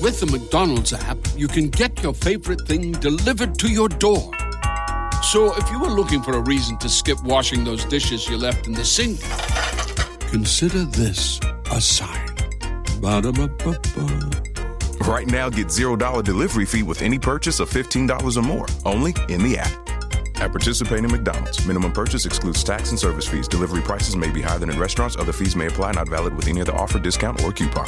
With 0.02 0.20
the 0.20 0.26
McDonald's 0.26 0.94
app, 0.94 1.18
you 1.38 1.48
can 1.48 1.70
get 1.70 2.02
your 2.02 2.14
favorite 2.14 2.62
thing 2.62 2.94
delivered 2.94 3.58
to 3.60 3.70
your 3.70 3.90
door. 3.90 4.32
So 5.24 5.56
if 5.58 5.70
you 5.72 5.80
were 5.80 5.90
looking 5.90 6.22
for 6.22 6.34
a 6.34 6.42
reason 6.42 6.78
to 6.78 6.90
skip 6.90 7.22
washing 7.24 7.64
those 7.64 7.84
dishes 7.86 8.30
you 8.30 8.38
left 8.38 8.68
in 8.68 8.74
the 8.74 8.86
sink 8.86 9.20
Consider 10.36 10.84
this 10.84 11.40
a 11.72 11.80
sign. 11.80 12.28
Ba-da-ba-ba-ba. 13.00 14.32
Right 15.08 15.28
now, 15.28 15.50
get 15.50 15.68
$0 15.68 16.24
delivery 16.26 16.66
fee 16.66 16.84
with 16.84 17.02
any 17.02 17.18
purchase 17.18 17.62
of 17.62 17.70
$15 17.70 18.36
or 18.36 18.42
more, 18.42 18.66
only 18.84 19.16
in 19.30 19.42
the 19.42 19.58
app. 19.58 19.72
At 20.42 20.52
participating 20.52 21.10
McDonald's, 21.10 21.66
minimum 21.66 21.94
purchase 21.94 22.26
excludes 22.26 22.66
tax 22.66 22.90
and 22.90 23.00
service 23.00 23.26
fees. 23.26 23.48
Delivery 23.48 23.82
prices 23.82 24.18
may 24.18 24.30
be 24.30 24.42
higher 24.42 24.60
than 24.60 24.70
in 24.70 24.78
restaurants. 24.78 25.16
Other 25.16 25.32
fees 25.32 25.56
may 25.56 25.68
apply, 25.68 25.94
not 25.94 26.10
valid 26.10 26.36
with 26.36 26.50
any 26.50 26.60
other 26.60 26.76
offer, 26.76 27.00
discount, 27.00 27.42
or 27.42 27.54
coupon. 27.54 27.88